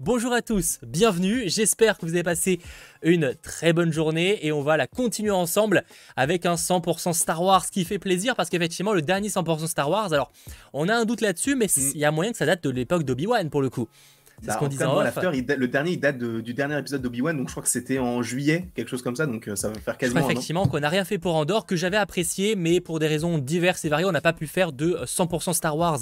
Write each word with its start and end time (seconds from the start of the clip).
Bonjour 0.00 0.32
à 0.32 0.42
tous, 0.42 0.78
bienvenue, 0.86 1.42
j'espère 1.48 1.98
que 1.98 2.06
vous 2.06 2.12
avez 2.12 2.22
passé 2.22 2.60
une 3.02 3.34
très 3.42 3.72
bonne 3.72 3.92
journée 3.92 4.46
et 4.46 4.52
on 4.52 4.62
va 4.62 4.76
la 4.76 4.86
continuer 4.86 5.32
ensemble 5.32 5.82
avec 6.14 6.46
un 6.46 6.54
100% 6.54 7.12
Star 7.12 7.42
Wars 7.42 7.66
qui 7.68 7.84
fait 7.84 7.98
plaisir 7.98 8.36
parce 8.36 8.48
qu'effectivement 8.48 8.92
le 8.92 9.02
dernier 9.02 9.28
100% 9.28 9.66
Star 9.66 9.90
Wars, 9.90 10.12
alors 10.12 10.30
on 10.72 10.88
a 10.88 10.94
un 10.94 11.04
doute 11.04 11.20
là-dessus 11.20 11.56
mais 11.56 11.66
Mm. 11.66 11.90
il 11.94 11.98
y 12.00 12.04
a 12.04 12.12
moyen 12.12 12.30
que 12.30 12.38
ça 12.38 12.46
date 12.46 12.62
de 12.62 12.70
l'époque 12.70 13.02
d'Obi-Wan 13.02 13.50
pour 13.50 13.60
le 13.60 13.70
coup. 13.70 13.88
C'est 14.40 14.46
Bah, 14.46 14.52
ce 14.52 14.58
qu'on 14.60 14.68
disait 14.68 14.84
en 14.84 14.96
off. 14.96 15.16
date- 15.16 15.58
le 15.58 15.66
dernier, 15.66 15.90
il 15.90 15.98
date 15.98 16.16
de- 16.16 16.40
du 16.40 16.54
dernier 16.54 16.78
épisode 16.78 17.02
d'Obi-Wan, 17.02 17.36
donc 17.36 17.48
je 17.48 17.54
crois 17.54 17.64
que 17.64 17.68
c'était 17.68 17.98
en 17.98 18.22
juillet, 18.22 18.68
quelque 18.76 18.88
chose 18.88 19.02
comme 19.02 19.16
ça, 19.16 19.26
donc 19.26 19.48
euh, 19.48 19.56
ça 19.56 19.66
va 19.66 19.74
faire 19.74 19.80
Je 19.80 19.82
crois 19.82 19.94
quasiment 19.96 20.20
effectivement 20.30 20.66
qu'on 20.68 20.78
n'a 20.78 20.88
rien 20.88 21.04
fait 21.04 21.18
pour 21.18 21.34
Andorre, 21.34 21.66
que 21.66 21.74
j'avais 21.74 21.96
apprécié, 21.96 22.54
mais 22.54 22.80
pour 22.80 23.00
des 23.00 23.08
raisons 23.08 23.38
diverses 23.38 23.84
et 23.84 23.88
variées, 23.88 24.06
on 24.06 24.12
n'a 24.12 24.20
pas 24.20 24.32
pu 24.32 24.46
faire 24.46 24.70
de 24.72 24.96
100% 25.06 25.52
Star 25.54 25.76
Wars 25.76 25.98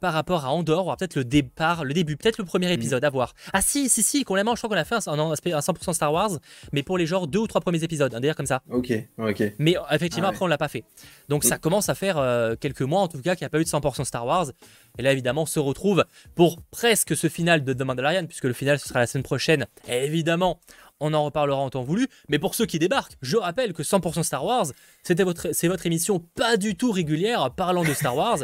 par 0.00 0.12
rapport 0.12 0.44
à 0.44 0.50
Andorre. 0.50 0.86
On 0.86 0.90
va 0.90 0.96
peut-être 0.96 1.16
le 1.16 1.24
départ, 1.24 1.84
le 1.84 1.92
début, 1.94 2.16
peut-être 2.16 2.38
le 2.38 2.44
Mm. 2.44 2.48
premier 2.48 2.72
épisode 2.72 3.04
à 3.04 3.10
voir. 3.10 3.34
Ah 3.52 3.60
si, 3.60 3.88
si, 3.88 4.02
si, 4.02 4.24
complètement, 4.24 4.54
je 4.54 4.60
crois 4.60 4.70
qu'on 4.70 4.80
a 4.80 4.84
fait 4.84 4.94
un, 5.08 5.18
un 5.18 5.30
un 5.30 5.34
100% 5.60 5.92
Star 5.92 6.12
Wars, 6.12 6.30
mais 6.72 6.82
pour 6.82 6.98
les 6.98 7.06
genres 7.06 7.26
deux 7.26 7.40
ou 7.40 7.46
trois 7.46 7.60
premiers 7.60 7.82
épisodes, 7.84 8.14
un 8.14 8.20
délire 8.20 8.36
comme 8.36 8.46
ça. 8.46 8.62
Ok, 8.70 8.92
ok. 9.18 9.42
Mais 9.58 9.76
euh, 9.76 9.80
effectivement, 9.90 10.28
Ah 10.28 10.30
ouais. 10.30 10.34
après, 10.36 10.44
on 10.44 10.48
l'a 10.48 10.58
pas 10.58 10.68
fait. 10.68 10.84
Donc 11.28 11.44
Mm. 11.44 11.48
ça 11.48 11.58
commence 11.58 11.88
à 11.88 11.94
faire 11.94 12.18
euh, 12.18 12.54
quelques 12.58 12.82
mois, 12.82 13.00
en 13.00 13.08
tout 13.08 13.20
cas, 13.22 13.34
qu'il 13.36 13.44
n'y 13.44 13.46
a 13.46 13.50
pas 13.50 13.60
eu 13.60 13.64
de 13.64 13.68
100% 13.68 14.04
Star 14.04 14.24
Wars. 14.26 14.46
Et 14.98 15.02
là, 15.02 15.12
évidemment, 15.12 15.42
on 15.42 15.46
se 15.46 15.60
retrouve 15.60 16.04
pour 16.34 16.60
presque 16.70 17.16
ce 17.16 17.28
final 17.28 17.64
de 17.64 17.72
The 17.72 17.82
Mandalorian, 17.82 18.26
puisque 18.26 18.44
le 18.44 18.52
final, 18.52 18.78
ce 18.78 18.88
sera 18.88 19.00
la 19.00 19.06
semaine 19.06 19.22
prochaine. 19.22 19.66
Évidemment, 19.88 20.60
on 21.00 21.14
en 21.14 21.24
reparlera 21.24 21.60
en 21.60 21.70
temps 21.70 21.82
voulu. 21.82 22.08
Mais 22.28 22.38
pour 22.38 22.54
ceux 22.54 22.66
qui 22.66 22.78
débarquent, 22.78 23.16
je 23.22 23.36
rappelle 23.36 23.72
que 23.72 23.82
100% 23.82 24.22
Star 24.22 24.44
Wars, 24.44 24.66
c'était 25.02 25.24
votre, 25.24 25.52
c'est 25.52 25.68
votre 25.68 25.86
émission 25.86 26.20
pas 26.34 26.56
du 26.56 26.76
tout 26.76 26.90
régulière 26.90 27.50
parlant 27.54 27.84
de 27.84 27.92
Star 27.94 28.16
Wars. 28.16 28.38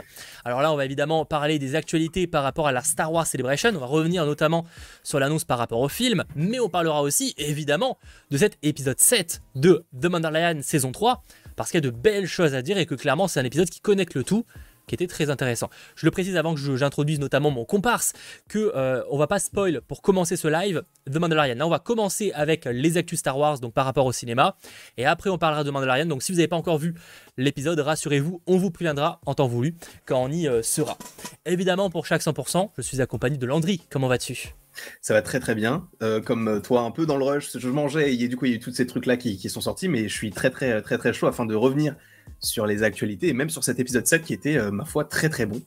Alors 0.44 0.62
là, 0.62 0.72
on 0.72 0.76
va 0.76 0.84
évidemment 0.84 1.24
parler 1.24 1.58
des 1.58 1.74
actualités 1.74 2.26
par 2.26 2.42
rapport 2.42 2.68
à 2.68 2.72
la 2.72 2.82
Star 2.82 3.12
Wars 3.12 3.26
Celebration. 3.26 3.70
On 3.74 3.78
va 3.78 3.86
revenir 3.86 4.24
notamment 4.26 4.64
sur 5.02 5.18
l'annonce 5.18 5.44
par 5.44 5.58
rapport 5.58 5.80
au 5.80 5.88
film. 5.88 6.24
Mais 6.36 6.60
on 6.60 6.68
parlera 6.68 7.02
aussi, 7.02 7.34
évidemment, 7.38 7.98
de 8.30 8.38
cet 8.38 8.58
épisode 8.62 9.00
7 9.00 9.40
de 9.54 9.84
The 10.00 10.06
Mandalorian 10.06 10.60
saison 10.62 10.92
3. 10.92 11.22
Parce 11.56 11.70
qu'il 11.70 11.84
y 11.84 11.86
a 11.86 11.90
de 11.90 11.96
belles 11.96 12.26
choses 12.26 12.54
à 12.54 12.62
dire 12.62 12.78
et 12.78 12.86
que 12.86 12.96
clairement, 12.96 13.28
c'est 13.28 13.38
un 13.38 13.44
épisode 13.44 13.70
qui 13.70 13.80
connecte 13.80 14.14
le 14.14 14.24
tout 14.24 14.44
qui 14.86 14.94
était 14.94 15.06
très 15.06 15.30
intéressant. 15.30 15.70
Je 15.96 16.06
le 16.06 16.10
précise 16.10 16.36
avant 16.36 16.54
que 16.54 16.76
j'introduise 16.76 17.18
notamment 17.18 17.50
mon 17.50 17.64
comparse, 17.64 18.12
que 18.48 18.72
euh, 18.74 19.02
on 19.10 19.18
va 19.18 19.26
pas 19.26 19.38
spoil 19.38 19.80
pour 19.82 20.02
commencer 20.02 20.36
ce 20.36 20.48
live 20.48 20.82
The 21.10 21.16
Mandalorian. 21.16 21.56
Là, 21.56 21.66
on 21.66 21.70
va 21.70 21.78
commencer 21.78 22.32
avec 22.34 22.64
les 22.66 22.96
actus 22.96 23.18
Star 23.18 23.38
Wars, 23.38 23.60
donc 23.60 23.74
par 23.74 23.84
rapport 23.84 24.06
au 24.06 24.12
cinéma, 24.12 24.56
et 24.96 25.06
après 25.06 25.30
on 25.30 25.38
parlera 25.38 25.64
de 25.64 25.70
Mandalorian. 25.70 26.06
Donc 26.06 26.22
si 26.22 26.32
vous 26.32 26.36
n'avez 26.36 26.48
pas 26.48 26.56
encore 26.56 26.78
vu 26.78 26.94
l'épisode, 27.36 27.78
rassurez-vous, 27.78 28.42
on 28.46 28.56
vous 28.56 28.70
préviendra 28.70 29.20
en 29.26 29.34
temps 29.34 29.46
voulu 29.46 29.74
quand 30.06 30.22
on 30.22 30.30
y 30.30 30.48
euh, 30.48 30.62
sera. 30.62 30.96
Évidemment, 31.46 31.90
pour 31.90 32.06
chaque 32.06 32.22
100%, 32.22 32.70
je 32.76 32.82
suis 32.82 33.00
accompagné 33.00 33.36
de 33.36 33.46
Landry. 33.46 33.82
Comment 33.90 34.08
vas-tu? 34.08 34.54
Ça 35.00 35.14
va 35.14 35.22
très 35.22 35.40
très 35.40 35.54
bien. 35.54 35.88
Euh, 36.02 36.20
comme 36.20 36.48
euh, 36.48 36.60
toi, 36.60 36.82
un 36.82 36.90
peu 36.90 37.06
dans 37.06 37.16
le 37.16 37.24
rush, 37.24 37.56
je 37.56 37.68
mangeais, 37.68 38.14
et 38.14 38.28
du 38.28 38.36
coup, 38.36 38.46
il 38.46 38.50
y 38.50 38.54
a 38.54 38.56
eu 38.56 38.60
tous 38.60 38.72
ces 38.72 38.86
trucs-là 38.86 39.16
qui, 39.16 39.36
qui 39.36 39.48
sont 39.48 39.60
sortis, 39.60 39.88
mais 39.88 40.08
je 40.08 40.14
suis 40.14 40.30
très 40.30 40.50
très 40.50 40.82
très 40.82 40.98
très 40.98 41.12
chaud 41.12 41.26
afin 41.26 41.46
de 41.46 41.54
revenir 41.54 41.94
sur 42.40 42.66
les 42.66 42.82
actualités, 42.82 43.28
et 43.28 43.32
même 43.32 43.50
sur 43.50 43.64
cet 43.64 43.78
épisode 43.80 44.06
7 44.06 44.22
qui 44.22 44.34
était, 44.34 44.56
euh, 44.56 44.70
ma 44.70 44.84
foi, 44.84 45.04
très 45.04 45.28
très 45.28 45.46
bon. 45.46 45.60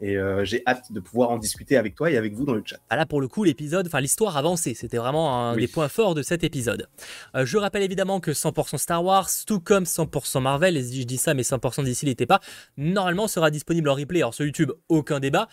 Et 0.00 0.18
euh, 0.18 0.44
j'ai 0.44 0.62
hâte 0.66 0.92
de 0.92 0.98
pouvoir 1.00 1.30
en 1.30 1.38
discuter 1.38 1.76
avec 1.76 1.94
toi 1.94 2.10
et 2.10 2.16
avec 2.16 2.34
vous 2.34 2.44
dans 2.44 2.52
le 2.52 2.62
chat. 2.66 2.78
Ah 2.90 2.96
là, 2.96 3.06
pour 3.06 3.20
le 3.20 3.28
coup, 3.28 3.44
l'épisode, 3.44 3.86
enfin 3.86 4.00
l'histoire 4.00 4.36
avancée, 4.36 4.74
c'était 4.74 4.96
vraiment 4.98 5.48
un 5.48 5.54
Oui. 5.54 5.62
des 5.62 5.68
points 5.68 5.88
forts 5.88 6.14
de 6.14 6.22
cet 6.22 6.42
épisode. 6.44 6.88
Euh, 7.36 7.46
je 7.46 7.56
rappelle 7.56 7.82
évidemment 7.84 8.18
que 8.20 8.32
100% 8.32 8.76
Star 8.76 9.02
Wars, 9.04 9.28
tout 9.46 9.60
comme 9.60 9.84
100% 9.84 10.40
Marvel, 10.42 10.76
et 10.76 10.82
si 10.82 11.00
je 11.02 11.06
dis 11.06 11.16
ça, 11.16 11.32
mais 11.32 11.42
100% 11.42 11.84
d'ici 11.84 12.04
n'était 12.06 12.26
pas, 12.26 12.40
normalement 12.76 13.28
sera 13.28 13.50
disponible 13.50 13.88
en 13.88 13.94
replay. 13.94 14.18
Alors 14.20 14.34
sur 14.34 14.44
YouTube, 14.44 14.72
aucun 14.88 15.20
débat. 15.20 15.48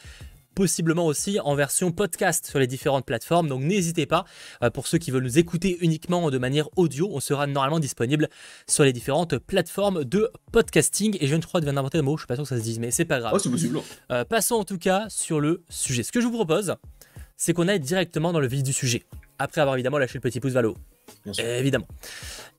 Possiblement 0.55 1.05
aussi 1.05 1.39
en 1.39 1.55
version 1.55 1.91
podcast 1.91 2.45
sur 2.45 2.59
les 2.59 2.67
différentes 2.67 3.05
plateformes. 3.05 3.47
Donc 3.47 3.61
n'hésitez 3.61 4.05
pas, 4.05 4.25
euh, 4.63 4.69
pour 4.69 4.87
ceux 4.87 4.97
qui 4.97 5.09
veulent 5.09 5.23
nous 5.23 5.39
écouter 5.39 5.77
uniquement 5.81 6.29
de 6.29 6.37
manière 6.37 6.67
audio, 6.77 7.09
on 7.11 7.21
sera 7.21 7.47
normalement 7.47 7.79
disponible 7.79 8.27
sur 8.67 8.83
les 8.83 8.91
différentes 8.91 9.37
plateformes 9.37 10.03
de 10.03 10.29
podcasting. 10.51 11.17
Et 11.21 11.27
je 11.27 11.35
ne 11.35 11.41
crois 11.41 11.61
je 11.61 11.65
viens 11.65 11.73
d'inventer 11.73 11.99
un 11.99 12.01
mot, 12.01 12.17
je 12.17 12.23
suis 12.23 12.27
pas 12.27 12.35
sûr 12.35 12.43
que 12.43 12.49
ça 12.49 12.57
se 12.57 12.63
dise, 12.63 12.79
mais 12.79 12.91
c'est 12.91 13.05
pas 13.05 13.19
grave. 13.19 13.31
Oh, 13.33 13.39
c'est 13.39 13.49
possible. 13.49 13.79
Euh, 14.11 14.25
passons 14.25 14.55
en 14.55 14.65
tout 14.65 14.77
cas 14.77 15.05
sur 15.09 15.39
le 15.39 15.63
sujet. 15.69 16.03
Ce 16.03 16.11
que 16.11 16.19
je 16.19 16.25
vous 16.25 16.33
propose, 16.33 16.75
c'est 17.37 17.53
qu'on 17.53 17.67
aille 17.67 17.79
directement 17.79 18.33
dans 18.33 18.39
le 18.39 18.47
vif 18.47 18.61
du 18.61 18.73
sujet. 18.73 19.03
Après 19.39 19.61
avoir 19.61 19.75
évidemment 19.75 19.97
lâché 19.97 20.15
le 20.15 20.21
petit 20.21 20.39
pouce 20.39 20.51
vers 20.51 20.61
le 20.61 20.69
haut. 20.69 20.77
Évidemment. 21.39 21.87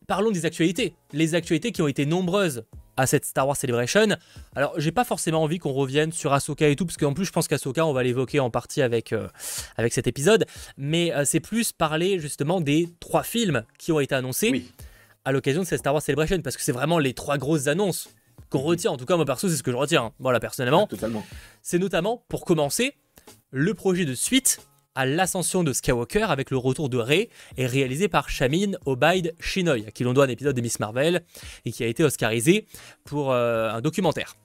Parlons 0.06 0.30
des 0.30 0.46
actualités. 0.46 0.94
Les 1.12 1.34
actualités 1.34 1.72
qui 1.72 1.82
ont 1.82 1.88
été 1.88 2.06
nombreuses 2.06 2.64
à 2.96 3.06
cette 3.06 3.24
Star 3.24 3.46
Wars 3.46 3.56
Celebration. 3.56 4.06
Alors, 4.54 4.74
j'ai 4.78 4.92
pas 4.92 5.04
forcément 5.04 5.42
envie 5.42 5.58
qu'on 5.58 5.72
revienne 5.72 6.12
sur 6.12 6.32
Ahsoka 6.32 6.68
et 6.68 6.76
tout, 6.76 6.84
parce 6.86 6.96
qu'en 6.98 7.14
plus, 7.14 7.24
je 7.24 7.32
pense 7.32 7.48
qu'Ahsoka, 7.48 7.86
on 7.86 7.92
va 7.92 8.02
l'évoquer 8.02 8.38
en 8.40 8.50
partie 8.50 8.82
avec, 8.82 9.12
euh, 9.12 9.28
avec 9.76 9.92
cet 9.92 10.06
épisode. 10.06 10.44
Mais 10.76 11.12
euh, 11.14 11.24
c'est 11.24 11.40
plus 11.40 11.72
parler 11.72 12.18
justement 12.20 12.60
des 12.60 12.88
trois 13.00 13.22
films 13.22 13.64
qui 13.78 13.92
ont 13.92 14.00
été 14.00 14.14
annoncés 14.14 14.50
Oui. 14.50 14.70
à 15.24 15.32
l'occasion 15.32 15.62
de 15.62 15.66
cette 15.66 15.78
Star 15.80 15.94
Wars 15.94 16.02
Celebration, 16.02 16.40
parce 16.42 16.56
que 16.56 16.62
c'est 16.62 16.72
vraiment 16.72 16.98
les 16.98 17.14
trois 17.14 17.38
grosses 17.38 17.66
annonces 17.66 18.08
qu'on 18.50 18.60
retient. 18.60 18.90
En 18.90 18.96
tout 18.98 19.06
cas, 19.06 19.16
moi 19.16 19.24
perso, 19.24 19.48
c'est 19.48 19.56
ce 19.56 19.62
que 19.62 19.70
je 19.72 19.76
retiens. 19.76 20.04
hein. 20.04 20.12
Voilà, 20.18 20.38
personnellement 20.40 20.86
Totalement. 20.86 21.24
c'est 21.62 21.78
notamment, 21.78 22.24
pour 22.28 22.44
commencer, 22.44 22.94
le 23.50 23.72
projet 23.74 24.04
de 24.04 24.14
suite 24.14 24.60
à 24.94 25.06
l'ascension 25.06 25.64
de 25.64 25.72
Skywalker 25.72 26.24
avec 26.30 26.50
le 26.50 26.56
retour 26.58 26.88
de 26.88 26.98
Rey 26.98 27.30
est 27.56 27.66
réalisé 27.66 28.08
par 28.08 28.28
Shamin 28.28 28.72
Obaid 28.86 29.34
Chinoy, 29.40 29.84
à 29.86 29.90
qui 29.90 30.04
l'on 30.04 30.12
doit 30.12 30.24
un 30.24 30.28
épisode 30.28 30.54
de 30.56 30.60
Miss 30.60 30.78
Marvel 30.80 31.22
et 31.64 31.72
qui 31.72 31.82
a 31.82 31.86
été 31.86 32.04
oscarisé 32.04 32.66
pour 33.04 33.32
euh, 33.32 33.70
un 33.70 33.80
documentaire. 33.80 34.36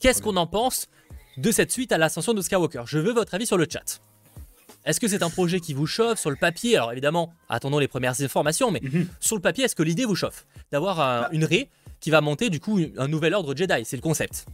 Qu'est-ce 0.00 0.22
qu'on 0.22 0.36
en 0.36 0.46
pense 0.46 0.88
de 1.36 1.50
cette 1.52 1.70
suite 1.70 1.92
à 1.92 1.98
l'ascension 1.98 2.34
de 2.34 2.40
Skywalker? 2.40 2.82
Je 2.86 2.98
veux 2.98 3.12
votre 3.12 3.34
avis 3.34 3.46
sur 3.46 3.56
le 3.56 3.66
chat. 3.70 4.00
Est-ce 4.84 5.00
que 5.00 5.08
c'est 5.08 5.22
un 5.22 5.30
projet 5.30 5.60
qui 5.60 5.74
vous 5.74 5.86
chauffe 5.86 6.18
sur 6.18 6.30
le 6.30 6.36
papier? 6.36 6.76
Alors 6.76 6.92
évidemment, 6.92 7.32
attendons 7.48 7.78
les 7.78 7.88
premières 7.88 8.20
informations, 8.22 8.70
mais 8.70 8.80
Mhm. 8.82 9.06
sur 9.20 9.36
le 9.36 9.42
papier, 9.42 9.64
est-ce 9.64 9.74
que 9.76 9.82
l'idée 9.82 10.04
vous 10.04 10.14
chauffe 10.14 10.46
D'avoir 10.72 11.00
un- 11.00 11.20
Bah. 11.22 11.28
une 11.32 11.44
Rey 11.44 11.68
qui 12.00 12.10
va 12.10 12.20
monter 12.20 12.48
du 12.48 12.60
coup 12.60 12.80
un 12.96 13.08
nouvel 13.08 13.34
ordre 13.34 13.54
Jedi, 13.56 13.84
c'est 13.84 13.96
le 13.96 14.02
concept. 14.02 14.46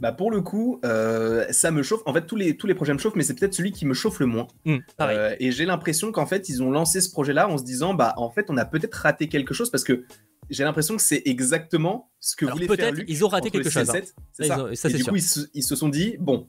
Bah 0.00 0.12
pour 0.12 0.30
le 0.30 0.40
coup, 0.40 0.80
euh, 0.84 1.46
ça 1.50 1.70
me 1.70 1.82
chauffe. 1.82 2.02
En 2.06 2.12
fait, 2.12 2.26
tous 2.26 2.36
les, 2.36 2.56
tous 2.56 2.66
les 2.66 2.74
projets 2.74 2.92
me 2.92 2.98
chauffent, 2.98 3.16
mais 3.16 3.22
c'est 3.22 3.34
peut-être 3.34 3.54
celui 3.54 3.72
qui 3.72 3.86
me 3.86 3.94
chauffe 3.94 4.20
le 4.20 4.26
moins. 4.26 4.48
Hmm. 4.64 4.78
Euh, 5.00 5.34
et 5.38 5.52
j'ai 5.52 5.64
l'impression 5.64 6.12
qu'en 6.12 6.26
fait, 6.26 6.48
ils 6.48 6.62
ont 6.62 6.70
lancé 6.70 7.00
ce 7.00 7.10
projet-là 7.10 7.48
en 7.48 7.58
se 7.58 7.64
disant, 7.64 7.94
bah 7.94 8.14
en 8.16 8.30
fait, 8.30 8.46
on 8.48 8.56
a 8.56 8.64
peut-être 8.64 8.94
raté 8.94 9.28
quelque 9.28 9.54
chose 9.54 9.70
parce 9.70 9.84
que 9.84 10.04
j'ai 10.50 10.64
l'impression 10.64 10.96
que 10.96 11.02
c'est 11.02 11.22
exactement 11.24 12.10
ce 12.20 12.36
que 12.36 12.44
Alors, 12.46 12.58
voulait 12.58 12.76
faire 12.76 12.92
Luc 12.92 13.04
ils 13.08 13.24
ont 13.24 13.28
raté 13.28 13.50
quelque 13.50 13.70
chose, 13.70 13.88
hein. 13.88 13.92
6 13.92 13.96
et 13.96 14.00
le 14.00 14.06
7. 14.06 14.14
C'est 14.32 14.46
Ça, 14.46 14.64
ont- 14.64 14.74
ça, 14.74 14.88
et 14.88 14.92
du 14.92 14.98
sûr. 15.02 15.08
coup, 15.12 15.16
ils 15.16 15.22
se, 15.22 15.40
ils 15.54 15.62
se 15.62 15.76
sont 15.76 15.88
dit, 15.88 16.16
bon, 16.18 16.48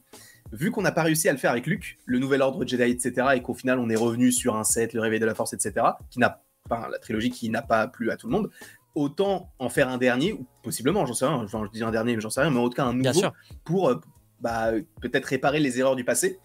vu 0.51 0.71
qu'on 0.71 0.81
n'a 0.81 0.91
pas 0.91 1.03
réussi 1.03 1.29
à 1.29 1.31
le 1.31 1.37
faire 1.37 1.51
avec 1.51 1.67
Luc, 1.67 1.99
le 2.05 2.19
nouvel 2.19 2.41
ordre 2.41 2.65
Jedi, 2.65 2.83
etc., 2.83 3.27
et 3.35 3.41
qu'au 3.41 3.53
final, 3.53 3.79
on 3.79 3.89
est 3.89 3.95
revenu 3.95 4.31
sur 4.31 4.55
un 4.55 4.63
7, 4.63 4.93
le 4.93 5.01
réveil 5.01 5.19
de 5.19 5.25
la 5.25 5.35
force, 5.35 5.53
etc., 5.53 5.85
qui 6.09 6.19
n'a 6.19 6.43
pas 6.69 6.87
la 6.91 6.97
trilogie 6.99 7.29
qui 7.29 7.49
n'a 7.49 7.61
pas 7.61 7.87
plu 7.87 8.09
à 8.11 8.17
tout 8.17 8.27
le 8.27 8.33
monde. 8.33 8.49
Autant 8.95 9.51
en 9.59 9.69
faire 9.69 9.89
un 9.89 9.97
dernier, 9.97 10.33
ou 10.33 10.45
possiblement, 10.61 11.05
j'en 11.05 11.13
sais 11.13 11.25
rien, 11.25 11.35
enfin, 11.35 11.63
je 11.65 11.71
dis 11.71 11.83
un 11.83 11.91
dernier, 11.91 12.15
mais 12.15 12.21
j'en 12.21 12.29
sais 12.29 12.41
rien, 12.41 12.51
mais 12.51 12.59
en 12.59 12.69
tout 12.69 12.75
cas 12.75 12.85
un 12.85 12.93
nouveau 12.93 13.21
pour 13.63 13.89
euh, 13.89 13.95
bah, 14.39 14.71
peut-être 15.01 15.25
réparer 15.25 15.59
les 15.59 15.79
erreurs 15.79 15.95
du 15.95 16.03
passé. 16.03 16.39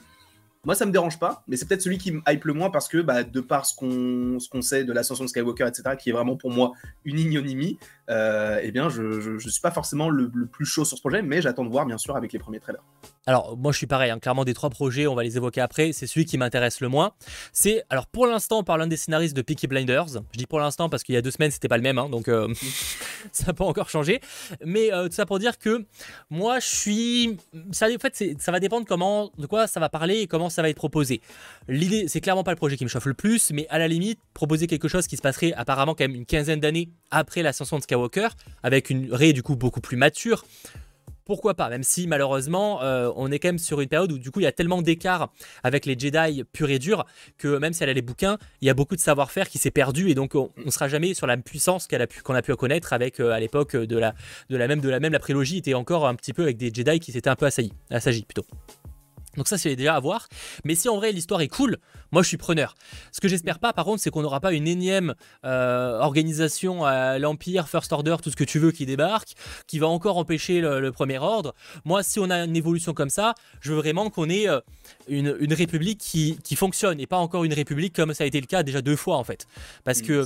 Moi, 0.64 0.74
ça 0.74 0.86
me 0.86 0.90
dérange 0.92 1.18
pas, 1.18 1.42
mais 1.46 1.56
c'est 1.56 1.66
peut-être 1.66 1.82
celui 1.82 1.98
qui 1.98 2.12
me 2.12 2.20
hype 2.28 2.44
le 2.44 2.52
moins 2.52 2.70
parce 2.70 2.88
que, 2.88 2.98
bah, 2.98 3.22
de 3.22 3.40
par 3.40 3.64
ce 3.64 3.74
qu'on 3.74 4.38
qu'on 4.50 4.62
sait 4.62 4.84
de 4.84 4.92
l'ascension 4.92 5.24
de 5.24 5.28
Skywalker, 5.28 5.66
etc., 5.66 5.96
qui 5.98 6.10
est 6.10 6.12
vraiment 6.12 6.36
pour 6.36 6.50
moi 6.50 6.72
une 7.04 7.18
ignominie, 7.18 7.78
euh, 8.10 8.58
eh 8.62 8.70
bien, 8.72 8.88
je, 8.88 9.38
je 9.38 9.48
suis 9.48 9.60
pas 9.60 9.70
forcément 9.70 10.08
le, 10.10 10.30
le 10.34 10.46
plus 10.46 10.64
chaud 10.66 10.84
sur 10.84 10.96
ce 10.96 11.02
projet, 11.02 11.22
mais 11.22 11.42
j'attends 11.42 11.64
de 11.64 11.70
voir, 11.70 11.86
bien 11.86 11.98
sûr, 11.98 12.16
avec 12.16 12.32
les 12.32 12.38
premiers 12.38 12.60
trailers. 12.60 12.82
Alors, 13.26 13.56
moi, 13.58 13.72
je 13.72 13.76
suis 13.76 13.86
pareil. 13.86 14.10
hein. 14.10 14.18
Clairement, 14.18 14.44
des 14.44 14.54
trois 14.54 14.70
projets, 14.70 15.06
on 15.06 15.14
va 15.14 15.22
les 15.22 15.36
évoquer 15.36 15.60
après. 15.60 15.92
C'est 15.92 16.06
celui 16.06 16.24
qui 16.24 16.38
m'intéresse 16.38 16.80
le 16.80 16.88
moins. 16.88 17.12
C'est, 17.52 17.82
alors, 17.90 18.06
pour 18.06 18.26
l'instant, 18.26 18.62
par 18.62 18.78
l'un 18.78 18.86
des 18.86 18.96
scénaristes 18.96 19.36
de 19.36 19.42
Peaky 19.42 19.66
Blinders. 19.66 20.06
Je 20.32 20.38
dis 20.38 20.46
pour 20.46 20.60
l'instant 20.60 20.88
parce 20.88 21.02
qu'il 21.02 21.14
y 21.14 21.18
a 21.18 21.22
deux 21.22 21.30
semaines, 21.30 21.50
c'était 21.50 21.68
pas 21.68 21.76
le 21.76 21.82
même, 21.82 21.98
hein, 21.98 22.08
donc 22.08 22.28
euh, 22.28 22.48
ça 23.32 23.52
pas 23.52 23.64
encore 23.66 23.90
changé. 23.90 24.20
Mais 24.64 24.92
euh, 24.92 25.08
tout 25.08 25.14
ça 25.14 25.26
pour 25.26 25.38
dire 25.38 25.58
que 25.58 25.84
moi, 26.30 26.58
je 26.58 26.66
suis. 26.66 27.36
Ça, 27.72 27.86
en 27.94 27.98
fait, 27.98 28.24
ça 28.38 28.50
va 28.50 28.60
dépendre 28.60 28.86
comment, 28.86 29.30
de 29.36 29.46
quoi 29.46 29.66
ça 29.66 29.78
va 29.78 29.90
parler 29.90 30.20
et 30.20 30.26
comment 30.26 30.47
ça 30.48 30.62
va 30.62 30.68
être 30.68 30.76
proposé. 30.76 31.20
L'idée, 31.68 32.06
c'est 32.08 32.20
clairement 32.20 32.44
pas 32.44 32.52
le 32.52 32.56
projet 32.56 32.76
qui 32.76 32.84
me 32.84 32.88
chauffe 32.88 33.06
le 33.06 33.14
plus, 33.14 33.50
mais 33.52 33.66
à 33.68 33.78
la 33.78 33.88
limite, 33.88 34.20
proposer 34.34 34.66
quelque 34.66 34.88
chose 34.88 35.06
qui 35.06 35.16
se 35.16 35.22
passerait 35.22 35.52
apparemment 35.54 35.94
quand 35.94 36.04
même 36.04 36.14
une 36.14 36.26
quinzaine 36.26 36.60
d'années 36.60 36.90
après 37.10 37.42
l'ascension 37.42 37.78
de 37.78 37.82
Skywalker, 37.82 38.28
avec 38.62 38.90
une 38.90 39.12
Rey 39.12 39.32
du 39.32 39.42
coup 39.42 39.56
beaucoup 39.56 39.80
plus 39.80 39.96
mature 39.96 40.44
pourquoi 41.28 41.52
pas, 41.52 41.68
même 41.68 41.82
si 41.82 42.06
malheureusement 42.06 42.82
euh, 42.82 43.12
on 43.14 43.30
est 43.30 43.38
quand 43.38 43.48
même 43.48 43.58
sur 43.58 43.82
une 43.82 43.88
période 43.88 44.10
où 44.10 44.18
du 44.18 44.30
coup 44.30 44.40
il 44.40 44.44
y 44.44 44.46
a 44.46 44.52
tellement 44.52 44.80
d'écart 44.80 45.30
avec 45.62 45.84
les 45.84 45.96
Jedi 45.96 46.42
purs 46.54 46.70
et 46.70 46.78
durs 46.78 47.04
que 47.36 47.58
même 47.58 47.74
si 47.74 47.82
elle 47.82 47.90
a 47.90 47.92
les 47.92 48.02
bouquins, 48.02 48.38
il 48.62 48.66
y 48.66 48.70
a 48.70 48.74
beaucoup 48.74 48.96
de 48.96 49.00
savoir-faire 49.00 49.50
qui 49.50 49.58
s'est 49.58 49.70
perdu 49.70 50.08
et 50.08 50.14
donc 50.14 50.34
on, 50.34 50.50
on 50.64 50.70
sera 50.70 50.88
jamais 50.88 51.12
sur 51.12 51.26
la 51.26 51.36
puissance 51.36 51.86
qu'on 51.86 52.34
a 52.34 52.42
pu 52.42 52.56
connaître 52.56 52.94
avec 52.94 53.20
euh, 53.20 53.32
à 53.32 53.40
l'époque 53.40 53.76
de 53.76 53.98
la 53.98 54.14
même 54.48 54.80
de 54.80 54.88
la 54.88 55.00
même 55.00 55.12
la 55.12 55.18
prélogie 55.18 55.58
était 55.58 55.74
encore 55.74 56.08
un 56.08 56.14
petit 56.14 56.32
peu 56.32 56.44
avec 56.44 56.56
des 56.56 56.72
Jedi 56.72 56.98
qui 56.98 57.12
s'étaient 57.12 57.28
un 57.28 57.36
peu 57.36 57.44
assaillis, 57.44 57.74
assagis 57.90 58.22
plutôt. 58.22 58.46
Donc 59.38 59.48
ça, 59.48 59.56
c'est 59.56 59.76
déjà 59.76 59.94
à 59.94 60.00
voir. 60.00 60.28
Mais 60.64 60.74
si 60.74 60.88
en 60.88 60.96
vrai 60.96 61.12
l'histoire 61.12 61.40
est 61.40 61.48
cool, 61.48 61.78
moi 62.10 62.22
je 62.22 62.28
suis 62.28 62.36
preneur. 62.36 62.74
Ce 63.12 63.20
que 63.20 63.28
j'espère 63.28 63.60
pas, 63.60 63.72
par 63.72 63.84
contre, 63.84 64.02
c'est 64.02 64.10
qu'on 64.10 64.22
n'aura 64.22 64.40
pas 64.40 64.52
une 64.52 64.66
énième 64.66 65.14
euh, 65.44 65.98
organisation 66.00 66.84
à 66.84 67.18
l'Empire, 67.18 67.68
First 67.68 67.92
Order, 67.92 68.16
tout 68.22 68.30
ce 68.30 68.36
que 68.36 68.44
tu 68.44 68.58
veux 68.58 68.72
qui 68.72 68.84
débarque, 68.84 69.34
qui 69.66 69.78
va 69.78 69.86
encore 69.86 70.18
empêcher 70.18 70.60
le, 70.60 70.88
Premier 70.98 71.18
Ordre. 71.18 71.54
Moi, 71.84 72.02
si 72.02 72.18
on 72.18 72.30
a 72.30 72.44
une 72.44 72.56
évolution 72.56 72.92
comme 72.94 73.10
ça, 73.10 73.34
je 73.60 73.72
veux 73.72 73.78
vraiment 73.78 74.10
qu'on 74.10 74.28
ait 74.28 74.48
euh, 74.48 74.58
une, 75.06 75.52
république 75.52 75.98
qui, 75.98 76.56
fonctionne 76.56 76.98
et 76.98 77.06
pas 77.06 77.18
encore 77.18 77.44
une 77.44 77.52
république 77.52 77.94
comme 77.94 78.12
ça 78.14 78.24
a 78.24 78.26
été 78.26 78.40
le 78.40 78.46
cas 78.46 78.64
déjà 78.64 78.82
deux 78.82 78.96
fois 78.96 79.16
en 79.16 79.22
fait. 79.22 79.46
Parce 79.84 80.00
mmh, 80.00 80.06
que 80.06 80.24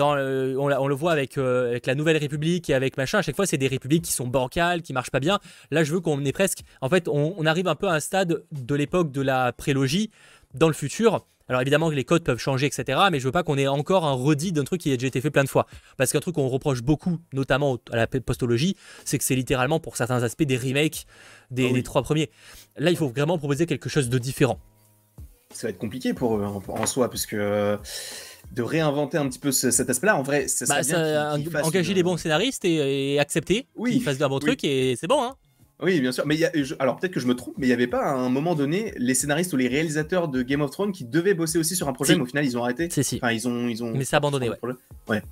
on, 0.00 0.88
le 0.88 0.94
voit 0.94 1.12
avec, 1.12 1.38
euh, 1.38 1.70
avec 1.70 1.86
la 1.86 1.94
Nouvelle 1.94 2.16
République 2.16 2.68
et 2.70 2.74
avec 2.74 2.96
machin, 2.96 3.18
à 3.18 3.22
chaque 3.22 3.36
fois 3.36 3.46
c'est 3.46 3.58
des 3.58 3.68
républiques 3.68 4.04
qui 4.04 4.12
sont 4.12 4.26
bancales, 4.26 4.82
qui 4.82 4.92
marchent 4.92 5.12
pas 5.12 5.20
bien. 5.20 5.38
Là, 5.70 5.84
je 5.84 5.92
veux 5.92 6.00
qu'on 6.00 6.24
ait 6.24 6.32
presque. 6.32 6.62
En 6.80 6.88
fait, 6.88 7.06
on, 7.06 7.34
on 7.36 7.46
arrive 7.46 7.68
un 7.68 7.76
peu 7.76 7.86
à 7.86 7.92
un 7.92 8.00
stade 8.00 8.42
de 8.52 8.74
l'époque 8.74 9.12
de 9.12 9.22
la 9.22 9.52
prélogie 9.52 10.10
dans 10.54 10.68
le 10.68 10.74
futur. 10.74 11.24
Alors 11.48 11.62
évidemment 11.62 11.88
que 11.88 11.94
les 11.94 12.04
codes 12.04 12.24
peuvent 12.24 12.38
changer, 12.38 12.66
etc. 12.66 12.98
Mais 13.10 13.20
je 13.20 13.24
veux 13.24 13.32
pas 13.32 13.42
qu'on 13.42 13.56
ait 13.56 13.66
encore 13.66 14.04
un 14.04 14.12
redit 14.12 14.52
d'un 14.52 14.64
truc 14.64 14.82
qui 14.82 14.92
a 14.92 14.96
déjà 14.96 15.06
été 15.06 15.20
fait 15.20 15.30
plein 15.30 15.44
de 15.44 15.48
fois. 15.48 15.66
Parce 15.96 16.12
qu'un 16.12 16.20
truc 16.20 16.34
qu'on 16.34 16.48
reproche 16.48 16.82
beaucoup, 16.82 17.18
notamment 17.32 17.78
à 17.90 17.96
la 17.96 18.06
postologie, 18.06 18.76
c'est 19.04 19.18
que 19.18 19.24
c'est 19.24 19.34
littéralement 19.34 19.80
pour 19.80 19.96
certains 19.96 20.22
aspects 20.22 20.42
des 20.42 20.58
remakes 20.58 21.06
des, 21.50 21.72
ah 21.74 21.82
trois 21.82 22.02
premiers. 22.02 22.30
Là, 22.76 22.90
il 22.90 22.96
faut 22.96 23.08
vraiment 23.08 23.38
proposer 23.38 23.64
quelque 23.66 23.88
chose 23.88 24.10
de 24.10 24.18
différent. 24.18 24.58
Ça 25.50 25.66
va 25.66 25.70
être 25.70 25.78
compliqué 25.78 26.12
pour 26.12 26.36
eux 26.36 26.44
en, 26.44 26.84
soi, 26.84 27.08
parce 27.08 27.24
que 27.24 27.36
euh, 27.36 27.76
de 28.52 28.62
réinventer 28.62 29.16
un 29.16 29.26
petit 29.26 29.38
peu 29.38 29.50
cet 29.50 29.88
aspect-là, 29.88 30.16
en 30.16 30.22
vrai, 30.22 30.46
ça, 30.46 30.66
bah, 30.66 30.82
ça 30.82 31.34
engager 31.64 31.94
les 31.94 32.02
bons 32.02 32.18
scénaristes 32.18 32.66
et, 32.66 33.18
accepter 33.18 33.66
oui, 33.74 33.92
qu'ils 33.92 34.02
fassent 34.02 34.20
un 34.20 34.28
bon 34.28 34.40
truc 34.40 34.62
et 34.64 34.94
c'est 34.96 35.06
bon, 35.06 35.22
hein. 35.22 35.36
Oui, 35.80 36.00
bien 36.00 36.10
sûr. 36.10 36.26
Mais 36.26 36.36
y 36.36 36.44
a, 36.44 36.50
alors 36.80 36.96
peut-être 36.96 37.12
que 37.12 37.20
je 37.20 37.26
me 37.26 37.34
trompe, 37.34 37.54
mais 37.56 37.66
il 37.66 37.70
n'y 37.70 37.74
avait 37.74 37.86
pas 37.86 38.04
à 38.04 38.12
un 38.12 38.28
moment 38.28 38.54
donné 38.54 38.92
les 38.96 39.14
scénaristes 39.14 39.52
ou 39.52 39.56
les 39.56 39.68
réalisateurs 39.68 40.28
de 40.28 40.42
Game 40.42 40.60
of 40.60 40.70
Thrones 40.70 40.92
qui 40.92 41.04
devaient 41.04 41.34
bosser 41.34 41.58
aussi 41.58 41.76
sur 41.76 41.88
un 41.88 41.92
projet, 41.92 42.16
mais 42.16 42.22
au 42.22 42.26
final 42.26 42.44
ils 42.44 42.58
ont 42.58 42.64
arrêté. 42.64 42.90
Si, 42.90 43.04
si. 43.04 43.16
Enfin, 43.16 43.32
ils 43.32 43.46
ont, 43.46 43.68
ils 43.68 43.84
ont. 43.84 43.92
Mais 43.92 44.04
c'est 44.04 44.16
abandonné, 44.16 44.50
ouais. 44.50 44.58
ouais. 45.08 45.22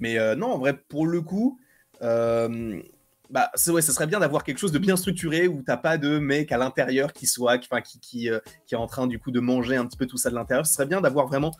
Mais 0.00 0.18
euh, 0.18 0.36
non, 0.36 0.52
en 0.52 0.58
vrai, 0.58 0.74
pour 0.74 1.06
le 1.06 1.22
coup, 1.22 1.58
euh, 2.02 2.82
bah, 3.30 3.50
ouais, 3.68 3.82
ça 3.82 3.92
serait 3.92 4.06
bien 4.06 4.20
d'avoir 4.20 4.44
quelque 4.44 4.58
chose 4.58 4.72
de 4.72 4.78
bien 4.78 4.96
structuré 4.96 5.48
où 5.48 5.62
t'as 5.62 5.78
pas 5.78 5.96
de 5.96 6.18
mec 6.18 6.52
à 6.52 6.58
l'intérieur 6.58 7.12
qui 7.12 7.26
soit, 7.26 7.58
qui, 7.58 7.68
qui, 7.82 8.00
qui, 8.00 8.30
euh, 8.30 8.40
qui, 8.66 8.74
est 8.74 8.78
en 8.78 8.86
train 8.86 9.06
du 9.06 9.18
coup 9.18 9.30
de 9.30 9.40
manger 9.40 9.76
un 9.76 9.86
petit 9.86 9.96
peu 9.96 10.06
tout 10.06 10.18
ça 10.18 10.28
de 10.28 10.34
l'intérieur. 10.34 10.66
Ce 10.66 10.74
serait 10.74 10.86
bien 10.86 11.00
d'avoir 11.00 11.26
vraiment 11.26 11.52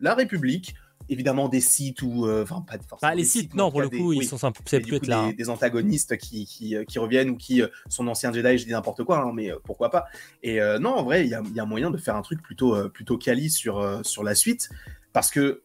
la 0.00 0.14
République, 0.14 0.74
évidemment 1.12 1.48
des 1.48 1.60
sites 1.60 2.02
ou 2.02 2.26
euh, 2.26 2.42
enfin 2.42 2.64
pas 2.66 2.78
forcément 2.88 3.10
bah, 3.10 3.14
les 3.14 3.24
sites, 3.24 3.54
non 3.54 3.70
pour 3.70 3.80
le 3.80 3.88
coup 3.88 4.12
ils 4.12 4.24
sont 4.24 4.38
c'est 4.64 4.80
plus 4.80 4.96
être 4.96 5.06
là 5.06 5.30
des, 5.32 5.48
antagonistes 5.48 6.16
qui, 6.16 6.46
qui, 6.46 6.76
euh, 6.76 6.84
qui, 6.84 6.98
reviennent 6.98 7.30
ou 7.30 7.36
qui 7.36 7.62
euh, 7.62 7.68
sont 7.88 8.06
anciens 8.08 8.32
Jedi 8.32 8.58
je 8.58 8.64
dis 8.64 8.72
n'importe 8.72 9.04
quoi 9.04 9.18
hein, 9.18 9.32
mais 9.34 9.50
pourquoi 9.64 9.90
pas. 9.90 10.06
Et 10.42 10.60
non 10.80 10.90
en 10.90 11.02
vrai 11.04 11.24
il 11.24 11.30
y 11.30 11.34
a, 11.34 11.42
y 11.54 11.60
a, 11.60 11.64
moyen 11.64 11.90
de 11.90 11.96
faire 11.96 12.16
un 12.16 12.22
truc 12.22 12.42
plutôt 12.42 12.88
plutôt 12.90 13.18
quali 13.18 13.50
sur 13.50 14.00
sur 14.04 14.22
la 14.24 14.34
suite 14.34 14.70
parce 15.12 15.30
que 15.30 15.62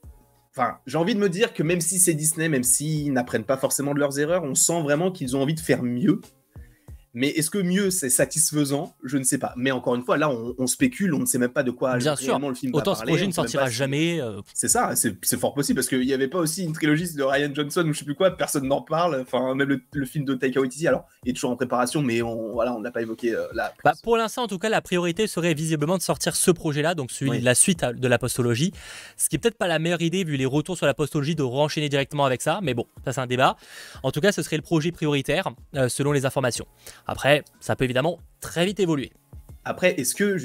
Enfin, 0.59 0.79
j'ai 0.87 0.97
envie 0.97 1.13
de 1.13 1.19
me 1.19 1.29
dire 1.29 1.53
que 1.53 1.61
même 1.61 1.81
si 1.81 1.99
c'est 1.99 2.15
Disney, 2.15 2.49
même 2.49 2.63
s'ils 2.63 3.13
n'apprennent 3.13 3.43
pas 3.43 3.57
forcément 3.57 3.93
de 3.93 3.99
leurs 3.99 4.17
erreurs, 4.17 4.43
on 4.43 4.55
sent 4.55 4.81
vraiment 4.81 5.11
qu'ils 5.11 5.37
ont 5.37 5.43
envie 5.43 5.53
de 5.53 5.59
faire 5.59 5.83
mieux 5.83 6.19
mais 7.13 7.29
est-ce 7.29 7.49
que 7.49 7.57
mieux 7.57 7.89
c'est 7.89 8.09
satisfaisant? 8.09 8.95
Je 9.03 9.17
ne 9.17 9.23
sais 9.23 9.37
pas. 9.37 9.53
Mais 9.55 9.71
encore 9.71 9.95
une 9.95 10.03
fois, 10.03 10.17
là, 10.17 10.29
on, 10.29 10.67
spécule, 10.67 11.13
on 11.13 11.19
ne 11.19 11.25
sait 11.25 11.37
même 11.37 11.51
pas 11.51 11.63
de 11.63 11.71
quoi 11.71 11.97
Bien 11.97 12.15
sûr. 12.15 12.37
le 12.39 12.53
film 12.53 12.75
Autant 12.75 12.95
ce 12.95 13.03
projet 13.03 13.25
ne 13.25 13.31
sortira 13.31 13.69
jamais. 13.69 14.21
Euh. 14.21 14.41
C'est 14.53 14.67
ça, 14.67 14.93
c'est 14.95 15.39
fort 15.39 15.53
possible 15.53 15.77
parce 15.77 15.87
qu'il 15.87 16.01
n'y 16.01 16.13
avait 16.13 16.27
pas 16.27 16.39
aussi 16.39 16.63
une 16.63 16.73
trilogie 16.73 17.13
de 17.13 17.23
Ryan 17.23 17.49
Johnson 17.53 17.85
ou 17.87 17.93
je 17.93 17.99
sais 17.99 18.05
plus 18.05 18.15
quoi, 18.15 18.31
personne 18.31 18.67
n'en 18.67 18.81
parle. 18.81 19.21
Enfin, 19.21 19.55
même 19.55 19.79
le, 19.91 20.05
film 20.05 20.25
de 20.25 20.35
Taika 20.35 20.59
Waititi, 20.59 20.87
alors 20.87 21.05
il 21.25 21.31
est 21.31 21.33
toujours 21.33 21.51
en 21.51 21.55
préparation, 21.55 22.01
mais 22.01 22.21
on 22.21 22.53
voilà, 22.53 22.73
on 22.73 22.79
n'a 22.79 22.91
pas 22.91 23.01
évoqué 23.01 23.33
euh, 23.33 23.47
là. 23.53 23.73
Bah, 23.83 23.93
pour 24.03 24.17
l'instant, 24.17 24.43
en 24.43 24.47
tout 24.47 24.59
cas, 24.59 24.69
la 24.69 24.81
priorité 24.81 25.27
serait 25.27 25.53
visiblement 25.53 25.97
de 25.97 26.01
sortir 26.01 26.35
ce 26.35 26.51
projet-là, 26.51 26.95
donc 26.95 27.11
celui 27.11 27.39
de 27.39 27.45
la 27.45 27.55
suite 27.55 27.83
de 27.83 28.07
la 28.07 28.19
postologie. 28.19 28.73
Ce 29.17 29.29
qui 29.29 29.35
est 29.35 29.39
peut-être 29.39 29.57
pas 29.57 29.67
la 29.67 29.79
meilleure 29.79 30.01
idée 30.01 30.23
vu 30.23 30.37
les 30.37 30.45
retours 30.45 30.77
sur 30.77 30.85
la 30.85 30.93
postologie 30.93 31.35
de 31.35 31.43
renchaîner 31.43 31.89
directement 31.89 32.25
avec 32.25 32.41
ça, 32.41 32.59
mais 32.61 32.73
bon, 32.73 32.85
ça 33.05 33.13
c'est 33.13 33.21
un 33.21 33.27
débat. 33.27 33.57
En 34.03 34.11
tout 34.11 34.21
cas, 34.21 34.31
ce 34.31 34.41
serait 34.41 34.57
le 34.57 34.61
projet 34.61 34.91
prioritaire 34.91 35.49
euh, 35.75 35.89
selon 35.89 36.11
les 36.11 36.25
informations. 36.25 36.67
Après, 37.07 37.43
ça 37.59 37.75
peut 37.75 37.85
évidemment 37.85 38.19
très 38.41 38.65
vite 38.65 38.79
évoluer. 38.79 39.11
Après, 39.63 39.99
est-ce 39.99 40.15
que, 40.15 40.37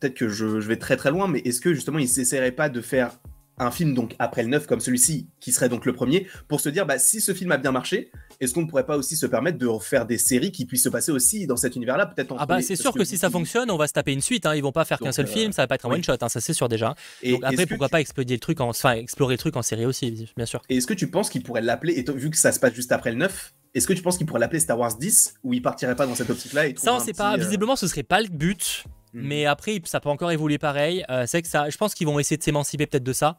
peut-être 0.00 0.14
que 0.14 0.28
je, 0.28 0.46
vais 0.46 0.76
très 0.76 0.96
très 0.96 1.10
loin, 1.10 1.26
mais 1.26 1.40
est-ce 1.40 1.60
que 1.60 1.74
justement 1.74 1.98
ils 1.98 2.08
s'essaieraient 2.08 2.52
pas 2.52 2.68
de 2.68 2.80
faire 2.80 3.18
un 3.58 3.70
film 3.70 3.94
donc 3.94 4.14
après 4.18 4.42
le 4.42 4.48
9 4.48 4.66
comme 4.66 4.80
celui-ci, 4.80 5.28
qui 5.38 5.52
serait 5.52 5.68
donc 5.68 5.84
le 5.84 5.92
premier, 5.92 6.26
pour 6.48 6.60
se 6.60 6.68
dire 6.68 6.86
bah, 6.86 6.98
si 6.98 7.20
ce 7.20 7.34
film 7.34 7.52
a 7.52 7.58
bien 7.58 7.72
marché, 7.72 8.10
est-ce 8.40 8.54
qu'on 8.54 8.62
ne 8.62 8.66
pourrait 8.66 8.86
pas 8.86 8.96
aussi 8.96 9.16
se 9.16 9.26
permettre 9.26 9.58
de 9.58 9.68
faire 9.80 10.06
des 10.06 10.18
séries 10.18 10.50
qui 10.50 10.64
puissent 10.64 10.84
se 10.84 10.88
passer 10.88 11.12
aussi 11.12 11.46
dans 11.46 11.56
cet 11.56 11.76
univers-là 11.76 12.06
peut-être 12.06 12.34
Ah 12.38 12.46
bah 12.46 12.62
c'est 12.62 12.76
sûr 12.76 12.94
que, 12.94 13.04
si 13.04 13.18
ça 13.18 13.28
fonctionne, 13.28 13.70
on 13.70 13.76
va 13.76 13.86
se 13.86 13.92
taper 13.92 14.12
une 14.12 14.22
suite. 14.22 14.46
Hein. 14.46 14.54
Ils 14.54 14.62
vont 14.62 14.72
pas 14.72 14.84
faire 14.84 14.98
qu'un 14.98 15.12
seul 15.12 15.26
euh, 15.26 15.28
film, 15.28 15.52
ça 15.52 15.62
va 15.62 15.66
pas 15.66 15.74
être 15.74 15.86
un 15.86 15.90
one 15.90 16.02
shot, 16.02 16.14
hein, 16.20 16.28
ça 16.28 16.40
c'est 16.40 16.54
sûr 16.54 16.68
déjà. 16.68 16.94
Et 17.22 17.32
donc, 17.32 17.44
après 17.44 17.66
pourquoi 17.66 17.88
pas 17.88 18.00
explorer 18.00 18.28
le 18.30 18.38
truc, 18.38 18.60
en... 18.60 18.68
enfin 18.68 18.92
explorer 18.92 19.34
le 19.34 19.38
truc 19.38 19.56
en 19.56 19.62
série 19.62 19.84
aussi, 19.84 20.28
bien 20.36 20.46
sûr. 20.46 20.62
Et 20.70 20.76
est-ce 20.78 20.86
que 20.86 20.94
tu 20.94 21.10
penses 21.10 21.28
qu'ils 21.28 21.42
pourraient 21.42 21.60
l'appeler, 21.60 22.02
vu 22.14 22.30
que 22.30 22.38
ça 22.38 22.52
se 22.52 22.60
passe 22.60 22.72
juste 22.72 22.92
après 22.92 23.10
le 23.10 23.18
9, 23.18 23.52
est-ce 23.74 23.86
que 23.86 23.92
tu 23.92 24.02
penses 24.02 24.16
qu'il 24.16 24.26
pourrait 24.26 24.40
l'appeler 24.40 24.60
Star 24.60 24.78
Wars 24.78 24.96
10 24.96 25.34
ou 25.44 25.54
il 25.54 25.62
partirait 25.62 25.94
pas 25.94 26.06
dans 26.06 26.14
cette 26.14 26.30
optique-là 26.30 26.64
Ça, 26.76 26.94
on 26.94 27.00
sait 27.00 27.12
pas. 27.12 27.34
Euh, 27.34 27.36
Visiblement, 27.36 27.76
ce 27.76 27.86
serait 27.86 28.02
pas 28.02 28.20
le 28.20 28.28
but. 28.28 28.84
Hmm. 29.12 29.22
Mais 29.22 29.46
après, 29.46 29.80
ça 29.84 30.00
peut 30.00 30.08
encore 30.08 30.30
évoluer 30.30 30.58
pareil. 30.58 31.04
Euh, 31.10 31.24
c'est 31.26 31.42
que 31.42 31.48
ça, 31.48 31.68
je 31.68 31.76
pense 31.76 31.94
qu'ils 31.94 32.06
vont 32.06 32.18
essayer 32.18 32.36
de 32.36 32.42
s'émanciper 32.42 32.86
peut-être 32.86 33.04
de 33.04 33.12
ça. 33.12 33.38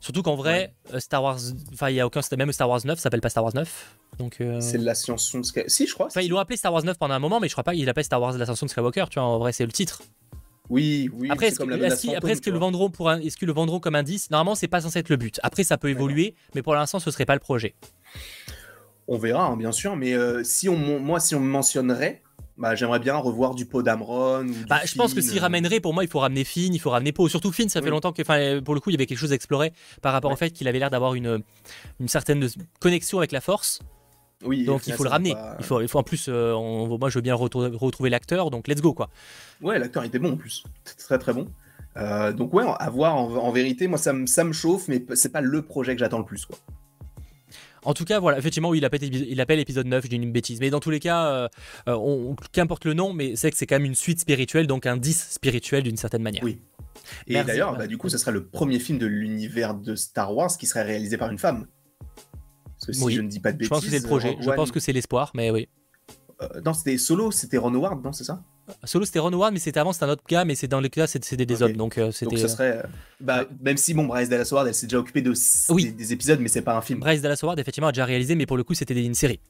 Surtout 0.00 0.22
qu'en 0.22 0.34
vrai, 0.34 0.74
euh, 0.92 1.00
Star 1.00 1.22
Wars, 1.22 1.38
enfin, 1.72 1.90
il 1.90 1.96
y 1.96 2.00
a 2.00 2.06
aucun, 2.06 2.20
même 2.36 2.50
Star 2.52 2.68
Wars 2.68 2.80
9 2.84 2.98
s'appelle 2.98 3.20
pas 3.20 3.28
Star 3.28 3.44
Wars 3.44 3.54
9. 3.54 3.98
Donc, 4.18 4.42
c'est 4.60 4.78
l'ascension 4.78 5.40
de 5.40 5.44
Skywalker. 5.44 5.70
Si, 5.70 5.86
je 5.86 5.94
crois. 5.94 6.06
Enfin, 6.06 6.22
ils 6.22 6.28
l'ont 6.28 6.38
appelé 6.38 6.56
Star 6.56 6.72
Wars 6.72 6.84
9 6.84 6.98
pendant 6.98 7.14
un 7.14 7.18
moment, 7.18 7.40
mais 7.40 7.48
je 7.48 7.54
crois 7.54 7.64
pas 7.64 7.74
qu'il 7.74 7.84
l'appelle 7.84 8.04
Star 8.04 8.20
Wars 8.20 8.36
l'ascension 8.36 8.66
de 8.66 8.70
Skywalker. 8.70 9.04
Tu 9.10 9.18
vois, 9.18 9.28
en 9.28 9.38
vrai, 9.38 9.52
c'est 9.52 9.66
le 9.66 9.72
titre. 9.72 10.02
Oui, 10.70 11.10
oui. 11.14 11.28
Après, 11.30 11.48
est-ce, 11.48 11.62
est 11.62 12.40
qu'ils 12.40 12.52
le 12.52 12.58
vendront 12.58 12.90
pour 12.90 13.10
un, 13.10 13.20
est-ce 13.20 13.36
qu'ils 13.36 13.48
le 13.48 13.52
vendront 13.52 13.80
comme 13.80 13.94
indice? 13.94 14.30
Normalement, 14.30 14.54
c'est 14.54 14.68
pas 14.68 14.80
censé 14.80 15.00
être 15.00 15.10
le 15.10 15.16
but. 15.16 15.38
Après, 15.42 15.64
ça 15.64 15.76
peut 15.76 15.90
évoluer, 15.90 16.34
mais 16.54 16.62
pour 16.62 16.74
l'instant, 16.74 16.98
ce 16.98 17.10
serait 17.10 17.26
pas 17.26 17.34
le 17.34 17.40
projet. 17.40 17.74
On 19.08 19.18
verra, 19.18 19.46
hein, 19.46 19.56
bien 19.56 19.72
sûr, 19.72 19.96
mais 19.96 20.14
euh, 20.14 20.44
si 20.44 20.68
on, 20.68 20.76
moi, 20.76 21.18
si 21.18 21.34
on 21.34 21.40
me 21.40 21.48
mentionnerait, 21.48 22.22
bah, 22.56 22.74
j'aimerais 22.74 23.00
bien 23.00 23.16
revoir 23.16 23.54
du 23.54 23.66
pot 23.66 23.82
d'Amron. 23.82 24.46
Bah, 24.68 24.80
je 24.84 24.94
pense 24.94 25.14
que 25.14 25.20
s'il 25.20 25.38
euh. 25.38 25.42
ramènerait, 25.42 25.80
pour 25.80 25.94
moi, 25.94 26.04
il 26.04 26.10
faut 26.10 26.20
ramener 26.20 26.44
Finn, 26.44 26.72
il 26.72 26.78
faut 26.78 26.90
ramener 26.90 27.12
Poe. 27.12 27.28
Surtout 27.28 27.50
Finn, 27.50 27.68
ça 27.68 27.82
fait 27.82 27.90
longtemps 27.90 28.12
que, 28.12 28.60
pour 28.60 28.74
le 28.74 28.80
coup, 28.80 28.90
il 28.90 28.92
y 28.92 28.96
avait 28.96 29.06
quelque 29.06 29.18
chose 29.18 29.32
à 29.32 29.34
explorer 29.34 29.72
par 30.00 30.12
rapport 30.12 30.30
au 30.30 30.36
fait 30.36 30.50
qu'il 30.50 30.68
avait 30.68 30.78
l'air 30.78 30.90
d'avoir 30.90 31.14
une, 31.14 31.42
une 32.00 32.08
certaine 32.08 32.48
connexion 32.80 33.18
avec 33.18 33.32
la 33.32 33.40
Force. 33.40 33.80
Oui, 34.44 34.64
donc 34.64 34.86
il 34.86 34.92
faut 34.92 35.04
le 35.04 35.10
ramener. 35.10 35.34
Il, 35.58 35.64
faut, 35.64 35.80
il 35.80 35.88
faut 35.88 35.98
en 35.98 36.02
plus, 36.02 36.26
euh, 36.28 36.56
moi 36.98 37.08
je 37.10 37.18
veux 37.18 37.22
bien 37.22 37.34
retrouver 37.34 38.10
l'acteur, 38.10 38.50
donc 38.50 38.66
let's 38.66 38.80
go 38.80 38.92
quoi. 38.92 39.08
Ouais, 39.60 39.78
l'acteur 39.78 40.02
était 40.02 40.18
bon 40.18 40.32
en 40.32 40.36
plus, 40.36 40.64
très 40.98 41.16
très 41.16 41.32
bon. 41.32 41.46
donc 42.32 42.52
ouais, 42.52 42.64
à 42.66 42.90
voir 42.90 43.14
en, 43.14 43.52
vérité, 43.52 43.86
moi 43.86 43.98
ça 43.98 44.12
me, 44.12 44.26
ça 44.26 44.42
me 44.42 44.52
chauffe, 44.52 44.88
mais 44.88 45.04
c'est 45.14 45.30
pas 45.30 45.42
le 45.42 45.62
projet 45.62 45.94
que 45.94 46.00
j'attends 46.00 46.18
le 46.18 46.24
plus 46.24 46.44
quoi. 46.44 46.58
En 47.84 47.94
tout 47.94 48.04
cas, 48.04 48.20
voilà, 48.20 48.38
effectivement, 48.38 48.68
oui, 48.68 48.78
il 48.78 48.84
appelle, 48.84 49.02
il 49.02 49.40
appelle 49.40 49.58
épisode 49.58 49.86
9, 49.86 50.04
je 50.04 50.08
dis 50.08 50.16
une 50.16 50.32
bêtise. 50.32 50.60
Mais 50.60 50.70
dans 50.70 50.80
tous 50.80 50.90
les 50.90 51.00
cas, 51.00 51.26
euh, 51.26 51.48
euh, 51.88 52.34
qu'importe 52.52 52.84
le 52.84 52.94
nom, 52.94 53.12
mais 53.12 53.34
c'est 53.36 53.50
que 53.50 53.56
c'est 53.56 53.66
quand 53.66 53.76
même 53.76 53.84
une 53.84 53.94
suite 53.94 54.20
spirituelle, 54.20 54.66
donc 54.66 54.86
un 54.86 54.96
10 54.96 55.30
spirituel 55.30 55.82
d'une 55.82 55.96
certaine 55.96 56.22
manière. 56.22 56.44
Oui. 56.44 56.60
Et 57.26 57.42
d'ailleurs, 57.42 57.76
bah, 57.76 57.86
du 57.86 57.98
coup, 57.98 58.08
ce 58.08 58.18
serait 58.18 58.32
le 58.32 58.46
premier 58.46 58.78
film 58.78 58.98
de 58.98 59.06
l'univers 59.06 59.74
de 59.74 59.94
Star 59.96 60.34
Wars 60.34 60.56
qui 60.56 60.66
serait 60.66 60.82
réalisé 60.82 61.16
par 61.16 61.30
une 61.30 61.38
femme. 61.38 61.66
Parce 62.64 62.86
que 62.86 62.92
si 62.92 63.14
je 63.14 63.20
ne 63.20 63.28
dis 63.28 63.40
pas 63.40 63.52
de 63.52 63.58
bêtises. 63.58 63.68
Je 63.68 63.74
pense 63.74 63.84
que 63.84 63.90
c'est 63.90 64.02
le 64.02 64.06
projet, 64.06 64.36
je 64.40 64.50
pense 64.50 64.72
que 64.72 64.80
c'est 64.80 64.92
l'espoir, 64.92 65.30
mais 65.34 65.50
oui. 65.50 65.68
Euh, 66.40 66.60
non, 66.64 66.74
c'était 66.74 66.98
Solo, 66.98 67.30
c'était 67.30 67.58
Ron 67.58 67.74
Howard, 67.74 68.04
non, 68.04 68.12
c'est 68.12 68.24
ça? 68.24 68.42
Solo 68.84 69.04
c'était 69.04 69.18
Ron 69.18 69.32
Howard, 69.32 69.52
mais 69.52 69.58
c'était 69.58 69.80
avant, 69.80 69.92
c'était 69.92 70.04
un 70.04 70.10
autre 70.10 70.22
gars, 70.28 70.44
mais 70.44 70.54
c'est 70.54 70.68
dans 70.68 70.80
le 70.80 70.88
cas, 70.88 71.06
c'était 71.06 71.44
des 71.44 71.62
hommes. 71.62 71.72
Donc, 71.72 71.98
euh, 71.98 72.12
c'était. 72.12 72.36
Donc, 72.36 72.38
ce 72.38 72.48
serait. 72.48 72.78
Euh, 72.78 72.82
bah, 73.20 73.44
même 73.60 73.76
si, 73.76 73.92
bon, 73.92 74.04
Bryce 74.04 74.28
Dallas 74.28 74.48
Howard, 74.52 74.68
elle 74.68 74.74
s'est 74.74 74.86
déjà 74.86 74.98
occupée 74.98 75.22
de, 75.22 75.32
des, 75.90 76.12
épisodes, 76.12 76.38
mais 76.40 76.48
c'est 76.48 76.62
pas 76.62 76.76
un 76.76 76.80
film. 76.80 77.00
Bryce 77.00 77.20
Dallas 77.20 77.40
Howard, 77.42 77.58
effectivement, 77.58 77.88
a 77.88 77.92
déjà 77.92 78.04
réalisé, 78.04 78.34
mais 78.34 78.46
pour 78.46 78.56
le 78.56 78.64
coup, 78.64 78.74
c'était 78.74 78.94
une 78.94 79.14
série. 79.14 79.40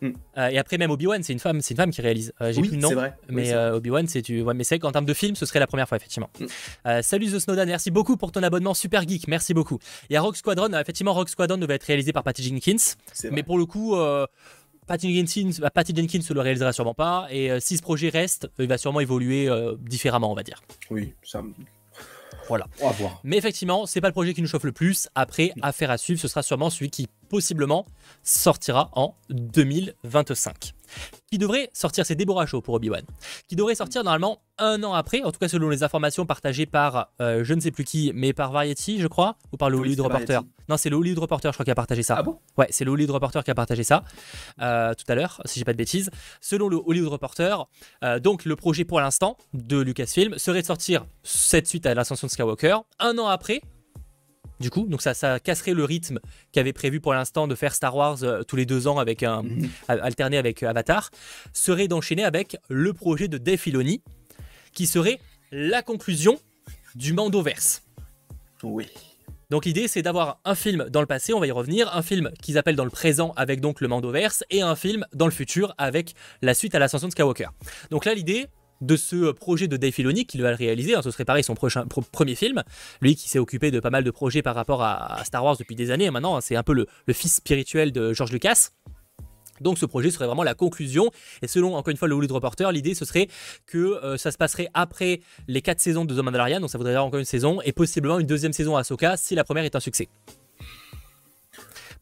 Hmm. 0.00 0.12
et 0.36 0.58
après, 0.58 0.78
même 0.78 0.90
Obi-Wan, 0.90 1.22
c'est 1.22 1.32
une 1.32 1.38
femme, 1.38 1.60
c'est 1.60 1.74
une 1.74 1.78
femme 1.78 1.90
qui 1.90 2.00
réalise. 2.00 2.32
J'ai 2.40 2.60
plus 2.60 2.72
le 2.72 2.78
nom. 2.78 2.92
Vrai. 2.92 3.14
Mais 3.28 3.54
Obi-Wan, 3.54 4.06
c'est 4.08 4.22
tu. 4.22 4.42
Ouais, 4.42 4.54
mais 4.54 4.64
c'est 4.64 4.78
qu'en 4.78 4.92
termes 4.92 5.06
de 5.06 5.14
film, 5.14 5.36
ce 5.36 5.46
serait 5.46 5.60
la 5.60 5.66
première 5.66 5.88
fois, 5.88 5.96
effectivement. 5.96 6.30
Hmm. 6.40 7.02
salut 7.02 7.26
The 7.26 7.38
Snowden, 7.38 7.68
merci 7.68 7.90
beaucoup 7.90 8.16
pour 8.16 8.32
ton 8.32 8.42
abonnement 8.42 8.74
Super 8.74 9.06
Geek, 9.06 9.28
merci 9.28 9.54
beaucoup. 9.54 9.78
Il 10.10 10.14
y 10.14 10.16
a 10.16 10.20
Rock 10.20 10.36
Squadron, 10.36 10.72
effectivement, 10.72 11.12
Rock 11.12 11.28
Squadron 11.28 11.58
devait 11.58 11.74
être 11.74 11.84
réalisé 11.84 12.12
par 12.12 12.24
Patty 12.24 12.42
Jenkins, 12.42 12.94
mais 13.30 13.42
pour 13.42 13.58
le 13.58 13.66
coup. 13.66 13.96
Patty 14.86 15.14
Jenkins, 15.14 15.58
bah, 15.60 15.70
Patty 15.70 15.94
Jenkins 15.94 16.20
ne 16.28 16.34
le 16.34 16.40
réalisera 16.40 16.72
sûrement 16.72 16.94
pas. 16.94 17.26
Et 17.30 17.50
euh, 17.50 17.60
si 17.60 17.76
ce 17.76 17.82
projet 17.82 18.08
reste, 18.08 18.48
il 18.58 18.68
va 18.68 18.78
sûrement 18.78 19.00
évoluer 19.00 19.48
euh, 19.48 19.74
différemment, 19.80 20.30
on 20.30 20.34
va 20.34 20.42
dire. 20.42 20.62
Oui, 20.90 21.14
ça. 21.22 21.42
Voilà. 22.48 22.66
On 22.80 22.86
va 22.86 22.92
voir. 22.92 23.20
Mais 23.24 23.36
effectivement, 23.36 23.86
c'est 23.86 24.00
pas 24.00 24.08
le 24.08 24.12
projet 24.12 24.32
qui 24.34 24.42
nous 24.42 24.48
chauffe 24.48 24.64
le 24.64 24.72
plus. 24.72 25.08
Après, 25.14 25.52
affaire 25.62 25.90
à 25.90 25.98
suivre, 25.98 26.20
ce 26.20 26.28
sera 26.28 26.42
sûrement 26.42 26.70
celui 26.70 26.90
qui 26.90 27.08
possiblement 27.28 27.86
sortira 28.22 28.90
en 28.94 29.14
2025 29.30 30.74
qui 31.30 31.38
devrait 31.38 31.70
sortir, 31.72 32.06
c'est 32.06 32.14
Deborah 32.14 32.46
Shaw 32.46 32.60
pour 32.60 32.74
Obi-Wan, 32.74 33.02
qui 33.48 33.56
devrait 33.56 33.74
sortir 33.74 34.04
normalement 34.04 34.42
un 34.58 34.82
an 34.84 34.94
après, 34.94 35.22
en 35.22 35.32
tout 35.32 35.38
cas 35.38 35.48
selon 35.48 35.68
les 35.68 35.82
informations 35.82 36.24
partagées 36.24 36.66
par 36.66 37.10
euh, 37.20 37.44
je 37.44 37.52
ne 37.52 37.60
sais 37.60 37.70
plus 37.70 37.84
qui, 37.84 38.12
mais 38.14 38.32
par 38.32 38.52
Variety, 38.52 39.00
je 39.00 39.06
crois, 39.06 39.36
ou 39.52 39.56
par 39.56 39.68
le 39.68 39.76
Hollywood 39.76 40.00
Reporter. 40.00 40.42
Non, 40.68 40.76
c'est 40.76 40.88
le 40.88 40.96
Hollywood 40.96 41.18
Reporter, 41.18 41.52
je 41.52 41.56
crois, 41.56 41.64
qui 41.64 41.70
a 41.70 41.74
partagé 41.74 42.02
ça. 42.02 42.16
Ah 42.18 42.22
bon? 42.22 42.38
Ouais, 42.56 42.66
c'est 42.70 42.84
le 42.84 42.90
Hollywood 42.90 43.10
Reporter 43.10 43.44
qui 43.44 43.50
a 43.50 43.54
partagé 43.54 43.82
ça 43.82 44.04
euh, 44.60 44.94
tout 44.94 45.04
à 45.08 45.14
l'heure, 45.14 45.40
si 45.44 45.58
j'ai 45.58 45.64
pas 45.64 45.72
de 45.72 45.78
bêtises. 45.78 46.10
Selon 46.40 46.68
le 46.68 46.78
Hollywood 46.84 47.12
Reporter, 47.12 47.68
euh, 48.04 48.18
donc 48.18 48.44
le 48.44 48.56
projet 48.56 48.84
pour 48.84 49.00
l'instant 49.00 49.36
de 49.52 49.78
Lucasfilm 49.78 50.38
serait 50.38 50.62
de 50.62 50.66
sortir 50.66 51.06
cette 51.22 51.66
suite 51.66 51.86
à 51.86 51.94
l'ascension 51.94 52.26
de 52.26 52.32
Skywalker 52.32 52.78
un 52.98 53.18
an 53.18 53.26
après, 53.26 53.60
du 54.60 54.70
coup. 54.70 54.86
Donc 54.88 55.02
ça, 55.02 55.14
ça 55.14 55.38
casserait 55.40 55.74
le 55.74 55.84
rythme 55.84 56.18
qu'avait 56.52 56.72
prévu 56.72 57.00
pour 57.00 57.12
l'instant 57.14 57.46
de 57.46 57.54
faire 57.54 57.74
Star 57.74 57.94
Wars 57.94 58.22
euh, 58.22 58.42
tous 58.42 58.56
les 58.56 58.66
deux 58.66 58.86
ans 58.86 58.98
avec 58.98 59.22
un 59.22 59.42
Mhm. 59.42 59.68
alterné 59.88 60.38
avec 60.38 60.62
euh, 60.62 60.68
Avatar, 60.68 61.10
serait 61.52 61.88
d'enchaîner 61.88 62.24
avec 62.24 62.56
le 62.68 62.92
projet 62.92 63.28
de 63.28 63.38
Dave 63.38 63.58
Filoni, 63.58 64.02
qui 64.72 64.86
serait 64.86 65.20
la 65.52 65.82
conclusion 65.82 66.38
du 66.94 67.12
Mandoverse. 67.12 67.82
Oui. 68.62 68.86
Donc 69.50 69.64
l'idée 69.64 69.86
c'est 69.86 70.02
d'avoir 70.02 70.40
un 70.44 70.54
film 70.56 70.88
dans 70.90 71.00
le 71.00 71.06
passé, 71.06 71.32
on 71.32 71.38
va 71.38 71.46
y 71.46 71.52
revenir, 71.52 71.94
un 71.94 72.02
film 72.02 72.32
qu'ils 72.42 72.58
appellent 72.58 72.74
dans 72.74 72.84
le 72.84 72.90
présent 72.90 73.32
avec 73.36 73.60
donc 73.60 73.80
le 73.80 73.86
Mandoverse 73.86 74.42
et 74.50 74.60
un 74.62 74.74
film 74.74 75.06
dans 75.12 75.26
le 75.26 75.30
futur 75.32 75.72
avec 75.78 76.14
la 76.42 76.52
suite 76.54 76.74
à 76.74 76.80
l'ascension 76.80 77.06
de 77.06 77.12
Skywalker. 77.12 77.48
Donc 77.90 78.06
là 78.06 78.14
l'idée 78.14 78.46
de 78.80 78.96
ce 78.96 79.32
projet 79.32 79.68
de 79.68 79.76
Dave 79.76 79.92
Filoni 79.92 80.26
qui 80.26 80.38
va 80.38 80.50
le 80.50 80.56
réaliser, 80.56 80.94
hein, 80.94 81.02
ce 81.02 81.10
serait 81.10 81.24
pareil 81.24 81.42
son 81.42 81.54
prochain 81.54 81.86
pro- 81.86 82.02
premier 82.02 82.34
film, 82.34 82.62
lui 83.00 83.16
qui 83.16 83.28
s'est 83.28 83.38
occupé 83.38 83.70
de 83.70 83.80
pas 83.80 83.90
mal 83.90 84.04
de 84.04 84.10
projets 84.10 84.42
par 84.42 84.54
rapport 84.54 84.82
à, 84.82 85.20
à 85.20 85.24
Star 85.24 85.44
Wars 85.44 85.56
depuis 85.56 85.76
des 85.76 85.90
années 85.90 86.08
hein, 86.08 86.10
maintenant, 86.10 86.36
hein, 86.36 86.40
c'est 86.40 86.56
un 86.56 86.62
peu 86.62 86.74
le, 86.74 86.86
le 87.06 87.14
fils 87.14 87.36
spirituel 87.36 87.92
de 87.92 88.12
George 88.12 88.32
Lucas. 88.32 88.70
Donc 89.62 89.78
ce 89.78 89.86
projet 89.86 90.10
serait 90.10 90.26
vraiment 90.26 90.42
la 90.42 90.52
conclusion. 90.52 91.10
Et 91.40 91.48
selon, 91.48 91.76
encore 91.76 91.90
une 91.90 91.96
fois, 91.96 92.08
le 92.08 92.14
Hollywood 92.14 92.32
Reporter, 92.32 92.70
l'idée 92.72 92.94
ce 92.94 93.06
serait 93.06 93.28
que 93.64 93.78
euh, 93.78 94.18
ça 94.18 94.30
se 94.30 94.36
passerait 94.36 94.68
après 94.74 95.20
les 95.48 95.62
quatre 95.62 95.80
saisons 95.80 96.04
de 96.04 96.14
The 96.14 96.22
Mandalorian, 96.22 96.60
donc 96.60 96.68
ça 96.68 96.76
voudrait 96.76 96.92
dire 96.92 97.02
encore 97.02 97.20
une 97.20 97.24
saison, 97.24 97.62
et 97.62 97.72
possiblement 97.72 98.18
une 98.18 98.26
deuxième 98.26 98.52
saison 98.52 98.76
à 98.76 98.80
Ahsoka 98.80 99.16
si 99.16 99.34
la 99.34 99.44
première 99.44 99.64
est 99.64 99.74
un 99.74 99.80
succès. 99.80 100.08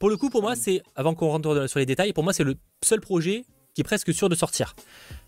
Pour 0.00 0.10
le 0.10 0.16
coup, 0.16 0.30
pour 0.30 0.42
moi, 0.42 0.56
c'est, 0.56 0.82
avant 0.96 1.14
qu'on 1.14 1.28
rentre 1.28 1.68
sur 1.68 1.78
les 1.78 1.86
détails, 1.86 2.12
pour 2.12 2.24
moi 2.24 2.32
c'est 2.32 2.42
le 2.42 2.56
seul 2.82 3.00
projet 3.00 3.44
qui 3.74 3.80
est 3.80 3.84
presque 3.84 4.12
sûr 4.14 4.28
de 4.28 4.34
sortir. 4.34 4.74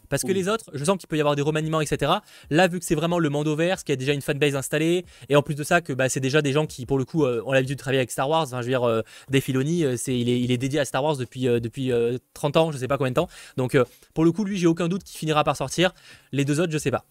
Parce 0.09 0.23
que 0.23 0.33
les 0.33 0.49
autres, 0.49 0.71
je 0.73 0.85
sens 0.85 0.99
qu'il 0.99 1.09
peut 1.09 1.17
y 1.17 1.21
avoir 1.21 1.37
des 1.37 1.43
remaniements, 1.43 1.81
etc. 1.81 2.13
Là, 2.51 2.69
vu 2.69 2.79
que 2.79 2.85
c'est 2.85 2.95
vraiment 2.95 3.19
le 3.19 3.29
Mandoverse, 3.29 3.83
qui 3.83 3.93
a 3.93 3.97
déjà 3.97 4.13
une 4.13 4.23
fanbase 4.23 4.55
installée, 4.55 5.05
et 5.29 5.37
en 5.37 5.43
plus 5.43 5.55
de 5.55 5.65
ça, 5.65 5.81
que 5.81 5.93
bah, 5.93 6.09
c'est 6.09 6.21
déjà 6.21 6.43
des 6.43 6.53
gens 6.53 6.67
qui, 6.67 6.87
pour 6.87 6.99
le 6.99 7.05
coup, 7.05 7.25
euh, 7.25 7.43
ont 7.45 7.53
l'habitude 7.53 7.77
de 7.77 7.81
travailler 7.81 8.01
avec 8.01 8.11
Star 8.11 8.29
Wars. 8.29 8.43
Enfin, 8.43 8.61
je 8.61 8.67
veux 8.67 8.73
dire, 8.73 8.85
euh, 8.85 9.03
Dave 9.31 9.43
Filoni, 9.43 9.85
euh, 9.85 9.97
c'est, 9.97 10.19
il, 10.19 10.29
est, 10.29 10.41
il 10.41 10.51
est 10.51 10.59
dédié 10.59 10.81
à 10.81 10.85
Star 10.85 11.03
Wars 11.03 11.17
depuis, 11.17 11.49
euh, 11.49 11.61
depuis 11.61 11.93
euh, 11.93 12.19
30 12.35 12.57
ans, 12.57 12.73
je 12.73 12.79
sais 12.79 12.89
pas 12.89 12.99
combien 12.99 13.11
de 13.11 13.17
temps. 13.17 13.29
Donc, 13.57 13.77
pour 14.15 14.25
le 14.25 14.33
coup, 14.33 14.45
lui, 14.45 14.59
j'ai 14.59 14.67
aucun 14.67 14.89
doute 14.89 15.03
qu'il 15.05 15.19
finira 15.19 15.45
par 15.45 15.57
sortir. 15.57 15.93
Les 16.33 16.45
deux 16.45 16.61
autres, 16.61 16.73
je 16.73 16.79
sais 16.79 16.91
pas. 16.91 17.05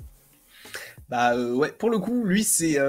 Bah 1.10 1.38
ouais, 1.38 1.72
pour 1.72 1.90
le 1.90 2.00
coup, 2.00 2.24
lui, 2.24 2.44
c'est. 2.44 2.80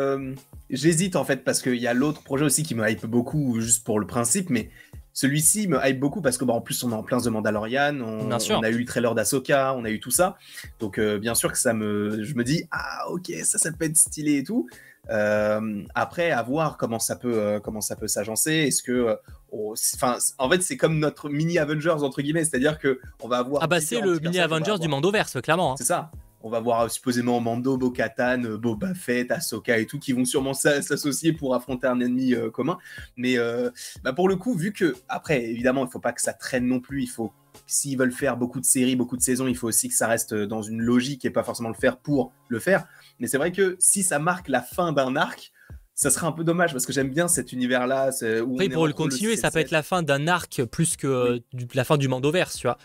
J'hésite 0.68 1.14
en 1.14 1.24
fait, 1.24 1.44
parce 1.44 1.62
qu'il 1.62 1.76
y 1.76 1.86
a 1.86 1.94
l'autre 1.94 2.22
projet 2.22 2.44
aussi 2.44 2.64
qui 2.64 2.74
me 2.74 2.88
hype 2.88 3.06
beaucoup, 3.06 3.60
juste 3.60 3.84
pour 3.84 4.00
le 4.00 4.06
principe, 4.06 4.50
mais 4.50 4.70
celui-ci 5.16 5.66
me 5.66 5.78
hype 5.82 5.98
beaucoup 5.98 6.20
parce 6.20 6.36
que, 6.36 6.44
bah, 6.44 6.52
en 6.52 6.60
plus, 6.60 6.84
on 6.84 6.90
est 6.90 6.94
en 6.94 7.02
plein 7.02 7.18
The 7.18 7.28
Mandalorian, 7.28 8.00
on, 8.02 8.28
on 8.58 8.62
a 8.62 8.68
eu 8.68 8.78
le 8.78 8.84
trailer 8.84 9.14
d'Asoka, 9.14 9.72
on 9.74 9.84
a 9.86 9.90
eu 9.90 9.98
tout 9.98 10.10
ça. 10.10 10.36
Donc, 10.78 10.98
euh, 10.98 11.18
bien 11.18 11.34
sûr 11.34 11.50
que 11.50 11.56
ça 11.58 11.72
me. 11.72 12.22
Je 12.22 12.34
me 12.34 12.44
dis, 12.44 12.64
ah, 12.70 13.08
ok, 13.08 13.32
ça, 13.42 13.56
ça 13.56 13.72
peut 13.72 13.86
être 13.86 13.96
stylé 13.96 14.36
et 14.36 14.44
tout. 14.44 14.68
Euh, 15.08 15.82
après, 15.94 16.32
à 16.32 16.42
voir 16.42 16.76
comment 16.76 16.98
ça 16.98 17.16
peut, 17.16 17.32
euh, 17.38 17.60
comment 17.60 17.80
ça 17.80 17.96
peut 17.96 18.08
s'agencer. 18.08 18.52
Est-ce 18.52 18.82
que, 18.82 19.16
enfin, 19.52 20.18
en 20.36 20.50
fait, 20.50 20.62
c'est 20.62 20.76
comme 20.76 20.98
notre 20.98 21.30
mini 21.30 21.58
Avengers 21.58 22.02
entre 22.02 22.20
guillemets, 22.20 22.44
c'est-à-dire 22.44 22.78
que 22.78 23.00
on 23.22 23.28
va 23.28 23.38
avoir. 23.38 23.62
Ah 23.62 23.68
bah, 23.68 23.80
c'est 23.80 24.00
le 24.02 24.18
mini 24.18 24.38
Avengers 24.38 24.78
du. 24.80 24.88
Mandoverse, 24.88 25.40
clairement. 25.40 25.72
hein. 25.72 25.76
C'est 25.78 25.84
ça. 25.84 26.10
On 26.46 26.50
va 26.50 26.60
voir 26.60 26.82
euh, 26.82 26.88
supposément 26.88 27.40
Mando, 27.40 27.76
Bo-Katan, 27.76 28.44
euh, 28.44 28.56
Boba 28.56 28.94
Fett, 28.94 29.32
Ahsoka 29.32 29.78
et 29.78 29.86
tout 29.86 29.98
qui 29.98 30.12
vont 30.12 30.24
sûrement 30.24 30.54
s'a- 30.54 30.80
s'associer 30.80 31.32
pour 31.32 31.56
affronter 31.56 31.88
un 31.88 31.98
ennemi 31.98 32.34
euh, 32.34 32.50
commun. 32.50 32.78
Mais 33.16 33.36
euh, 33.36 33.68
bah, 34.04 34.12
pour 34.12 34.28
le 34.28 34.36
coup, 34.36 34.54
vu 34.54 34.72
que 34.72 34.94
après, 35.08 35.42
évidemment, 35.44 35.84
il 35.84 35.90
faut 35.90 35.98
pas 35.98 36.12
que 36.12 36.22
ça 36.22 36.32
traîne 36.32 36.66
non 36.66 36.78
plus. 36.78 37.02
Il 37.02 37.08
faut 37.08 37.32
s'ils 37.66 37.98
veulent 37.98 38.12
faire 38.12 38.36
beaucoup 38.36 38.60
de 38.60 38.64
séries, 38.64 38.94
beaucoup 38.94 39.16
de 39.16 39.22
saisons, 39.22 39.48
il 39.48 39.56
faut 39.56 39.66
aussi 39.66 39.88
que 39.88 39.94
ça 39.94 40.06
reste 40.06 40.34
dans 40.34 40.62
une 40.62 40.80
logique 40.80 41.24
et 41.24 41.30
pas 41.30 41.42
forcément 41.42 41.70
le 41.70 41.74
faire 41.74 41.96
pour 41.96 42.32
le 42.48 42.60
faire. 42.60 42.86
Mais 43.18 43.26
c'est 43.26 43.38
vrai 43.38 43.50
que 43.50 43.76
si 43.80 44.04
ça 44.04 44.20
marque 44.20 44.48
la 44.48 44.62
fin 44.62 44.92
d'un 44.92 45.16
arc, 45.16 45.52
ça 45.94 46.10
serait 46.10 46.26
un 46.26 46.32
peu 46.32 46.44
dommage 46.44 46.72
parce 46.72 46.86
que 46.86 46.92
j'aime 46.92 47.10
bien 47.10 47.26
cet 47.26 47.52
univers-là. 47.52 48.10
Après, 48.12 48.68
pour 48.68 48.86
le 48.86 48.92
continuer, 48.92 49.36
ça 49.36 49.50
peut 49.50 49.58
7-7. 49.58 49.62
être 49.62 49.70
la 49.72 49.82
fin 49.82 50.02
d'un 50.04 50.28
arc 50.28 50.62
plus 50.64 50.96
que 50.96 51.42
la 51.74 51.84
fin 51.84 51.96
du 51.96 52.06
Mandoverse, 52.06 52.56
tu 52.56 52.66
vois. 52.68 52.78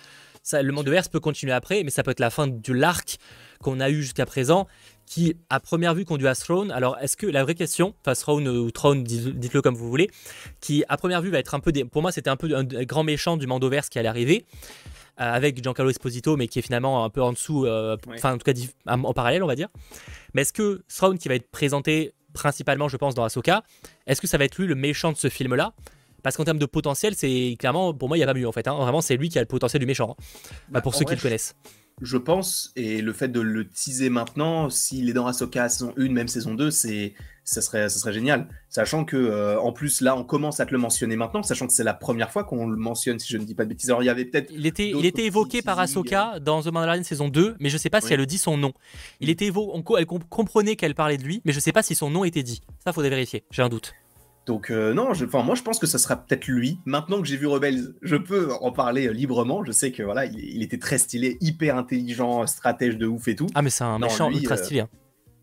Ça, 0.43 0.63
le 0.63 0.71
Mandoverse 0.71 1.07
peut 1.09 1.19
continuer 1.19 1.53
après, 1.53 1.83
mais 1.83 1.91
ça 1.91 2.01
peut 2.01 2.11
être 2.11 2.19
la 2.19 2.31
fin 2.31 2.47
de 2.47 2.73
l'arc 2.73 3.19
qu'on 3.61 3.79
a 3.79 3.89
eu 3.89 4.01
jusqu'à 4.01 4.25
présent, 4.25 4.67
qui, 5.05 5.35
à 5.49 5.59
première 5.59 5.93
vue, 5.93 6.05
conduit 6.05 6.27
à 6.27 6.35
Throne. 6.35 6.71
Alors, 6.71 6.97
est-ce 6.99 7.17
que 7.17 7.25
la 7.27 7.43
vraie 7.43 7.55
question, 7.55 7.93
enfin 8.01 8.13
Throne 8.13 8.47
ou 8.47 8.71
Throne, 8.71 9.03
dites-le 9.03 9.61
comme 9.61 9.75
vous 9.75 9.89
voulez, 9.89 10.09
qui, 10.61 10.83
à 10.89 10.97
première 10.97 11.21
vue, 11.21 11.29
va 11.29 11.39
être 11.39 11.53
un 11.55 11.59
peu. 11.59 11.71
Des... 11.71 11.83
Pour 11.85 12.01
moi, 12.01 12.11
c'était 12.11 12.29
un 12.29 12.37
peu 12.37 12.55
un 12.55 12.63
des 12.63 12.85
grands 12.85 13.03
méchant 13.03 13.37
du 13.37 13.45
Mandoverse 13.47 13.89
qui 13.89 13.99
allait 13.99 14.07
arriver, 14.07 14.45
euh, 15.19 15.23
avec 15.33 15.61
Giancarlo 15.61 15.89
Esposito, 15.91 16.37
mais 16.37 16.47
qui 16.47 16.59
est 16.59 16.61
finalement 16.61 17.03
un 17.03 17.09
peu 17.09 17.21
en 17.21 17.33
dessous, 17.33 17.65
euh, 17.65 17.97
Ouais. 18.07 18.15
enfin, 18.17 18.33
en 18.33 18.37
tout 18.37 18.45
cas, 18.51 18.53
en 18.87 19.13
parallèle, 19.13 19.43
on 19.43 19.47
va 19.47 19.55
dire. 19.55 19.67
Mais 20.33 20.43
est-ce 20.43 20.53
que 20.53 20.81
Throne, 20.93 21.17
qui 21.17 21.27
va 21.27 21.35
être 21.35 21.51
présenté 21.51 22.13
principalement, 22.33 22.87
je 22.87 22.95
pense, 22.95 23.13
dans 23.13 23.25
Ahsoka, 23.25 23.63
est-ce 24.07 24.21
que 24.21 24.27
ça 24.27 24.37
va 24.37 24.45
être 24.45 24.57
lui 24.57 24.67
le 24.67 24.75
méchant 24.75 25.11
de 25.11 25.17
ce 25.17 25.27
film-là? 25.27 25.73
Parce 26.23 26.37
qu'en 26.37 26.45
termes 26.45 26.59
de 26.59 26.65
potentiel, 26.67 27.15
c'est 27.15 27.55
clairement, 27.59 27.93
pour 27.95 28.07
moi, 28.07 28.15
il 28.15 28.19
n'y 28.19 28.23
a 28.23 28.27
pas 28.27 28.35
mieux 28.35 28.47
en 28.47 28.51
fait. 28.51 28.67
hein. 28.67 28.75
Vraiment, 28.75 29.01
c'est 29.01 29.17
lui 29.17 29.27
qui 29.27 29.39
a 29.39 29.41
le 29.41 29.47
potentiel 29.47 29.79
du 29.81 29.87
méchant. 29.87 30.11
hein. 30.11 30.15
Bah, 30.19 30.55
Bah, 30.73 30.81
pour 30.81 30.93
ceux 30.93 31.03
vrai, 31.03 31.15
qui 31.15 31.19
le 31.19 31.21
connaissent. 31.23 31.55
Je 31.65 31.69
pense, 32.17 32.71
et 32.75 33.01
le 33.01 33.13
fait 33.13 33.27
de 33.27 33.39
le 33.41 33.67
teaser 33.67 34.09
maintenant, 34.09 34.69
s'il 34.69 35.09
est 35.09 35.13
dans 35.13 35.27
Ahsoka 35.27 35.69
saison 35.69 35.93
1, 35.97 36.09
même 36.09 36.27
saison 36.27 36.55
2, 36.55 36.71
c'est, 36.71 37.13
ça, 37.43 37.61
serait, 37.61 37.89
ça 37.89 37.99
serait 37.99 38.13
génial. 38.13 38.47
Sachant 38.69 39.05
que, 39.05 39.15
euh, 39.17 39.59
en 39.59 39.71
plus, 39.71 40.01
là, 40.01 40.15
on 40.15 40.23
commence 40.23 40.59
à 40.59 40.65
te 40.65 40.71
le 40.71 40.77
mentionner 40.79 41.15
maintenant, 41.15 41.43
sachant 41.43 41.67
que 41.67 41.73
c'est 41.73 41.83
la 41.83 41.93
première 41.93 42.31
fois 42.31 42.43
qu'on 42.43 42.67
le 42.67 42.75
mentionne, 42.77 43.19
si 43.19 43.31
je 43.31 43.37
ne 43.37 43.43
dis 43.43 43.53
pas 43.53 43.65
de 43.65 43.69
bêtises. 43.69 43.89
Alors, 43.89 44.01
il 44.01 44.07
y 44.07 44.09
avait 44.09 44.25
peut-être. 44.25 44.49
Il 44.51 44.65
était, 44.65 44.89
il 44.89 45.05
était 45.05 45.25
évoqué 45.25 45.61
par 45.61 45.77
teasings, 45.77 45.97
Ahsoka 45.99 46.39
dans 46.39 46.61
The 46.63 46.67
Mandalorian 46.67 47.03
saison 47.03 47.29
2, 47.29 47.55
mais 47.59 47.69
je 47.69 47.77
sais 47.77 47.89
pas 47.89 48.01
si 48.01 48.07
Oui. 48.07 48.13
elle 48.13 48.19
le 48.19 48.25
dit 48.25 48.37
son 48.39 48.57
nom. 48.57 48.73
Il 49.19 49.29
était 49.29 49.49
évo- 49.49 49.71
elle 49.97 50.05
comp- 50.05 50.27
comprenait 50.29 50.75
qu'elle 50.75 50.95
parlait 50.95 51.17
de 51.17 51.23
lui, 51.23 51.41
mais 51.45 51.51
je 51.53 51.59
sais 51.59 51.71
pas 51.71 51.83
si 51.83 51.93
son 51.93 52.09
nom 52.09 52.23
était 52.23 52.43
dit. 52.43 52.61
Ça, 52.83 52.93
faudrait 52.93 53.09
vérifier. 53.11 53.43
J'ai 53.51 53.61
un 53.61 53.69
doute. 53.69 53.93
Donc, 54.47 54.71
euh, 54.71 54.93
non, 54.93 55.13
je, 55.13 55.25
moi, 55.25 55.55
je 55.55 55.61
pense 55.61 55.77
que 55.77 55.85
ça 55.85 55.97
sera 55.99 56.15
peut-être 56.15 56.47
lui. 56.47 56.79
Maintenant 56.85 57.21
que 57.21 57.27
j'ai 57.27 57.37
vu 57.37 57.45
Rebels, 57.45 57.93
je 58.01 58.15
peux 58.15 58.51
en 58.61 58.71
parler 58.71 59.07
euh, 59.07 59.11
librement. 59.11 59.63
Je 59.63 59.71
sais 59.71 59.91
que, 59.91 60.01
voilà, 60.03 60.25
il, 60.25 60.39
il 60.39 60.63
était 60.63 60.79
très 60.79 60.97
stylé, 60.97 61.37
hyper 61.41 61.77
intelligent, 61.77 62.45
stratège 62.47 62.97
de 62.97 63.05
ouf 63.05 63.27
et 63.27 63.35
tout. 63.35 63.47
Ah, 63.53 63.61
mais 63.61 63.69
c'est 63.69 63.83
un 63.83 63.99
Non, 63.99 64.07
méchant 64.07 64.29
lui, 64.29 64.37
ultra 64.39 64.55
euh, 64.55 64.63
stylé. 64.63 64.79
hein. 64.81 64.89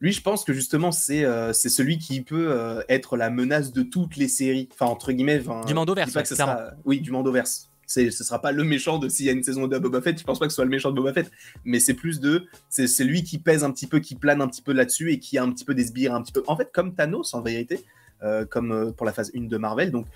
Lui, 0.00 0.12
je 0.12 0.21
pense 0.21 0.45
que 0.45 0.52
justement, 0.52 0.93
c'est 0.93 1.25
c'est 1.52 1.69
celui 1.69 1.99
qui 1.99 2.21
peut 2.21 2.85
être 2.88 3.17
la 3.17 3.31
menace 3.31 3.73
de 3.73 3.83
toutes 3.83 4.17
les 4.17 4.28
séries. 4.28 4.69
Enfin, 4.73 4.87
entre 4.87 5.11
guillemets. 5.11 5.43
Du 5.67 5.75
Mandoverse, 5.75 6.14
ouais, 6.14 6.25
sera- 6.25 6.71
Oui, 6.85 7.00
du 7.00 7.11
Mandoverse. 7.11 7.69
Ce 7.88 8.09
sera 8.11 8.40
pas 8.40 8.52
le 8.52 8.62
méchant 8.62 8.99
de 8.99 9.09
s'il 9.09 9.26
y 9.26 9.28
a 9.28 9.33
une 9.33 9.43
saison 9.43 9.67
2 9.67 9.75
à 9.76 9.81
Boba 9.81 10.00
Fett. 10.00 10.17
Je 10.17 10.23
pense 10.25 10.38
pas 10.38 10.47
que 10.47 10.52
ce 10.52 10.57
soit 10.57 10.64
le 10.67 10.71
méchant 10.71 10.90
de 10.90 10.97
Boba 10.97 11.12
Fett. 11.14 11.31
Mais 11.64 11.81
c'est 11.81 11.95
plus 11.95 12.21
de. 12.21 12.47
C'est, 12.69 12.87
c'est 12.87 13.02
lui 13.02 13.25
qui 13.25 13.38
pèse 13.38 13.64
un 13.64 13.73
petit 13.73 13.88
peu, 13.88 13.99
qui 13.99 14.14
plane 14.14 14.40
un 14.40 14.47
petit 14.47 14.62
peu 14.62 14.73
là-dessus 14.73 15.11
et 15.11 15.19
qui 15.19 15.37
a 15.37 15.43
un 15.43 15.50
petit 15.50 15.64
peu 15.64 15.75
des 15.75 15.87
sbires, 15.87 16.14
un 16.14 16.23
petit 16.23 16.33
peu. 16.33 16.45
En 16.47 16.57
fait, 16.57 16.71
comme 16.73 16.95
Thanos, 16.95 17.35
en 17.35 17.43
vérité. 17.43 17.85
Euh, 18.22 18.44
comme 18.44 18.72
euh, 18.72 18.92
pour 18.92 19.06
la 19.06 19.12
phase 19.12 19.30
1 19.37 19.46
de 19.48 19.56
Marvel. 19.56 19.90
Donc, 19.90 20.06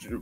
je- 0.00 0.16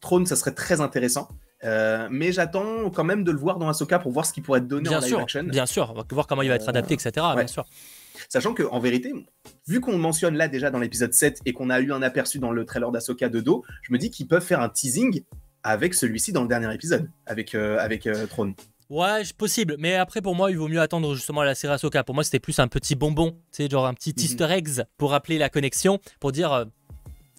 Throne, 0.00 0.26
ça 0.26 0.36
serait 0.36 0.52
très 0.54 0.80
intéressant. 0.80 1.28
Euh, 1.64 2.08
mais 2.10 2.30
j'attends 2.30 2.90
quand 2.90 3.04
même 3.04 3.24
de 3.24 3.30
le 3.32 3.38
voir 3.38 3.58
dans 3.58 3.68
Ahsoka 3.70 3.98
pour 3.98 4.12
voir 4.12 4.26
ce 4.26 4.34
qui 4.34 4.42
pourrait 4.42 4.58
être 4.58 4.68
donné 4.68 4.90
Bien 4.90 4.98
en 4.98 5.00
live 5.00 5.08
sûr, 5.08 5.20
action. 5.20 5.44
bien 5.44 5.64
sûr. 5.64 5.94
Voir 6.10 6.26
comment 6.26 6.42
il 6.42 6.48
va 6.50 6.56
être 6.56 6.68
adapté, 6.68 6.92
etc. 6.92 7.10
Bien 7.14 7.34
ouais. 7.36 7.46
sûr. 7.48 7.64
Sachant 8.28 8.52
que 8.52 8.62
en 8.64 8.80
vérité, 8.80 9.14
vu 9.66 9.80
qu'on 9.80 9.96
mentionne 9.96 10.34
là 10.36 10.46
déjà 10.48 10.70
dans 10.70 10.78
l'épisode 10.78 11.14
7 11.14 11.40
et 11.46 11.54
qu'on 11.54 11.70
a 11.70 11.80
eu 11.80 11.90
un 11.90 12.02
aperçu 12.02 12.38
dans 12.38 12.52
le 12.52 12.66
trailer 12.66 12.92
d'Asoka 12.92 13.30
de 13.30 13.40
dos, 13.40 13.64
je 13.82 13.92
me 13.94 13.98
dis 13.98 14.10
qu'ils 14.10 14.28
peuvent 14.28 14.44
faire 14.44 14.60
un 14.60 14.68
teasing 14.68 15.22
avec 15.62 15.94
celui-ci 15.94 16.32
dans 16.32 16.42
le 16.42 16.48
dernier 16.48 16.72
épisode, 16.74 17.08
avec, 17.24 17.54
euh, 17.54 17.78
avec 17.78 18.06
euh, 18.06 18.26
Throne. 18.26 18.54
Ouais, 18.90 19.22
possible. 19.36 19.76
Mais 19.78 19.94
après, 19.94 20.20
pour 20.20 20.34
moi, 20.34 20.50
il 20.50 20.58
vaut 20.58 20.68
mieux 20.68 20.80
attendre 20.80 21.14
justement 21.14 21.42
la 21.42 21.54
série 21.54 21.72
Ahsoka. 21.74 22.04
Pour 22.04 22.14
moi, 22.14 22.22
c'était 22.24 22.38
plus 22.40 22.58
un 22.58 22.68
petit 22.68 22.94
bonbon, 22.94 23.30
tu 23.32 23.38
sais, 23.64 23.68
genre 23.68 23.86
un 23.86 23.94
petit 23.94 24.10
Mhm. 24.16 24.24
Easter 24.24 24.44
eggs 24.50 24.84
pour 24.98 25.10
rappeler 25.12 25.38
la 25.38 25.48
connexion, 25.48 25.98
pour 26.20 26.32
dire 26.32 26.52
euh, 26.52 26.64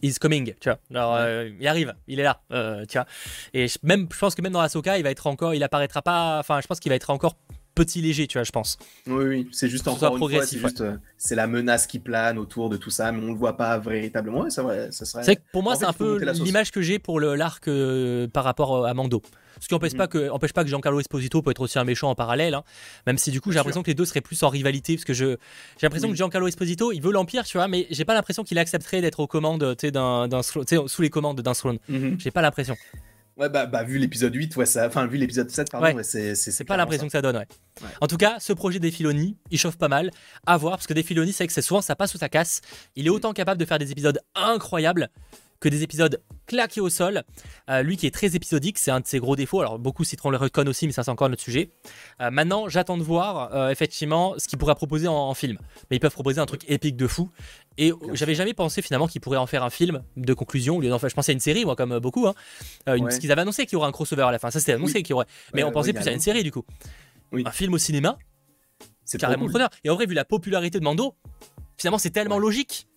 he's 0.02 0.18
coming, 0.20 0.54
tu 0.60 0.70
vois. 0.70 0.80
Ouais. 1.14 1.20
euh, 1.22 1.52
il 1.60 1.68
arrive, 1.68 1.94
il 2.08 2.20
est 2.20 2.24
là, 2.24 2.42
euh, 2.52 2.86
tu 2.86 2.98
vois. 2.98 3.06
Et 3.54 3.68
je- 3.68 3.78
même, 3.84 4.08
je 4.12 4.18
pense 4.18 4.34
que 4.36 4.42
même 4.42 4.54
dans 4.54 4.60
Ahsoka, 4.60 4.98
il 4.98 5.04
va 5.04 5.12
être 5.12 5.28
encore, 5.28 5.54
il 5.54 5.64
apparaîtra 5.64 6.02
pas. 6.02 6.40
Enfin, 6.40 6.60
je 6.62 6.68
pense 6.68 6.80
qu'il 6.80 6.90
va 6.90 6.96
être 6.96 7.10
encore 7.12 7.36
petit 7.76 8.02
léger, 8.02 8.28
tu 8.28 8.38
vois, 8.38 8.44
je 8.44 8.52
pense. 8.52 8.78
Oui, 9.06 9.26
oui, 9.26 9.50
c'est 9.52 9.70
juste 9.70 9.88
encore 9.88 10.18
une 10.18 10.30
fois, 10.30 10.46
c'est 10.46 10.58
juste, 10.58 10.82
euh, 10.82 10.98
c'est 11.18 11.36
la 11.36 11.46
menace 11.46 11.86
qui 11.86 12.00
plane 12.00 12.38
autour 12.38 12.70
de 12.70 12.78
tout 12.78 12.90
ça, 12.90 13.12
mais 13.12 13.24
on 13.24 13.34
le 13.34 13.38
voit 13.38 13.58
pas 13.58 13.78
véritablement. 13.78 14.50
c'est 14.50 14.62
vrai, 14.62 14.88
ça 14.92 15.06
serait. 15.06 15.24
C'est 15.24 15.40
pour 15.52 15.62
moi, 15.62 15.76
c'est 15.76 15.86
un 15.86 15.94
peu 15.94 16.18
l'image 16.44 16.72
que 16.72 16.82
j'ai 16.82 16.98
pour 16.98 17.20
l'arc 17.20 17.68
euh, 17.68 18.28
par 18.28 18.44
rapport 18.44 18.88
à 18.88 18.94
Mando. 18.94 19.22
Ce 19.60 19.68
qui 19.68 19.74
n'empêche 19.74 19.94
mm. 19.94 19.98
pas 19.98 20.08
que, 20.08 20.30
empêche 20.30 20.54
pas 20.54 20.64
que 20.64 20.70
Giancarlo 20.70 21.00
Esposito 21.00 21.42
peut 21.42 21.52
être 21.52 21.62
aussi 21.62 21.80
un 21.80 21.86
méchant 21.86 22.10
en 22.10 22.16
parallèle, 22.16 22.54
hein. 22.56 22.64
même 23.08 23.18
si 23.18 23.32
du 23.32 23.40
coup 23.40 23.52
j'ai 23.52 23.58
l'impression 23.58 23.84
que 23.84 23.88
les 23.88 23.94
deux 23.94 24.06
seraient 24.06 24.22
plus 24.22 24.42
en 24.44 24.50
rivalité, 24.50 24.96
parce 24.96 25.06
que 25.06 25.14
je, 25.14 25.38
j'ai 25.78 25.84
l'impression 25.84 26.10
que 26.10 26.16
Giancarlo 26.16 26.48
Esposito, 26.48 26.92
il 26.92 27.02
veut 27.02 27.12
l'empire, 27.12 27.46
tu 27.46 27.58
vois, 27.58 27.68
mais 27.68 27.88
j'ai 27.90 28.06
pas 28.06 28.14
l'impression 28.14 28.44
qu'il 28.44 28.58
accepterait 28.58 29.02
d'être 29.02 29.22
aux 29.22 29.28
commandes, 29.28 29.76
tu 29.78 29.90
sais, 29.90 30.78
sous 30.88 31.02
les 31.02 31.10
commandes 31.10 31.40
d'un 31.42 31.54
throne. 31.54 31.78
Mm-hmm. 31.90 32.20
J'ai 32.20 32.32
pas 32.32 32.42
l'impression. 32.42 32.76
Ouais, 33.38 33.50
bah, 33.50 33.66
bah, 33.66 33.84
vu 33.84 33.98
l'épisode 33.98 34.34
8, 34.34 34.56
ouais, 34.56 34.66
ça... 34.66 34.88
enfin, 34.88 35.08
vu 35.08 35.18
l'épisode 35.18 35.50
7, 35.50 35.70
pardon, 35.70 36.00
c'est, 36.04 36.36
c'est, 36.36 36.64
pas 36.64 36.78
l'impression 36.78 37.06
que 37.06 37.12
ça 37.12 37.22
donne, 37.22 37.36
ouais. 37.36 37.48
En 38.00 38.08
tout 38.08 38.16
cas, 38.16 38.38
ce 38.40 38.54
projet 38.54 38.80
des 38.80 38.92
Filoni, 38.92 39.38
il 39.52 39.60
chauffe 39.60 39.78
pas 39.78 39.90
mal. 39.90 40.12
À 40.46 40.56
voir, 40.56 40.78
parce 40.78 40.88
que 40.88 40.94
des 40.94 41.04
Filoni, 41.04 41.34
c'est 41.34 41.46
que 41.46 41.52
c'est 41.52 41.62
souvent 41.62 41.82
ça 41.82 41.98
passe 41.98 42.16
ou 42.16 42.18
ça 42.18 42.30
casse. 42.30 42.62
Il 42.96 43.08
est 43.08 43.10
autant 43.10 43.34
capable 43.34 43.60
de 43.60 43.66
faire 43.66 43.78
des 43.78 43.92
épisodes 43.92 44.20
incroyables 44.36 45.10
que 45.60 45.70
des 45.70 45.84
épisodes 45.84 46.22
claqués 46.48 46.82
au 46.82 46.90
sol. 46.90 47.24
Euh, 47.70 47.82
lui 47.82 47.98
qui 47.98 48.06
est 48.06 48.12
très 48.12 48.36
épisodique, 48.36 48.78
c'est 48.78 48.92
un 48.92 49.00
de 49.00 49.08
ses 49.08 49.20
gros 49.20 49.36
défauts. 49.36 49.62
Alors 49.62 49.80
beaucoup 49.80 50.04
citeront 50.04 50.30
le 50.30 50.38
recon 50.38 50.66
aussi, 50.68 50.86
mais 50.86 50.94
ça 50.94 51.04
c'est 51.04 51.12
encore 51.12 51.30
notre 51.30 51.42
sujet. 51.42 51.72
Euh, 52.22 52.30
maintenant, 52.30 52.70
j'attends 52.70 52.98
de 52.98 53.04
voir 53.04 53.54
euh, 53.54 53.70
effectivement 53.70 54.36
ce 54.38 54.48
qu'il 54.48 54.58
pourrait 54.58 54.76
proposer 54.76 55.08
en, 55.08 55.34
film. 55.34 55.58
Mais 55.90 55.98
ils 55.98 56.00
peuvent 56.00 56.14
proposer 56.14 56.40
un 56.40 56.46
truc 56.46 56.62
épique 56.68 56.96
de 56.96 57.08
fou. 57.08 57.30
Et 57.78 57.92
j'avais 58.14 58.36
jamais 58.36 58.54
pensé 58.54 58.82
finalement 58.82 59.08
qu'ils 59.08 59.22
pourraient 59.22 59.38
en 59.38 59.48
faire 59.48 59.64
un 59.64 59.70
film 59.70 60.04
de 60.16 60.34
conclusion. 60.34 60.82
je 60.82 61.14
pensais 61.14 61.32
à 61.32 61.34
une 61.34 61.40
série, 61.40 61.66
moi, 61.66 61.76
comme 61.76 62.00
beaucoup. 62.00 62.28
Hein. 62.28 62.34
Parce 62.86 63.20
qu'ils 63.20 63.32
avaient 63.32 63.42
annoncé 63.42 63.66
qu'il 63.66 63.74
y 63.74 63.76
aurait 63.76 63.88
un 63.88 63.92
crossover 63.92 64.24
à 64.24 64.32
la 64.32 64.40
fin. 64.40 64.52
Ça 64.52 64.60
c'était 64.60 64.74
annoncé 64.74 65.04
qu'il 65.04 65.12
y 65.12 65.14
aurait. 65.14 65.28
Mais 65.54 65.64
on 65.64 65.72
pensait 65.72 65.94
plus 65.94 66.08
à 66.08 66.12
une 66.12 66.20
série 66.20 66.44
du 66.44 66.52
coup. 66.52 66.64
Un 67.34 67.52
film 67.52 67.74
au 67.74 67.78
cinéma. 67.78 68.18
C'est 69.04 69.20
carrément 69.20 69.48
preneur. 69.48 69.70
Et 69.84 69.90
en 69.90 69.96
vrai, 69.96 70.06
vu 70.06 70.14
la 70.14 70.26
popularité 70.26 70.80
de 70.80 70.84
Mando, 70.84 71.16
finalement 71.78 71.98
c'est 71.98 72.10
tellement 72.12 72.40
logique 72.40 72.88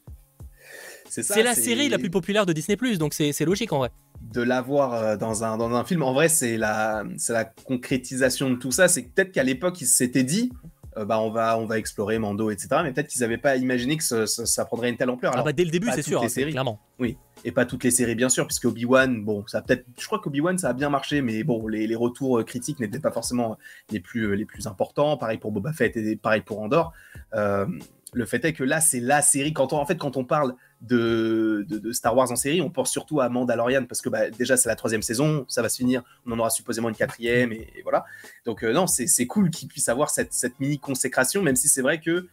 c'est 1.08 1.42
la 1.42 1.54
série 1.54 1.88
la 1.88 1.98
plus 1.98 2.10
populaire 2.10 2.46
de 2.46 2.52
Disney⁇ 2.52 2.76
donc 2.98 3.14
c'est 3.14 3.44
logique 3.44 3.72
en 3.72 3.78
vrai. 3.78 3.90
De 4.20 4.42
l'avoir 4.42 4.94
euh, 4.94 5.16
dans 5.16 5.44
un, 5.44 5.56
dans 5.56 5.72
un 5.72 5.84
film, 5.84 6.02
en 6.02 6.12
vrai, 6.12 6.28
c'est 6.28 6.56
la, 6.56 7.04
la 7.28 7.44
concrétisation 7.44 8.50
de 8.50 8.56
tout 8.56 8.72
ça. 8.72 8.88
C'est 8.88 9.02
peut-être 9.02 9.32
qu'à 9.32 9.44
l'époque, 9.44 9.80
ils 9.80 9.86
s'étaient 9.86 10.24
dit, 10.24 10.52
euh, 10.98 11.04
bah, 11.04 11.20
on, 11.20 11.30
va, 11.30 11.58
on 11.58 11.64
va 11.64 11.78
explorer 11.78 12.18
Mando, 12.18 12.50
etc. 12.50 12.68
Mais 12.82 12.92
peut-être 12.92 13.08
qu'ils 13.08 13.20
n'avaient 13.20 13.38
pas 13.38 13.56
imaginé 13.56 13.96
que 13.96 14.02
ça, 14.26 14.64
prendrait 14.64 14.90
une 14.90 14.96
telle 14.96 15.10
ampleur. 15.10 15.32
Alors, 15.32 15.44
bah, 15.44 15.52
dès 15.52 15.64
le 15.64 15.70
début, 15.70 15.88
c'est 15.94 16.02
sûr, 16.02 16.22
hein, 16.22 16.28
clairement. 16.28 16.80
Oui, 16.98 17.16
et 17.44 17.52
pas 17.52 17.64
toutes 17.64 17.84
les 17.84 17.90
séries, 17.90 18.14
bien 18.14 18.28
sûr, 18.28 18.46
puisque 18.46 18.64
Obi-Wan, 18.64 19.24
bon, 19.24 19.44
ça 19.46 19.62
peut-être, 19.62 19.84
je 19.98 20.06
crois 20.06 20.18
qu'Obi-Wan, 20.18 20.58
ça 20.58 20.70
a 20.70 20.72
bien 20.72 20.90
marché, 20.90 21.22
mais 21.22 21.44
bon, 21.44 21.68
les, 21.68 21.86
les 21.86 21.94
retours 21.94 22.38
euh, 22.38 22.44
critiques 22.44 22.80
n'étaient 22.80 22.98
pas 22.98 23.12
forcément 23.12 23.56
les 23.90 24.00
plus, 24.00 24.34
les 24.34 24.44
plus 24.44 24.66
importants. 24.66 25.16
Pareil 25.16 25.38
pour 25.38 25.52
Boba 25.52 25.72
Fett 25.72 25.96
et 25.96 26.16
pareil 26.16 26.40
pour 26.40 26.60
Andorre. 26.60 26.92
le 27.32 28.24
fait 28.24 28.44
est 28.44 28.52
que 28.52 28.64
là, 28.64 28.80
c'est 28.80 29.00
la 29.00 29.22
série. 29.22 29.52
Quand 29.52 29.72
on, 29.72 29.76
en 29.76 29.86
fait, 29.86 29.96
quand 29.96 30.16
on 30.16 30.24
parle 30.24 30.54
de, 30.80 31.66
Star 31.92 32.16
Wars 32.16 32.30
en 32.30 32.36
série, 32.36 32.60
on 32.60 32.70
pense 32.70 32.90
surtout 32.90 33.20
à 33.20 33.28
Mandalorian 33.28 33.84
parce 33.84 34.00
que 34.00 34.08
bah, 34.08 34.30
déjà 34.30 34.56
c'est 34.56 34.68
la 34.68 34.76
troisième 34.76 35.02
saison, 35.02 35.44
ça 35.48 35.62
va 35.62 35.68
se 35.68 35.76
finir, 35.76 36.02
on 36.26 36.32
en 36.32 36.38
aura 36.38 36.50
supposément 36.50 36.88
une 36.88 36.94
quatrième 36.94 37.52
et, 37.52 37.68
voilà. 37.82 38.04
Donc 38.44 38.62
euh, 38.62 38.72
non, 38.72 38.86
c'est 38.86 39.26
cool 39.26 39.50
qu'il 39.50 39.68
puisse 39.68 39.88
avoir 39.88 40.10
cette, 40.10 40.32
mini 40.60 40.78
consécration, 40.78 41.42
même 41.42 41.56
si 41.56 41.68
c'est 41.68 41.82
vrai 41.82 42.00
que 42.00 42.28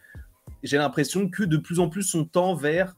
j'ai 0.63 0.77
l'impression 0.77 1.29
que 1.29 1.43
de 1.43 1.57
plus 1.57 1.79
en 1.79 1.89
plus 1.89 2.13
on 2.15 2.25
tend 2.25 2.55
vers 2.55 2.95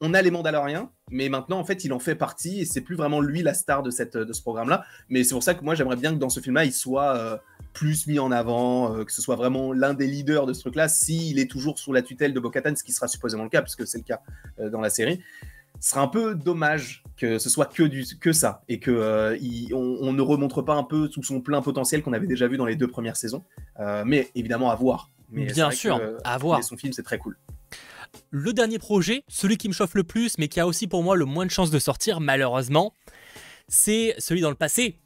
on 0.00 0.12
a 0.12 0.20
les 0.20 0.30
Mandaloriens, 0.30 0.90
mais 1.10 1.28
maintenant 1.28 1.58
en 1.58 1.64
fait 1.64 1.84
il 1.84 1.92
en 1.92 1.98
fait 1.98 2.14
partie 2.14 2.60
et 2.60 2.64
c'est 2.64 2.82
plus 2.82 2.96
vraiment 2.96 3.20
lui 3.20 3.42
la 3.42 3.54
star 3.54 3.82
de, 3.82 3.90
cette, 3.90 4.16
de 4.16 4.32
ce 4.32 4.42
programme-là. 4.42 4.84
Mais 5.08 5.24
c'est 5.24 5.34
pour 5.34 5.42
ça 5.42 5.54
que 5.54 5.64
moi 5.64 5.74
j'aimerais 5.74 5.96
bien 5.96 6.12
que 6.12 6.18
dans 6.18 6.28
ce 6.28 6.40
film-là 6.40 6.64
il 6.64 6.72
soit 6.72 7.16
euh, 7.16 7.36
plus 7.72 8.06
mis 8.06 8.18
en 8.18 8.30
avant, 8.30 8.94
euh, 8.94 9.04
que 9.04 9.12
ce 9.12 9.22
soit 9.22 9.36
vraiment 9.36 9.72
l'un 9.72 9.94
des 9.94 10.06
leaders 10.06 10.46
de 10.46 10.52
ce 10.52 10.60
truc-là, 10.60 10.88
s'il 10.88 11.38
est 11.38 11.50
toujours 11.50 11.78
sous 11.78 11.92
la 11.92 12.02
tutelle 12.02 12.34
de 12.34 12.40
Bo-Katan, 12.40 12.76
ce 12.76 12.84
qui 12.84 12.92
sera 12.92 13.08
supposément 13.08 13.44
le 13.44 13.48
cas, 13.48 13.62
puisque 13.62 13.86
c'est 13.86 13.98
le 13.98 14.04
cas 14.04 14.20
euh, 14.60 14.68
dans 14.68 14.80
la 14.80 14.90
série. 14.90 15.20
Ce 15.80 15.90
sera 15.90 16.00
un 16.00 16.08
peu 16.08 16.34
dommage 16.34 17.02
que 17.16 17.38
ce 17.38 17.50
soit 17.50 17.66
que, 17.66 17.82
du, 17.82 18.04
que 18.18 18.32
ça 18.32 18.62
et 18.68 18.80
que 18.80 19.36
on, 19.74 20.12
ne 20.12 20.22
remontre 20.22 20.62
pas 20.62 20.74
un 20.74 20.84
peu 20.84 21.08
tout 21.08 21.22
son 21.22 21.42
plein 21.42 21.60
potentiel 21.60 22.02
qu'on 22.02 22.14
avait 22.14 22.26
déjà 22.26 22.48
vu 22.48 22.56
dans 22.56 22.64
les 22.64 22.76
deux 22.76 22.88
premières 22.88 23.16
saisons. 23.16 23.44
mais 24.06 24.30
évidemment, 24.34 24.70
à 24.70 24.74
voir. 24.74 25.10
Mais 25.30 25.44
Bien 25.44 25.70
sûr, 25.70 26.00
à 26.24 26.38
voir. 26.38 26.64
Son 26.64 26.78
film, 26.78 26.94
c'est 26.94 27.02
très 27.02 27.18
cool. 27.18 27.36
Le 28.30 28.52
dernier 28.52 28.78
projet, 28.78 29.24
celui 29.28 29.56
qui 29.56 29.68
me 29.68 29.72
chauffe 29.72 29.94
le 29.94 30.04
plus, 30.04 30.38
mais 30.38 30.48
qui 30.48 30.60
a 30.60 30.66
aussi 30.66 30.86
pour 30.86 31.02
moi 31.02 31.16
le 31.16 31.24
moins 31.24 31.46
de 31.46 31.50
chances 31.50 31.70
de 31.70 31.78
sortir, 31.78 32.20
malheureusement, 32.20 32.92
c'est 33.68 34.14
celui 34.18 34.40
dans 34.40 34.50
le 34.50 34.56
passé, 34.56 34.98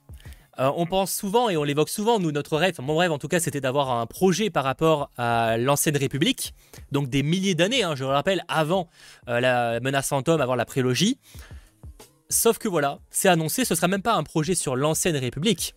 euh, 0.59 0.71
on 0.77 0.85
pense 0.85 1.15
souvent 1.15 1.49
et 1.49 1.57
on 1.57 1.65
l'évoque 1.65 1.89
souvent, 1.89 2.19
nous, 2.19 2.33
notre 2.33 2.59
rêve, 2.59 2.75
mon 2.83 2.97
rêve 2.97 3.13
en 3.13 3.19
tout 3.19 3.29
cas, 3.29 3.41
c'était 3.41 3.63
d'avoir 3.63 3.91
un 3.91 4.07
projet 4.07 4.51
par 4.51 4.65
rapport 4.65 5.11
à 5.17 5.57
l'ancienne 5.57 5.97
République, 5.97 6.55
donc 6.93 7.09
des 7.09 7.23
milliers 7.23 7.55
d'années, 7.55 7.83
hein, 7.83 7.95
je 7.95 8.05
le 8.05 8.11
rappelle, 8.11 8.45
avant 8.49 8.89
euh, 9.29 9.41
la 9.41 9.81
menace 9.81 10.09
fantôme, 10.09 10.41
avant 10.41 10.57
la 10.57 10.67
prélogie. 10.67 11.19
Sauf 12.29 12.59
que 12.59 12.69
voilà, 12.69 12.99
c'est 13.11 13.29
annoncé, 13.29 13.65
ce 13.65 13.75
sera 13.75 13.89
même 13.89 14.03
pas 14.03 14.15
un 14.15 14.23
projet 14.23 14.55
sur 14.55 14.77
l'ancienne 14.77 15.17
République, 15.17 15.75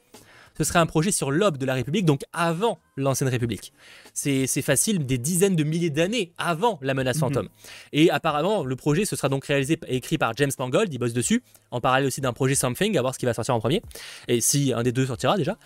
ce 0.58 0.66
serait 0.66 0.80
un 0.80 0.86
projet 0.86 1.12
sur 1.12 1.32
l'aube 1.32 1.58
de 1.58 1.66
la 1.66 1.75
République, 1.75 2.06
donc 2.06 2.24
avant 2.34 2.78
l'ancienne 2.96 3.30
République. 3.30 3.74
C'est 4.14 4.62
facile, 4.62 5.06
des 5.06 5.18
dizaines 5.18 5.56
de 5.56 5.64
milliers 5.64 5.90
d'années 5.90 6.34
avant 6.38 6.80
la 6.82 6.94
menace 6.94 7.18
mhm. 7.18 7.22
fantôme. 7.22 7.50
Et 7.92 8.10
apparemment, 8.12 8.64
le 8.64 8.76
projet, 8.76 9.06
ce 9.06 9.16
sera 9.16 9.30
donc 9.30 9.46
réalisé 9.46 9.80
et 9.88 9.98
écrit 9.98 10.18
par 10.18 10.34
James 10.36 10.52
Mangold, 10.60 10.94
il 10.94 10.98
bosse 10.98 11.14
dessus, 11.14 11.44
en 11.72 11.82
parallèle 11.82 12.08
aussi 12.08 12.22
d'un 12.22 12.34
projet 12.34 12.56
Something, 12.56 12.98
à 12.98 13.02
voir 13.02 13.14
ce 13.14 13.20
qui 13.20 13.26
va 13.26 13.34
sortir 13.34 13.56
en 13.56 13.60
premier, 13.60 13.82
et 14.28 14.42
si 14.42 14.74
un 14.74 14.84
des 14.84 14.92
deux 14.92 15.06
sortira 15.06 15.38
déjà. 15.38 15.58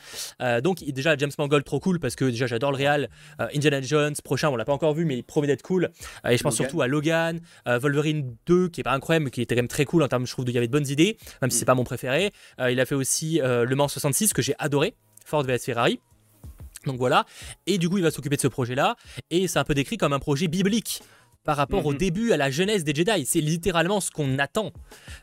Euh, 0.41 0.61
donc 0.61 0.83
déjà, 0.83 1.17
James 1.17 1.31
Mangold, 1.37 1.63
trop 1.65 1.79
cool, 1.79 1.99
parce 1.99 2.15
que 2.15 2.25
déjà 2.25 2.47
j'adore 2.47 2.71
le 2.71 2.77
réal. 2.77 3.09
Euh, 3.41 3.47
Indiana 3.53 3.81
Jones, 3.81 4.15
prochain, 4.23 4.49
on 4.49 4.55
l'a 4.55 4.65
pas 4.65 4.73
encore 4.73 4.93
vu, 4.93 5.05
mais 5.05 5.17
il 5.17 5.23
promet 5.23 5.47
d'être 5.47 5.63
cool. 5.63 5.91
Euh, 6.25 6.29
et 6.29 6.37
je 6.37 6.43
pense 6.43 6.55
surtout 6.55 6.81
à 6.81 6.87
Logan, 6.87 7.41
Wolverine 7.65 8.35
2, 8.45 8.69
qui 8.69 8.81
est 8.81 8.83
pas 8.83 8.93
incroyable, 8.93 9.25
mais 9.25 9.31
qui 9.31 9.41
était 9.41 9.55
quand 9.55 9.61
même 9.61 9.67
très 9.67 9.85
cool 9.85 10.03
en 10.03 10.07
termes, 10.07 10.25
je 10.25 10.31
trouve, 10.31 10.45
qu'il 10.45 10.53
y 10.53 10.57
avait 10.57 10.67
de 10.67 10.71
bonnes 10.71 10.87
idées, 10.87 11.17
même 11.41 11.51
si 11.51 11.57
c'est 11.57 11.65
mm. 11.65 11.67
pas 11.67 11.75
mon 11.75 11.83
préféré. 11.83 12.31
il 12.59 12.79
a 12.79 12.85
fait 12.85 12.95
aussi 12.95 13.39
Le 13.43 13.75
Mans 13.75 13.87
66, 13.87 14.33
que 14.33 14.41
j'ai 14.41 14.55
adoré, 14.59 14.95
Ford 15.25 15.43
vs 15.43 15.59
Ferrari. 15.59 15.99
Donc 16.87 16.97
voilà, 16.97 17.25
et 17.65 17.77
du 17.77 17.89
coup 17.89 17.97
il 17.97 18.03
va 18.03 18.11
s'occuper 18.11 18.35
de 18.35 18.41
ce 18.41 18.47
projet-là, 18.47 18.95
et 19.29 19.47
c'est 19.47 19.59
un 19.59 19.63
peu 19.63 19.73
décrit 19.73 19.97
comme 19.97 20.13
un 20.13 20.19
projet 20.19 20.47
biblique 20.47 21.01
par 21.47 21.55
rapport 21.55 21.85
au 21.85 21.93
mhm. 21.93 21.97
début, 21.97 22.33
à 22.33 22.37
la 22.37 22.51
jeunesse 22.51 22.83
des 22.83 22.93
Jedi. 22.93 23.25
C'est 23.25 23.39
littéralement 23.39 24.01
ce 24.01 24.11
qu'on 24.11 24.37
attend. 24.37 24.73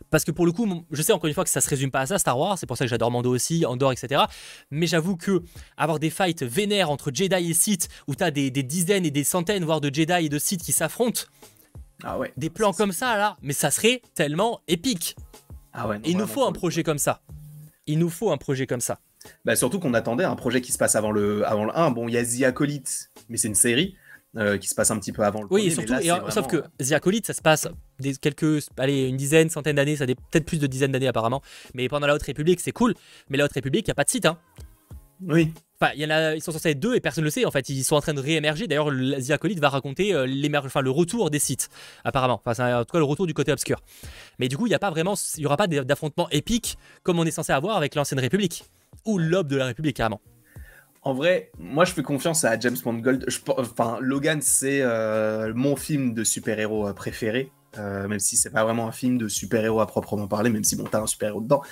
Parce 0.09 0.25
que 0.25 0.31
pour 0.31 0.47
le 0.47 0.53
coup, 0.53 0.67
je 0.91 1.03
sais 1.03 1.13
encore 1.13 1.29
une 1.29 1.35
fois 1.35 1.45
que 1.45 1.51
ça 1.51 1.61
se 1.61 1.69
résume 1.69 1.91
pas 1.91 2.01
à 2.01 2.07
ça, 2.07 2.19
Star 2.19 2.39
Wars, 2.39 2.57
c'est 2.57 2.67
pour 2.67 2.79
ça 2.79 2.87
que 2.87 2.89
j'adore 2.89 3.11
Mando 3.11 3.31
aussi, 3.31 3.67
Andor, 3.67 3.93
etc. 3.93 4.23
Mais 4.71 4.87
j'avoue 4.87 5.19
que 5.19 5.43
avoir 5.77 5.99
des 5.99 6.09
fights 6.09 6.43
vénères 6.43 6.91
entre 6.91 7.11
Jedi 7.13 7.51
et 7.51 7.53
Sith, 7.53 7.89
où 8.09 8.15
tu 8.15 8.25
as 8.25 8.31
des, 8.31 8.51
dizaines 8.51 9.05
et 9.05 9.11
des 9.11 9.23
centaines, 9.23 9.65
voire 9.67 9.83
de 9.83 9.95
Jedi 9.95 10.25
et 10.25 10.29
de 10.31 10.39
Sith 10.39 10.63
qui 10.63 10.73
s'affrontent, 10.73 11.25
ah 12.03 12.19
ouais, 12.19 12.33
des 12.39 12.49
plans 12.49 12.73
comme 12.73 12.93
ça, 12.93 13.19
là, 13.19 13.37
mais 13.43 13.53
ça 13.53 13.71
serait 13.71 14.01
tellement 14.15 14.63
épique. 14.67 15.17
Ah 15.75 15.87
ouais, 15.89 16.01
Il 16.07 16.17
nous 16.17 16.27
faut 16.27 16.47
un 16.47 16.53
projet 16.53 16.83
comme 16.83 16.99
ça. 16.99 17.21
Il 17.87 17.99
nous 17.99 18.09
faut 18.09 18.33
un 18.33 18.39
projet 18.39 18.67
comme 18.67 18.81
ça. 18.81 18.99
Bah, 19.45 19.57
surtout 19.57 19.79
qu'on 19.79 19.95
attendait 19.95 20.25
un 20.25 20.37
projet 20.37 20.61
qui 20.61 20.73
se 20.73 20.79
passe 20.79 20.95
avant 20.95 21.11
le, 21.11 21.47
avant 21.47 21.65
le 21.65 21.77
1. 21.77 21.91
Bon, 21.91 22.09
il 22.09 22.15
y 22.15 22.19
a 22.19 22.25
The 22.25 22.49
Acolyte, 22.49 23.11
mais 23.29 23.37
c'est 23.37 23.49
une 23.49 23.55
série. 23.55 23.97
Euh, 24.37 24.59
qui 24.59 24.67
se 24.67 24.75
passe 24.75 24.91
un 24.91 24.99
petit 24.99 25.13
peu 25.13 25.23
avant 25.23 25.43
le 25.43 25.49
oui, 25.49 25.71
surtout, 25.71 25.95
sauf 26.29 26.49
que 26.49 26.65
The 26.83 26.91
Acolyte, 26.91 27.25
ça 27.25 27.35
se 27.35 27.41
passe 27.41 27.69
des, 28.01 28.17
quelques, 28.17 28.67
allez, 28.77 29.07
une 29.07 29.17
dizaine, 29.17 29.49
centaine 29.49 29.77
d'années, 29.77 29.95
ça 29.95 30.07
peut-être 30.07 30.45
plus 30.45 30.59
de 30.59 30.67
dizaines 30.67 30.91
d'années 30.91 31.07
apparemment. 31.07 31.41
Mais 31.73 31.89
pendant 31.89 32.09
la 32.09 32.17
Haute 32.17 32.25
République, 32.25 32.59
c'est 32.59 32.73
cool. 32.73 32.95
Mais 33.29 33.39
la 33.39 33.45
Haute 33.45 33.53
République, 33.53 33.87
il 33.87 33.91
n'y 33.91 33.93
a 33.93 33.95
pas 33.95 34.03
de 34.03 34.11
site. 34.11 34.27
Hein. 34.27 34.37
Oui. 35.23 35.53
Enfin, 35.81 35.93
y 35.95 36.05
en 36.05 36.11
a, 36.11 36.35
ils 36.35 36.43
sont 36.43 36.51
censés 36.51 36.71
être 36.71 36.81
deux 36.81 36.97
et 36.97 37.01
personne 37.01 37.23
ne 37.23 37.27
le 37.27 37.31
sait. 37.31 37.45
En 37.45 37.53
fait, 37.53 37.69
ils 37.69 37.85
sont 37.85 37.95
en 37.95 38.01
train 38.01 38.15
de 38.15 38.21
réémerger. 38.21 38.67
D'ailleurs, 38.67 38.91
The 38.91 39.31
Acolyte 39.31 39.61
va 39.61 39.69
raconter 39.69 40.13
euh, 40.15 40.27
enfin, 40.65 40.81
le 40.81 40.91
retour 40.91 41.31
des 41.31 41.39
sites, 41.39 41.69
apparemment. 42.03 42.41
Enfin, 42.45 42.81
en 42.81 42.85
tout 42.85 42.93
cas, 42.93 42.99
le 42.99 43.05
retour 43.05 43.29
du 43.29 43.35
côté 43.35 43.53
obscur. 43.53 43.81
Mais 44.41 44.49
du 44.49 44.57
coup, 44.57 44.67
il 44.67 44.71
n'y 44.71 44.75
a 44.75 44.81
pas 44.81 44.91
vraiment, 44.91 45.15
il 45.37 45.43
y 45.43 45.47
aura 45.47 45.57
pas 45.57 45.69
d'affrontement 45.69 46.29
épique 46.31 46.77
comme 47.05 47.21
on 47.21 47.25
est 47.25 47.31
censé 47.31 47.53
avoir 47.53 47.77
avec 47.77 47.95
l'ancienne 47.95 48.19
République 48.19 48.65
ou 49.05 49.19
l'aube 49.19 49.49
de 49.49 49.57
la 49.57 49.67
République 49.67 49.97
carrément. 49.97 50.21
En 51.03 51.13
vrai, 51.13 51.51
moi 51.59 51.85
je 51.85 51.93
fais 51.93 52.03
confiance 52.03 52.45
à 52.45 52.59
James 52.59 52.77
Mangold. 52.85 53.27
enfin, 53.59 53.99
Logan, 54.01 54.41
c'est 54.41 54.81
euh, 54.81 55.53
mon 55.55 55.77
film 55.77 56.15
de 56.15 56.25
super-héros 56.25 56.89
euh, 56.89 56.93
préféré. 56.95 57.53
Euh, 57.77 58.07
même 58.07 58.21
si 58.21 58.37
c'est 58.37 58.51
pas 58.51 58.63
vraiment 58.63 58.87
un 58.87 58.93
film 58.93 59.19
de 59.19 59.27
super-héros 59.27 59.81
à 59.81 59.87
proprement 59.87 60.29
parler, 60.29 60.49
même 60.49 60.63
si 60.63 60.77
bon, 60.77 60.85
t'as 60.85 61.03
un 61.03 61.07
super-héros 61.09 61.41
dedans. 61.41 61.63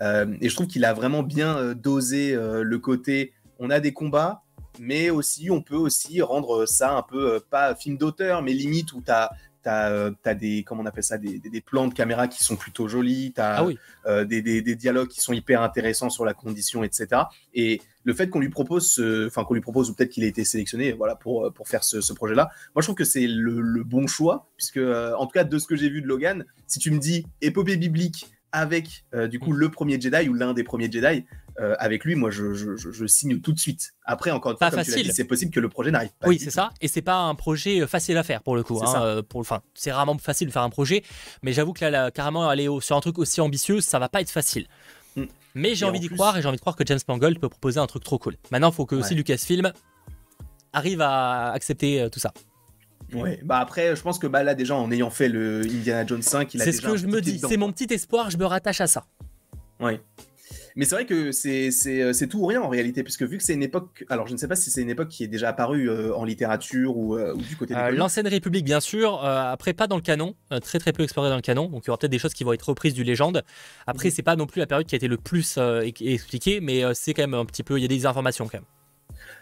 et 0.00 0.48
je 0.48 0.54
trouve 0.54 0.66
qu'il 0.66 0.84
a 0.84 0.92
vraiment 0.92 1.22
bien 1.22 1.72
dosé 1.74 2.34
le 2.34 2.78
côté 2.78 3.32
on 3.60 3.70
a 3.70 3.78
des 3.78 3.92
combats, 3.92 4.42
mais 4.80 5.10
aussi 5.10 5.52
on 5.52 5.62
peut 5.62 5.76
aussi 5.76 6.20
rendre 6.20 6.66
ça 6.66 6.96
un 6.96 7.02
peu, 7.02 7.40
pas 7.48 7.76
film 7.76 7.96
d'auteur, 7.96 8.42
mais 8.42 8.54
limite 8.54 8.92
où 8.92 9.02
t'as 9.02 9.30
T'as 9.62 9.90
euh, 9.90 10.10
as 10.24 10.34
des, 10.34 10.64
comment 10.64 10.82
on 10.82 10.86
appelle 10.86 11.04
ça, 11.04 11.18
des, 11.18 11.38
des, 11.38 11.60
plans 11.60 11.86
de 11.86 11.94
caméra 11.94 12.26
qui 12.26 12.42
sont 12.42 12.56
plutôt 12.56 12.88
jolis, 12.88 13.32
tu 13.34 13.40
as 13.40 13.60
ah 13.60 13.66
euh, 14.06 14.24
des, 14.24 14.42
des, 14.42 14.74
dialogues 14.74 15.08
qui 15.08 15.20
sont 15.20 15.32
hyper 15.32 15.62
intéressants 15.62 16.10
sur 16.10 16.24
la 16.24 16.34
condition, 16.34 16.82
etc. 16.82 17.22
Et 17.54 17.80
le 18.02 18.12
fait 18.12 18.28
qu'on 18.28 18.40
lui 18.40 18.48
propose, 18.48 19.00
enfin 19.26 19.44
qu'on 19.44 19.54
lui 19.54 19.60
propose, 19.60 19.90
ou 19.90 19.94
peut-être 19.94 20.10
qu'il 20.10 20.24
a 20.24 20.26
été 20.26 20.44
sélectionné 20.44 20.92
voilà, 20.92 21.14
pour, 21.14 21.46
euh, 21.46 21.50
pour 21.50 21.68
faire 21.68 21.84
ce, 21.84 22.00
ce 22.00 22.12
projet-là, 22.12 22.50
moi 22.74 22.82
je 22.82 22.86
trouve 22.86 22.96
que 22.96 23.04
c'est 23.04 23.28
le, 23.28 23.60
le, 23.60 23.84
bon 23.84 24.08
choix, 24.08 24.48
puisque 24.56 24.78
en 24.78 25.26
tout 25.26 25.32
cas 25.32 25.44
de 25.44 25.58
ce 25.58 25.66
que 25.66 25.76
j'ai 25.76 25.88
vu 25.88 26.02
de 26.02 26.08
Logan, 26.08 26.44
si 26.66 26.80
tu 26.80 26.90
me 26.90 26.98
dis 26.98 27.24
épopée 27.40 27.76
biblique 27.76 28.26
avec 28.50 29.04
du 29.30 29.38
coup 29.38 29.52
le 29.52 29.70
premier 29.70 29.98
Jedi 30.00 30.28
ou 30.28 30.34
l'un 30.34 30.52
des 30.52 30.64
premiers 30.64 30.90
Jedi, 30.90 31.24
euh, 31.60 31.74
avec 31.78 32.04
lui, 32.04 32.14
moi, 32.14 32.30
je, 32.30 32.54
je- 32.54 32.76
je- 32.76 32.90
je 32.90 33.06
signe 33.06 33.40
tout 33.40 33.52
de 33.52 33.58
suite. 33.58 33.92
Après, 34.04 34.30
encore 34.30 34.52
une 34.52 34.58
fois, 34.58 34.70
comme 34.70 34.78
facile. 34.84 35.12
c'est 35.12 35.24
possible 35.24 35.50
que 35.50 35.60
le 35.60 35.68
projet 35.68 35.90
n'arrive 35.90 36.10
pas. 36.18 36.28
Oui, 36.28 36.38
c'est 36.38 36.50
ça. 36.50 36.70
Et 36.80 36.88
c'est 36.88 37.02
pas 37.02 37.16
un 37.16 37.34
projet 37.34 37.80
euh, 37.80 37.86
facile 37.86 38.16
à 38.16 38.22
faire 38.22 38.42
pour 38.42 38.56
le 38.56 38.62
coup. 38.62 38.78
C'est 38.78 38.86
hein, 38.96 39.02
euh, 39.04 39.22
pour, 39.22 39.40
enfin, 39.40 39.60
c'est 39.74 39.92
rarement 39.92 40.16
facile 40.18 40.48
de 40.48 40.52
faire 40.52 40.62
un 40.62 40.70
projet, 40.70 41.02
mais 41.42 41.52
j'avoue 41.52 41.72
que 41.72 41.82
là, 41.84 41.90
là, 41.90 42.10
carrément, 42.10 42.48
aller 42.48 42.68
au- 42.68 42.80
sur 42.80 42.96
un 42.96 43.00
truc 43.00 43.18
aussi 43.18 43.40
ambitieux, 43.40 43.80
ça 43.80 43.98
va 43.98 44.08
pas 44.08 44.20
être 44.20 44.30
facile. 44.30 44.66
Mm. 45.16 45.24
Mais 45.54 45.74
j'ai 45.74 45.84
envie 45.84 45.98
en 45.98 46.00
d'y 46.00 46.06
plus- 46.08 46.16
croire 46.16 46.36
et 46.38 46.42
j'ai 46.42 46.48
envie 46.48 46.56
de 46.56 46.60
croire 46.62 46.76
que 46.76 46.84
James 46.86 46.98
Mangold 47.06 47.38
peut 47.38 47.48
proposer 47.50 47.78
un 47.80 47.86
truc 47.86 48.02
trop 48.04 48.18
cool. 48.18 48.36
Maintenant, 48.50 48.70
il 48.70 48.74
faut 48.74 48.86
que 48.86 48.94
aussi. 48.96 49.14
Lucasfilm 49.14 49.72
arrive 50.72 51.00
à 51.02 51.50
accepter 51.52 52.08
tout 52.10 52.18
ça. 52.20 52.32
Ouais. 53.12 53.38
Bah 53.44 53.58
après, 53.58 53.94
je 53.94 54.00
pense 54.00 54.18
que 54.18 54.26
bah 54.26 54.42
là 54.42 54.54
déjà 54.54 54.74
en 54.74 54.90
ayant 54.90 55.10
fait 55.10 55.28
le 55.28 55.60
Indiana 55.66 56.06
Jones 56.06 56.22
5, 56.22 56.54
il 56.54 56.62
a 56.62 56.64
C'est 56.64 56.72
ce 56.72 56.80
que 56.80 56.96
je 56.96 57.06
me 57.06 57.20
dis. 57.20 57.38
C'est 57.46 57.58
mon 57.58 57.70
petit 57.70 57.92
espoir. 57.92 58.30
Je 58.30 58.38
me 58.38 58.46
rattache 58.46 58.80
à 58.80 58.86
ça. 58.86 59.04
Ouais. 59.80 60.00
Mais 60.76 60.84
c'est 60.84 60.94
vrai 60.94 61.06
que 61.06 61.32
c'est 61.32 61.70
euh, 61.86 62.12
c'est 62.12 62.26
tout 62.26 62.38
ou 62.40 62.46
rien 62.46 62.60
en 62.62 62.68
réalité, 62.68 63.02
puisque 63.02 63.22
vu 63.22 63.38
que 63.38 63.42
c'est 63.44 63.54
une 63.54 63.62
époque, 63.62 64.04
alors 64.08 64.26
je 64.26 64.32
ne 64.32 64.38
sais 64.38 64.48
pas 64.48 64.56
si 64.56 64.70
c'est 64.70 64.82
une 64.82 64.90
époque 64.90 65.08
qui 65.08 65.24
est 65.24 65.28
déjà 65.28 65.48
apparue 65.50 65.88
euh, 65.90 66.14
en 66.14 66.24
littérature 66.24 66.96
ou, 66.96 67.16
euh, 67.16 67.34
ou 67.34 67.38
du 67.42 67.56
côté 67.56 67.74
des. 67.74 67.92
L'ancienne 67.96 68.26
République, 68.28 68.64
bien 68.64 68.80
sûr. 68.80 69.22
après, 69.24 69.72
pas 69.72 69.86
dans 69.86 69.96
le 69.96 70.02
canon. 70.02 70.34
très 70.62 70.78
très 70.78 70.92
peu 70.92 71.02
exploré 71.02 71.28
dans 71.28 71.36
le 71.36 71.42
canon. 71.42 71.68
Donc 71.68 71.84
il 71.84 71.88
y 71.88 71.90
aura 71.90 71.98
peut-être 71.98 72.10
des 72.12 72.18
choses 72.18 72.34
qui 72.34 72.44
vont 72.44 72.52
être 72.52 72.68
reprises 72.68 72.94
du 72.94 73.04
légende. 73.04 73.42
Après, 73.86 74.08
Mhm. 74.08 74.14
c'est 74.14 74.22
pas 74.22 74.36
non 74.36 74.46
plus 74.46 74.58
la 74.60 74.66
période 74.66 74.86
qui 74.86 74.94
a 74.94 74.98
été 74.98 75.08
le 75.08 75.16
plus 75.16 75.58
expliquée, 75.92 76.60
mais 76.60 76.82
c'est 76.94 77.14
quand 77.14 77.22
même 77.22 77.34
un 77.34 77.44
petit 77.44 77.62
peu. 77.62 77.78
Il 77.78 77.82
y 77.82 77.84
a 77.84 77.88
des 77.88 78.06
informations 78.06 78.46
quand 78.46 78.58
même. 78.58 78.64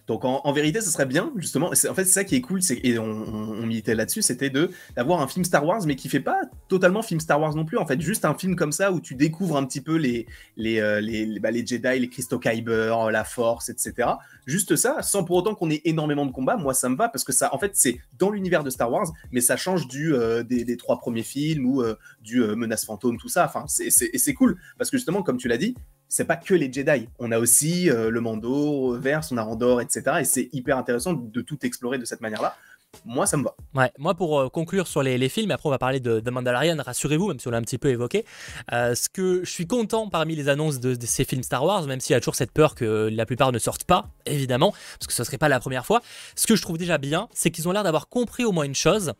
Donc 0.06 0.24
en, 0.24 0.52
vérité, 0.52 0.80
ce 0.80 0.90
serait 0.90 1.06
bien, 1.06 1.32
justement. 1.36 1.68
En 1.68 1.94
fait, 1.94 2.04
c'est 2.04 2.06
ça 2.06 2.24
qui 2.24 2.36
est 2.36 2.40
cool, 2.40 2.62
c'est 2.62 2.80
et 2.82 2.98
on, 2.98 3.04
on, 3.04 3.66
militait 3.66 3.94
là-dessus, 3.94 4.22
c'était 4.22 4.50
d'avoir 4.96 5.20
un 5.20 5.28
film 5.28 5.44
Star 5.44 5.64
Wars, 5.64 5.82
mais 5.86 5.96
qui 5.96 6.08
fait 6.08 6.20
pas 6.20 6.42
totalement 6.68 7.02
film 7.02 7.20
Star 7.20 7.40
Wars 7.40 7.54
non 7.54 7.64
plus. 7.64 7.78
En 7.78 7.86
fait, 7.86 8.00
juste 8.00 8.24
un 8.24 8.34
film 8.34 8.56
comme 8.56 8.72
ça 8.72 8.92
où 8.92 9.00
tu 9.00 9.14
découvres 9.14 9.56
un 9.56 9.64
petit 9.64 9.80
peu 9.80 9.96
les 9.96 10.26
les 10.56 10.80
euh, 10.80 11.00
les, 11.00 11.38
bah, 11.38 11.50
les 11.50 11.64
Jedi, 11.64 12.00
les 12.00 12.08
Crystal 12.08 12.38
Kyber, 12.38 13.06
euh, 13.06 13.10
la 13.10 13.24
Force, 13.24 13.68
etc. 13.68 14.08
Juste 14.46 14.76
ça, 14.76 15.02
sans 15.02 15.24
pour 15.24 15.36
autant 15.36 15.54
qu'on 15.54 15.70
ait 15.70 15.82
énormément 15.84 16.26
de 16.26 16.32
combats. 16.32 16.56
Moi, 16.56 16.74
ça 16.74 16.88
me 16.88 16.96
va 16.96 17.08
parce 17.08 17.24
que 17.24 17.32
ça, 17.32 17.54
en 17.54 17.58
fait, 17.58 17.72
c'est 17.74 18.00
dans 18.18 18.30
l'univers 18.30 18.64
de 18.64 18.70
Star 18.70 18.90
Wars, 18.90 19.12
mais 19.30 19.40
ça 19.40 19.56
change 19.56 19.86
du 19.86 20.14
euh, 20.14 20.42
des, 20.42 20.76
trois 20.76 20.98
premiers 20.98 21.22
films 21.22 21.66
ou 21.66 21.82
euh, 21.82 21.94
du 22.22 22.40
Menace 22.40 22.84
fantôme, 22.84 23.18
tout 23.18 23.28
ça. 23.28 23.44
Enfin, 23.44 23.64
c'est 23.68 24.34
cool 24.34 24.58
parce 24.78 24.90
que 24.90 24.96
justement, 24.96 25.22
comme 25.22 25.36
tu 25.36 25.48
l'as 25.48 25.58
dit, 25.58 25.74
c'est 26.10 26.24
pas 26.24 26.36
que 26.36 26.54
les 26.54 26.70
Jedi. 26.70 27.08
On 27.20 27.30
a 27.30 27.38
aussi 27.38 27.88
euh, 27.88 28.10
le 28.10 28.20
Mando, 28.20 28.98
Verse, 28.98 29.30
on 29.30 29.38
a 29.38 29.44
Andorre, 29.44 29.80
etc. 29.80 30.02
Et 30.20 30.24
c'est 30.24 30.50
hyper 30.52 30.76
intéressant 30.76 31.14
de 31.14 31.40
tout 31.40 31.64
explorer 31.64 31.98
de 31.98 32.04
cette 32.04 32.20
manière-là. 32.20 32.56
Moi, 33.04 33.24
ça 33.26 33.36
me 33.36 33.44
va. 33.44 33.54
Ouais, 33.74 33.92
moi 33.98 34.14
pour 34.14 34.40
euh, 34.40 34.48
conclure 34.48 34.88
sur 34.88 35.04
les, 35.04 35.16
les 35.16 35.28
films, 35.28 35.52
après 35.52 35.68
on 35.68 35.70
va 35.70 35.78
parler 35.78 36.00
de, 36.00 36.18
de 36.18 36.30
Mandalorian, 36.30 36.76
rassurez-vous, 36.84 37.28
même 37.28 37.38
si 37.38 37.46
on 37.46 37.52
l'a 37.52 37.58
un 37.58 37.62
petit 37.62 37.78
peu 37.78 37.88
évoqué, 37.88 38.24
euh, 38.72 38.96
ce 38.96 39.08
que 39.08 39.44
je 39.44 39.50
suis 39.50 39.68
content 39.68 40.08
parmi 40.08 40.34
les 40.34 40.48
annonces 40.48 40.80
de, 40.80 40.96
de 40.96 41.06
ces 41.06 41.24
films 41.24 41.44
Star 41.44 41.64
Wars, 41.64 41.84
même 41.84 42.00
s'il 42.00 42.14
y 42.14 42.16
a 42.16 42.20
toujours 42.20 42.34
cette 42.34 42.50
peur 42.50 42.74
que 42.74 43.08
la 43.12 43.26
plupart 43.26 43.52
ne 43.52 43.60
sortent 43.60 43.84
pas, 43.84 44.08
évidemment, 44.26 44.72
parce 44.98 45.06
que 45.06 45.12
ce 45.12 45.22
serait 45.22 45.38
pas 45.38 45.48
la 45.48 45.60
première 45.60 45.86
fois, 45.86 46.02
ce 46.34 46.48
que 46.48 46.56
je 46.56 46.62
trouve 46.62 46.78
déjà 46.78 46.98
bien, 46.98 47.28
c'est 47.32 47.52
qu'ils 47.52 47.68
ont 47.68 47.72
l'air 47.72 47.84
d'avoir 47.84 48.08
compris 48.08 48.44
au 48.44 48.50
moins 48.50 48.64
une 48.64 48.74
chose, 48.74 49.12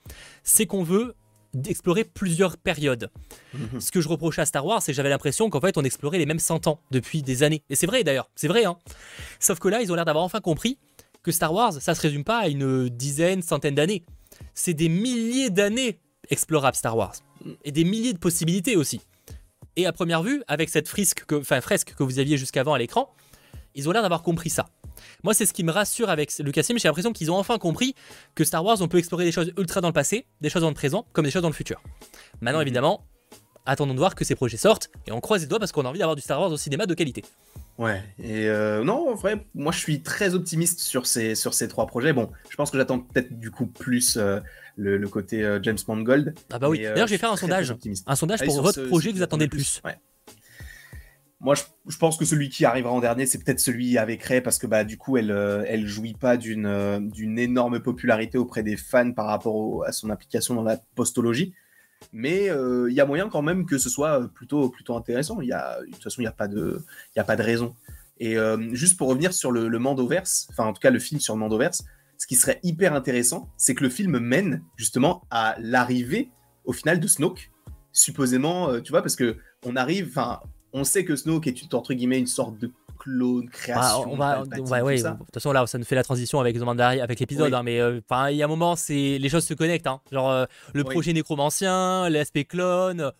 c'est 0.42 0.66
qu'on 0.66 0.83
veut 0.83 1.14
explorer 1.67 2.05
plusieurs 2.05 2.57
périodes. 2.57 3.11
Ce 3.79 3.91
que 3.91 4.01
je 4.01 4.09
reprochais 4.09 4.43
à 4.43 4.47
Star 4.47 4.65
Wars, 4.65 4.83
c'est 4.83 4.93
que 4.93 4.97
j'avais 4.97 5.09
l'impression 5.09 5.51
qu'en 5.51 5.61
fait 5.61 5.77
on 5.77 5.83
explorait 5.83 6.19
les 6.19 6.27
mêmes 6.27 6.39
100 6.39 6.67
ans 6.67 6.81
depuis 6.91 7.23
des 7.23 7.43
années. 7.43 7.63
Et 7.71 7.75
c'est 7.75 7.87
vrai 7.87 8.05
d'ailleurs, 8.05 8.31
c'est 8.37 8.49
vrai. 8.49 8.65
Hein. 8.65 8.77
Sauf 9.39 9.59
que 9.59 9.69
là, 9.69 9.83
ils 9.83 9.91
ont 9.93 9.95
l'air 9.95 10.05
d'avoir 10.05 10.25
enfin 10.25 10.41
compris 10.41 10.79
que 11.23 11.33
Star 11.33 11.53
Wars, 11.53 11.73
ça 11.75 11.95
se 11.95 12.01
résume 12.01 12.25
pas 12.25 12.39
à 12.39 12.49
une 12.49 12.89
dizaine, 12.89 13.43
centaine 13.43 13.75
d'années. 13.75 14.05
C'est 14.55 14.75
des 14.75 14.89
milliers 14.89 15.51
d'années 15.51 15.99
explorables 16.31 16.77
Star 16.77 16.97
Wars. 16.97 17.15
Et 17.65 17.73
des 17.73 17.85
milliers 17.85 18.13
de 18.13 18.19
possibilités 18.19 18.77
aussi. 18.77 19.01
Et 19.77 19.87
à 19.87 19.93
première 19.93 20.23
vue, 20.23 20.43
avec 20.47 20.69
cette 20.69 20.89
frisque 20.89 21.25
que, 21.27 21.37
enfin, 21.37 21.61
fresque 21.61 21.95
que 21.95 22.03
vous 22.03 22.19
aviez 22.19 22.37
jusqu'avant 22.37 22.75
à 22.75 22.79
l'écran, 22.79 23.13
ils 23.75 23.89
ont 23.89 23.93
l'air 23.93 24.03
d'avoir 24.03 24.23
compris 24.23 24.51
ça. 24.51 24.67
Moi, 25.25 25.35
c'est 25.35 25.46
ce 25.46 25.53
qui 25.53 25.64
me 25.64 25.73
rassure 25.73 26.11
avec 26.11 26.37
Lucasfilm. 26.38 26.79
J'ai 26.79 26.88
l'impression 26.88 27.12
qu'ils 27.12 27.31
ont 27.31 27.37
enfin 27.37 27.59
compris 27.59 27.94
que 28.35 28.44
Star 28.44 28.64
Wars, 28.64 28.79
on 28.81 28.88
peut 28.88 28.99
explorer 28.99 29.25
des 29.25 29.33
choses 29.33 29.53
ultra 29.59 29.81
dans 29.81 29.88
le 29.88 29.92
passé, 29.94 30.27
des 30.40 30.49
choses 30.51 30.62
dans 30.62 30.68
le 30.68 30.75
présent, 30.75 31.07
comme 31.12 31.25
des 31.25 31.31
choses 31.31 31.42
dans 31.42 31.49
le 31.49 31.55
futur. 31.55 31.83
Maintenant, 32.40 32.59
Mhm. 32.61 32.62
évidemment, 32.66 33.07
attendons 33.66 33.92
de 33.94 33.99
voir 33.99 34.14
que 34.14 34.25
ces 34.25 34.35
projets 34.35 34.57
sortent 34.57 34.90
et 35.07 35.12
on 35.12 35.20
croise 35.20 35.42
les 35.42 35.46
doigts 35.46 35.59
parce 35.59 35.73
qu'on 35.73 35.85
a 35.85 35.88
envie 35.88 35.99
d'avoir 35.99 36.16
du 36.16 36.23
Star 36.23 36.40
Wars 36.40 36.51
au 36.51 36.57
cinéma 36.57 36.87
de 36.87 36.94
qualité. 36.94 37.25
Ouais, 37.79 38.03
et 38.23 38.46
euh, 38.49 38.85
non, 38.85 39.09
en 39.11 39.14
vrai, 39.14 39.46
moi 39.55 39.73
je 39.73 39.79
suis 39.79 40.03
très 40.03 40.35
optimiste 40.35 40.81
sur 40.81 41.07
ces, 41.07 41.35
sur 41.35 41.55
ces 41.55 41.66
trois 41.68 41.87
projets. 41.87 42.12
Bon, 42.12 42.31
je 42.51 42.57
pense 42.57 42.70
que 42.70 42.77
j'attends 42.77 42.99
peut-être 42.99 43.38
du 43.38 43.51
coup 43.51 43.66
plus 43.66 44.16
euh, 44.18 44.38
le, 44.77 44.99
le 44.99 45.09
côté 45.09 45.42
euh, 45.42 45.61
James 45.62 45.79
Mangold. 45.88 46.35
Ah 46.53 46.59
bah 46.59 46.68
oui. 46.68 46.81
D'ailleurs, 46.83 47.07
je 47.07 47.12
vais 47.12 47.18
faire 47.18 47.33
un 47.33 47.37
sondage. 47.38 47.75
Un 48.07 48.16
sondage 48.16 48.42
Allez 48.42 48.49
pour 48.49 48.61
votre 48.62 48.83
ce- 48.83 48.87
projet 48.87 49.11
que 49.12 49.16
vous 49.16 49.23
attendez 49.23 49.44
le 49.46 49.51
plus. 49.51 49.81
Ouais. 49.85 49.96
Moi, 51.42 51.55
je, 51.55 51.96
pense 51.96 52.18
que 52.18 52.26
celui 52.26 52.50
qui 52.50 52.66
arrivera 52.66 52.92
en 52.92 53.00
dernier, 53.00 53.24
c'est 53.24 53.42
peut-être 53.42 53.61
celui 53.61 53.96
avec 53.96 54.22
Ray, 54.22 54.42
parce 54.42 54.59
que 54.59 54.66
bah, 54.66 54.85
du 54.85 54.98
coup, 54.98 55.16
elle, 55.16 55.31
euh, 55.31 55.87
jouit 55.87 56.12
pas 56.12 56.37
d'une 56.37 56.66
euh, 56.66 57.00
d'une 57.00 57.38
énorme 57.38 57.81
popularité 57.81 58.37
auprès 58.37 58.62
des 58.62 58.76
fans 58.76 59.12
par 59.12 59.24
rapport 59.26 59.85
à 59.87 59.92
son 59.92 60.11
implication 60.11 60.55
dans 60.55 60.62
la 60.62 60.76
postologie. 60.94 61.55
Mais 62.12 62.50
euh, 62.50 62.90
il 62.90 62.94
y 62.94 63.00
a 63.00 63.07
moyen 63.07 63.31
quand 63.31 63.40
même 63.40 63.64
que 63.64 63.79
ce 63.79 63.88
soit 63.88 64.29
plutôt, 64.35 64.68
plutôt 64.68 64.96
intéressant. 64.96 65.40
Y 65.40 65.53
a, 65.53 65.81
de 65.81 65.87
toute 65.87 66.03
façon, 66.03 66.20
il 66.20 66.24
n'y 66.24 66.29
a, 66.29 66.33
pas 66.33 66.48
de- 66.48 66.85
a 67.16 67.24
pas 67.24 67.37
de 67.37 67.42
raison. 67.42 67.74
Et 68.18 68.37
juste 68.72 68.98
pour 68.98 69.09
revenir 69.09 69.33
sur 69.33 69.50
le, 69.50 69.68
le 69.68 69.79
Mandoverse, 69.79 70.46
enfin 70.50 70.66
en 70.66 70.74
tout 70.74 70.81
cas 70.81 70.90
le 70.90 70.98
film 70.98 71.20
sur 71.20 71.35
le 71.35 71.40
Mandoverse, 71.40 71.85
ce 72.18 72.26
qui 72.26 72.37
serait 72.37 72.61
hyper 72.62 72.92
intéressant, 72.92 73.48
c'est 73.57 73.74
que 73.74 73.83
le 73.83 73.88
film 73.88 74.18
mène 74.18 74.62
justement 74.76 75.22
à 75.31 75.57
l'arrivée 75.59 76.31
au 76.66 76.74
final 76.74 77.00
de 77.00 77.07
Snoke, 77.07 77.50
supposément, 77.92 78.79
tu 78.83 78.92
vois, 78.92 79.00
parce 79.00 79.16
que 79.16 79.38
on 79.64 79.74
arrive, 79.74 80.09
enfin, 80.11 80.40
on 80.72 80.85
sait 80.85 81.04
que 81.04 81.16
Snoke 81.16 81.46
est 81.46 81.62
une, 81.62 81.68
entre 81.72 81.94
guillemets 81.94 82.18
une 82.18 82.26
sorte 82.26 82.59
de 82.59 82.70
clone, 82.98 83.46
Bah, 83.46 83.50
création, 83.52 84.12
on 84.12 84.16
va, 84.16 84.37
Palpatine, 84.40 84.68
ouais, 84.72 84.80
ouais, 84.83 84.96
tout 85.02 85.09
de 85.09 85.16
toute 85.18 85.35
façon 85.35 85.52
là, 85.52 85.66
ça 85.66 85.78
nous 85.78 85.85
fait 85.85 85.94
la 85.94 86.02
transition 86.02 86.38
avec 86.40 86.54
avec 86.56 87.18
l'épisode, 87.20 87.50
Oui. 87.52 87.59
hein, 87.59 87.62
mais 87.62 87.80
euh, 87.80 88.00
il 88.30 88.37
y 88.37 88.42
a 88.42 88.44
un 88.44 88.48
moment, 88.48 88.76
c'est 88.76 89.18
les 89.18 89.28
choses 89.30 89.44
se 89.44 89.54
connectent, 89.54 89.87
hein. 89.87 90.00
genre 90.12 90.30
euh, 90.30 90.44
le 90.74 90.83
Oui. 90.83 90.90
projet 90.90 91.12
nécromancien, 91.12 92.09
l'aspect 92.11 92.44
clone. 92.44 93.00
euh, 93.00 93.11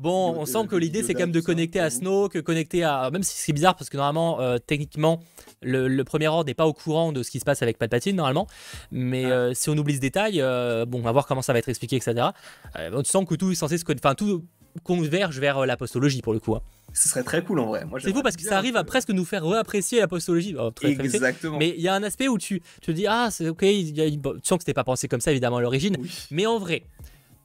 Bon, 0.00 0.32
on 0.38 0.46
sent 0.46 0.68
que 0.68 0.76
euh, 0.76 0.78
l'idée 0.78 1.02
c'est 1.02 1.12
quand 1.12 1.24
même 1.24 1.32
de 1.32 1.40
ça, 1.40 1.46
connecter 1.46 1.80
à. 1.80 1.90
Snoke, 1.90 2.40
connecter 2.42 2.84
à. 2.84 3.10
Même 3.10 3.24
si 3.24 3.36
c'est 3.36 3.52
bizarre 3.52 3.74
parce 3.74 3.90
que 3.90 3.96
normalement, 3.96 4.40
euh, 4.40 4.58
techniquement, 4.64 5.18
le, 5.60 5.88
le 5.88 6.04
premier 6.04 6.28
ordre 6.28 6.44
n'est 6.46 6.54
pas 6.54 6.68
au 6.68 6.72
courant 6.72 7.10
de 7.10 7.24
ce 7.24 7.32
qui 7.32 7.40
se 7.40 7.44
passe 7.44 7.62
avec 7.62 7.78
Palpatine 7.78 8.14
normalement. 8.14 8.46
Mais 8.92 9.24
Ah. 9.24 9.30
euh, 9.30 9.54
si 9.54 9.70
on 9.70 9.76
oublie 9.76 9.96
ce 9.96 10.00
détail, 10.00 10.40
euh, 10.40 10.86
bon, 10.86 11.00
on 11.00 11.02
va 11.02 11.10
voir 11.10 11.26
comment 11.26 11.42
ça 11.42 11.52
va 11.52 11.58
être 11.58 11.68
expliqué, 11.68 11.96
etc. 11.96 12.28
Euh, 12.76 12.90
on 12.94 13.02
sent 13.02 13.24
que 13.28 13.34
tout 13.34 13.50
est 13.50 13.56
censé 13.56 13.76
se. 13.76 13.84
con- 13.84 13.96
Enfin, 13.98 14.14
tout 14.14 14.44
converge 14.82 15.38
vers 15.38 15.58
euh, 15.58 15.66
l'apostologie 15.66 16.22
pour 16.22 16.32
le 16.32 16.40
coup. 16.40 16.54
hein. 16.54 16.62
Ce 16.94 17.08
serait 17.08 17.22
très 17.22 17.44
cool 17.44 17.60
en 17.60 17.66
vrai. 17.66 17.84
C'est 18.00 18.12
fou 18.12 18.22
parce 18.22 18.36
que 18.36 18.42
ça 18.42 18.56
arrive 18.56 18.76
à 18.76 18.82
que- 18.82 18.86
presque 18.88 19.10
nous 19.10 19.24
faire 19.26 19.44
réapprécier 19.44 20.00
l'apostologie. 20.00 20.56
Oh. 20.58 20.70
Exactement. 20.82 21.58
Mais 21.58 21.74
il 21.76 21.82
y 21.82 21.88
a 21.88 21.94
un 21.94 22.02
aspect 22.02 22.28
où 22.28 22.38
tu, 22.38 22.60
tu 22.60 22.80
te 22.80 22.90
dis, 22.92 23.06
ah, 23.06 23.28
c'est 23.30 23.48
ok, 23.48 23.62
il 23.62 23.96
y 23.96 24.00
a- 24.00 24.10
bon, 24.16 24.32
tu 24.34 24.40
sens 24.44 24.58
que 24.58 24.62
c'était 24.62 24.74
pas 24.74 24.84
pensé 24.84 25.06
comme 25.08 25.20
ça 25.20 25.30
évidemment 25.30 25.58
à 25.58 25.60
l'origine, 25.60 25.96
Oui. 26.00 26.10
mais 26.30 26.46
en 26.46 26.58
vrai, 26.58 26.84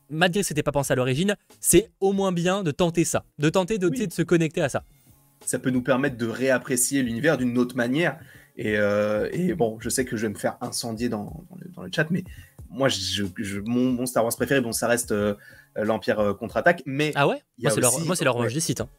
malgré 0.09 0.41
que 0.41 0.47
c'était 0.47 0.63
pas 0.63 0.71
pensé 0.71 0.93
à 0.93 0.95
l'origine, 0.95 1.36
c'est 1.59 1.91
au 1.99 2.13
moins 2.13 2.31
bien 2.31 2.63
de 2.63 2.71
tenter 2.71 3.03
ça, 3.03 3.25
de 3.39 3.49
tenter 3.49 3.77
de, 3.79 3.88
Oui. 3.89 4.07
de 4.07 4.13
se 4.13 4.21
connecter 4.21 4.62
à 4.62 4.69
ça. 4.69 4.83
ça 5.45 5.59
peut 5.59 5.71
nous 5.71 5.81
permettre 5.81 6.15
de 6.15 6.25
réapprécier 6.27 7.03
l'univers 7.03 7.38
d'une 7.38 7.57
autre 7.57 7.75
manière. 7.75 8.17
Et, 8.55 8.77
euh, 8.77 9.27
et 9.33 9.53
bon, 9.55 9.77
je 9.81 9.89
sais 9.89 10.05
que 10.05 10.15
je 10.15 10.21
vais 10.27 10.31
me 10.33 10.38
faire 10.38 10.55
incendier 10.62 11.09
dans, 11.09 11.43
dans, 11.49 11.57
le, 11.59 11.69
dans 11.75 11.81
le 11.83 11.89
chat, 11.93 12.07
mais 12.12 12.23
moi, 12.73 12.89
je, 12.89 13.23
je- 13.38 13.59
mon, 13.59 13.91
mon 13.91 14.05
Star 14.05 14.23
Wars 14.23 14.36
préféré, 14.36 14.59
bon, 14.62 14.71
ça 14.71 14.88
reste 14.88 15.12
euh, 15.12 15.36
l'Empire 15.75 16.19
euh, 16.19 16.33
contre-attaque, 16.33 16.83
mais 16.86 17.12
Ah 17.15 17.27
ouais? 17.27 17.41
Moi, 17.59 17.71
c'est 17.71 17.79
leur, 17.81 17.99
moi, 18.01 18.15
c'est 18.15 18.25
revanche 18.33 18.53
des 18.53 18.59
sites. 18.59 18.81
hein. 18.81 18.89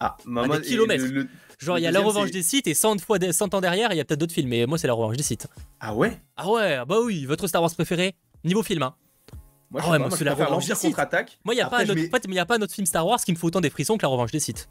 ah, 0.00 0.16
moi, 0.26 0.58
des 0.58 0.66
kilomètres. 0.66 1.04
le- 1.04 1.10
le- 1.22 1.28
Genre, 1.58 1.78
il 1.78 1.82
y 1.82 1.86
a 1.86 1.90
la 1.90 2.00
revanche 2.00 2.30
des 2.30 2.42
sites 2.42 2.66
et 2.66 2.74
100, 2.74 2.98
fois, 3.00 3.18
100 3.32 3.54
ans 3.54 3.60
derrière, 3.62 3.90
il 3.92 3.96
y 3.96 4.00
a 4.00 4.04
peut-être 4.04 4.20
d'autres 4.20 4.34
films, 4.34 4.50
mais 4.50 4.66
moi, 4.66 4.76
c'est 4.76 4.86
la 4.86 4.92
revanche 4.92 5.16
des 5.16 5.22
sites. 5.22 5.46
ah 5.80 5.94
ouais, 5.94 6.20
Ah 6.36 6.50
ouais, 6.50 6.78
bah 6.86 6.96
oui, 7.02 7.24
votre 7.24 7.46
Star 7.46 7.62
Wars 7.62 7.74
préféré 7.74 8.14
Niveau 8.44 8.62
film, 8.62 8.82
hein. 8.82 8.94
moi, 9.70 9.80
Ah 9.82 9.86
je, 9.86 9.90
ouais, 9.92 9.98
moi, 9.98 10.08
je 10.16 10.24
la 10.24 10.34
revanche 10.34 10.66
des 10.66 10.74
contre-attaque. 10.74 11.38
Moi, 11.44 11.54
il 11.54 11.56
n'y 11.56 11.62
a, 11.62 11.68
pas 11.70 11.78
un 11.78 12.60
autre- 12.60 12.74
film 12.74 12.86
Star 12.86 13.06
Wars 13.06 13.20
qui 13.20 13.32
me 13.32 13.36
fait 13.38 13.46
autant 13.46 13.62
des 13.62 13.70
frissons 13.70 13.96
que 13.96 14.02
la 14.02 14.08
revanche 14.08 14.30
des 14.32 14.40
sites. 14.40 14.68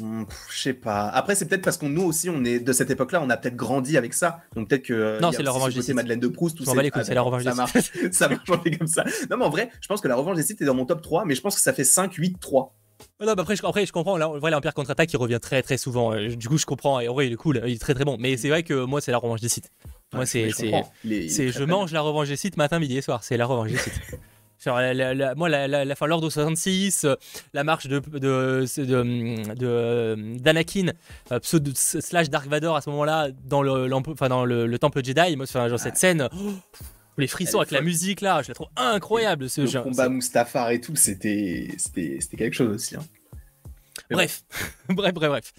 Hmm, 0.00 0.24
je 0.50 0.58
sais 0.58 0.72
pas. 0.72 1.08
Après, 1.08 1.34
c'est 1.34 1.46
peut-être 1.46 1.62
parce 1.62 1.76
qu'on 1.76 1.90
nous 1.90 2.02
aussi, 2.02 2.30
on 2.30 2.44
est 2.44 2.60
de 2.60 2.72
cette 2.72 2.90
époque-là, 2.90 3.20
on 3.22 3.28
a 3.28 3.36
peut-être 3.36 3.56
grandi 3.56 3.96
avec 3.98 4.14
ça. 4.14 4.40
Donc 4.56 4.68
peut-être 4.68 4.84
que. 4.84 4.94
euh, 4.94 5.20
Non, 5.20 5.32
c'est 5.32 5.42
la 5.42 5.50
revanche 5.50 5.74
des 5.74 5.82
Sith. 5.82 5.94
Madeleine 5.94 6.20
de 6.20 6.28
Proust. 6.28 6.56
tout 6.56 6.64
les 6.80 6.90
couilles, 6.90 7.04
c'est 7.04 7.14
la 7.14 7.20
revanche 7.22 7.44
ça 7.44 7.50
des 7.50 7.56
marche. 7.56 7.72
ça 8.12 8.28
marche, 8.28 8.48
on 8.50 8.56
comme 8.78 8.86
ça. 8.86 9.04
Non, 9.30 9.36
mais 9.36 9.44
en 9.44 9.50
vrai, 9.50 9.70
je 9.80 9.88
pense 9.88 10.00
que 10.00 10.08
la 10.08 10.16
revanche 10.16 10.36
des 10.36 10.42
sites 10.42 10.60
est 10.62 10.64
dans 10.64 10.74
mon 10.74 10.86
top 10.86 11.02
3, 11.02 11.24
mais 11.26 11.34
je 11.34 11.40
pense 11.42 11.54
que 11.56 11.60
ça 11.60 11.72
fait 11.72 11.84
5, 11.84 12.14
8, 12.14 12.40
3. 12.40 12.74
Ah 13.20 13.26
Non, 13.26 13.34
bah 13.34 13.42
après, 13.42 13.56
je, 13.56 13.66
après, 13.66 13.84
je 13.84 13.92
comprends. 13.92 14.16
Là, 14.16 14.28
vrai, 14.28 14.50
l'Empire 14.50 14.72
contre-attaque, 14.74 15.12
il 15.12 15.16
revient 15.18 15.40
très 15.42 15.60
très 15.62 15.76
souvent. 15.76 16.14
Euh, 16.14 16.28
Du 16.28 16.48
coup, 16.48 16.56
je 16.56 16.64
comprends. 16.66 17.00
Et 17.00 17.08
en 17.08 17.14
vrai, 17.14 17.26
il 17.26 17.32
est 17.32 17.36
cool, 17.36 17.60
il 17.66 17.74
est 17.74 17.78
très 17.80 17.94
très 17.94 18.04
bon. 18.04 18.16
Mais 18.18 18.36
c'est 18.36 18.48
vrai 18.48 18.62
que 18.62 18.84
moi, 18.84 19.00
c'est 19.00 19.10
la 19.12 19.18
revanche 19.18 19.40
des 19.40 19.48
sites. 19.48 19.70
Moi, 20.12 20.20
Ouais, 20.20 20.26
c'est. 20.26 20.50
je 20.50 21.48
je 21.50 21.64
mange 21.64 21.92
la 21.92 22.00
revanche 22.00 22.28
des 22.28 22.36
sites 22.36 22.56
matin, 22.56 22.78
midi 22.78 22.96
et 22.96 23.02
soir. 23.02 23.24
C'est 23.24 23.36
la 23.36 23.46
revanche 23.46 23.70
des 23.72 23.78
sites. 23.78 23.92
Genre, 24.64 24.76
la- 24.78 24.94
la- 24.94 25.14
la- 25.14 25.34
moi, 25.34 25.48
la, 25.48 25.66
la, 25.66 25.94
fin, 25.96 26.06
l'ordre 26.06 26.30
66, 26.30 27.04
euh, 27.04 27.16
la 27.52 27.64
marche 27.64 27.86
de, 27.88 27.98
de, 27.98 28.18
de, 28.18 28.84
de- 28.84 29.54
de- 29.54 30.38
d'Anakin, 30.38 30.92
euh, 31.32 31.40
pseudo- 31.40 31.72
slash 31.74 32.30
Dark 32.30 32.46
Vador 32.46 32.76
à 32.76 32.80
ce 32.80 32.88
moment-là, 32.90 33.28
dans 33.44 33.62
le, 33.62 33.88
l'emp- 33.88 34.06
enfin, 34.08 34.28
dans 34.28 34.44
le, 34.44 34.66
le 34.66 34.78
temple 34.78 35.02
Jedi. 35.04 35.36
Moi, 35.36 35.46
genre, 35.46 35.80
cette 35.80 35.96
scène, 35.96 36.28
oh, 36.32 36.52
les 37.18 37.26
frissons 37.26 37.58
avec 37.58 37.72
la 37.72 37.80
musique 37.80 38.20
là, 38.20 38.40
je 38.42 38.48
la 38.48 38.54
trouve 38.54 38.68
incroyable. 38.76 39.50
Ce 39.50 39.62
Le 39.62 39.66
genre. 39.66 39.84
combat 39.84 40.08
Mustafar 40.08 40.70
et 40.70 40.80
tout, 40.80 40.94
c'était 40.96 41.68
c'était 41.76 42.18
c'était 42.20 42.36
quelque 42.36 42.54
chose 42.54 42.74
aussi. 42.74 42.96
hein. 42.96 43.02
Bref, 44.10 44.42
bref, 44.88 45.12
bref, 45.14 45.28
bref. 45.30 45.52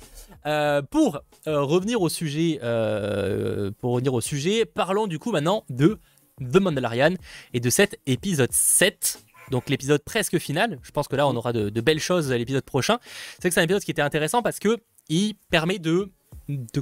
Euh, 0.46 0.82
pour 0.82 1.22
euh, 1.48 1.62
revenir 1.62 2.02
au 2.02 2.10
sujet, 2.10 2.60
euh, 2.64 3.72
pour 3.80 3.94
revenir 3.94 4.14
au 4.14 4.22
sujet, 4.22 4.66
parlons 4.66 5.08
du 5.08 5.20
coup 5.20 5.32
maintenant 5.32 5.64
de 5.70 6.00
The 6.40 6.58
Mandalorian 6.58 7.16
et 7.54 7.60
de 7.60 7.70
cet 7.70 8.00
épisode 8.06 8.52
7. 8.52 9.24
Donc 9.52 9.70
l'épisode 9.70 10.04
presque 10.04 10.38
final. 10.38 10.80
Je 10.84 10.92
pense 10.92 11.08
que 11.08 11.16
là 11.16 11.28
on 11.28 11.36
aura 11.36 11.54
de, 11.54 11.70
de 11.70 11.82
belles 11.82 12.00
choses 12.00 12.32
à 12.32 12.38
l'épisode 12.38 12.64
prochain. 12.64 13.00
C'est 13.40 13.50
que 13.50 13.54
c'est 13.54 13.60
un 13.60 13.64
épisode 13.64 13.84
qui 13.84 13.92
était 13.92 14.02
intéressant 14.02 14.42
parce 14.42 14.60
que 14.60 14.78
il 15.10 15.36
permet 15.50 15.80
de 15.80 16.12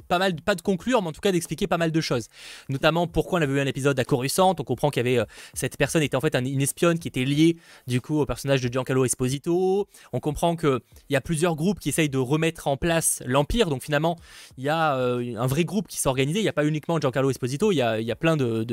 pas 0.07 0.19
mal, 0.19 0.35
de 0.35 0.61
conclure, 0.61 1.01
mais 1.01 1.07
en 1.09 1.11
tout 1.11 1.21
cas 1.21 1.31
d'expliquer 1.31 1.67
pas 1.67 1.77
mal 1.77 1.91
de 1.91 2.01
choses. 2.01 2.27
Notamment 2.69 3.07
pourquoi 3.07 3.39
on 3.39 3.41
avait 3.41 3.53
eu 3.53 3.59
un 3.59 3.65
épisode 3.65 3.99
à 3.99 4.03
Coruscant. 4.03 4.55
On 4.59 4.63
comprend 4.63 4.89
qu'il 4.89 5.05
y 5.05 5.07
avait 5.07 5.19
euh, 5.19 5.25
cette 5.53 5.77
personne 5.77 6.01
était 6.03 6.15
en 6.15 6.21
fait 6.21 6.35
un- 6.35 6.45
une 6.45 6.61
espionne 6.61 6.99
qui 6.99 7.07
était 7.07 7.25
liée 7.25 7.57
du 7.87 8.01
coup 8.01 8.19
au 8.19 8.25
personnage 8.25 8.61
de 8.61 8.71
Giancarlo 8.71 9.05
Esposito. 9.05 9.87
On 10.13 10.19
comprend 10.19 10.55
qu'il 10.55 10.79
y 11.09 11.15
a 11.15 11.21
plusieurs 11.21 11.55
groupes 11.55 11.79
qui 11.79 11.89
essayent 11.89 12.09
de 12.09 12.17
remettre 12.17 12.67
en 12.67 12.77
place 12.77 13.21
l'Empire. 13.25 13.69
Donc 13.69 13.83
finalement, 13.83 14.17
il 14.57 14.63
y 14.63 14.69
a 14.69 14.95
euh, 14.97 15.35
un 15.37 15.47
vrai 15.47 15.65
groupe 15.65 15.87
qui 15.87 15.97
s'est 15.97 16.09
organisé. 16.09 16.39
Il 16.39 16.43
n'y 16.43 16.49
a 16.49 16.53
pas 16.53 16.65
uniquement 16.65 16.99
Giancarlo 16.99 17.29
Esposito, 17.29 17.71
il 17.71 17.75
y 17.75 17.81
a, 17.81 17.99
y 18.01 18.11
a 18.11 18.15
plein 18.15 18.37
de- 18.37 18.63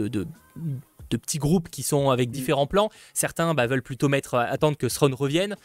de 1.11 1.17
petits 1.17 1.39
groupes 1.39 1.69
qui 1.69 1.83
sont 1.83 2.11
avec 2.11 2.31
différents 2.31 2.67
plans. 2.67 2.91
Certains 3.15 3.55
bah, 3.55 3.67
veulent 3.67 3.83
plutôt 3.83 4.09
mettre, 4.09 4.35
attendre 4.35 4.77
que 4.77 4.87
Thrawn 4.87 5.13
revienne. 5.15 5.57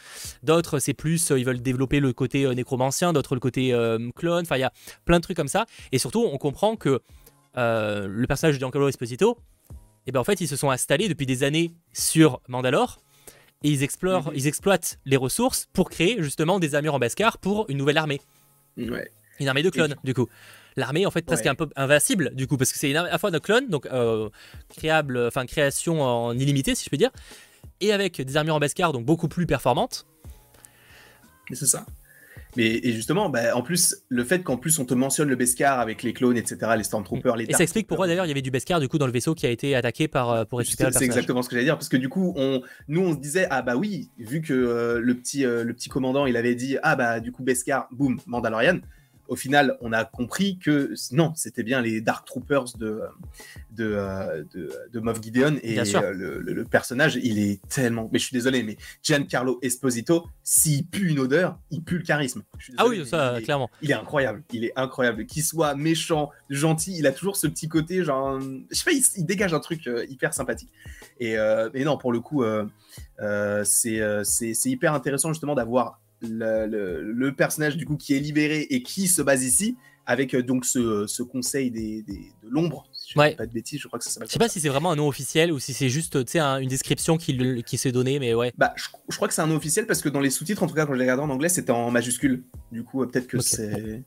D'autres, 0.42 0.78
c'est 0.78 0.94
plus, 0.94 1.30
euh, 1.30 1.38
ils 1.38 1.44
veulent 1.44 1.62
développer 1.62 2.00
le 2.00 2.12
côté 2.12 2.44
euh, 2.44 2.54
nécromancien. 2.54 3.12
D'autres, 3.12 3.34
le 3.34 3.40
côté 3.40 3.72
euh, 3.72 4.10
clone. 4.14 4.42
Enfin, 4.42 4.56
il 4.56 4.60
y 4.60 4.64
a 4.64 4.72
plein 5.04 5.18
de 5.18 5.22
trucs 5.22 5.36
comme 5.36 5.48
ça. 5.48 5.66
Et 5.92 5.98
surtout, 5.98 6.24
on 6.30 6.38
comprend 6.38 6.76
que 6.76 7.00
euh, 7.56 8.06
le 8.08 8.26
personnage 8.26 8.56
de 8.56 8.60
Giancarlo 8.60 8.88
Esposito, 8.88 9.38
eh 10.06 10.12
ben, 10.12 10.20
en 10.20 10.24
fait, 10.24 10.40
ils 10.40 10.48
se 10.48 10.56
sont 10.56 10.70
installés 10.70 11.08
depuis 11.08 11.26
des 11.26 11.42
années 11.44 11.72
sur 11.92 12.40
Mandalore. 12.48 13.00
Et 13.62 13.70
ils, 13.70 13.82
explorent, 13.82 14.28
Mhm. 14.28 14.36
ils 14.36 14.46
exploitent 14.46 14.98
les 15.06 15.16
ressources 15.16 15.68
pour 15.72 15.88
créer 15.88 16.22
justement 16.22 16.58
des 16.58 16.74
armures 16.74 16.94
en 16.94 16.98
Beskar 16.98 17.38
pour 17.38 17.64
une 17.70 17.78
nouvelle 17.78 17.96
armée. 17.96 18.20
Ouais. 18.76 19.10
Une 19.40 19.48
armée 19.48 19.62
de 19.62 19.70
clones, 19.70 19.96
du 20.04 20.12
coup. 20.12 20.28
L'armée, 20.76 21.06
en 21.06 21.10
fait, 21.10 21.22
presque 21.22 21.44
Ouais. 21.44 21.50
un 21.50 21.54
peu 21.54 21.68
invincible, 21.76 22.34
du 22.34 22.46
coup, 22.46 22.56
parce 22.56 22.72
que 22.72 22.78
c'est 22.78 22.90
une 22.90 22.96
à 22.96 23.04
la 23.04 23.18
fois 23.18 23.30
de 23.30 23.38
clones, 23.38 23.68
donc 23.68 23.86
euh, 23.86 24.28
créable, 24.76 25.18
enfin 25.26 25.46
création 25.46 26.02
en 26.02 26.36
illimité, 26.36 26.74
si 26.74 26.84
je 26.84 26.90
peux 26.90 26.96
dire, 26.96 27.10
et 27.80 27.92
avec 27.92 28.20
des 28.20 28.36
armures 28.36 28.56
en 28.56 28.60
Beskar, 28.60 28.92
donc 28.92 29.04
beaucoup 29.04 29.28
plus 29.28 29.46
performantes. 29.46 30.06
C'est 31.52 31.66
ça. 31.66 31.84
Mais 32.56 32.66
et 32.66 32.92
justement, 32.92 33.30
bah, 33.30 33.56
en 33.56 33.62
plus, 33.62 33.96
le 34.08 34.22
fait 34.22 34.42
qu'en 34.42 34.56
plus 34.56 34.78
on 34.78 34.84
te 34.84 34.94
mentionne 34.94 35.28
le 35.28 35.36
Beskar 35.36 35.80
avec 35.80 36.02
les 36.02 36.12
clones, 36.12 36.36
etc., 36.36 36.72
les 36.76 36.84
Stormtroopers, 36.84 37.36
les 37.36 37.44
Et 37.44 37.52
ça 37.52 37.64
explique 37.64 37.88
pourquoi 37.88 38.06
d'ailleurs 38.06 38.26
il 38.26 38.28
y 38.28 38.30
avait 38.30 38.42
du 38.42 38.50
Beskar, 38.50 38.80
du 38.80 38.88
coup, 38.88 38.98
dans 38.98 39.06
le 39.06 39.12
vaisseau 39.12 39.34
qui 39.34 39.46
a 39.46 39.50
été 39.50 39.74
attaqué 39.74 40.08
par, 40.08 40.30
euh, 40.30 40.44
pour 40.44 40.60
récupérer 40.60 40.92
C'est 40.92 41.04
exactement 41.04 41.42
ce 41.42 41.48
que 41.48 41.56
j'allais 41.56 41.64
dire, 41.64 41.76
parce 41.76 41.88
que 41.88 41.96
du 41.96 42.08
coup, 42.08 42.32
on, 42.36 42.62
nous 42.88 43.00
on 43.00 43.12
se 43.12 43.18
disait, 43.18 43.46
ah 43.50 43.62
bah 43.62 43.76
oui, 43.76 44.10
vu 44.18 44.40
que 44.40 44.52
euh, 44.54 45.00
le, 45.00 45.14
petit, 45.16 45.44
euh, 45.44 45.64
le 45.64 45.74
petit 45.74 45.88
commandant 45.88 46.26
il 46.26 46.36
avait 46.36 46.54
dit, 46.54 46.78
ah 46.82 46.94
bah 46.94 47.20
du 47.20 47.32
coup 47.32 47.42
Beskar, 47.42 47.88
boum, 47.90 48.20
Mandalorian, 48.26 48.78
au 49.28 49.36
final 49.36 49.76
on 49.80 49.92
a 49.92 50.04
compris 50.04 50.58
que 50.58 50.94
non, 51.12 51.32
c'était 51.34 51.62
bien 51.62 51.80
les 51.80 52.00
Dark 52.00 52.26
Troopers 52.26 52.76
de, 52.78 53.00
de, 53.72 53.84
euh, 53.94 54.44
de, 54.54 54.70
de 54.92 55.00
Moff 55.00 55.20
Gideon, 55.22 55.56
et 55.62 55.78
euh, 55.78 56.12
le, 56.12 56.40
le- 56.40 56.52
le 56.54 56.64
personnage 56.64 57.18
il 57.22 57.38
est 57.38 57.60
tellement, 57.68 58.08
mais 58.12 58.18
je 58.18 58.26
suis 58.26 58.34
désolé, 58.34 58.62
mais 58.62 58.76
Giancarlo 59.02 59.58
Esposito, 59.62 60.26
s'il 60.42 60.86
pue 60.86 61.08
une 61.10 61.18
odeur, 61.18 61.58
il 61.70 61.82
pue 61.82 61.98
le 61.98 62.04
charisme. 62.04 62.42
Je 62.58 62.64
suis 62.64 62.74
Ah 62.76 62.86
oui, 62.86 63.04
ça, 63.06 63.34
il 63.36 63.40
est- 63.40 63.44
clairement. 63.44 63.70
il 63.82 63.90
est 63.90 63.94
incroyable, 63.94 64.42
il 64.52 64.64
est 64.64 64.72
incroyable. 64.76 65.26
Qu'il 65.26 65.42
soit 65.42 65.74
méchant, 65.74 66.30
gentil, 66.50 66.96
il 66.98 67.06
a 67.06 67.12
toujours 67.12 67.36
ce 67.36 67.46
petit 67.46 67.68
côté, 67.68 68.04
genre, 68.04 68.40
je 68.40 68.76
sais 68.76 68.84
pas, 68.84 68.92
il, 68.92 69.02
il 69.16 69.24
dégage 69.26 69.54
un 69.54 69.60
truc 69.60 69.86
euh, 69.86 70.04
hyper 70.08 70.34
sympathique. 70.34 70.70
Et, 71.20 71.38
euh, 71.38 71.70
et 71.74 71.84
non, 71.84 71.96
pour 71.98 72.12
le 72.12 72.20
coup, 72.20 72.42
euh, 72.44 72.64
c'est 73.64 74.70
hyper 74.70 74.94
intéressant 74.94 75.32
justement 75.32 75.54
d'avoir 75.54 76.00
le, 76.28 76.66
le- 76.66 77.02
le 77.12 77.32
personnage 77.34 77.76
du 77.76 77.86
coup 77.86 77.96
qui 77.96 78.14
est 78.14 78.20
libéré 78.20 78.66
et 78.70 78.82
qui 78.82 79.06
se 79.08 79.22
base 79.22 79.44
ici 79.44 79.76
avec 80.06 80.34
euh, 80.34 80.42
donc 80.42 80.64
ce, 80.66 81.06
ce 81.06 81.22
conseil 81.22 81.70
des, 81.70 82.02
des- 82.02 82.32
de 82.42 82.48
l'ombre. 82.50 82.86
Si 82.92 83.12
je 83.14 83.18
ne 83.18 83.22
Ouais. 83.22 83.30
dis 83.30 83.36
pas 83.36 83.46
de 83.46 83.52
bêtises, 83.52 83.80
je 83.80 83.86
crois 83.86 83.98
que 83.98 84.04
ça 84.04 84.10
s'appelle. 84.10 84.28
Je 84.28 84.32
sais 84.34 84.38
pas 84.38 84.48
si 84.48 84.60
c'est 84.60 84.68
vraiment 84.68 84.90
un 84.90 84.96
nom 84.96 85.08
officiel 85.08 85.50
ou 85.52 85.58
si 85.58 85.72
c'est 85.72 85.88
juste 85.88 86.18
un- 86.36 86.58
une 86.58 86.68
description 86.68 87.16
qui, 87.16 87.62
qui 87.64 87.78
s'est 87.78 87.92
donnée, 87.92 88.18
mais 88.18 88.34
ouais. 88.34 88.52
Bah, 88.58 88.72
je, 88.76 88.88
je 89.08 89.16
crois 89.16 89.28
que 89.28 89.34
c'est 89.34 89.40
un 89.42 89.46
nom 89.46 89.56
officiel 89.56 89.86
parce 89.86 90.02
que 90.02 90.08
dans 90.10 90.20
les 90.20 90.30
sous-titres, 90.30 90.62
en 90.62 90.66
tout 90.66 90.74
cas 90.74 90.84
quand 90.84 90.92
je 90.92 90.98
l'ai 90.98 91.04
regardé 91.04 91.22
en 91.22 91.30
anglais, 91.30 91.48
c'était 91.48 91.70
en 91.70 91.90
majuscule. 91.90 92.44
Du 92.70 92.84
coup, 92.84 93.02
euh, 93.02 93.06
peut-être 93.06 93.26
que 93.26 93.40
c'est. 93.40 94.02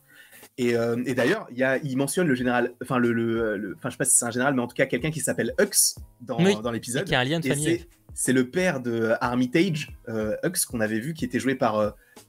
Et, 0.59 0.75
euh, 0.75 1.01
et 1.05 1.13
d'ailleurs, 1.13 1.47
il, 1.83 1.97
mentionne 1.97 2.27
le 2.27 2.33
général, 2.33 2.73
enfin 2.81 2.97
le, 2.97 3.11
le, 3.13 3.57
le- 3.57 3.77
je 3.83 3.89
sais 3.89 3.97
pas 3.97 4.05
si 4.05 4.17
c'est 4.17 4.25
un 4.25 4.31
général, 4.31 4.55
mais 4.55 4.61
en 4.61 4.67
tout 4.67 4.73
cas 4.75 4.87
quelqu'un 4.87 5.11
qui 5.11 5.19
s'appelle 5.19 5.53
Hux 5.59 5.95
dans, 6.21 6.43
Oui. 6.43 6.55
dans 6.63 6.71
l'épisode. 6.71 7.05
Qui 7.05 7.13
a 7.15 7.19
un 7.19 7.23
lien 7.23 7.39
de 7.39 7.47
famille. 7.47 7.63
c'est- 7.79 7.87
c'est 8.15 8.33
le 8.33 8.49
père 8.49 8.79
de 8.81 9.11
Armitage, 9.21 9.95
euh, 10.09 10.35
Hux, 10.43 10.65
qu'on 10.67 10.79
avait 10.79 10.99
vu, 10.99 11.13
qui 11.13 11.25
était 11.25 11.39
joué 11.39 11.53
par 11.53 11.79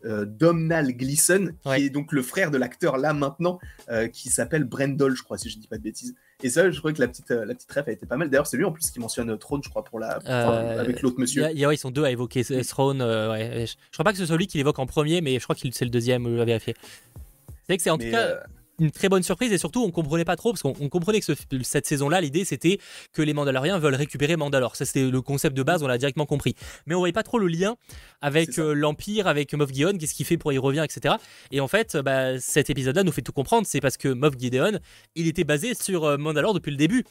euh, 0.05 0.25
Domhnall 0.25 0.93
Gleeson, 0.93 1.51
qui 1.63 1.69
Ouais. 1.69 1.83
est 1.83 1.91
donc 1.91 2.13
le 2.13 2.23
frère 2.23 2.51
de 2.51 2.59
l'acteur 2.59 2.97
là 2.99 3.13
maintenant, 3.13 3.59
euh, 3.91 4.09
qui 4.09 4.29
s'appelle 4.31 4.65
Brendol, 4.65 5.17
je 5.17 5.23
crois, 5.23 5.39
si 5.39 5.51
je 5.51 5.59
dis 5.59 5.67
pas 5.69 5.79
de 5.79 5.83
bêtises. 5.83 6.15
Et 6.43 6.51
ça, 6.51 6.71
je 6.71 6.77
trouvais 6.79 6.93
que 6.95 7.01
la 7.01 7.09
petite, 7.09 7.31
euh, 7.33 7.45
la 7.45 7.55
petite 7.55 7.73
ref 7.73 7.89
a 7.89 7.91
été 7.91 8.07
pas 8.07 8.17
mal. 8.17 8.31
D'ailleurs, 8.31 8.47
c'est 8.47 8.57
lui 8.57 8.65
en 8.65 8.71
plus 8.71 8.91
qui 8.91 9.01
mentionne 9.01 9.31
euh, 9.31 9.37
Throne, 9.37 9.61
je 9.65 9.69
crois, 9.71 9.85
pour 9.85 9.99
la, 9.99 10.19
Euh, 10.27 10.81
avec 10.81 11.03
l'autre 11.03 11.17
y 11.19 11.21
monsieur. 11.23 11.45
a- 11.45 11.53
y 11.53 11.65
a- 11.65 11.69
ouais, 11.69 11.75
ils 11.75 11.79
sont 11.79 11.91
deux 11.91 12.05
à 12.05 12.11
évoquer 12.13 12.45
ce- 12.45 12.63
Throne. 12.69 13.03
ouais. 13.03 13.67
Je, 13.67 13.73
je 13.73 13.77
crois 13.93 14.05
pas 14.05 14.13
que 14.13 14.19
ce 14.19 14.27
soit 14.27 14.37
lui 14.37 14.47
qui 14.47 14.57
l'évoque 14.59 14.79
en 14.79 14.87
premier, 14.87 15.21
mais 15.21 15.37
je 15.39 15.43
crois 15.45 15.57
que 15.57 15.63
c'est 15.73 15.85
le 15.85 15.91
deuxième, 15.91 16.25
je 16.27 16.35
vais 16.37 16.45
vérifier. 16.45 16.75
C'est 16.77 17.73
vrai 17.73 17.77
que 17.77 17.83
c'est 17.83 17.91
en 17.91 17.99
tout 17.99 18.11
cas 18.11 18.37
une 18.79 18.91
très 18.91 19.09
bonne 19.09 19.23
surprise 19.23 19.53
et 19.53 19.59
surtout 19.59 19.83
on 19.83 19.91
comprenait 19.91 20.25
pas 20.25 20.37
trop 20.37 20.53
parce 20.53 20.63
qu'on 20.63 20.75
on 20.81 20.89
comprenait 20.89 21.21
que 21.21 21.25
ce- 21.27 21.33
cette 21.63 21.87
saison-là, 21.87 22.21
l'idée 22.21 22.45
c'était 22.45 22.79
que 23.13 23.23
les 23.23 23.35
Mandaloriens 23.35 23.79
veulent 23.79 23.95
récupérer 23.95 24.37
Mandalore. 24.37 24.77
Ça 24.77 24.85
c'était 24.85 25.11
le 25.11 25.21
concept 25.21 25.57
de 25.57 25.63
base, 25.63 25.83
on 25.83 25.87
l'a 25.87 25.99
directement 25.99 26.27
compris. 26.27 26.55
Mais 26.87 26.95
on 26.95 26.99
voyait 26.99 27.13
pas 27.13 27.23
trop 27.23 27.39
le 27.39 27.49
lien 27.49 27.77
avec 28.21 28.59
euh, 28.59 28.75
l'Empire, 28.75 29.27
avec 29.27 29.53
Moff 29.55 29.73
Gideon, 29.73 29.97
qu'est-ce 29.99 30.15
qu'il 30.15 30.27
fait 30.27 30.37
pour 30.39 30.53
y 30.53 30.59
revient, 30.59 30.85
etc. 30.85 31.17
Et 31.51 31.61
en 31.61 31.69
fait, 31.69 31.97
bah, 31.97 32.39
cet 32.41 32.71
épisode-là 32.71 33.03
nous 33.05 33.13
fait 33.13 33.23
tout 33.23 33.33
comprendre. 33.33 33.67
C'est 33.67 33.81
parce 33.81 33.97
que 33.97 34.09
Moff 34.09 34.35
Gideon, 34.39 34.79
il 35.15 35.27
était 35.27 35.45
basé 35.45 35.75
sur 35.75 36.05
euh, 36.05 36.17
Mandalore 36.17 36.55
depuis 36.55 36.71
le 36.71 36.77
début. 36.77 37.05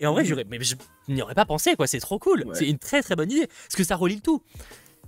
Et 0.00 0.06
en 0.06 0.12
vrai, 0.12 0.22
Mhm. 0.22 0.28
j'aurais- 0.28 0.46
mais 0.48 0.58
je 0.62 0.74
n'y 1.08 1.22
aurais 1.22 1.34
pas 1.34 1.44
pensé 1.44 1.74
quoi. 1.76 1.86
C'est 1.86 2.00
trop 2.00 2.18
cool. 2.18 2.44
Ouais. 2.46 2.54
C'est 2.54 2.68
une 2.68 2.78
très 2.78 3.02
très 3.02 3.16
bonne 3.16 3.30
idée 3.30 3.46
parce 3.46 3.76
que 3.76 3.84
ça 3.84 3.96
relie 3.96 4.16
le 4.16 4.20
tout. 4.20 4.42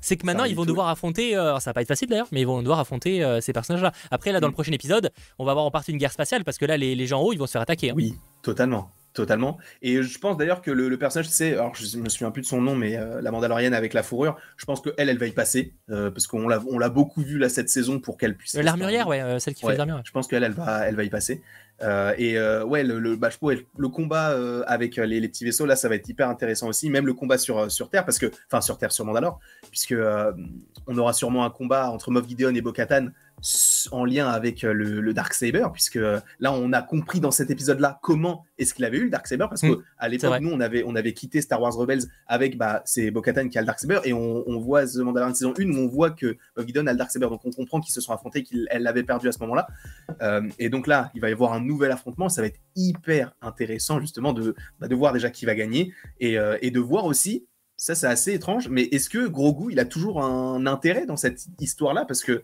C'est 0.05 0.17
que 0.19 0.27
maintenant 0.27 0.45
ils 0.45 0.55
vont 0.55 0.67
devoir 0.67 0.89
affronter, 0.89 1.35
euh, 1.35 1.59
ça 1.61 1.71
va 1.71 1.75
pas 1.75 1.81
être 1.83 1.89
facile 1.89 2.09
d'ailleurs, 2.09 2.27
mais 2.31 2.43
ils 2.43 2.47
vont 2.47 2.61
devoir 2.61 2.79
affronter 2.79 3.25
euh, 3.25 3.41
ces 3.41 3.55
personnages-là. 3.55 3.91
Après 4.11 4.33
là 4.33 4.41
dans 4.41 4.49
le 4.49 4.53
prochain 4.53 4.73
épisode, 4.73 5.11
on 5.39 5.47
va 5.47 5.53
avoir 5.53 5.65
en 5.65 5.71
partie 5.71 5.93
une 5.93 5.97
guerre 5.99 6.13
spatiale 6.13 6.45
parce 6.45 6.59
que 6.59 6.67
là 6.67 6.77
les, 6.77 6.95
les 6.95 7.07
gens 7.07 7.21
en 7.21 7.25
haut 7.25 7.33
ils 7.33 7.39
vont 7.39 7.47
se 7.47 7.53
faire 7.53 7.63
attaquer. 7.63 7.91
hein. 7.91 7.95
Oui, 7.97 8.15
totalement. 8.43 8.91
Totalement. 9.15 9.59
Et 9.81 10.03
je 10.03 10.19
pense 10.19 10.37
d'ailleurs 10.37 10.61
que 10.61 10.73
le, 10.73 10.89
le 10.89 10.99
personnage, 10.99 11.29
c'est, 11.29 11.53
alors 11.53 11.73
je 11.77 11.99
me 11.99 12.09
souviens 12.09 12.33
plus 12.33 12.43
de 12.43 12.47
son 12.47 12.61
nom, 12.61 12.75
mais 12.75 12.97
euh, 12.97 13.21
la 13.23 13.31
Mandalorienne 13.31 13.73
avec 13.73 13.95
la 13.95 14.03
fourrure, 14.03 14.37
je 14.57 14.65
pense 14.65 14.81
qu'elle, 14.81 15.09
elle 15.09 15.19
va 15.19 15.27
y 15.27 15.31
passer, 15.31 15.73
euh, 15.89 16.11
parce 16.11 16.27
qu'on 16.27 16.49
l'a, 16.49 16.61
on 16.69 16.81
l'a 16.81 16.89
beaucoup 16.89 17.23
vu 17.23 17.39
là 17.39 17.49
cette 17.49 17.69
saison 17.69 18.01
pour 18.01 18.19
qu'elle 18.19 18.37
puisse. 18.37 18.57
Euh, 18.57 18.63
L'armurière, 18.63 19.07
ouais, 19.07 19.23
euh, 19.23 19.39
celle 19.39 19.55
qui 19.55 19.65
Ouais, 19.65 19.71
fait 19.71 19.77
les 19.77 19.81
armures. 19.83 20.03
Je 20.05 20.11
pense 20.11 20.27
qu'elle, 20.27 20.43
elle 20.43 20.51
va, 20.53 20.89
elle 20.89 20.97
va 20.97 21.05
y 21.05 21.11
passer. 21.11 21.43
Et 22.19 22.37
ouais, 22.67 22.83
le, 22.83 22.99
le, 22.99 23.15
bah, 23.15 23.31
je 23.31 23.57
le 23.79 23.89
combat 23.89 24.37
avec 24.67 24.97
les, 24.97 25.21
les 25.21 25.29
petits 25.29 25.45
vaisseaux, 25.45 25.65
là, 25.67 25.77
ça 25.77 25.89
va 25.89 25.95
être 25.95 26.09
hyper 26.09 26.29
intéressant 26.29 26.67
aussi. 26.67 26.91
Même 26.91 27.07
le 27.07 27.15
combat 27.15 27.39
sur, 27.39 27.71
sur 27.71 27.91
Terre, 27.91 28.05
parce 28.05 28.19
que, 28.19 28.33
enfin, 28.51 28.61
sur 28.61 28.79
Terre, 28.79 28.91
sur 28.91 29.05
Mandalore, 29.05 29.39
puisque 29.71 29.95
on 30.89 30.99
aura 30.99 31.13
sûrement 31.13 31.45
un 31.45 31.51
combat 31.51 31.89
entre 31.91 32.11
Moff 32.11 32.27
Gideon 32.29 32.55
et 32.55 32.61
Bo-Katan 32.61 33.11
en 33.91 34.05
lien 34.05 34.29
avec 34.29 34.65
euh, 34.65 34.73
le, 34.73 35.01
le 35.01 35.13
Dark 35.15 35.35
Saber, 35.35 35.67
puisque 35.73 35.97
euh, 35.97 36.21
là, 36.41 36.53
on 36.53 36.73
a 36.73 36.81
compris 36.83 37.21
dans 37.21 37.31
cet 37.31 37.51
épisode-là 37.51 37.99
comment 38.03 38.45
est-ce 38.59 38.73
qu'il 38.75 38.85
avait 38.85 38.97
eu 38.99 39.05
le 39.05 39.11
Dark 39.11 39.27
Saber, 39.27 39.47
parce 39.49 39.63
Mm, 39.63 39.75
que 39.77 39.83
à 39.99 40.07
vrai. 40.07 40.09
l'époque, 40.11 40.41
nous, 40.41 40.51
on 40.51 40.61
avait, 40.61 40.83
on 40.87 40.95
avait 40.97 41.13
quitté 41.13 41.41
Star 41.41 41.61
Wars 41.61 41.75
Rebels 41.75 42.05
avec, 42.27 42.57
bah, 42.57 42.83
c'est 42.87 43.11
Bo-Katan 43.11 43.49
qui 43.49 43.59
a 43.59 43.61
le 43.61 43.67
Dark 43.67 43.79
Saber, 43.79 44.01
et 44.05 44.13
on, 44.13 44.49
on 44.49 44.59
voit 44.59 44.87
The 44.87 44.97
Mandalorian 44.97 45.35
saison 45.35 45.53
1 45.59 45.63
où 45.71 45.77
on 45.77 45.89
voit 45.89 46.11
que 46.11 46.37
Moff 46.57 46.67
Gideon 46.67 46.87
a 46.87 46.93
le 46.93 46.99
Dark 46.99 47.11
Saber, 47.11 47.27
donc 47.29 47.45
on 47.45 47.51
comprend 47.51 47.81
qu'ils 47.81 47.93
se 47.93 48.01
sont 48.01 48.13
affrontés, 48.13 48.43
qu'elle 48.43 48.67
l'avait 48.83 49.03
perdu 49.05 49.29
à 49.29 49.33
ce 49.33 49.39
moment-là. 49.41 49.67
Euh, 50.23 50.49
et 50.59 50.69
donc 50.71 50.87
là, 50.87 51.11
il 51.15 51.21
va 51.21 51.29
y 51.29 51.33
avoir 51.33 51.53
un 51.53 51.61
nouvel 51.61 51.91
affrontement. 51.91 52.29
Ça 52.29 52.41
va 52.41 52.47
être 52.47 52.61
hyper 52.77 53.33
intéressant 53.43 54.01
justement 54.01 54.33
de, 54.33 54.55
bah, 54.81 54.89
de 54.89 54.95
voir 54.95 55.13
déjà 55.13 55.31
qui 55.31 55.45
va 55.45 55.55
gagner 55.55 55.93
et, 56.21 56.39
euh, 56.39 56.57
et 56.63 56.71
de 56.71 56.81
voir 56.81 57.05
aussi. 57.05 57.47
Ça, 57.77 57.95
c'est 57.95 58.07
assez 58.07 58.33
étrange. 58.33 58.69
Mais 58.69 58.83
est-ce 58.85 59.11
que 59.11 59.27
Grogu, 59.27 59.73
il 59.73 59.81
a 59.81 59.85
toujours 59.85 60.23
un 60.25 60.65
intérêt 60.67 61.07
dans 61.07 61.17
cette 61.17 61.47
histoire-là? 61.61 62.05
Parce 62.07 62.23
que 62.23 62.43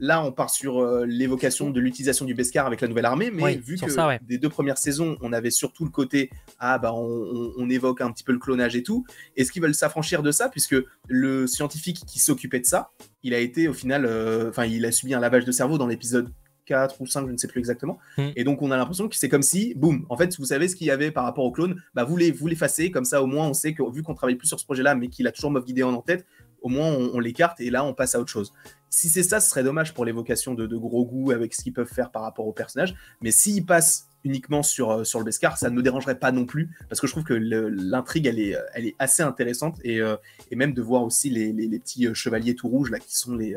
là, 0.00 0.24
on 0.24 0.32
part 0.32 0.50
sur 0.50 0.78
euh, 0.80 1.04
l'évocation 1.06 1.70
de 1.70 1.78
l'utilisation 1.78 2.24
du 2.24 2.34
Beskar 2.34 2.66
avec 2.66 2.80
la 2.80 2.88
nouvelle 2.88 3.04
armée. 3.04 3.30
Mais 3.30 3.42
Oui, 3.42 3.56
vu 3.58 3.76
que 3.76 3.88
ça, 3.90 4.08
ouais. 4.08 4.18
des 4.26 4.38
deux 4.38 4.48
premières 4.48 4.78
saisons, 4.78 5.16
on 5.20 5.32
avait 5.32 5.50
surtout 5.50 5.84
le 5.84 5.90
côté 5.90 6.30
ah 6.58 6.78
bah 6.78 6.92
on, 6.92 7.04
on- 7.06 7.52
on 7.56 7.70
évoque 7.70 8.00
un 8.00 8.10
petit 8.10 8.24
peu 8.24 8.32
le 8.32 8.38
clonage 8.38 8.74
et 8.76 8.82
tout. 8.82 9.04
Est-ce 9.36 9.52
qu'ils 9.52 9.62
veulent 9.62 9.74
s'affranchir 9.74 10.22
de 10.22 10.32
ça 10.32 10.48
puisque 10.48 10.76
le 11.08 11.46
scientifique 11.46 12.02
qui 12.06 12.18
s'occupait 12.18 12.60
de 12.60 12.66
ça, 12.66 12.90
il 13.22 13.34
a 13.34 13.38
été 13.38 13.68
au 13.68 13.72
final, 13.74 14.04
euh, 14.06 14.48
enfin 14.50 14.64
il 14.64 14.84
a 14.86 14.92
subi 14.92 15.14
un 15.14 15.20
lavage 15.20 15.44
de 15.44 15.52
cerveau 15.52 15.78
dans 15.78 15.86
l'épisode 15.86 16.32
4 16.66 17.00
ou 17.00 17.06
5, 17.06 17.26
je 17.26 17.32
ne 17.32 17.36
sais 17.36 17.48
plus 17.48 17.58
exactement. 17.58 17.98
Mm. 18.16 18.28
Et 18.36 18.44
donc 18.44 18.62
on 18.62 18.70
a 18.70 18.76
l'impression 18.76 19.08
que 19.08 19.16
c'est 19.16 19.28
comme 19.28 19.42
si, 19.42 19.74
boum, 19.74 20.06
en 20.08 20.16
fait 20.16 20.36
vous 20.38 20.44
savez 20.44 20.68
ce 20.68 20.76
qu'il 20.76 20.86
y 20.86 20.90
avait 20.90 21.10
par 21.10 21.24
rapport 21.24 21.44
au 21.44 21.50
clone, 21.50 21.82
bah 21.94 22.04
vous 22.04 22.16
les 22.16 22.30
vous 22.30 22.46
l'effacez 22.46 22.90
comme 22.92 23.04
ça 23.04 23.22
au 23.22 23.26
moins 23.26 23.48
on 23.48 23.54
sait 23.54 23.74
que 23.74 23.82
vu 23.92 24.02
qu'on 24.04 24.14
travaille 24.14 24.36
plus 24.36 24.46
sur 24.46 24.60
ce 24.60 24.64
projet-là, 24.64 24.94
mais 24.94 25.08
qu'il 25.08 25.26
a 25.26 25.32
toujours 25.32 25.50
Moff 25.50 25.66
Gideon 25.66 25.92
en 25.92 26.02
tête, 26.02 26.24
au 26.62 26.68
moins 26.68 26.86
on, 26.88 27.18
l'écarte 27.20 27.60
et 27.60 27.70
là 27.70 27.84
on 27.84 27.94
passe 27.94 28.14
à 28.14 28.20
autre 28.20 28.30
chose. 28.30 28.52
Si 28.88 29.08
c'est 29.08 29.22
ça, 29.22 29.40
ce 29.40 29.48
serait 29.48 29.62
dommage 29.62 29.94
pour 29.94 30.04
l'évocation 30.04 30.54
de, 30.54 30.66
de 30.66 30.76
Grogu 30.76 31.32
avec 31.32 31.54
ce 31.54 31.62
qu'ils 31.62 31.72
peuvent 31.72 31.92
faire 31.92 32.10
par 32.10 32.22
rapport 32.22 32.46
au 32.46 32.52
personnage. 32.52 32.94
Mais 33.20 33.30
s'ils 33.30 33.64
passent 33.64 34.09
uniquement 34.24 34.62
sur, 34.62 34.90
euh, 34.90 35.04
sur 35.04 35.18
le 35.18 35.24
Beskar, 35.24 35.56
ça 35.56 35.70
ne 35.70 35.74
me 35.74 35.82
dérangerait 35.82 36.18
pas 36.18 36.32
non 36.32 36.44
plus, 36.44 36.70
parce 36.88 37.00
que 37.00 37.06
je 37.06 37.12
trouve 37.12 37.24
que 37.24 37.34
l'intrigue, 37.34 38.26
elle 38.26 38.38
est, 38.38 38.56
elle 38.74 38.86
est 38.86 38.94
assez 38.98 39.22
intéressante, 39.22 39.78
et, 39.84 40.00
euh, 40.00 40.16
et 40.50 40.56
même 40.56 40.74
de 40.74 40.82
voir 40.82 41.02
aussi 41.02 41.30
les, 41.30 41.52
les, 41.52 41.78
petits 41.78 42.06
euh, 42.06 42.14
chevaliers 42.14 42.54
tout 42.54 42.68
rouges, 42.68 42.90
là, 42.90 42.98
qui 42.98 43.16
sont 43.16 43.34
les, 43.34 43.56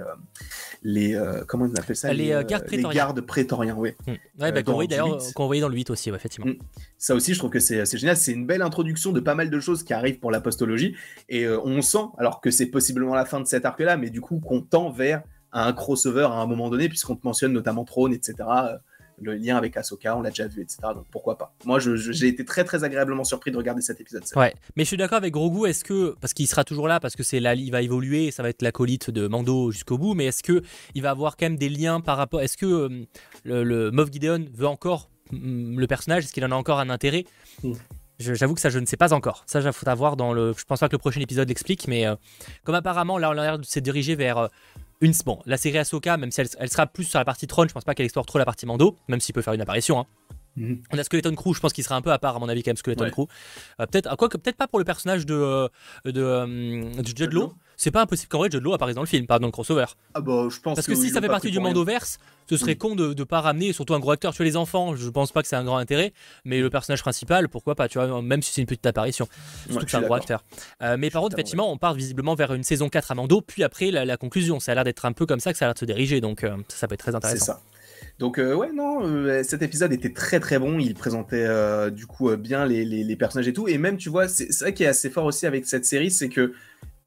les 0.83 1.19
comment 1.47 1.65
on 1.65 1.75
appelle 1.75 1.95
ça? 1.95 2.13
Les, 2.13 2.29
gardes 2.47 2.65
prétoriens. 2.65 2.89
Les 2.89 2.95
gardes 2.95 3.21
prétoriens, 3.21 3.75
oui. 3.75 3.91
Mmh. 4.07 4.11
Ouais, 4.41 4.51
bah, 4.51 4.63
qu'on 4.63 4.73
voyait 4.73 4.87
d'ailleurs, 4.87 5.17
qu'on 5.35 5.47
voyait 5.47 5.61
dans 5.61 5.69
le 5.69 5.75
8 5.75 5.89
aussi, 5.89 6.09
effectivement. 6.09 6.51
Mmh. 6.51 6.57
Ça 6.97 7.15
aussi, 7.15 7.33
je 7.33 7.39
trouve 7.39 7.51
que 7.51 7.59
c'est 7.59 7.85
génial, 7.97 8.15
c'est 8.15 8.31
une 8.31 8.45
belle 8.45 8.61
introduction 8.61 9.11
de 9.11 9.19
pas 9.19 9.35
mal 9.35 9.49
de 9.49 9.59
choses 9.59 9.83
qui 9.83 9.93
arrivent 9.93 10.19
pour 10.19 10.31
la 10.31 10.41
postologie, 10.41 10.95
et 11.29 11.47
on 11.47 11.81
sent, 11.81 12.05
alors 12.17 12.41
que 12.41 12.51
c'est 12.51 12.67
possiblement 12.67 13.15
la 13.15 13.25
fin 13.25 13.39
de 13.39 13.47
cet 13.47 13.65
arc-là, 13.65 13.97
mais 13.97 14.09
du 14.09 14.21
coup, 14.21 14.39
qu'on 14.39 14.61
tend 14.61 14.89
vers 14.91 15.23
un 15.51 15.71
crossover 15.73 16.23
à 16.23 16.35
un 16.35 16.47
moment 16.47 16.69
donné, 16.69 16.89
puisqu'on 16.89 17.15
te 17.15 17.25
mentionne 17.25 17.53
notamment 17.53 17.85
Trône, 17.85 18.13
etc 18.13 18.43
le 19.21 19.35
lien 19.35 19.57
avec 19.57 19.77
Ahsoka, 19.77 20.17
on 20.17 20.21
l'a 20.21 20.29
déjà 20.29 20.47
vu, 20.47 20.61
etc. 20.61 20.77
Donc 20.95 21.05
pourquoi 21.11 21.37
pas. 21.37 21.53
Moi, 21.65 21.79
j'ai 21.79 22.27
été 22.27 22.45
très 22.45 22.63
très 22.63 22.83
agréablement 22.83 23.23
surpris 23.23 23.51
de 23.51 23.57
regarder 23.57 23.81
cet 23.81 24.01
épisode. 24.01 24.23
Ouais, 24.35 24.53
mais 24.75 24.83
je 24.83 24.87
suis 24.87 24.97
d'accord 24.97 25.17
avec 25.17 25.33
Grogu. 25.33 25.67
Est-ce 25.67 25.83
que 25.83 26.15
parce 26.19 26.33
qu'il 26.33 26.47
sera 26.47 26.63
toujours 26.63 26.87
là, 26.87 26.99
parce 26.99 27.15
que 27.15 27.23
c'est 27.23 27.39
là, 27.39 27.55
il 27.55 27.71
va 27.71 27.81
évoluer, 27.81 28.31
ça 28.31 28.43
va 28.43 28.49
être 28.49 28.61
l'acolyte 28.61 29.09
de 29.09 29.27
Mando 29.27 29.71
jusqu'au 29.71 29.97
bout. 29.97 30.13
Mais 30.13 30.25
est-ce 30.25 30.43
que 30.43 30.61
il 30.95 31.01
va 31.01 31.11
avoir 31.11 31.37
quand 31.37 31.45
même 31.45 31.57
des 31.57 31.69
liens 31.69 32.01
par 32.01 32.17
rapport 32.17 32.41
Est-ce 32.41 32.57
que 32.57 32.65
euh, 32.65 33.05
le, 33.43 33.91
Moff 33.91 34.11
Gideon 34.11 34.45
veut 34.53 34.67
encore 34.67 35.09
mm, 35.31 35.79
le 35.79 35.87
personnage 35.87 36.25
Est-ce 36.25 36.33
qu'il 36.33 36.45
en 36.45 36.51
a 36.51 36.55
encore 36.55 36.79
un 36.79 36.89
intérêt? 36.89 37.25
Mm. 37.63 37.73
J'avoue 38.19 38.53
que 38.53 38.61
ça, 38.61 38.69
je 38.69 38.79
ne 38.79 38.85
sais 38.85 38.95
pas 38.95 39.11
encore. 39.11 39.43
Ça, 39.47 39.59
il 39.59 39.71
faudra 39.73 39.95
voir 39.95 40.15
dans 40.15 40.33
le. 40.33 40.53
Je 40.57 40.63
pense 40.65 40.79
pas 40.79 40.87
que 40.87 40.93
le 40.93 40.99
prochain 40.99 41.19
épisode 41.19 41.47
l'explique, 41.49 41.87
mais 41.87 42.05
euh, 42.05 42.15
comme 42.63 42.75
apparemment, 42.75 43.17
là, 43.17 43.29
on 43.29 43.37
a 43.37 43.43
l'air 43.43 43.59
de 43.59 43.65
se 43.65 43.79
diriger 43.79 44.15
vers 44.15 44.49
euh, 45.09 45.23
bon, 45.25 45.39
la 45.45 45.57
série 45.57 45.77
Ahsoka, 45.77 46.17
même 46.17 46.31
si 46.31 46.41
elle, 46.41 46.69
sera 46.69 46.87
plus 46.87 47.05
sur 47.05 47.19
la 47.19 47.25
partie 47.25 47.47
trône, 47.47 47.67
je 47.67 47.73
pense 47.73 47.83
pas 47.83 47.95
qu'elle 47.95 48.05
explore 48.05 48.25
trop 48.25 48.39
la 48.39 48.45
partie 48.45 48.65
Mando, 48.65 48.97
même 49.07 49.19
s'il 49.19 49.33
peut 49.33 49.41
faire 49.41 49.53
une 49.53 49.61
apparition. 49.61 49.99
Hein. 49.99 50.05
Mhm. 50.55 50.83
On 50.91 50.97
a 50.97 51.03
Skeleton 51.03 51.35
Crew, 51.35 51.53
je 51.53 51.59
pense 51.59 51.73
qu'il 51.73 51.83
sera 51.83 51.95
un 51.95 52.01
peu 52.01 52.11
à 52.11 52.19
part 52.19 52.35
à 52.35 52.39
mon 52.39 52.49
avis 52.49 52.63
quand 52.63 52.69
même 52.69 52.77
Skeleton 52.77 53.09
Crew. 53.09 53.27
Euh, 53.79 53.85
peut-être 53.85 54.15
quoi 54.15 54.29
peut-être 54.29 54.57
pas 54.57 54.67
pour 54.67 54.79
le 54.79 54.85
personnage 54.85 55.25
de 55.25 55.33
euh, 55.33 55.67
de, 56.05 56.21
euh, 56.21 57.01
de 57.01 57.07
Judd 57.07 57.33
Law. 57.33 57.53
C'est 57.75 57.91
pas 57.91 58.01
impossible 58.01 58.29
qu'en 58.29 58.37
vrai 58.37 58.49
Judd 58.51 58.63
Law 58.63 58.73
apparaisse 58.73 58.95
dans 58.95 59.01
le 59.01 59.07
film, 59.07 59.25
pas 59.25 59.39
dans 59.39 59.47
le 59.47 59.51
crossover. 59.51 59.85
Ah 60.13 60.21
bah 60.21 60.47
je 60.49 60.59
pense 60.59 60.75
Parce 60.75 60.85
que, 60.85 60.95
si 60.95 61.09
ça 61.09 61.21
fait 61.21 61.27
partie 61.27 61.49
du 61.49 61.59
Mandoverse, 61.59 62.19
ce 62.47 62.55
serait 62.55 62.75
con 62.75 62.95
de 62.95 63.13
ne 63.13 63.23
pas 63.23 63.41
ramener 63.41 63.73
surtout 63.73 63.95
un 63.95 63.99
gros 63.99 64.11
acteur. 64.11 64.33
Tu 64.33 64.43
les 64.43 64.55
enfants, 64.55 64.95
je 64.95 65.09
pense 65.09 65.31
pas 65.31 65.41
que 65.41 65.47
c'est 65.47 65.55
un 65.55 65.63
grand 65.63 65.77
intérêt, 65.77 66.13
mais 66.45 66.61
le 66.61 66.69
personnage 66.69 67.01
principal, 67.01 67.49
pourquoi 67.49 67.73
pas, 67.75 67.87
tu 67.87 67.97
vois, 67.97 68.21
même 68.21 68.41
si 68.41 68.53
c'est 68.53 68.61
une 68.61 68.67
petite 68.67 68.85
apparition. 68.85 69.27
Surtout 69.69 69.85
que 69.85 69.91
c'est 69.91 69.97
un 69.97 70.01
gros 70.01 70.13
acteur. 70.13 70.43
mais 70.97 71.09
par 71.09 71.23
contre, 71.23 71.35
effectivement, 71.35 71.71
on 71.71 71.77
part 71.77 71.95
visiblement 71.95 72.35
vers 72.35 72.53
une 72.53 72.63
saison 72.63 72.89
4 72.89 73.11
à 73.11 73.15
Mando, 73.15 73.41
puis 73.41 73.63
après 73.63 73.89
la, 73.89 74.17
conclusion. 74.17 74.59
Ça 74.59 74.71
a 74.71 74.75
l'air 74.75 74.83
d'être 74.83 75.05
un 75.05 75.13
peu 75.13 75.25
comme 75.25 75.39
ça 75.39 75.51
que 75.51 75.57
ça 75.57 75.65
a 75.65 75.67
l'air 75.69 75.73
de 75.73 75.79
se 75.79 75.85
diriger, 75.85 76.21
donc 76.21 76.41
ça, 76.41 76.55
ça 76.67 76.87
peut 76.87 76.93
être 76.93 76.99
très 76.99 77.15
intéressant. 77.15 77.39
C'est 77.39 77.51
ça. 77.51 77.61
Donc 78.19 78.37
euh, 78.37 78.53
ouais, 78.53 78.71
non, 78.71 79.03
euh, 79.03 79.43
cet 79.43 79.61
épisode 79.61 79.91
était 79.91 80.13
très 80.13 80.39
très 80.39 80.59
bon. 80.59 80.79
Il 80.79 80.93
présentait 80.93 81.45
euh, 81.45 81.89
du 81.89 82.05
coup 82.05 82.35
bien 82.37 82.65
les, 82.65 82.85
les, 82.85 83.15
personnages 83.15 83.47
et 83.47 83.53
tout. 83.53 83.67
Et 83.67 83.77
même, 83.77 83.97
tu 83.97 84.09
vois, 84.09 84.27
c'est 84.27 84.51
ça 84.51 84.71
qui 84.71 84.83
est 84.83 84.87
assez 84.87 85.09
fort 85.09 85.25
aussi 85.25 85.45
avec 85.45 85.65
cette 85.65 85.85
série, 85.85 86.11
c'est 86.11 86.29
que 86.29 86.53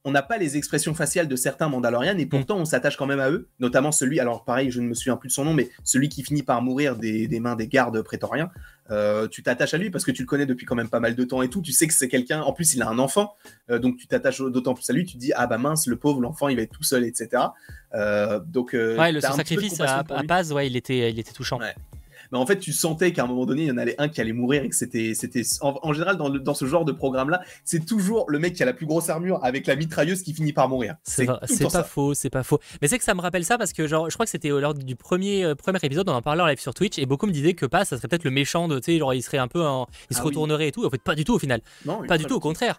on 0.06 0.12
n'a 0.12 0.22
pas 0.22 0.38
les 0.38 0.56
expressions 0.56 0.94
faciales 0.94 1.26
de 1.26 1.34
certains 1.34 1.68
Mandalorians 1.68 2.16
et 2.16 2.26
pourtant 2.26 2.58
on 2.58 2.64
s'attache 2.64 2.96
quand 2.96 3.06
même 3.06 3.18
à 3.18 3.28
eux, 3.28 3.48
notamment 3.58 3.90
celui, 3.90 4.20
alors 4.20 4.44
pareil, 4.44 4.70
je 4.70 4.80
ne 4.80 4.86
me 4.86 4.94
souviens 4.94 5.16
plus 5.16 5.26
de 5.26 5.32
son 5.32 5.44
nom, 5.44 5.52
mais 5.52 5.68
celui 5.82 6.08
qui 6.08 6.22
finit 6.22 6.44
par 6.44 6.62
mourir 6.62 6.94
des, 6.94 7.40
mains 7.40 7.56
des 7.56 7.66
gardes 7.66 8.00
prétoriens. 8.02 8.48
Euh, 8.90 9.26
tu 9.28 9.42
t'attaches 9.42 9.74
à 9.74 9.78
lui 9.78 9.90
parce 9.90 10.04
que 10.04 10.10
tu 10.10 10.22
le 10.22 10.26
connais 10.26 10.46
depuis 10.46 10.66
quand 10.66 10.74
même 10.74 10.88
pas 10.88 11.00
mal 11.00 11.14
de 11.14 11.24
temps 11.24 11.42
et 11.42 11.48
tout. 11.48 11.60
Tu 11.60 11.72
sais 11.72 11.86
que 11.86 11.94
c'est 11.94 12.08
quelqu'un, 12.08 12.42
en 12.42 12.52
plus 12.52 12.74
il 12.74 12.82
a 12.82 12.88
un 12.88 12.98
enfant, 12.98 13.34
euh, 13.70 13.78
donc 13.78 13.96
tu 13.96 14.06
t'attaches 14.06 14.40
d'autant 14.40 14.74
plus 14.74 14.88
à 14.88 14.92
lui. 14.92 15.04
Tu 15.04 15.14
te 15.14 15.18
dis, 15.18 15.32
ah 15.34 15.46
bah 15.46 15.58
mince, 15.58 15.86
le 15.86 15.96
pauvre, 15.96 16.20
l'enfant 16.20 16.48
il 16.48 16.56
va 16.56 16.62
être 16.62 16.72
tout 16.72 16.84
seul, 16.84 17.04
etc. 17.04 17.42
Euh, 17.94 18.40
donc, 18.40 18.70
ouais, 18.72 19.12
le 19.12 19.20
sacrifice 19.20 19.80
à, 19.80 19.98
à 20.08 20.22
Paz, 20.24 20.52
ouais, 20.52 20.66
il 20.66 20.76
était, 20.76 21.10
il 21.10 21.18
était 21.18 21.32
touchant 21.32 21.58
mais 22.32 22.38
en 22.38 22.46
fait, 22.46 22.58
tu 22.58 22.72
sentais 22.72 23.12
qu'à 23.12 23.24
un 23.24 23.26
moment 23.26 23.46
donné, 23.46 23.62
il 23.62 23.68
y 23.68 23.70
en 23.70 23.76
avait 23.76 23.94
un 23.98 24.08
qui 24.08 24.20
allait 24.20 24.32
mourir 24.32 24.62
et 24.62 24.68
que 24.68 24.74
c'était. 24.74 25.14
c'était 25.14 25.42
en, 25.60 25.92
général, 25.92 26.16
dans, 26.16 26.30
dans, 26.30 26.54
ce 26.54 26.64
genre 26.66 26.84
de 26.84 26.92
programme-là, 26.92 27.40
c'est 27.64 27.84
toujours 27.84 28.24
le 28.28 28.38
mec 28.38 28.54
qui 28.54 28.62
a 28.62 28.66
la 28.66 28.72
plus 28.72 28.86
grosse 28.86 29.08
armure 29.08 29.44
avec 29.44 29.66
la 29.66 29.76
mitrailleuse 29.76 30.22
qui 30.22 30.32
finit 30.32 30.52
par 30.52 30.68
mourir. 30.68 30.96
C'est 31.04 31.26
pas 31.26 31.40
faux, 31.84 32.14
c'est 32.14 32.30
pas 32.30 32.42
faux. 32.42 32.60
Mais 32.80 32.88
c'est 32.88 32.98
que 32.98 33.04
ça 33.04 33.14
me 33.14 33.20
rappelle 33.20 33.44
ça 33.44 33.58
parce 33.58 33.72
que, 33.72 33.86
genre, 33.86 34.10
je 34.10 34.14
crois 34.14 34.26
que 34.26 34.30
c'était 34.30 34.48
lors 34.48 34.74
du 34.74 34.96
premier, 34.96 35.44
euh, 35.44 35.54
premier 35.54 35.78
épisode, 35.82 36.08
on 36.08 36.14
en 36.14 36.22
parlait 36.22 36.42
en 36.42 36.46
live 36.46 36.60
sur 36.60 36.74
Twitch 36.74 36.98
et 36.98 37.06
beaucoup 37.06 37.26
me 37.26 37.32
disaient 37.32 37.54
que 37.54 37.66
pas, 37.66 37.84
ça 37.84 37.96
serait 37.96 38.08
peut-être 38.08 38.24
le 38.24 38.30
méchant 38.30 38.68
de, 38.68 38.78
tu 38.78 38.92
sais, 38.92 38.98
genre, 38.98 39.14
il 39.14 39.22
serait 39.22 39.38
un 39.38 39.48
peu. 39.48 39.60
il 40.10 40.16
se 40.16 40.20
ah 40.20 40.24
retournerait 40.24 40.68
et 40.68 40.72
tout. 40.72 40.84
En 40.84 40.90
fait, 40.90 41.00
pas 41.00 41.14
du 41.14 41.24
tout 41.24 41.34
au 41.34 41.38
final. 41.38 41.60
Non, 41.84 42.02
pas 42.06 42.18
du 42.18 42.24
tout, 42.24 42.34
au 42.34 42.40
contraire. 42.40 42.78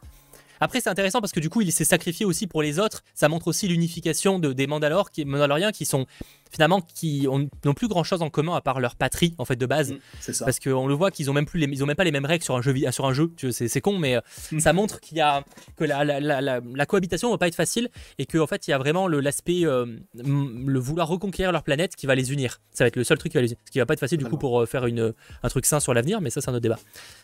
Après, 0.60 0.81
c'est 0.81 0.89
intéressant 0.89 1.19
parce 1.19 1.31
que 1.31 1.39
du 1.39 1.49
coup, 1.49 1.62
il 1.62 1.71
s'est 1.71 1.86
sacrifié 1.86 2.25
aussi 2.25 2.47
pour 2.47 2.62
les 2.62 2.79
autres. 2.79 3.03
Ça 3.13 3.29
montre 3.29 3.47
aussi 3.47 3.67
l'unification 3.67 4.39
de, 4.39 4.53
des 4.53 4.67
Mandalor, 4.67 5.12
qui, 5.12 5.25
Mandaloriens 5.25 5.71
qui 5.71 5.86
sont 5.86 6.05
finalement 6.51 6.81
qui 6.81 7.27
n'ont 7.27 7.73
plus 7.73 7.88
grand 7.88 8.03
chose 8.03 8.21
en 8.21 8.29
commun 8.29 8.55
à 8.55 8.62
part 8.62 8.79
leur 8.79 8.95
patrie 8.95 9.33
en 9.38 9.45
fait 9.45 9.55
de 9.55 9.65
base. 9.65 9.93
Mm, 9.93 9.97
ça. 10.19 10.45
parce 10.45 10.60
qu'on 10.60 10.88
le 10.88 10.93
voit 10.93 11.12
qu'ils 11.12 11.29
ont 11.29 11.33
même 11.33 11.45
plus 11.45 11.60
les, 11.60 11.67
ils 11.67 11.83
ont 11.83 11.86
même 11.86 11.95
pas 11.95 12.03
les 12.03 12.12
mêmes 12.12 12.25
règles 12.25 12.43
sur 12.43 12.55
un 12.55 12.62
jeu 12.62 12.73
sur 12.91 13.05
un 13.05 13.13
jeu. 13.13 13.31
C'est 13.51 13.81
con 13.81 13.97
mais 13.97 14.15
euh, 14.15 14.21
mm. 14.51 14.60
ça 14.60 14.73
montre 14.73 14.99
qu'il 14.99 15.17
y 15.17 15.21
a 15.21 15.43
que 15.75 15.83
la, 15.83 16.03
la, 16.03 16.19
la, 16.19 16.41
la, 16.41 16.86
cohabitation 16.86 17.29
va 17.31 17.38
pas 17.38 17.47
être 17.47 17.55
facile 17.55 17.89
et 18.17 18.25
que 18.25 18.38
en 18.38 18.47
fait 18.47 18.67
il 18.67 18.71
y 18.71 18.73
a 18.73 18.77
vraiment 18.77 19.07
l'aspect 19.07 19.65
euh, 19.65 19.86
le 20.13 20.79
vouloir 20.79 21.07
reconquérir 21.07 21.51
leur 21.51 21.63
planète 21.63 21.95
qui 21.95 22.05
va 22.05 22.15
les 22.15 22.31
unir. 22.31 22.62
Ça 22.71 22.83
va 22.83 22.88
être 22.88 22.95
le 22.95 23.03
seul 23.03 23.17
truc 23.17 23.31
qui 23.31 23.38
va 23.38 23.41
les 23.41 23.49
unir 23.49 23.60
ce 23.65 23.71
qui 23.71 23.79
va 23.79 23.86
pas 23.86 23.93
être 23.93 23.99
facile 23.99 24.17
du 24.17 24.25
coup 24.25 24.38
pour 24.38 24.62
euh, 24.62 24.65
faire 24.65 24.86
une, 24.86 25.13
un 25.43 25.49
truc 25.49 25.65
sain 25.65 25.79
sur 25.79 25.93
l'avenir 25.93 26.21
mais 26.21 26.29
ça 26.29 26.41
c'est 26.41 26.49
un 26.49 26.53
autre 26.53 26.62
débat. 26.62 26.79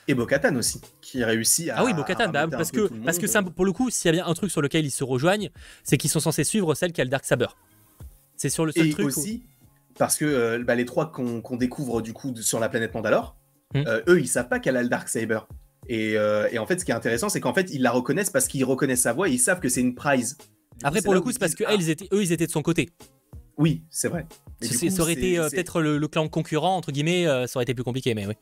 Et 0.08 0.14
Bokatan 0.14 0.56
aussi 0.56 0.82
qui 1.02 1.24
réussit 1.24 1.70
à 1.70 1.76
ah 1.78 1.86
oui 1.86 1.94
Bokatan 1.94 2.30
bah, 2.30 2.48
parce 2.48 2.72
que 2.72 2.90
parce 3.04 3.18
que 3.18 3.50
pour 3.50 3.66
le 3.66 3.72
coup 3.72 3.90
s'il 3.90 4.08
y 4.08 4.10
a 4.10 4.12
bien 4.14 4.26
un 4.26 4.34
truc 4.34 4.52
sur 4.52 4.62
lequel 4.62 4.86
ils 4.86 4.92
se 4.92 5.04
rejoignent 5.04 5.50
c'est 5.84 5.98
qu'ils 5.98 6.10
sont 6.10 6.20
censés 6.20 6.44
suivre 6.44 6.76
celle 6.76 6.92
qui 6.92 7.02
a 7.02 7.04
le 7.04 7.10
Dark 7.10 7.26
Saber 7.26 7.48
c'est 8.36 8.50
sur 8.50 8.66
le 8.66 8.72
seul 8.72 8.90
truc. 8.90 9.06
aussi, 9.06 9.44
parce 9.98 10.18
que 10.18 10.26
euh, 10.26 10.64
bah, 10.64 10.76
les 10.76 10.86
trois 10.86 11.12
qu'on 11.12 11.58
découvre 11.58 12.02
du 12.02 12.14
coup 12.14 12.34
sur 12.36 12.60
la 12.60 12.70
planète 12.70 12.94
Mandalore, 12.94 13.38
hmm. 13.74 13.84
euh, 13.88 14.02
eux, 14.08 14.20
ils 14.20 14.28
savent 14.28 14.50
pas 14.50 14.60
qu'elle 14.60 14.78
a 14.78 14.84
le 14.84 14.90
Dark 14.90 15.08
Saber. 15.08 15.40
Euh, 15.92 16.48
et, 16.52 16.60
en 16.60 16.66
fait, 16.66 16.80
ce 16.80 16.86
qui 16.86 16.92
est 16.92 16.96
intéressant, 16.96 17.30
c'est 17.30 17.42
qu'en 17.42 17.54
fait, 17.54 17.70
ils 17.72 17.82
la 17.82 17.92
reconnaissent 17.92 18.30
parce 18.30 18.48
qu'ils 18.48 18.64
reconnaissent 18.64 19.02
sa 19.02 19.14
voix 19.14 19.28
et 19.28 19.34
ils 19.34 19.40
savent 19.40 19.60
que 19.60 19.70
c'est 19.70 19.82
une 19.82 19.96
prize. 19.96 20.38
Après, 20.82 21.02
pour 21.02 21.14
le 21.14 21.22
coup, 21.22 21.32
c'est 21.32 21.40
parce 21.40 21.56
que 21.56 21.66
ah. 21.68 21.74
étaient, 21.74 22.08
eux, 22.12 22.24
ils 22.24 22.32
étaient 22.32 22.48
de 22.48 22.52
son 22.52 22.62
côté. 22.62 22.90
Oui, 23.58 23.84
c'est 23.90 24.08
vrai. 24.08 24.26
ça 24.62 25.02
aurait 25.02 25.14
été 25.14 25.38
peut-être 25.38 25.82
le, 25.82 26.08
clan 26.08 26.28
concurrent, 26.28 26.76
entre 26.76 26.92
guillemets, 26.92 27.26
ça 27.48 27.58
aurait 27.58 27.64
été 27.64 27.74
plus 27.74 27.84
compliqué, 27.84 28.16
mais 28.16 28.26
oui. 28.26 28.34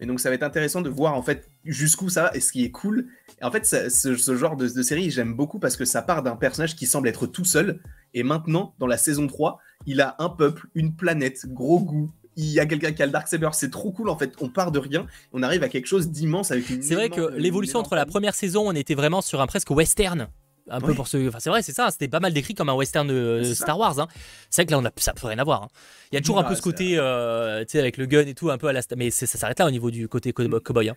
Et 0.00 0.06
donc 0.06 0.20
ça 0.20 0.28
va 0.28 0.36
être 0.36 0.42
intéressant 0.42 0.80
de 0.80 0.88
voir 0.88 1.14
en 1.14 1.22
fait 1.22 1.48
jusqu'où 1.64 2.08
ça 2.08 2.24
va. 2.24 2.36
Et 2.36 2.40
ce 2.40 2.52
qui 2.52 2.64
est 2.64 2.70
cool, 2.70 3.08
et 3.40 3.44
en 3.44 3.50
fait 3.50 3.66
ce, 3.66 4.36
genre 4.36 4.56
de, 4.56 4.68
série 4.82 5.10
j'aime 5.10 5.34
beaucoup 5.34 5.58
parce 5.58 5.76
que 5.76 5.84
ça 5.84 6.02
part 6.02 6.22
d'un 6.22 6.36
personnage 6.36 6.76
qui 6.76 6.86
semble 6.86 7.08
être 7.08 7.26
tout 7.26 7.44
seul. 7.44 7.80
Et 8.14 8.22
maintenant, 8.22 8.74
dans 8.78 8.86
la 8.86 8.96
saison 8.96 9.26
3, 9.26 9.58
il 9.86 10.00
a 10.00 10.16
un 10.18 10.30
peuple, 10.30 10.68
une 10.74 10.94
planète, 10.94 11.46
gros 11.46 11.80
goût. 11.80 12.10
Il 12.36 12.46
y 12.46 12.60
a 12.60 12.66
quelqu'un 12.66 12.92
qui 12.92 13.02
a 13.02 13.06
le 13.06 13.12
Darksaber, 13.12 13.50
c'est 13.52 13.70
trop 13.70 13.90
cool 13.90 14.08
en 14.08 14.16
fait. 14.16 14.34
On 14.40 14.48
part 14.48 14.70
de 14.70 14.78
rien, 14.78 15.06
on 15.32 15.42
arrive 15.42 15.62
à 15.64 15.68
quelque 15.68 15.86
chose 15.86 16.08
d'immense 16.08 16.52
avec 16.52 16.70
une. 16.70 16.82
C'est 16.82 16.94
vrai 16.94 17.10
que 17.10 17.36
l'évolution 17.36 17.80
entre 17.80 17.96
la 17.96 18.06
première 18.06 18.34
saison, 18.34 18.68
on 18.68 18.72
était 18.72 18.94
vraiment 18.94 19.20
sur 19.20 19.40
un 19.40 19.46
presque 19.46 19.70
western 19.70 20.28
un 20.70 20.80
peu 20.80 20.94
pour 20.94 21.08
ce. 21.08 21.28
Enfin, 21.28 21.40
c'est 21.40 21.50
vrai, 21.50 21.62
c'est 21.62 21.72
ça. 21.72 21.90
C'était 21.90 22.08
pas 22.08 22.20
mal 22.20 22.32
décrit 22.32 22.54
comme 22.54 22.68
un 22.68 22.74
western 22.74 23.06
de 23.06 23.42
Star 23.54 23.78
Wars. 23.78 23.98
Hein. 23.98 24.08
C'est 24.50 24.62
vrai 24.62 24.66
que 24.66 24.72
là, 24.72 24.78
on 24.78 24.84
a, 24.84 24.90
ça 24.96 25.12
peut 25.12 25.26
rien 25.26 25.38
avoir. 25.38 25.64
Hein. 25.64 25.68
Il 26.12 26.16
y 26.16 26.18
a 26.18 26.20
toujours 26.20 26.38
un 26.38 26.44
peu 26.44 26.54
ce 26.54 26.62
côté, 26.62 26.94
euh, 26.98 27.64
tu 27.64 27.72
sais, 27.72 27.78
avec 27.78 27.96
le 27.96 28.06
gun 28.06 28.26
et 28.26 28.34
tout, 28.34 28.50
un 28.50 28.58
peu 28.58 28.68
à 28.68 28.72
la. 28.72 28.80
Mais 28.96 29.10
ça 29.10 29.26
s'arrête 29.26 29.58
là 29.58 29.66
au 29.66 29.70
niveau 29.70 29.90
du 29.90 30.08
côté 30.08 30.32
cowboy. 30.32 30.88
Hein. 30.88 30.96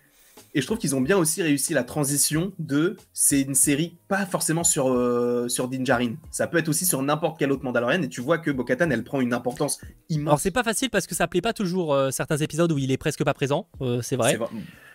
Et 0.54 0.60
je 0.60 0.66
trouve 0.66 0.78
qu'ils 0.78 0.94
ont 0.94 1.00
bien 1.00 1.16
aussi 1.16 1.42
réussi 1.42 1.74
la 1.74 1.84
transition 1.84 2.52
de. 2.58 2.96
C'est 3.12 3.42
une 3.42 3.54
série 3.54 3.98
pas 4.08 4.26
forcément 4.26 4.64
sur, 4.64 4.92
euh, 4.92 5.48
sur 5.48 5.68
Din 5.68 5.84
Ça 6.30 6.46
peut 6.46 6.58
être 6.58 6.68
aussi 6.68 6.86
sur 6.86 7.02
n'importe 7.02 7.38
quel 7.38 7.52
autre 7.52 7.64
Mandalorian. 7.64 8.02
Et 8.02 8.08
tu 8.08 8.20
vois 8.20 8.38
que 8.38 8.50
Bo-Katan, 8.50 8.90
elle 8.90 9.04
prend 9.04 9.20
une 9.20 9.34
importance 9.34 9.80
immense. 10.08 10.28
Alors, 10.28 10.40
c'est 10.40 10.50
pas 10.50 10.62
facile 10.62 10.90
parce 10.90 11.06
que 11.06 11.14
ça 11.14 11.26
plaît 11.26 11.40
pas 11.40 11.52
toujours 11.52 11.94
euh, 11.94 12.10
certains 12.10 12.38
épisodes 12.38 12.70
où 12.72 12.78
il 12.78 12.90
est 12.90 12.98
presque 12.98 13.24
pas 13.24 13.34
présent. 13.34 13.68
c'est 14.02 14.16
vrai. 14.16 14.38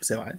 C'est 0.02 0.16
vrai. 0.16 0.36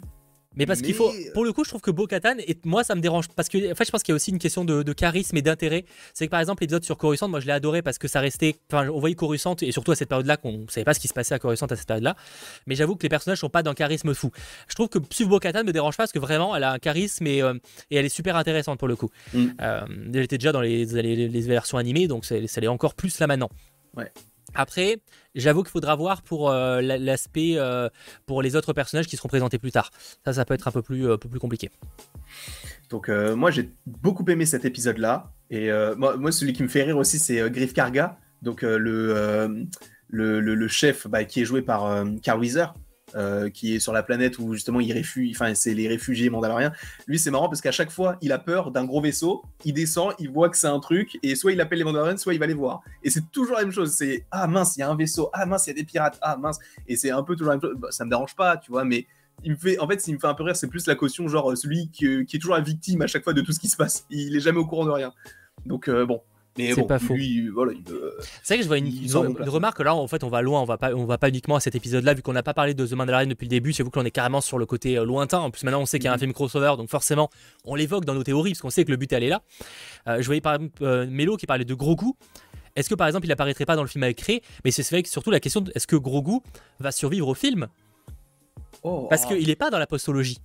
Mais 0.56 0.66
parce 0.66 0.80
qu'il 0.80 0.94
faut, 0.94 1.12
pour 1.34 1.44
le 1.44 1.52
coup, 1.52 1.62
je 1.62 1.68
trouve 1.68 1.80
que 1.80 1.90
Bo-Katan, 1.90 2.36
et 2.38 2.58
moi 2.64 2.82
ça 2.82 2.94
me 2.94 3.00
dérange, 3.00 3.28
parce 3.28 3.48
que 3.48 3.70
en 3.70 3.74
fait, 3.74 3.84
je 3.84 3.90
pense 3.90 4.02
qu'il 4.02 4.12
y 4.12 4.14
a 4.14 4.16
aussi 4.16 4.30
une 4.30 4.38
question 4.38 4.64
de, 4.64 4.92
charisme 4.92 5.36
et 5.36 5.42
d'intérêt. 5.42 5.84
C'est 6.14 6.26
que 6.26 6.30
par 6.30 6.40
exemple, 6.40 6.62
l'épisode 6.62 6.84
sur 6.84 6.96
Coruscant, 6.96 7.28
moi 7.28 7.40
je 7.40 7.46
l'ai 7.46 7.52
adoré 7.52 7.82
parce 7.82 7.98
que 7.98 8.08
ça 8.08 8.20
restait, 8.20 8.56
enfin, 8.72 8.88
on 8.88 8.98
voyait 8.98 9.14
Coruscant, 9.14 9.54
et 9.60 9.72
surtout 9.72 9.92
à 9.92 9.96
cette 9.96 10.08
période-là, 10.08 10.36
qu'on 10.36 10.66
savait 10.68 10.84
pas 10.84 10.94
ce 10.94 11.00
qui 11.00 11.08
se 11.08 11.14
passait 11.14 11.34
à 11.34 11.38
Coruscant 11.38 11.66
à 11.66 11.76
cette 11.76 11.86
période-là. 11.86 12.16
Mais 12.66 12.74
j'avoue 12.74 12.96
que 12.96 13.02
les 13.02 13.08
personnages 13.08 13.38
sont 13.38 13.50
pas 13.50 13.62
d'un 13.62 13.74
charisme 13.74 14.14
fou. 14.14 14.30
Je 14.68 14.74
trouve 14.74 14.88
que 14.88 14.98
suivre 15.10 15.30
Bo-Katan 15.30 15.64
me 15.64 15.72
dérange 15.72 15.96
pas 15.96 16.04
parce 16.04 16.12
que 16.12 16.18
vraiment, 16.18 16.56
elle 16.56 16.64
a 16.64 16.72
un 16.72 16.78
charisme 16.78 17.26
et, 17.26 17.42
euh, 17.42 17.54
et 17.90 17.96
elle 17.96 18.06
est 18.06 18.08
super 18.08 18.36
intéressante 18.36 18.78
pour 18.78 18.88
le 18.88 18.96
coup. 18.96 19.10
Mm. 19.34 19.46
Euh, 19.60 19.80
elle 20.14 20.22
était 20.22 20.38
déjà 20.38 20.52
dans 20.52 20.60
les, 20.60 20.86
les, 20.86 21.28
les 21.28 21.40
versions 21.42 21.78
animées, 21.78 22.08
donc 22.08 22.24
ça 22.24 22.36
l'est 22.38 22.66
encore 22.66 22.94
plus 22.94 23.18
là 23.20 23.26
maintenant. 23.26 23.50
Ouais. 23.96 24.10
Après, 24.54 24.98
j'avoue 25.34 25.62
qu'il 25.62 25.70
faudra 25.70 25.94
voir 25.94 26.22
pour 26.22 26.50
euh, 26.50 26.80
l'aspect 26.80 27.54
euh, 27.56 27.88
pour 28.26 28.42
les 28.42 28.56
autres 28.56 28.72
personnages 28.72 29.06
qui 29.06 29.16
seront 29.16 29.28
présentés 29.28 29.58
plus 29.58 29.72
tard. 29.72 29.90
Ça, 30.24 30.32
ça 30.32 30.44
peut 30.44 30.54
être 30.54 30.68
un 30.68 30.72
peu 30.72 30.82
plus, 30.82 31.06
euh, 31.06 31.16
compliqué. 31.40 31.70
Donc 32.90 33.08
moi, 33.08 33.50
j'ai 33.50 33.70
beaucoup 33.86 34.24
aimé 34.28 34.46
cet 34.46 34.64
épisode-là. 34.64 35.32
Et 35.50 35.70
moi, 35.96 36.32
celui 36.32 36.52
qui 36.52 36.62
me 36.62 36.68
fait 36.68 36.82
rire 36.82 36.96
aussi, 36.96 37.18
c'est 37.18 37.50
Griff 37.50 37.72
Karga, 37.74 38.18
donc 38.42 38.62
le, 38.62 39.66
chef 40.68 41.06
bah, 41.06 41.24
qui 41.24 41.42
est 41.42 41.44
joué 41.44 41.62
par 41.62 42.04
Carl 42.22 42.40
Weezer. 42.40 42.74
Euh, 43.14 43.50
qui 43.50 43.74
est 43.74 43.78
sur 43.78 43.92
la 43.92 44.02
planète 44.02 44.38
où 44.38 44.54
justement 44.54 44.80
il 44.80 44.92
réfugie, 44.92 45.32
enfin 45.34 45.54
c'est 45.54 45.74
les 45.74 45.88
réfugiés 45.88 46.30
mandaloriens. 46.30 46.72
Lui 47.06 47.18
c'est 47.18 47.30
marrant 47.30 47.48
parce 47.48 47.60
qu'à 47.60 47.72
chaque 47.72 47.90
fois 47.90 48.16
il 48.20 48.32
a 48.32 48.38
peur 48.38 48.70
d'un 48.70 48.84
gros 48.84 49.00
vaisseau, 49.00 49.42
il 49.64 49.74
descend, 49.74 50.12
il 50.18 50.30
voit 50.30 50.48
que 50.48 50.56
c'est 50.56 50.66
un 50.66 50.80
truc 50.80 51.18
et 51.22 51.34
soit 51.34 51.52
il 51.52 51.60
appelle 51.60 51.78
les 51.78 51.84
mandaloriens, 51.84 52.16
soit 52.16 52.34
il 52.34 52.40
va 52.40 52.46
les 52.46 52.54
voir. 52.54 52.82
Et 53.02 53.10
c'est 53.10 53.30
toujours 53.30 53.56
la 53.56 53.62
même 53.62 53.72
chose. 53.72 53.92
C'est 53.92 54.26
ah 54.30 54.46
mince 54.46 54.76
il 54.76 54.80
y 54.80 54.82
a 54.82 54.90
un 54.90 54.96
vaisseau, 54.96 55.30
ah 55.32 55.46
mince 55.46 55.66
il 55.66 55.70
y 55.70 55.72
a 55.72 55.74
des 55.74 55.84
pirates, 55.84 56.18
ah 56.22 56.36
mince. 56.36 56.58
Et 56.86 56.96
c'est 56.96 57.10
un 57.10 57.22
peu 57.22 57.34
toujours 57.34 57.52
la 57.52 57.56
même 57.56 57.62
chose. 57.62 57.76
Bah, 57.78 57.88
ça 57.90 58.04
me 58.04 58.10
dérange 58.10 58.34
pas, 58.34 58.56
tu 58.56 58.70
vois, 58.70 58.84
mais 58.84 59.06
il 59.44 59.52
me 59.52 59.56
fait, 59.56 59.78
en 59.78 59.86
fait, 59.86 59.96
qui 59.98 60.12
me 60.12 60.18
fait 60.18 60.26
un 60.26 60.34
peu 60.34 60.42
rire, 60.42 60.56
c'est 60.56 60.66
plus 60.66 60.86
la 60.86 60.94
caution, 60.94 61.28
genre 61.28 61.56
celui 61.56 61.88
qui, 61.90 62.06
est 62.06 62.38
toujours 62.38 62.56
la 62.56 62.60
victime 62.60 63.02
à 63.02 63.06
chaque 63.06 63.24
fois 63.24 63.32
de 63.32 63.40
tout 63.40 63.52
ce 63.52 63.60
qui 63.60 63.68
se 63.68 63.76
passe. 63.76 64.04
Il 64.10 64.36
est 64.36 64.40
jamais 64.40 64.58
au 64.58 64.66
courant 64.66 64.84
de 64.84 64.90
rien. 64.90 65.12
Donc 65.66 65.88
euh, 65.88 66.06
bon, 66.06 66.20
c'est 66.58 66.86
pas 66.86 66.98
faux. 66.98 67.14
C'est 68.42 68.54
vrai 68.54 68.56
que 68.58 68.62
je 68.62 68.68
vois 68.68 68.78
une, 68.78 69.48
remarque 69.48 69.80
là, 69.80 69.94
en 69.94 70.06
fait, 70.06 70.24
on 70.24 70.28
va 70.28 70.42
loin, 70.42 70.60
on 70.60 70.64
va 70.64 70.78
pas, 70.78 70.94
on 70.94 71.04
va 71.04 71.18
pas 71.18 71.28
uniquement 71.28 71.56
à 71.56 71.60
cet 71.60 71.74
épisode-là, 71.74 72.14
vu 72.14 72.22
qu'on 72.22 72.32
n'a 72.32 72.42
pas 72.42 72.54
parlé 72.54 72.74
de 72.74 72.86
The 72.86 72.92
Mandalorian 72.92 73.28
depuis 73.28 73.46
le 73.46 73.50
début. 73.50 73.72
C'est 73.72 73.82
vous 73.82 73.90
qu'on 73.90 74.04
est 74.04 74.10
carrément 74.10 74.40
sur 74.40 74.58
le 74.58 74.66
côté 74.66 74.98
euh, 74.98 75.04
lointain. 75.04 75.38
En 75.38 75.50
plus, 75.50 75.64
maintenant, 75.64 75.80
on 75.80 75.86
sait 75.86 75.98
qu'il 75.98 76.06
y 76.06 76.08
a 76.08 76.12
un 76.12 76.16
mhm. 76.16 76.20
film 76.20 76.32
crossover, 76.32 76.74
donc 76.76 76.88
forcément, 76.88 77.30
on 77.64 77.74
l'évoque 77.74 78.04
dans 78.04 78.14
nos 78.14 78.24
théories, 78.24 78.52
parce 78.52 78.60
qu'on 78.60 78.70
sait 78.70 78.84
que 78.84 78.90
le 78.90 78.96
but 78.96 79.12
est 79.12 79.28
là. 79.28 79.42
Euh, 80.06 80.20
je 80.20 80.26
voyais 80.26 80.40
par 80.40 80.54
exemple 80.54 80.82
euh, 80.82 81.06
Melo 81.08 81.36
qui 81.36 81.46
parlait 81.46 81.64
de 81.64 81.74
Grogu. 81.74 82.12
Est-ce 82.76 82.88
que 82.88 82.94
par 82.94 83.06
exemple, 83.06 83.26
il 83.26 83.32
apparaîtrait 83.32 83.66
pas 83.66 83.76
dans 83.76 83.82
le 83.82 83.88
film 83.88 84.04
avec 84.04 84.20
Rey? 84.20 84.42
Mais 84.64 84.70
c'est 84.70 84.88
vrai 84.88 85.02
que 85.02 85.08
surtout 85.08 85.30
la 85.30 85.40
question 85.40 85.64
est-ce 85.74 85.86
que 85.86 85.96
Grogu 85.96 86.38
va 86.78 86.92
survivre 86.92 87.28
au 87.28 87.34
film? 87.34 87.66
Oh, 88.82 89.06
Parce 89.10 89.24
ah. 89.24 89.34
qu'il 89.34 89.50
est 89.50 89.56
pas 89.56 89.70
dans 89.70 89.78
la 89.78 89.86
postologie. 89.86 90.38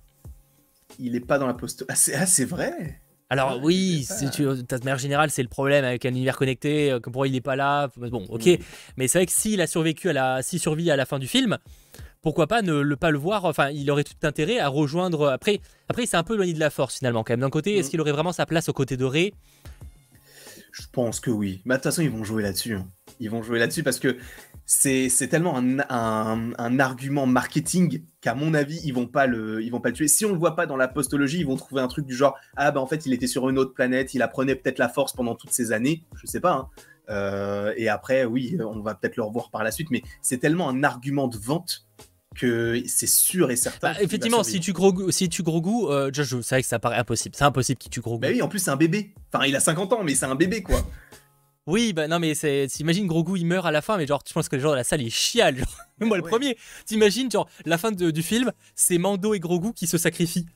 Il 0.98 1.14
est 1.14 1.20
pas 1.20 1.38
dans 1.38 1.46
la 1.46 1.54
postologie. 1.54 2.12
Ah, 2.14 2.22
ah, 2.22 2.26
c'est 2.26 2.44
vrai 2.44 3.00
alors 3.34 3.50
ah, 3.56 3.60
oui, 3.60 4.06
de 4.20 4.78
manière 4.78 4.98
générale, 4.98 5.28
c'est 5.28 5.42
le 5.42 5.48
problème 5.48 5.84
avec 5.84 6.06
un 6.06 6.10
univers 6.10 6.36
connecté, 6.36 6.92
euh, 6.92 7.00
que 7.00 7.10
pour 7.10 7.26
il 7.26 7.32
n'est 7.32 7.40
pas 7.40 7.56
là. 7.56 7.90
Bon, 7.96 8.24
ok. 8.28 8.46
Mm. 8.46 8.56
Mais 8.96 9.08
c'est 9.08 9.18
vrai 9.18 9.26
que 9.26 9.32
s'il 9.32 9.60
a 9.60 9.66
survécu 9.66 10.08
à 10.08 10.12
la, 10.12 10.42
s'il 10.42 10.60
survit 10.60 10.90
à 10.90 10.96
la 10.96 11.04
fin 11.04 11.18
du 11.18 11.26
film, 11.26 11.58
pourquoi 12.22 12.46
pas 12.46 12.62
ne 12.62 12.74
le 12.74 12.96
pas 12.96 13.10
le 13.10 13.18
voir 13.18 13.44
Enfin, 13.44 13.70
il 13.70 13.90
aurait 13.90 14.04
tout 14.04 14.14
intérêt 14.22 14.60
à 14.60 14.68
rejoindre. 14.68 15.30
Après, 15.30 15.60
après, 15.88 16.06
c'est 16.06 16.16
un 16.16 16.22
peu 16.22 16.34
éloigné 16.34 16.52
de 16.52 16.60
la 16.60 16.70
force 16.70 16.98
finalement 16.98 17.24
quand 17.24 17.32
même. 17.32 17.40
D'un 17.40 17.50
côté, 17.50 17.76
est-ce 17.76 17.88
mm. 17.88 17.90
qu'il 17.90 18.00
aurait 18.00 18.12
vraiment 18.12 18.32
sa 18.32 18.46
place 18.46 18.68
aux 18.68 18.72
côtés 18.72 18.96
de 18.96 19.04
Rey? 19.04 19.32
Je 20.70 20.82
pense 20.92 21.18
que 21.18 21.30
oui. 21.30 21.60
Mais 21.64 21.74
de 21.74 21.78
toute 21.78 21.84
façon, 21.84 22.02
ils 22.02 22.10
vont 22.10 22.22
jouer 22.22 22.44
là-dessus. 22.44 22.74
Hein. 22.74 22.86
Ils 23.18 23.30
vont 23.30 23.42
jouer 23.42 23.58
là-dessus 23.58 23.82
parce 23.82 23.98
que 23.98 24.16
c'est 24.66 25.28
tellement 25.28 25.56
un, 25.56 26.78
argument 26.78 27.26
marketing 27.26 28.02
qu'à 28.20 28.34
mon 28.34 28.54
avis, 28.54 28.80
ils 28.84 28.92
vont 28.92 29.06
pas 29.06 29.26
le, 29.26 29.62
ils 29.62 29.70
vont 29.70 29.80
pas 29.80 29.90
le 29.90 29.94
tuer. 29.94 30.08
Si 30.08 30.24
on 30.24 30.32
le 30.32 30.38
voit 30.38 30.56
pas 30.56 30.66
dans 30.66 30.76
la 30.76 30.88
postologie, 30.88 31.40
ils 31.40 31.46
vont 31.46 31.56
trouver 31.56 31.82
un 31.82 31.88
truc 31.88 32.06
du 32.06 32.14
genre 32.14 32.36
ah 32.56 32.70
bah 32.70 32.80
en 32.80 32.86
fait 32.86 33.06
il 33.06 33.12
était 33.12 33.26
sur 33.26 33.48
une 33.48 33.58
autre 33.58 33.74
planète, 33.74 34.14
il 34.14 34.22
apprenait 34.22 34.54
peut-être 34.54 34.78
la 34.78 34.88
force 34.88 35.12
pendant 35.12 35.34
toutes 35.34 35.52
ces 35.52 35.72
années, 35.72 36.04
je 36.14 36.26
sais 36.26 36.40
pas. 36.40 36.52
Hein. 36.52 36.68
Euh, 37.10 37.74
et 37.76 37.88
après, 37.88 38.24
oui, 38.24 38.56
on 38.60 38.80
va 38.80 38.94
peut-être 38.94 39.16
le 39.16 39.22
revoir 39.22 39.50
par 39.50 39.62
la 39.62 39.70
suite, 39.70 39.90
mais 39.90 40.02
c'est 40.22 40.38
tellement 40.38 40.68
un 40.68 40.82
argument 40.82 41.28
de 41.28 41.36
vente 41.36 41.86
que 42.34 42.82
c'est 42.86 43.06
sûr 43.06 43.50
et 43.50 43.56
certain. 43.56 43.92
Bah, 43.92 44.02
effectivement, 44.02 44.42
si 44.42 44.60
tu 44.60 44.72
gros 44.72 45.10
si 45.10 45.28
tu 45.28 45.42
gros 45.42 45.60
goût, 45.60 45.88
euh, 45.88 46.10
je, 46.12 46.40
c'est 46.40 46.54
vrai 46.56 46.62
que 46.62 46.68
ça 46.68 46.78
paraît 46.78 46.96
impossible. 46.96 47.34
C'est 47.36 47.44
impossible 47.44 47.78
qu'il 47.78 47.90
tue 47.90 48.00
gros 48.00 48.14
goût. 48.14 48.20
Bah 48.20 48.28
oui, 48.30 48.42
en 48.42 48.48
plus 48.48 48.58
c'est 48.58 48.70
un 48.70 48.76
bébé. 48.76 49.14
Enfin, 49.32 49.44
il 49.46 49.54
a 49.54 49.60
50 49.60 49.92
ans, 49.92 50.02
mais 50.02 50.14
c'est 50.14 50.26
un 50.26 50.34
bébé 50.34 50.62
quoi. 50.62 50.82
Oui, 51.66 51.92
bah 51.94 52.08
non, 52.08 52.18
mais 52.18 52.34
c'est. 52.34 52.66
T'imagines 52.68 53.06
Grogu, 53.06 53.38
il 53.38 53.46
meurt 53.46 53.66
à 53.66 53.70
la 53.70 53.80
fin, 53.80 53.96
mais 53.96 54.06
genre, 54.06 54.22
je 54.26 54.32
pense 54.32 54.48
que 54.48 54.56
les 54.56 54.62
gens 54.62 54.70
de 54.70 54.76
la 54.76 54.84
salle, 54.84 55.00
ils 55.00 55.10
chialent. 55.10 55.58
Genre. 55.58 55.76
Moi, 56.00 56.18
le 56.18 56.22
premier. 56.22 56.58
T'imagines, 56.84 57.30
genre, 57.30 57.48
la 57.64 57.78
fin 57.78 57.90
du 57.90 58.22
film, 58.22 58.52
c'est 58.74 58.98
Mando 58.98 59.32
et 59.32 59.40
Grogu 59.40 59.72
qui 59.72 59.86
se 59.86 59.96
sacrifient. 59.96 60.46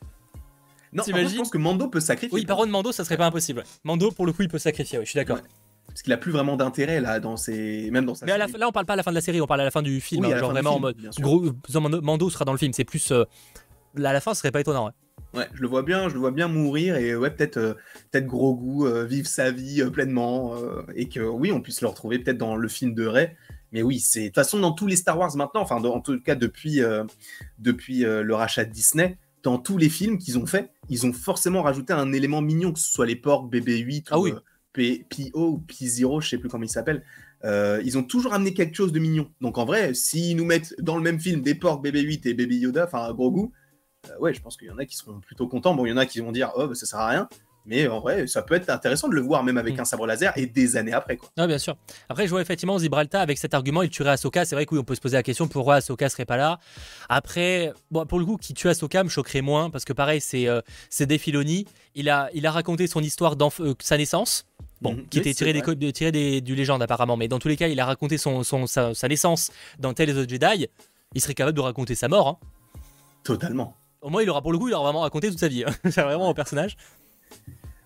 Non, 0.92 1.02
je 1.06 1.36
pense 1.36 1.50
que 1.50 1.58
Mando 1.58 1.88
peut 1.88 2.00
sacrifier. 2.00 2.34
Oui, 2.34 2.46
par 2.46 2.56
contre, 2.56 2.70
Mando, 2.70 2.92
ça 2.92 3.04
serait 3.04 3.16
pas 3.16 3.26
impossible. 3.26 3.64
Mando, 3.84 4.10
pour 4.10 4.26
le 4.26 4.32
coup, 4.32 4.42
il 4.42 4.48
peut 4.48 4.58
sacrifier, 4.58 4.98
oui, 4.98 5.04
je 5.04 5.10
suis 5.10 5.18
d'accord. 5.18 5.38
Parce 5.86 6.02
qu'il 6.02 6.12
a 6.12 6.16
plus 6.16 6.32
vraiment 6.32 6.56
d'intérêt 6.56 7.00
là 7.00 7.18
dans 7.18 7.36
ses 7.36 7.90
même 7.90 8.04
dans 8.04 8.14
sa 8.14 8.26
Mais 8.26 8.36
là 8.36 8.68
on 8.68 8.72
parle 8.72 8.86
pas 8.86 8.92
à 8.92 8.96
la 8.96 9.02
fin 9.02 9.10
de 9.10 9.16
la 9.16 9.20
série, 9.22 9.40
on 9.40 9.46
parle 9.46 9.62
à 9.62 9.64
la 9.64 9.70
fin 9.70 9.82
du 9.82 10.00
film, 10.00 10.24
hein, 10.26 10.36
genre 10.36 10.50
vraiment 10.50 10.76
en 10.76 10.80
mode 10.80 10.96
gros, 11.18 11.46
Mando 11.74 12.30
sera 12.30 12.44
dans 12.44 12.52
le 12.52 12.58
film, 12.58 12.72
c'est 12.72 12.84
plus 12.84 13.10
euh, 13.10 13.24
là 13.94 14.10
à 14.10 14.12
la 14.12 14.20
fin 14.20 14.34
ce 14.34 14.40
serait 14.40 14.52
pas 14.52 14.60
étonnant. 14.60 14.86
Ouais. 14.86 14.92
Ouais, 15.34 15.46
je 15.52 15.60
le 15.60 15.68
vois 15.68 15.82
bien, 15.82 16.08
je 16.08 16.14
le 16.14 16.20
vois 16.20 16.30
bien 16.30 16.48
mourir 16.48 16.96
et 16.96 17.14
ouais, 17.14 17.30
peut-être 17.30 17.58
euh, 17.58 17.74
peut-être 18.10 18.26
gros 18.26 18.54
goût, 18.54 18.86
euh, 18.86 19.04
vivre 19.04 19.28
sa 19.28 19.50
vie 19.50 19.82
euh, 19.82 19.90
pleinement 19.90 20.54
et 20.94 21.08
que 21.08 21.20
oui, 21.20 21.52
on 21.52 21.60
puisse 21.60 21.82
le 21.82 21.88
retrouver 21.88 22.18
peut-être 22.18 22.38
dans 22.38 22.56
le 22.56 22.68
film 22.68 22.94
de 22.94 23.06
Ray. 23.06 23.30
Mais 23.72 23.82
oui, 23.82 24.00
c'est 24.00 24.20
de 24.22 24.26
toute 24.26 24.36
façon 24.36 24.58
dans 24.58 24.72
tous 24.72 24.86
les 24.86 24.96
Star 24.96 25.18
Wars 25.18 25.36
maintenant, 25.36 25.60
enfin 25.60 25.76
en 25.76 26.00
tout 26.00 26.18
cas 26.20 26.34
depuis 26.34 26.80
depuis 27.58 28.00
le 28.00 28.34
rachat 28.34 28.64
de 28.64 28.72
Disney, 28.72 29.18
dans 29.42 29.58
tous 29.58 29.76
les 29.76 29.90
films 29.90 30.16
qu'ils 30.16 30.38
ont 30.38 30.46
fait, 30.46 30.70
ils 30.88 31.06
ont 31.06 31.12
forcément 31.12 31.62
rajouté 31.62 31.92
un 31.92 32.12
élément 32.14 32.40
mignon, 32.40 32.72
que 32.72 32.78
ce 32.78 32.90
soit 32.90 33.04
les 33.04 33.16
porcs 33.16 33.50
BB-8 33.50 34.06
ah, 34.10 34.18
ou 34.18 34.22
oui. 34.22 34.32
PO 34.72 35.30
ou 35.34 35.64
P0, 35.68 36.22
je 36.22 36.28
sais 36.28 36.38
plus 36.38 36.48
comment 36.48 36.64
il 36.64 36.70
s'appelle. 36.70 37.04
ils 37.44 37.98
ont 37.98 38.02
toujours 38.02 38.32
amené 38.32 38.54
quelque 38.54 38.74
chose 38.74 38.92
de 38.92 38.98
mignon. 38.98 39.30
Donc 39.42 39.58
en 39.58 39.66
vrai, 39.66 39.92
s'ils 39.92 40.34
nous 40.36 40.46
mettent 40.46 40.74
dans 40.80 40.96
le 40.96 41.02
même 41.02 41.20
film 41.20 41.42
des 41.42 41.54
porcs 41.54 41.82
BB-8 41.82 42.26
et 42.26 42.32
Baby 42.32 42.60
Yoda, 42.60 42.86
enfin 42.86 43.12
gros 43.12 43.30
goût, 43.30 43.52
euh, 44.10 44.18
ouais, 44.18 44.34
je 44.34 44.40
pense 44.40 44.56
qu'il 44.56 44.68
y 44.68 44.70
en 44.70 44.78
a 44.78 44.84
qui 44.84 44.96
seront 44.96 45.20
plutôt 45.20 45.48
contents. 45.48 45.74
Bon, 45.74 45.86
il 45.86 45.90
y 45.90 45.92
en 45.92 45.96
a 45.96 46.06
qui 46.06 46.20
vont 46.20 46.32
dire, 46.32 46.52
oh, 46.56 46.66
bah, 46.68 46.74
ça 46.74 46.86
sert 46.86 47.00
à 47.00 47.08
rien. 47.08 47.28
Mais 47.66 47.86
en 47.86 48.00
vrai, 48.00 48.26
ça 48.26 48.40
peut 48.40 48.54
être 48.54 48.70
intéressant 48.70 49.08
de 49.08 49.14
le 49.14 49.20
voir 49.20 49.44
même 49.44 49.58
avec 49.58 49.76
mm. 49.76 49.80
un 49.80 49.84
sabre 49.84 50.06
laser 50.06 50.32
et 50.36 50.46
des 50.46 50.76
années 50.78 50.94
après. 50.94 51.18
Quoi. 51.18 51.28
Ah, 51.36 51.46
bien 51.46 51.58
sûr. 51.58 51.76
Après, 52.08 52.24
je 52.24 52.30
vois 52.30 52.40
effectivement 52.40 52.78
Zibralta 52.78 53.20
avec 53.20 53.36
cet 53.36 53.52
argument, 53.52 53.82
il 53.82 53.90
tuerait 53.90 54.12
Ahsoka. 54.12 54.46
C'est 54.46 54.54
vrai 54.54 54.64
que 54.64 54.74
oui, 54.74 54.82
peut 54.82 54.94
se 54.94 55.00
poser 55.00 55.18
la 55.18 55.22
question 55.22 55.48
pourquoi 55.48 55.76
Ahsoka 55.76 56.08
serait 56.08 56.24
pas 56.24 56.38
là? 56.38 56.60
Après, 57.10 57.72
bon, 57.90 58.06
pour 58.06 58.18
le 58.18 58.24
coup, 58.24 58.38
qui 58.38 58.54
tue 58.54 58.68
Ahsoka 58.68 59.04
me 59.04 59.10
choquerait 59.10 59.42
moins 59.42 59.68
parce 59.68 59.84
que 59.84 59.92
pareil, 59.92 60.22
c'est 60.22 60.48
euh, 60.48 60.62
des 60.98 61.18
Filoni. 61.18 61.66
Il 61.94 62.08
a, 62.08 62.30
il 62.32 62.46
a 62.46 62.52
raconté 62.52 62.86
son 62.86 63.02
histoire, 63.02 63.36
euh, 63.38 63.74
sa 63.80 63.98
naissance. 63.98 64.46
Bon, 64.80 64.94
mm-hmm. 64.94 65.08
qui 65.08 65.18
était 65.18 65.34
tiré, 65.34 65.52
des, 65.52 65.92
tiré 65.92 66.12
des, 66.12 66.40
du 66.40 66.54
légende 66.54 66.80
apparemment, 66.82 67.16
mais 67.16 67.26
dans 67.26 67.40
tous 67.40 67.48
les 67.48 67.56
cas, 67.56 67.66
il 67.66 67.80
a 67.80 67.84
raconté 67.84 68.16
son, 68.16 68.44
son 68.44 68.68
sa, 68.68 68.92
naissance 69.08 69.50
dans 69.78 69.92
Tales 69.92 70.16
of 70.16 70.28
Jedi. 70.28 70.68
Il 71.14 71.20
serait 71.20 71.34
capable 71.34 71.56
de 71.56 71.60
raconter 71.60 71.96
sa 71.96 72.08
mort. 72.08 72.28
Hein. 72.28 72.80
Totalement. 73.24 73.74
Au 74.00 74.10
moins, 74.10 74.22
il 74.22 74.30
aura 74.30 74.42
pour 74.42 74.52
le 74.52 74.58
coup, 74.58 74.68
il 74.68 74.74
aura 74.74 74.84
vraiment 74.84 75.00
raconté 75.00 75.28
toute 75.28 75.40
sa 75.40 75.48
vie. 75.48 75.64
Hein. 75.64 75.72
c'est 75.90 76.02
vraiment 76.02 76.30
un 76.30 76.34
personnage. 76.34 76.76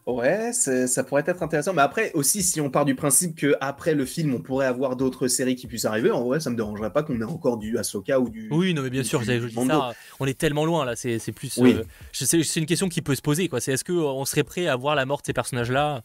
Ouais, 0.05 0.53
ça 0.53 1.05
pourrait 1.05 1.23
être 1.25 1.43
intéressant. 1.43 1.73
Mais 1.73 1.83
après, 1.83 2.11
aussi, 2.15 2.43
si 2.43 2.61
on 2.61 2.71
part 2.71 2.85
du 2.85 2.97
principe 2.97 3.37
que 3.37 3.55
après 3.61 3.95
le 3.95 4.05
film, 4.05 4.35
on 4.35 4.41
pourrait 4.41 4.67
avoir 4.67 4.97
d'autres 4.97 5.29
séries 5.29 5.55
qui 5.55 5.69
puissent 5.69 5.85
arriver, 5.85 6.11
en 6.11 6.25
vrai, 6.25 6.41
ça 6.41 6.51
me 6.51 6.57
dérangerait 6.57 6.93
pas 6.93 7.05
qu'on 7.05 7.21
ait 7.21 7.25
encore 7.25 7.57
du 7.57 7.79
Ahsoka 7.79 8.19
ou 8.19 8.29
du. 8.29 8.49
Oui, 8.51 8.75
non, 8.75 8.83
mais 8.83 8.91
bien 8.91 9.05
sûr, 9.05 9.23
je 9.23 9.33
dis 9.47 9.55
ça, 9.55 9.93
on 10.19 10.27
est 10.27 10.37
tellement 10.37 10.65
loin 10.65 10.85
là. 10.85 10.97
C'est 10.97 11.33
plus. 11.33 11.57
Oui. 11.59 11.77
Euh, 11.79 11.85
c'est 12.13 12.57
une 12.57 12.67
question 12.67 12.89
qui 12.89 13.01
peut 13.01 13.15
se 13.15 13.23
poser, 13.23 13.49
quoi. 13.49 13.61
C'est 13.61 13.73
est-ce 13.73 13.85
qu'on 13.85 14.25
serait 14.25 14.45
prêt 14.45 14.67
à 14.67 14.75
voir 14.75 14.97
la 14.97 15.07
mort 15.07 15.21
de 15.21 15.27
ces 15.27 15.33
personnages-là? 15.33 16.03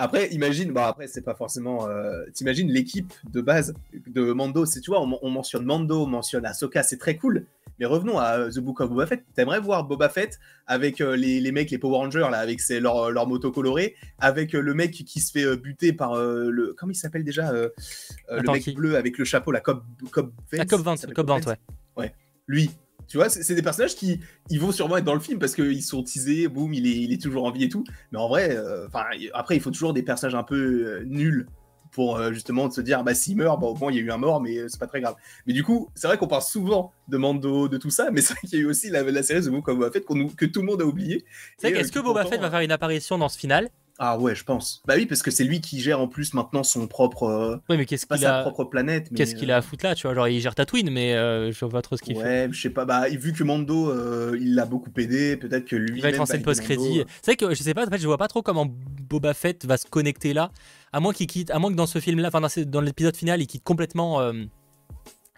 Après, 0.00 0.28
imagine, 0.28 0.72
bah 0.72 0.88
après, 0.88 1.08
c'est 1.08 1.20
pas 1.20 1.34
forcément. 1.34 1.86
Euh, 1.86 2.24
t'imagines 2.32 2.70
l'équipe 2.70 3.12
de 3.30 3.42
base 3.42 3.74
de 4.06 4.32
Mando, 4.32 4.64
c'est 4.64 4.80
tu 4.80 4.90
vois, 4.90 5.02
on, 5.02 5.18
on, 5.20 5.30
mentionne 5.30 5.64
Mando, 5.66 6.04
on 6.04 6.06
mentionne 6.06 6.46
Ahsoka, 6.46 6.82
c'est 6.82 6.96
très 6.96 7.18
cool. 7.18 7.44
Mais 7.78 7.84
revenons 7.84 8.18
à 8.18 8.38
euh, 8.38 8.50
The 8.50 8.60
Book 8.60 8.80
of 8.80 8.88
Boba 8.88 9.06
Fett. 9.06 9.24
T'aimerais 9.34 9.60
voir 9.60 9.84
Boba 9.84 10.08
Fett 10.08 10.38
avec 10.66 11.02
euh, 11.02 11.16
les, 11.16 11.38
les, 11.40 11.52
mecs, 11.52 11.70
les 11.70 11.76
Power 11.76 11.98
Rangers, 11.98 12.28
là, 12.30 12.38
avec 12.38 12.60
ses, 12.60 12.80
leur, 12.80 13.10
leur 13.10 13.26
moto 13.26 13.52
colorée, 13.52 13.94
avec 14.18 14.54
euh, 14.54 14.60
le 14.60 14.72
mec 14.72 14.92
qui 14.92 15.20
se 15.20 15.30
fait 15.32 15.56
buter 15.58 15.92
par 15.92 16.16
le. 16.16 16.74
Comment 16.78 16.92
il 16.92 16.96
s'appelle 16.96 17.24
déjà 17.24 17.52
Le 17.52 18.52
mec 18.52 18.74
bleu 18.74 18.96
avec 18.96 19.18
le 19.18 19.26
chapeau, 19.26 19.52
la 19.52 19.60
Cobb, 19.60 19.82
Cobb 20.10 20.32
La 20.52 20.64
Cobb 20.64 20.80
20, 20.80 21.12
Cobb 21.12 21.28
20, 21.28 21.46
ouais. 21.46 21.56
Ouais. 21.96 22.14
Lui, 22.46 22.70
tu 23.10 23.18
vois, 23.18 23.28
c'est 23.28 23.54
des 23.54 23.62
personnages 23.62 23.96
qui 23.96 24.20
ils 24.48 24.58
vont 24.58 24.72
sûrement 24.72 24.96
être 24.96 25.04
dans 25.04 25.14
le 25.14 25.20
film 25.20 25.38
parce 25.38 25.54
qu'ils 25.54 25.82
sont 25.82 26.02
teasés, 26.02 26.48
boum, 26.48 26.72
il 26.72 26.86
est, 26.86 26.96
il 26.96 27.12
est 27.12 27.20
toujours 27.20 27.44
en 27.44 27.50
vie 27.50 27.64
et 27.64 27.68
tout. 27.68 27.84
Mais 28.12 28.18
en 28.18 28.28
vrai, 28.28 28.56
enfin 28.86 29.04
après, 29.34 29.56
il 29.56 29.60
faut 29.60 29.70
toujours 29.70 29.92
des 29.92 30.02
personnages 30.02 30.34
un 30.34 30.44
peu 30.44 31.02
nuls 31.04 31.46
pour 31.90 32.16
euh, 32.16 32.32
justement 32.32 32.70
se 32.70 32.80
dire 32.80 33.02
bah 33.02 33.14
s'il 33.14 33.36
meurt, 33.36 33.60
bah, 33.60 33.66
au 33.66 33.74
moins 33.74 33.90
il 33.90 33.96
y 33.96 34.00
a 34.00 34.02
eu 34.02 34.10
un 34.10 34.16
mort, 34.16 34.40
mais 34.40 34.58
euh, 34.58 34.68
c'est 34.68 34.78
pas 34.78 34.86
très 34.86 35.00
grave. 35.00 35.14
Mais 35.46 35.52
du 35.52 35.64
coup, 35.64 35.88
c'est 35.94 36.06
vrai 36.06 36.16
qu'on 36.18 36.26
parle 36.26 36.42
souvent 36.42 36.92
de 37.08 37.16
Mando, 37.16 37.68
de 37.68 37.76
tout 37.76 37.90
ça, 37.90 38.10
mais 38.10 38.20
c'est 38.20 38.34
vrai 38.34 38.48
qu'il 38.48 38.58
y 38.58 38.62
a 38.62 38.64
eu 38.64 38.68
aussi 38.68 38.90
la, 38.90 39.22
série 39.22 39.48
Book 39.48 39.68
of 39.68 39.76
Boba 39.76 39.90
Fett 39.90 40.04
que 40.36 40.46
tout 40.46 40.60
le 40.60 40.66
monde 40.66 40.82
a 40.82 40.86
oublié. 40.86 41.24
C'est 41.58 41.70
est-ce 41.70 41.88
euh, 41.88 42.00
que 42.00 42.04
Boba 42.04 42.24
Fett 42.24 42.40
va 42.40 42.50
faire 42.50 42.60
une 42.60 42.72
apparition 42.72 43.18
dans 43.18 43.28
ce 43.28 43.38
final? 43.38 43.70
Ah 44.02 44.18
ouais, 44.18 44.34
je 44.34 44.44
pense. 44.44 44.82
Bah 44.86 44.94
oui, 44.96 45.06
parce 45.06 45.22
que 45.22 45.30
c'est 45.30 45.44
lui 45.44 45.60
qui 45.60 45.80
gère 45.80 46.00
en 46.00 46.08
plus 46.08 46.34
maintenant 46.34 46.62
son 46.62 46.88
propre. 46.88 47.60
Oui, 47.68 47.76
mais 47.76 47.84
qu'est-ce 47.84 48.06
qu'il 48.06 48.24
a 48.24 48.40
propre 48.40 48.64
planète. 48.64 49.10
Qu'est-ce 49.14 49.34
qu'il 49.34 49.52
a 49.52 49.58
à 49.58 49.62
foutre 49.62 49.84
là, 49.84 49.94
tu 49.94 50.06
vois? 50.06 50.14
Genre 50.14 50.28
il 50.28 50.40
gère 50.40 50.54
Tatooine, 50.54 50.90
mais 50.90 51.12
je 51.12 51.60
vois 51.60 51.70
pas 51.70 51.82
trop 51.82 51.96
ce 51.96 52.02
qu'il 52.02 52.16
fait. 52.16 52.22
Ouais, 52.22 52.48
je 52.50 52.60
sais 52.60 52.70
pas. 52.70 52.84
Bah 52.84 53.08
vu 53.08 53.32
que 53.32 53.44
Mando, 53.44 53.94
il 54.34 54.54
l'a 54.54 54.64
beaucoup 54.64 54.90
aidé, 54.96 55.36
peut-être 55.36 55.66
que 55.66 55.76
lui. 55.76 55.98
Il 55.98 56.02
va 56.02 56.08
être 56.08 56.20
en 56.20 56.26
scène 56.26 56.42
post-crédit. 56.42 57.04
C'est 57.22 57.32
vrai 57.32 57.36
que 57.36 57.54
je 57.54 57.62
sais 57.62 57.74
pas. 57.74 57.86
En 57.86 57.90
fait, 57.90 57.98
je 57.98 58.06
vois 58.06 58.18
pas 58.18 58.28
trop 58.28 58.42
comment 58.42 58.66
Boba 58.66 59.34
Fett 59.34 59.64
va 59.66 59.76
se 59.76 59.86
connecter 59.86 60.32
là 60.32 60.50
à 60.92 61.00
moins 61.00 61.12
qu'il 61.12 61.26
quitte, 61.26 61.50
à 61.50 61.58
moins 61.58 61.70
que 61.70 61.76
dans 61.76 61.86
ce 61.86 61.98
film-là, 61.98 62.28
enfin 62.28 62.40
dans, 62.66 62.80
l'épisode 62.80 63.16
final, 63.16 63.40
il 63.40 63.46
quitte 63.46 63.64
complètement 63.64 64.20
euh, 64.20 64.32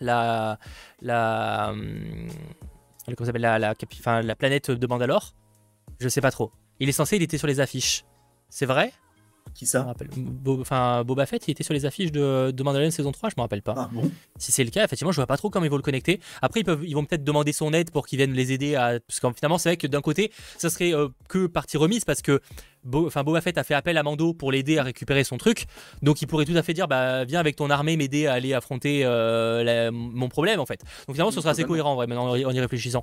la 0.00 0.58
la 1.00 1.70
euh, 1.70 2.28
comment 3.16 3.26
s'appelle 3.26 3.42
la 3.42 3.58
la, 3.58 3.74
la 4.22 4.36
planète 4.36 4.70
de 4.70 4.86
Mandalore. 4.86 5.34
Je 6.00 6.08
sais 6.08 6.20
pas 6.20 6.30
trop. 6.30 6.52
Il 6.80 6.88
est 6.88 6.92
censé, 6.92 7.16
il 7.16 7.22
était 7.22 7.38
sur 7.38 7.46
les 7.46 7.60
affiches. 7.60 8.04
C'est 8.54 8.66
vrai? 8.66 8.92
Qui 9.54 9.64
ça? 9.66 9.86
Enfin, 10.60 11.04
Boba 11.04 11.24
Fett, 11.26 11.46
il 11.48 11.50
était 11.52 11.62
sur 11.64 11.72
les 11.74 11.84
affiches 11.86 12.12
de, 12.12 12.52
de 12.52 12.62
Mandalorian 12.62 12.90
saison 12.90 13.10
3, 13.12 13.30
je 13.30 13.34
me 13.36 13.40
rappelle 13.42 13.62
pas. 13.62 13.74
Ah 13.76 13.88
bon? 13.90 14.10
Si 14.38 14.52
c'est 14.52 14.62
le 14.62 14.70
cas, 14.70 14.84
effectivement, 14.84 15.10
je 15.10 15.16
vois 15.16 15.26
pas 15.26 15.36
trop 15.38 15.48
comment 15.50 15.64
ils 15.64 15.70
vont 15.70 15.76
le 15.76 15.82
connecter. 15.82 16.20
Après, 16.42 16.60
ils, 16.60 16.64
peuvent, 16.64 16.82
ils 16.84 16.94
vont 16.94 17.04
peut-être 17.04 17.24
demander 17.24 17.52
son 17.52 17.72
aide 17.72 17.90
pour 17.90 18.06
qu'ils 18.06 18.18
viennent 18.18 18.34
les 18.34 18.52
aider 18.52 18.76
à. 18.76 19.00
Parce 19.00 19.20
qu'en 19.20 19.32
finalement, 19.32 19.56
c'est 19.58 19.70
vrai 19.70 19.76
que 19.78 19.86
d'un 19.86 20.00
côté, 20.02 20.32
ça 20.58 20.68
serait 20.70 20.94
euh, 20.94 21.08
que 21.28 21.46
partie 21.46 21.76
remise 21.76 22.04
parce 22.04 22.22
que 22.22 22.40
Bo... 22.84 23.06
enfin, 23.06 23.24
Boba 23.24 23.40
Fett 23.40 23.56
a 23.58 23.64
fait 23.64 23.74
appel 23.74 23.96
à 23.98 24.02
Mando 24.02 24.32
pour 24.34 24.52
l'aider 24.52 24.78
à 24.78 24.82
récupérer 24.84 25.24
son 25.24 25.38
truc. 25.38 25.64
Donc, 26.02 26.20
il 26.22 26.26
pourrait 26.26 26.44
tout 26.46 26.56
à 26.56 26.62
fait 26.62 26.74
dire 26.74 26.86
bah, 26.88 27.24
Viens 27.24 27.40
avec 27.40 27.56
ton 27.56 27.68
armée 27.70 27.96
m'aider 27.96 28.26
à 28.26 28.34
aller 28.34 28.52
affronter 28.54 29.02
euh, 29.04 29.64
la- 29.64 29.90
mon 29.90 30.28
problème, 30.28 30.60
en 30.60 30.66
fait. 30.66 30.80
Donc, 31.08 31.16
finalement, 31.16 31.32
ce 31.32 31.40
sera 31.40 31.50
assez 31.50 31.64
cohérent, 31.64 31.96
maintenant, 31.96 32.30
en 32.30 32.36
y 32.52 32.60
réfléchissant. 32.60 33.02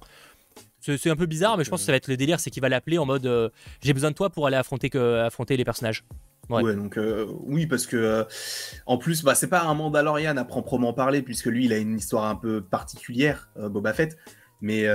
C'est 0.79 1.09
un 1.09 1.15
peu 1.15 1.25
bizarre, 1.25 1.57
mais 1.57 1.63
je 1.63 1.69
pense 1.69 1.81
que 1.81 1.85
ça 1.85 1.91
va 1.91 1.97
être 1.97 2.07
le 2.07 2.17
délire 2.17 2.39
c'est 2.39 2.49
qu'il 2.49 2.61
va 2.61 2.69
l'appeler 2.69 2.97
en 2.97 3.05
mode 3.05 3.25
euh, 3.25 3.49
J'ai 3.81 3.93
besoin 3.93 4.11
de 4.11 4.15
toi 4.15 4.29
pour 4.29 4.47
aller 4.47 4.55
affronter, 4.55 4.89
que... 4.89 5.19
affronter 5.19 5.57
les 5.57 5.65
personnages. 5.65 6.05
Ouais. 6.49 6.63
Ouais. 6.63 6.75
donc 6.75 6.97
euh, 6.97 7.27
oui, 7.43 7.67
parce 7.67 7.85
que 7.85 7.95
euh, 7.95 8.23
en 8.87 8.97
plus, 8.97 9.23
bah, 9.23 9.35
c'est 9.35 9.49
pas 9.49 9.63
un 9.63 9.73
Mandalorian 9.75 10.35
à 10.37 10.45
proprement 10.45 10.93
parler, 10.93 11.21
puisque 11.21 11.45
lui, 11.45 11.65
il 11.65 11.73
a 11.73 11.77
une 11.77 11.97
histoire 11.97 12.25
un 12.25 12.35
peu 12.35 12.61
particulière, 12.61 13.49
Boba 13.55 13.93
Fett. 13.93 14.17
Mais, 14.61 14.87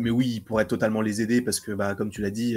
mais 0.00 0.10
oui, 0.10 0.26
il 0.36 0.40
pourrait 0.40 0.66
totalement 0.66 1.00
les 1.00 1.20
aider, 1.20 1.42
parce 1.42 1.60
que, 1.60 1.72
bah, 1.72 1.94
comme 1.94 2.10
tu 2.10 2.22
l'as 2.22 2.30
dit, 2.30 2.56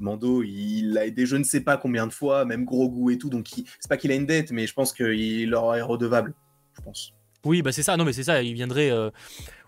Mando, 0.00 0.42
il 0.42 0.92
l'a 0.92 1.06
aidé 1.06 1.26
je 1.26 1.36
ne 1.36 1.44
sais 1.44 1.60
pas 1.60 1.76
combien 1.76 2.06
de 2.06 2.12
fois, 2.12 2.44
même 2.44 2.64
Grogu 2.64 3.12
et 3.12 3.18
tout, 3.18 3.30
donc 3.30 3.48
c'est 3.48 3.88
pas 3.88 3.96
qu'il 3.96 4.10
a 4.10 4.14
une 4.14 4.26
dette, 4.26 4.50
mais 4.50 4.66
je 4.66 4.74
pense 4.74 4.92
qu'il 4.92 5.48
leur 5.48 5.74
est 5.74 5.82
redevable, 5.82 6.34
je 6.76 6.82
pense. 6.82 7.12
Oui, 7.44 7.62
bah 7.62 7.72
c'est 7.72 7.82
ça, 7.82 7.96
non 7.96 8.04
mais 8.04 8.12
c'est 8.12 8.22
ça, 8.24 8.42
il 8.42 8.54
viendrait. 8.54 8.90
euh, 8.90 9.10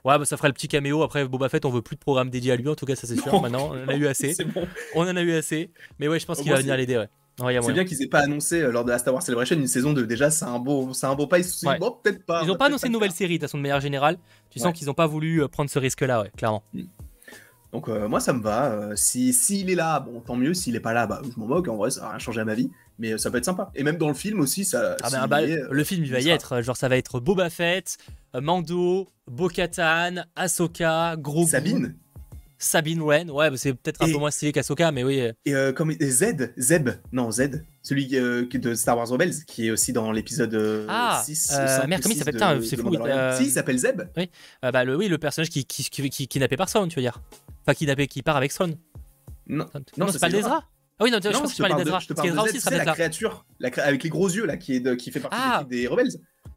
Ouais, 0.05 0.18
bah 0.18 0.24
ça 0.24 0.36
ferait 0.36 0.48
le 0.48 0.55
petit 0.55 0.68
caméo. 0.68 1.02
Après, 1.02 1.26
Boba 1.26 1.48
Fett, 1.48 1.64
on 1.64 1.70
veut 1.70 1.80
plus 1.82 1.96
de 1.96 2.00
programme 2.00 2.28
dédié 2.28 2.52
à 2.52 2.57
lui, 2.57 2.68
en 2.68 2.74
tout 2.74 2.84
cas, 2.84 2.94
ça 2.94 3.07
c'est 3.07 3.16
sûr. 3.16 3.32
Non. 3.32 3.40
Maintenant, 3.40 3.70
on 3.72 3.84
en 3.84 3.88
a 3.88 3.96
eu 3.96 4.07
assez. 4.07 4.34
Bon. 4.55 4.66
On 4.94 5.02
en 5.09 5.16
a 5.16 5.22
eu 5.22 5.32
assez. 5.32 5.70
Mais 5.98 6.09
ouais, 6.09 6.18
je 6.20 6.26
pense 6.26 6.40
qu'il 6.40 6.50
va 6.50 6.59
venir 6.61 6.76
l'aider, 6.76 6.96
ouais. 6.98 7.09
C'est 7.62 7.72
bien 7.72 7.84
qu'ils 7.84 8.00
aient 8.02 8.09
pas 8.09 8.20
annoncé 8.20 8.61
euh, 8.61 8.70
lors 8.70 8.84
de 8.84 8.90
la 8.90 8.98
Star 8.98 9.12
Wars 9.12 9.22
Celebration 9.22 9.57
une 9.57 9.66
saison 9.66 9.92
2. 9.92 10.07
Déjà, 10.07 10.30
c'est 10.30 10.44
un 10.44 10.61
beau, 10.61 10.92
c'est 10.92 11.07
un 11.07 11.16
beau 11.16 11.26
pas. 11.26 11.38
Ils 11.38 11.44
se 11.44 11.66
Ouais. 11.66 11.78
bon, 11.78 11.96
peut-être 12.02 12.24
pas. 12.24 12.40
Ils 12.40 12.44
on 12.44 12.46
n'ont 12.46 12.52
va 12.52 12.59
pas 12.59 12.66
annoncé 12.66 12.86
une 12.86 12.92
le 12.92 12.98
nouvelle 12.98 13.11
série, 13.11 13.38
de 13.38 13.42
façon, 13.44 13.59
de 13.59 13.62
manière 13.62 13.80
générale. 13.80 14.18
Tu 14.50 14.61
sens 14.61 14.72
qu'ils 14.72 14.86
n'ont 14.86 14.94
pas 14.94 15.09
voulu 15.09 15.42
euh, 15.42 15.48
prendre 15.48 15.68
ce 15.68 15.78
risque-là, 15.80 16.22
ouais, 16.22 16.30
clairement. 16.36 16.62
Donc 17.72 17.88
euh, 17.88 18.07
moi 18.09 18.20
ça 18.20 18.32
me 18.32 18.40
va. 18.40 18.66
Euh, 18.70 18.92
si 18.94 19.32
s'il 19.32 19.68
est 19.68 19.74
là, 19.74 19.98
bon 19.98 20.20
tant 20.20 20.36
mieux. 20.36 20.55
S'il 20.55 20.76
est 20.76 20.80
pas 20.80 20.92
là, 20.92 21.09
bah 21.09 21.20
je 21.24 21.40
m'en 21.40 21.46
moque. 21.46 21.66
En 21.66 21.74
vrai, 21.74 21.90
ça 21.90 22.02
va 22.02 22.11
rien 22.11 22.18
changer 22.20 22.40
à 22.40 22.44
ma 22.44 22.55
vie. 22.55 22.70
Mais 22.99 23.12
euh, 23.12 23.18
ça 23.18 23.30
peut 23.30 23.38
être 23.38 23.45
sympa. 23.45 23.70
Et 23.74 23.82
même 23.82 23.97
dans 23.97 24.09
le 24.09 24.14
film 24.14 24.40
aussi, 24.40 24.64
ça. 24.64 24.97
Ah 25.03 25.26
bah, 25.26 25.42
y 25.42 25.53
est, 25.53 25.59
euh, 25.62 25.68
le 25.70 25.84
film, 25.84 26.05
il 26.05 26.12
va 26.12 26.20
y 26.20 26.24
sera. 26.24 26.34
être. 26.34 26.61
Genre, 26.62 26.76
ça 26.76 26.88
va 26.88 26.97
être 26.97 27.18
Boba 27.20 27.51
Fett, 27.51 27.97
euh, 28.36 28.40
Mando, 28.40 29.09
Bo-Katan, 29.30 30.24
Ahsoka, 30.36 31.16
Grogu. 31.18 31.51
Sabine 31.51 31.97
Sabine 32.57 33.01
Wren. 33.03 33.30
Ouais, 33.30 33.51
bah, 33.51 33.57
c'est 33.59 33.74
peut-être 33.74 34.01
un 34.03 34.07
Et- 34.07 34.12
peu 34.12 34.18
moins 34.18 34.30
stylé 34.30 34.53
qu'Ahsoka, 34.53 34.90
mais 34.92 35.03
oui. 35.05 35.20
euh, 35.20 35.32
et 35.45 35.55
euh, 35.55 35.72
comme 35.72 35.90
et 35.90 35.97
Z, 36.11 36.53
Zeb, 36.57 36.90
non 37.12 37.30
Z, 37.30 37.62
celui 37.82 38.09
euh, 38.16 38.47
de 38.51 38.74
Star 38.74 38.97
Wars 38.97 39.09
Rebels, 39.09 39.45
qui 39.47 39.66
est 39.66 39.70
aussi 39.70 39.92
dans 39.92 40.12
l'épisode 40.12 40.55
euh, 40.55 40.86
Ah, 40.88 41.20
6 41.26 41.51
euh, 41.53 41.64
ou 41.64 41.68
5 41.68 41.86
merde, 41.88 42.03
comment 42.03 42.14
il 42.14 42.18
6 42.18 42.24
s'appelle? 42.24 42.64
C'est 42.64 42.76
fou, 42.76 42.95
euh, 42.95 43.36
Si, 43.36 43.45
il 43.45 43.51
s'appelle 43.51 43.76
Zeb. 43.78 44.03
euh, 44.16 44.70
bah, 44.70 44.84
le, 44.84 44.97
oui, 44.97 45.09
le 45.09 45.18
personnage 45.18 45.51
qui, 45.51 45.64
qui, 45.64 45.82
qui, 45.90 46.09
qui 46.09 46.28
kidnappait 46.28 46.57
personne, 46.57 46.88
tu 46.88 46.97
veux 46.97 47.03
dire. 47.03 47.20
Enfin, 47.66 47.74
kidnappé, 47.74 48.07
qui 48.07 48.22
part 48.22 48.36
avec 48.36 48.53
Thrawn. 48.55 48.76
Non, 49.47 49.66
Non, 49.99 50.07
ça, 50.07 50.12
c'est 50.14 50.18
pas 50.20 50.28
l'Ezra 50.30 50.64
Ah 51.01 51.05
oui, 51.05 51.11
non, 51.11 51.18
je 51.22 51.28
non, 51.28 51.40
pense 51.40 51.51
que 51.51 51.57
tu 51.57 51.62
parlais 51.62 51.82
d'Ezra. 51.82 51.99
Parce 52.07 52.20
qu'Ezra 52.20 52.42
aussi 52.45 52.61
sera 52.61 52.76
la 52.76 52.84
créature, 52.92 53.45
la 53.59 53.68
avec 53.82 54.03
les 54.05 54.11
gros 54.11 54.28
yeux 54.28 54.47
là, 54.47 54.57
qui 54.57 54.74
est 54.76 54.80
de- 54.80 54.95
qui 54.95 55.11
fait 55.11 55.20
partie 55.20 55.36
Ah. 55.40 55.64
l'équipe 55.64 55.70
des 55.70 55.86
Rebels. 55.88 56.11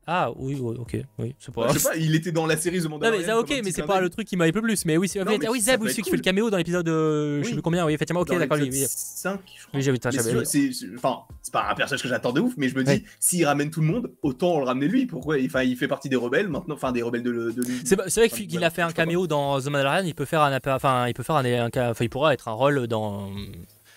Ah 0.09 0.31
oui, 0.37 0.57
oui, 0.61 0.77
ok, 0.79 0.97
oui, 1.19 1.35
c'est 1.37 1.53
pas 1.53 1.67
Bah, 1.67 1.71
je 1.73 1.79
sais 1.79 1.89
pas, 1.89 1.95
il 1.97 2.15
était 2.15 2.31
dans 2.31 2.45
la 2.45 2.55
série 2.55 2.79
The 2.79 2.83
Non 2.85 2.91
Mandalorian. 2.91 3.19
mais 3.19 3.25
ça 3.25 3.31
comme 3.33 3.41
ok 3.41 3.61
mais 3.65 3.71
c'est 3.73 3.83
pas 3.83 3.99
le 3.99 4.09
truc 4.09 4.25
qui 4.25 4.37
m'a 4.37 4.49
plu 4.49 4.61
plus 4.61 4.85
mais 4.85 4.95
oui 4.95 5.09
c'est 5.09 5.19
Non, 5.19 5.25
ah 5.27 5.37
mais 5.37 5.49
oui 5.49 5.59
Zeb 5.59 5.81
être 5.83 5.89
celui 5.89 5.95
qui 5.95 6.01
cool. 6.03 6.11
fait 6.11 6.15
le 6.17 6.21
caméo 6.23 6.49
dans 6.49 6.55
l'épisode 6.55 6.87
euh, 6.87 7.43
je 7.43 7.47
sais 7.49 7.53
plus 7.53 7.61
combien 7.61 7.85
oui 7.85 7.91
effectivement 7.93 8.21
ok 8.21 8.29
d'accord 8.37 8.57
oui, 8.57 8.63
l'épisode 8.65 8.87
oui 8.87 8.95
5, 8.95 9.39
je 9.53 9.61
crois. 9.67 9.71
oui 9.73 9.81
j'ai 9.81 9.91
vu 9.91 9.97
Mais 10.01 10.95
Enfin, 10.95 11.17
c'est 11.41 11.51
pas 11.51 11.67
un 11.69 11.75
personnage 11.75 12.01
que 12.01 12.07
j'attends 12.07 12.31
de 12.31 12.39
ouf, 12.39 12.53
mais 12.55 12.69
je 12.69 12.75
me 12.75 12.83
dis, 12.85 13.03
s'il 13.19 13.45
ramène 13.45 13.69
tout 13.69 13.81
le 13.81 13.87
monde, 13.87 14.11
autant 14.21 14.59
le 14.59 14.65
ramener 14.65 14.87
lui. 14.87 15.07
Pourquoi 15.07 15.35
Enfin, 15.45 15.63
il 15.63 15.75
fait 15.75 15.89
partie 15.89 16.07
des 16.07 16.15
rebelles 16.15 16.47
maintenant, 16.47 16.75
enfin 16.75 16.93
des 16.93 17.01
rebelles 17.01 17.23
de, 17.23 17.51
de 17.51 17.61
lui. 17.63 17.81
c'est 17.83 17.95
vrai 17.97 18.29
qu'il 18.29 18.63
a 18.63 18.69
fait 18.69 18.83
un 18.83 18.91
caméo 18.93 19.27
dans 19.27 19.59
The 19.59 19.65
Mandalorian 19.65 20.03
il 20.05 20.15
peut 20.15 20.23
faire 20.25 20.41
un 20.41 20.53
appel- 20.53 20.71
enfin 20.71 21.07
il 21.09 21.13
peut 21.15 21.23
faire 21.23 21.35
un, 21.35 21.69
enfin 21.75 22.03
il 22.05 22.09
pourra 22.09 22.33
être 22.33 22.47
un 22.47 22.53
rôle 22.53 22.87
dans 22.87 23.29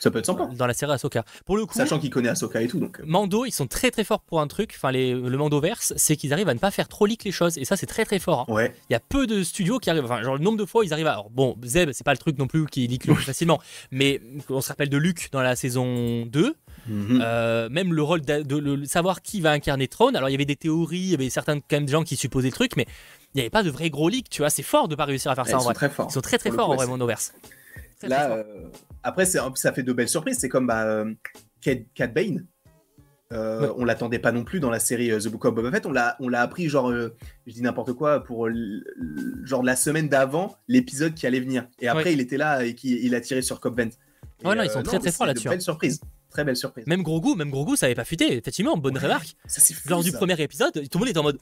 Ça 0.00 0.10
peut 0.10 0.18
être 0.18 0.26
sympa. 0.26 0.46
dans 0.52 0.66
la 0.66 0.74
série 0.74 0.90
Ahsoka 0.92 1.24
pour 1.46 1.56
le 1.56 1.64
coup 1.66 1.74
Sachant 1.74 1.98
qu'il 2.00 2.10
connaît 2.10 2.30
Ahsoka 2.30 2.60
et 2.60 2.66
tout, 2.66 2.80
donc. 2.80 2.98
euh, 2.98 3.04
Mando 3.06 3.44
ils 3.44 3.52
sont 3.52 3.68
très 3.68 3.92
très 3.92 4.02
forts 4.02 4.22
pour 4.22 4.40
un 4.40 4.48
truc 4.48 4.72
enfin 4.76 4.90
les, 4.90 5.12
le 5.14 5.36
Mandoverse 5.36 5.92
c'est 5.96 6.16
qu'ils 6.16 6.32
arrivent 6.32 6.48
à 6.48 6.54
ne 6.54 6.58
pas 6.58 6.72
faire 6.72 6.88
trop 6.88 7.06
leak 7.06 7.22
les 7.24 7.32
choses 7.32 7.56
et 7.58 7.64
ça 7.64 7.76
c'est 7.76 7.86
très 7.86 8.04
très 8.04 8.18
fort 8.18 8.46
hein. 8.48 8.52
Ouais. 8.52 8.74
Il 8.88 8.92
y 8.94 8.96
a 8.96 9.00
peu 9.00 9.26
de 9.26 9.42
studios 9.44 9.78
qui 9.78 9.90
arrivent, 9.90 10.04
enfin, 10.06 10.22
genre 10.22 10.34
le 10.36 10.42
nombre 10.42 10.58
de 10.58 10.64
fois 10.64 10.84
ils 10.84 10.92
arrivent 10.92 11.06
à. 11.06 11.12
Alors, 11.12 11.30
bon, 11.30 11.56
Zeb, 11.64 11.90
c'est 11.92 12.04
pas 12.04 12.12
le 12.12 12.18
truc 12.18 12.38
non 12.38 12.46
plus 12.46 12.66
qui 12.66 12.86
leak 12.86 13.04
le 13.06 13.14
plus 13.20 13.24
facilement, 13.24 13.60
mais 13.90 14.20
on 14.48 14.60
se 14.60 14.68
rappelle 14.70 14.88
de 14.88 14.96
Luke 14.96 15.28
dans 15.32 15.42
la 15.42 15.54
saison 15.54 16.24
2. 16.26 16.54
Mhm. 16.88 17.20
Euh, 17.22 17.68
même 17.68 17.92
le 17.92 18.02
rôle 18.02 18.22
de, 18.22 18.84
savoir 18.86 19.20
qui 19.22 19.40
va 19.42 19.50
incarner 19.52 19.86
Throne. 19.86 20.16
Alors 20.16 20.28
il 20.30 20.32
y 20.32 20.34
avait 20.34 20.46
des 20.46 20.56
théories, 20.56 20.98
il 20.98 21.10
y 21.10 21.14
avait 21.14 21.28
certains 21.30 21.60
quand 21.60 21.72
même 21.72 21.84
des 21.84 21.92
gens 21.92 22.02
qui 22.04 22.16
supposaient 22.16 22.48
le 22.48 22.52
truc, 22.54 22.76
mais 22.76 22.86
il 23.34 23.36
n'y 23.36 23.40
avait 23.42 23.50
pas 23.50 23.62
de 23.62 23.70
vrai 23.70 23.90
gros 23.90 24.08
leak, 24.08 24.30
tu 24.30 24.40
vois. 24.42 24.50
C'est 24.50 24.62
fort 24.62 24.88
de 24.88 24.94
pas 24.94 25.04
réussir 25.04 25.30
à 25.30 25.34
faire 25.34 25.44
Ouais, 25.44 25.50
ça 25.50 25.56
en 25.58 25.60
sont 25.60 25.64
vrai. 25.66 25.74
très 25.74 25.90
forts. 25.90 26.06
Ils 26.10 26.14
sont 26.14 26.20
très 26.20 26.38
très 26.38 26.50
forts 26.50 26.70
en 26.70 26.74
vrai, 26.74 26.86
ouais, 26.86 26.90
Mondoverse. 26.90 27.32
Très, 28.00 28.08
Là, 28.08 28.28
forts. 28.28 28.36
euh, 28.38 28.68
après, 29.04 29.24
ça 29.26 29.72
fait 29.72 29.82
de 29.84 29.92
belles 29.92 30.08
surprises. 30.08 30.38
C'est 30.38 30.48
comme 30.48 30.66
bah, 30.66 30.84
euh, 30.84 31.14
Bane. 31.64 32.46
Euh, 33.32 33.60
Ouais. 33.60 33.68
On 33.76 33.84
l'attendait 33.84 34.18
pas 34.18 34.32
non 34.32 34.42
plus 34.42 34.58
dans 34.58 34.70
la 34.70 34.80
série 34.80 35.12
euh, 35.12 35.20
The 35.20 35.28
Book 35.28 35.44
of 35.44 35.54
Boba 35.54 35.70
Fett. 35.70 35.86
On 35.86 35.92
l'a, 35.92 36.16
on 36.18 36.28
l'a 36.28 36.40
appris 36.42 36.68
genre, 36.68 36.90
euh, 36.90 37.14
je 37.46 37.52
dis 37.52 37.62
n'importe 37.62 37.92
quoi 37.92 38.24
pour 38.24 38.48
l- 38.48 38.82
l- 39.00 39.34
genre 39.44 39.62
la 39.62 39.76
semaine 39.76 40.08
d'avant 40.08 40.56
l'épisode 40.66 41.14
qui 41.14 41.28
allait 41.28 41.38
venir. 41.38 41.68
Et 41.80 41.86
après, 41.86 42.04
Ouais. 42.06 42.12
il 42.14 42.20
était 42.20 42.36
là 42.38 42.64
et 42.64 42.74
qui, 42.74 42.98
il 43.04 43.14
a 43.14 43.20
tiré 43.20 43.40
sur 43.42 43.60
Cobb 43.60 43.78
Vent. 43.80 43.90
Ouais, 44.44 44.56
non, 44.56 44.64
ils 44.64 44.70
sont 44.70 44.80
euh, 44.80 44.82
très, 44.82 44.98
très 44.98 45.12
forts 45.12 45.26
là-dessus, 45.28 45.44
De 45.46 45.50
belles 45.50 45.62
surprises. 45.62 46.00
Très 46.30 46.42
belle 46.44 46.56
surprise. 46.56 46.86
Même 46.88 47.02
Grogu, 47.04 47.36
même 47.36 47.50
Grogu, 47.50 47.76
ça 47.76 47.86
avait 47.86 47.94
pas 47.94 48.04
fuité. 48.04 48.36
Effectivement, 48.36 48.76
bonne 48.76 48.94
Ouais. 48.96 49.02
remarque. 49.04 49.36
Ça 49.46 49.60
fou. 49.74 49.88
Lors 49.88 50.02
du 50.02 50.10
premier 50.10 50.40
épisode, 50.40 50.72
tout 50.72 50.80
le 50.94 50.98
monde 50.98 51.08
était 51.08 51.18
en 51.18 51.22
mode. 51.24 51.38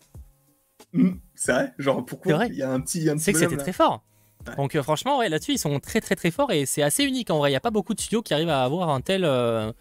Mm, 0.92 1.11
C'est 1.34 1.52
vrai. 1.52 1.72
Genre 1.78 1.98
C'est 2.00 2.04
pourquoi 2.06 2.34
vrai. 2.34 2.48
Il 2.50 2.56
y 2.56 2.62
a 2.62 2.70
un 2.70 2.80
petit, 2.80 3.09
un 3.09 3.14
petit 3.14 3.22
C'est 3.24 3.32
que 3.32 3.38
c'était 3.38 3.56
très 3.56 3.72
fort. 3.72 4.04
Ouais. 4.47 4.57
Donc 4.57 4.74
euh, 4.74 4.82
franchement, 4.82 5.18
ouais, 5.18 5.28
là-dessus, 5.28 5.53
ils 5.53 5.59
sont 5.59 5.78
très 5.80 6.01
très 6.01 6.14
très 6.16 6.30
forts 6.30 6.53
et 6.53 6.64
c'est 6.66 6.82
assez 6.82 7.05
unique 7.05 7.30
en 7.30 7.39
vrai. 7.39 7.51
Il 7.51 7.53
n'y 7.53 7.57
a 7.57 7.61
pas 7.61 7.70
beaucoup 7.70 7.95
de 7.95 8.01
studios 8.01 8.22
qui 8.22 8.32
arrivent 8.34 8.49
à 8.49 8.62
avoir 8.62 8.89
un 8.91 9.01
tel 9.01 9.24
euh, 9.24 9.72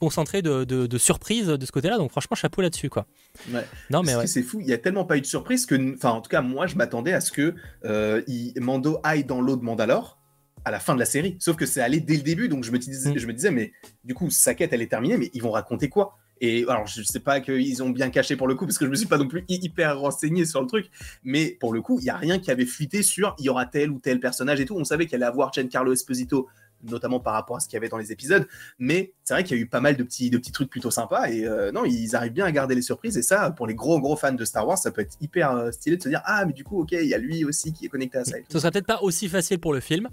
concentré 0.00 0.42
de, 0.42 0.64
de, 0.64 0.86
de 0.86 0.98
surprises 0.98 1.46
de 1.46 1.66
ce 1.66 1.70
côté-là. 1.72 1.98
Donc 1.98 2.10
franchement, 2.10 2.34
chapeau 2.34 2.62
là-dessus, 2.62 2.88
quoi. 2.90 3.06
Ouais. 3.52 3.64
Non, 3.90 4.02
mais 4.02 4.16
ouais. 4.16 4.26
c'est 4.26 4.42
fou, 4.42 4.60
il 4.60 4.66
y 4.66 4.72
a 4.72 4.78
tellement 4.78 5.04
pas 5.04 5.16
eu 5.16 5.20
de 5.20 5.26
surprise 5.26 5.66
que, 5.66 5.94
enfin, 5.94 6.10
en 6.10 6.20
tout 6.20 6.28
cas, 6.30 6.40
moi, 6.42 6.66
je 6.66 6.74
m'attendais 6.76 7.12
à 7.12 7.20
ce 7.20 7.30
que 7.30 7.54
euh, 7.84 8.22
il- 8.26 8.52
Mando 8.60 8.98
aille 9.04 9.24
dans 9.24 9.40
l'eau 9.40 9.56
de 9.56 9.62
Mandalore 9.62 10.18
à 10.64 10.70
la 10.70 10.80
fin 10.80 10.94
de 10.94 10.98
la 11.00 11.04
série. 11.06 11.36
Sauf 11.38 11.56
que 11.56 11.66
c'est 11.66 11.80
allé 11.80 12.00
dès 12.00 12.16
le 12.16 12.22
début, 12.22 12.48
donc 12.48 12.64
je 12.64 12.72
me, 12.72 12.78
disais, 12.78 13.10
Mm. 13.10 13.18
je 13.18 13.26
me 13.26 13.32
disais, 13.32 13.50
mais 13.50 13.72
du 14.04 14.14
coup, 14.14 14.30
sa 14.30 14.54
quête, 14.54 14.72
elle 14.72 14.82
est 14.82 14.86
terminée, 14.90 15.16
mais 15.18 15.30
ils 15.34 15.42
vont 15.42 15.50
raconter 15.52 15.88
quoi? 15.88 16.18
Et 16.44 16.64
alors, 16.68 16.86
je 16.88 17.02
sais 17.02 17.20
pas 17.20 17.40
qu'ils 17.40 17.82
ont 17.84 17.90
bien 17.90 18.10
caché 18.10 18.34
pour 18.36 18.48
le 18.48 18.54
coup, 18.56 18.66
parce 18.66 18.76
que 18.76 18.84
je 18.84 18.90
me 18.90 18.96
suis 18.96 19.06
pas 19.06 19.16
non 19.16 19.28
plus 19.28 19.44
hy- 19.48 19.60
hyper 19.62 19.98
renseigné 20.00 20.44
sur 20.44 20.60
le 20.60 20.66
truc, 20.66 20.90
mais 21.22 21.56
pour 21.60 21.72
le 21.72 21.80
coup, 21.80 21.98
il 22.00 22.04
y 22.04 22.10
a 22.10 22.16
rien 22.16 22.38
qui 22.40 22.50
avait 22.50 22.66
fuité 22.66 23.02
sur 23.04 23.34
il 23.38 23.44
y 23.44 23.48
aura 23.48 23.64
tel 23.64 23.90
ou 23.90 24.00
tel 24.00 24.18
personnage 24.20 24.60
et 24.60 24.64
tout. 24.66 24.74
On 24.76 24.84
savait 24.84 25.06
qu'il 25.06 25.14
allait 25.14 25.24
avoir 25.24 25.52
Giancarlo 25.52 25.92
Esposito 25.92 26.48
notamment 26.84 27.20
par 27.20 27.34
rapport 27.34 27.58
à 27.58 27.60
ce 27.60 27.68
qu'il 27.68 27.74
y 27.74 27.76
avait 27.76 27.88
dans 27.88 27.96
les 27.96 28.10
épisodes. 28.10 28.44
Mais 28.76 29.12
c'est 29.22 29.34
vrai 29.34 29.44
qu'il 29.44 29.56
y 29.56 29.60
a 29.60 29.62
eu 29.62 29.68
pas 29.68 29.80
mal 29.80 29.96
de 29.96 30.02
petits, 30.02 30.30
de 30.30 30.38
petits 30.38 30.50
trucs 30.50 30.68
plutôt 30.68 30.90
sympas. 30.90 31.30
Et 31.30 31.46
euh, 31.46 31.70
non, 31.70 31.84
ils 31.84 32.16
arrivent 32.16 32.32
bien 32.32 32.44
à 32.44 32.50
garder 32.50 32.74
les 32.74 32.82
surprises. 32.82 33.16
Et 33.16 33.22
ça, 33.22 33.52
pour 33.52 33.68
les 33.68 33.76
gros, 33.76 34.00
gros 34.00 34.16
fans 34.16 34.32
de 34.32 34.44
Star 34.44 34.66
Wars, 34.66 34.76
ça 34.78 34.90
peut 34.90 35.02
être 35.02 35.16
hyper 35.20 35.52
euh, 35.52 35.70
stylé 35.70 35.96
de 35.96 36.02
se 36.02 36.08
dire 36.08 36.22
Ah, 36.24 36.44
mais 36.44 36.52
du 36.52 36.64
coup, 36.64 36.80
ok, 36.82 36.90
il 36.90 37.06
y 37.06 37.14
a 37.14 37.18
lui 37.18 37.44
aussi 37.44 37.72
qui 37.72 37.86
est 37.86 37.88
connecté 37.88 38.18
à 38.18 38.24
ça. 38.24 38.36
et 38.36 38.40
tout. 38.40 38.48
Ce 38.50 38.58
serait 38.58 38.72
peut-être 38.72 38.86
pas 38.88 39.00
aussi 39.02 39.28
facile 39.28 39.60
pour 39.60 39.72
le 39.72 39.78
film. 39.78 40.08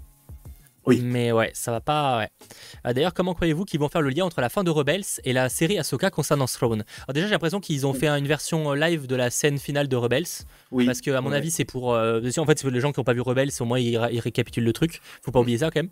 Oui. 0.90 1.00
Mais 1.02 1.32
ouais, 1.32 1.50
ça 1.54 1.70
va 1.70 1.80
pas. 1.80 2.18
ouais. 2.18 2.28
Euh, 2.86 2.92
D'ailleurs, 2.92 3.14
comment 3.14 3.34
croyez-vous 3.34 3.64
qu'ils 3.64 3.80
vont 3.80 3.88
faire 3.88 4.02
le 4.02 4.10
lien 4.10 4.24
entre 4.24 4.40
la 4.40 4.48
fin 4.48 4.64
de 4.64 4.70
Rebels 4.70 5.04
et 5.24 5.32
la 5.32 5.48
série 5.48 5.78
Ahsoka 5.78 6.10
concernant 6.10 6.46
Throne? 6.46 6.84
Alors 7.06 7.14
déjà, 7.14 7.26
j'ai 7.26 7.32
l'impression 7.32 7.60
qu'ils 7.60 7.86
ont 7.86 7.94
fait 7.94 8.08
une 8.08 8.26
version 8.26 8.72
euh, 8.72 8.76
live 8.76 9.06
de 9.06 9.16
la 9.16 9.30
scène 9.30 9.58
finale 9.58 9.88
de 9.88 9.96
Rebels, 9.96 10.26
Oui. 10.70 10.86
parce 10.86 11.00
que 11.00 11.10
à 11.10 11.20
mon 11.20 11.30
Ouais. 11.30 11.36
avis, 11.36 11.50
c'est 11.50 11.64
pour. 11.64 11.94
euh, 11.94 12.20
en 12.38 12.44
fait, 12.46 12.62
les 12.64 12.80
gens 12.80 12.92
qui 12.92 13.00
n'ont 13.00 13.04
pas 13.04 13.12
vu 13.14 13.20
Rebels, 13.20 13.50
au 13.60 13.64
moins 13.64 13.78
ils, 13.78 13.96
récapitulent 14.20 14.64
le 14.64 14.72
truc. 14.72 15.00
Faut 15.22 15.30
pas 15.30 15.40
oublier 15.40 15.58
ça 15.58 15.70
quand 15.70 15.80
même. 15.82 15.90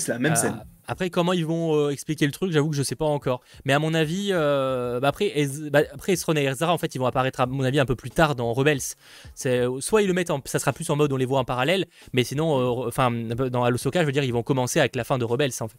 C'est 0.00 0.08
la 0.08 0.18
même 0.18 0.32
Euh, 0.32 0.36
scène. 0.36 0.64
Après, 0.88 1.10
comment 1.10 1.32
ils 1.32 1.46
vont 1.46 1.74
euh, 1.76 1.90
expliquer 1.90 2.26
le 2.26 2.32
truc, 2.32 2.50
j'avoue 2.52 2.70
que 2.70 2.76
je 2.76 2.82
sais 2.82 2.96
pas 2.96 3.04
encore. 3.04 3.40
Mais 3.64 3.72
à 3.72 3.78
mon 3.78 3.94
avis, 3.94 4.28
euh, 4.32 4.98
bah 5.00 5.08
après, 5.08 5.32
bah 5.70 5.80
après 5.92 6.12
Ezra 6.12 6.32
et 6.34 6.44
Ezra, 6.44 6.72
en 6.72 6.78
fait, 6.78 6.94
ils 6.94 6.98
vont 6.98 7.06
apparaître 7.06 7.40
à 7.40 7.46
mon 7.46 7.62
avis 7.64 7.78
un 7.78 7.86
peu 7.86 7.94
plus 7.96 8.10
tard 8.10 8.34
dans 8.34 8.52
Rebels. 8.52 8.80
C'est 9.34 9.60
euh, 9.60 9.80
soit 9.80 10.02
ils 10.02 10.08
le 10.08 10.12
mettent, 10.12 10.30
en, 10.30 10.40
ça 10.44 10.58
sera 10.58 10.72
plus 10.72 10.88
en 10.90 10.96
mode 10.96 11.12
on 11.12 11.16
les 11.16 11.24
voit 11.24 11.38
en 11.38 11.44
parallèle, 11.44 11.86
mais 12.12 12.24
sinon, 12.24 12.58
euh, 12.84 12.88
enfin, 12.88 13.10
dans 13.10 13.64
Ahsoka, 13.64 14.00
je 14.00 14.06
veux 14.06 14.12
dire, 14.12 14.24
ils 14.24 14.32
vont 14.32 14.42
commencer 14.42 14.80
avec 14.80 14.96
la 14.96 15.04
fin 15.04 15.18
de 15.18 15.24
Rebels 15.24 15.52
en 15.60 15.68
fait. 15.68 15.76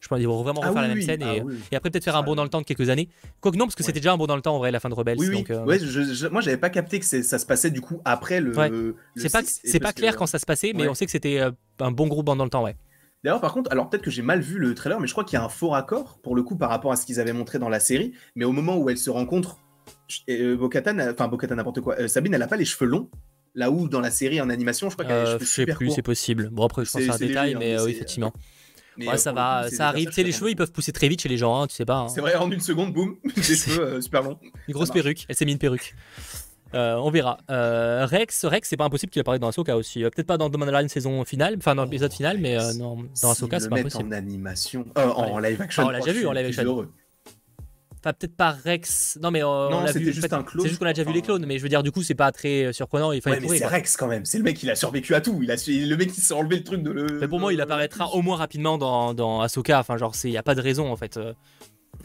Je 0.00 0.08
pense 0.08 0.18
qu'ils 0.18 0.28
vont 0.28 0.42
vraiment 0.42 0.60
Ah 0.62 0.68
refaire 0.68 0.82
oui, 0.82 0.88
la 0.88 0.94
même 0.94 1.02
scène 1.04 1.22
Ah 1.24 1.34
et, 1.36 1.40
oui. 1.40 1.54
et 1.72 1.76
après 1.76 1.90
peut-être 1.90 2.04
faire 2.04 2.16
un 2.16 2.22
bond 2.22 2.34
dans 2.34 2.42
le 2.44 2.50
temps 2.50 2.60
de 2.60 2.66
quelques 2.66 2.90
années. 2.90 3.08
Quoique 3.40 3.56
non, 3.56 3.64
parce 3.64 3.74
que 3.74 3.82
Ouais. 3.82 3.86
c'était 3.86 4.00
déjà 4.00 4.12
un 4.12 4.18
bond 4.18 4.26
dans 4.26 4.36
le 4.36 4.42
temps 4.42 4.54
en 4.54 4.58
vrai, 4.58 4.70
la 4.70 4.78
fin 4.80 4.90
de 4.90 4.94
Rebels. 4.94 5.16
Oui, 5.18 5.28
oui. 5.30 5.36
donc, 5.38 5.50
euh, 5.50 5.64
Ouais, 5.64 5.78
je, 5.78 6.12
je- 6.12 6.26
moi, 6.26 6.42
j'avais 6.42 6.58
pas 6.58 6.68
capté 6.70 7.00
que 7.00 7.06
ça 7.06 7.38
se 7.38 7.46
passait 7.46 7.70
du 7.70 7.80
coup 7.80 8.00
après 8.04 8.40
le. 8.40 8.54
Ouais. 8.56 8.68
le 8.68 8.94
c'est 9.16 9.32
pas, 9.32 9.42
6, 9.42 9.60
et 9.64 9.68
c'est 9.70 9.80
pas 9.80 9.92
que- 9.92 9.98
clair 10.00 10.16
quand 10.16 10.26
ça 10.26 10.38
se 10.38 10.44
passait, 10.46 10.72
mais 10.74 10.86
on 10.88 10.94
sait 10.94 11.06
que 11.06 11.10
c'était 11.12 11.40
euh, 11.40 11.50
un 11.80 11.90
bon 11.90 12.06
gros 12.06 12.22
bond 12.22 12.36
dans 12.36 12.44
le 12.44 12.50
temps, 12.50 12.62
ouais. 12.64 12.76
D'ailleurs, 13.24 13.40
par 13.40 13.52
contre, 13.54 13.72
alors 13.72 13.88
peut-être 13.88 14.02
que 14.02 14.10
j'ai 14.10 14.22
mal 14.22 14.40
vu 14.40 14.58
le 14.58 14.74
trailer, 14.74 15.00
mais 15.00 15.06
je 15.08 15.12
crois 15.12 15.24
qu'il 15.24 15.36
y 15.38 15.40
a 15.40 15.44
un 15.44 15.48
faux 15.48 15.70
raccord 15.70 16.18
pour 16.22 16.36
le 16.36 16.42
coup 16.42 16.56
par 16.56 16.68
rapport 16.70 16.92
à 16.92 16.96
ce 16.96 17.06
qu'ils 17.06 17.18
avaient 17.20 17.32
montré 17.32 17.58
dans 17.58 17.70
la 17.70 17.80
série. 17.80 18.12
Mais 18.36 18.44
au 18.44 18.52
moment 18.52 18.76
où 18.76 18.90
elles 18.90 18.98
se 18.98 19.08
rencontrent, 19.10 19.58
euh, 20.28 20.56
Bo-Katan, 20.56 20.98
enfin 21.10 21.28
Bo-Katan 21.28 21.54
n'importe 21.56 21.80
quoi, 21.80 21.98
euh, 21.98 22.06
Sabine, 22.06 22.34
elle 22.34 22.42
a 22.42 22.46
pas 22.46 22.56
les 22.56 22.66
cheveux 22.66 22.86
longs. 22.88 23.08
Là 23.54 23.70
où 23.70 23.88
dans 23.88 24.00
la 24.00 24.10
série 24.10 24.40
en 24.42 24.50
animation, 24.50 24.90
je 24.90 24.94
crois 24.96 25.06
qu'elle 25.06 25.16
a 25.16 25.22
les 25.22 25.28
Euh, 25.30 25.32
cheveux 25.34 25.40
je 25.40 25.44
sais 25.46 25.62
super 25.62 25.76
plus, 25.78 25.90
c'est 25.90 26.02
possible. 26.02 26.50
Bon, 26.52 26.64
après, 26.66 26.84
je 26.84 26.90
pense 26.90 27.00
C'est- 27.00 27.08
que 27.08 27.16
c'est 27.16 27.24
un 27.24 27.26
détail, 27.28 27.56
mais 27.58 27.78
euh, 27.78 27.84
oui, 27.84 27.92
effectivement. 27.92 28.32
Mais, 28.96 29.08
Ouais, 29.08 29.16
ça 29.16 29.32
va, 29.32 29.66
coup, 29.68 29.74
ça 29.74 29.88
arrive. 29.88 30.08
Tu 30.08 30.12
sais, 30.14 30.22
les 30.22 30.30
cheveux, 30.32 30.50
ils 30.50 30.56
peuvent 30.56 30.70
pousser 30.70 30.92
très 30.92 31.08
vite 31.08 31.20
chez 31.22 31.28
les 31.28 31.36
gens, 31.38 31.60
hein, 31.62 31.66
tu 31.66 31.74
sais 31.74 31.84
pas. 31.84 31.96
hein. 32.00 32.08
C'est 32.08 32.20
vrai, 32.20 32.34
en 32.36 32.50
une 32.50 32.60
seconde, 32.60 32.92
boum, 32.92 33.16
des 33.36 33.42
cheveux 33.42 33.80
euh, 33.82 34.00
super 34.00 34.22
longs. 34.22 34.38
Une 34.68 34.74
grosse 34.74 34.90
perruque. 34.90 35.24
Elle 35.28 35.34
s'est 35.34 35.44
mis 35.46 35.52
une 35.52 35.58
perruque. 35.58 35.94
Euh, 36.74 36.96
on 36.96 37.10
verra. 37.10 37.38
Euh, 37.50 38.06
Rex, 38.06 38.44
Rex, 38.44 38.68
c'est 38.68 38.76
pas 38.76 38.84
impossible 38.84 39.10
qu'il 39.10 39.20
apparaisse 39.20 39.40
dans 39.40 39.48
Ahsoka 39.48 39.76
aussi. 39.76 40.02
Euh, 40.04 40.10
Peut-être 40.10 40.26
pas 40.26 40.36
dans 40.36 40.50
The 40.50 40.56
Mandalorian 40.56 40.88
saison 40.88 41.24
finale, 41.24 41.54
enfin 41.58 41.74
dans 41.74 41.84
l'épisode 41.84 42.12
final, 42.12 42.38
mais 42.38 42.56
non, 42.76 42.98
dans 43.22 43.30
Ahsoka, 43.30 43.60
c'est 43.60 43.68
pas 43.68 43.78
impossible. 43.78 44.08
en 44.08 44.12
animation, 44.12 44.84
euh, 44.98 45.08
en 45.08 45.38
live 45.38 45.60
action. 45.62 45.84
Ah, 45.84 45.86
on 45.86 45.90
l'a 45.90 45.98
oh, 46.00 46.04
déjà 46.04 46.18
vu 46.18 46.26
en 46.26 46.32
live 46.32 46.46
action. 46.46 46.88
Enfin, 48.00 48.12
peut-être 48.12 48.36
pas 48.36 48.50
Rex. 48.50 49.18
Non, 49.22 49.30
mais 49.30 49.42
on 49.42 49.70
Non, 49.70 49.80
l'a 49.80 49.86
c'était 49.86 50.00
vu. 50.00 50.12
juste 50.12 50.26
en 50.26 50.28
fait, 50.28 50.34
un 50.34 50.42
clone, 50.42 50.62
C'est 50.62 50.68
juste 50.68 50.78
qu'on 50.78 50.86
a 50.86 50.92
déjà 50.92 51.08
vu 51.08 51.14
les 51.14 51.22
clones, 51.22 51.46
mais 51.46 51.56
je 51.56 51.62
veux 51.62 51.70
dire, 51.70 51.82
du 51.82 51.90
coup, 51.90 52.02
c'est 52.02 52.14
pas 52.14 52.32
très 52.32 52.70
surprenant. 52.72 53.12
Il 53.12 53.22
fallait 53.22 53.36
Ouais, 53.36 53.48
mais 53.48 53.58
c'est. 53.58 53.66
Rex 53.66 53.96
quand 53.96 54.08
même. 54.08 54.24
C'est 54.26 54.36
le 54.36 54.44
mec, 54.44 54.62
il 54.62 54.68
a 54.70 54.74
survécu 54.74 55.14
à 55.14 55.20
tout. 55.22 55.40
Il 55.42 55.50
a 55.50 55.54
le 55.54 55.96
mec 55.96 56.12
qui 56.12 56.20
s'est 56.20 56.34
enlevé 56.34 56.56
le 56.56 56.64
truc 56.64 56.82
de 56.82 56.90
le. 56.90 57.06
Mais 57.20 57.28
pour 57.28 57.40
moi, 57.40 57.52
il 57.52 57.60
apparaîtra 57.60 58.10
au 58.14 58.20
moins 58.20 58.36
rapidement 58.36 58.76
dans, 58.76 59.14
dans 59.14 59.40
Ahsoka. 59.40 59.78
Enfin, 59.78 59.96
genre, 59.96 60.14
il 60.24 60.30
y 60.30 60.36
a 60.36 60.42
pas 60.42 60.54
de 60.54 60.60
raison 60.60 60.90
en 60.92 60.96
fait. 60.96 61.18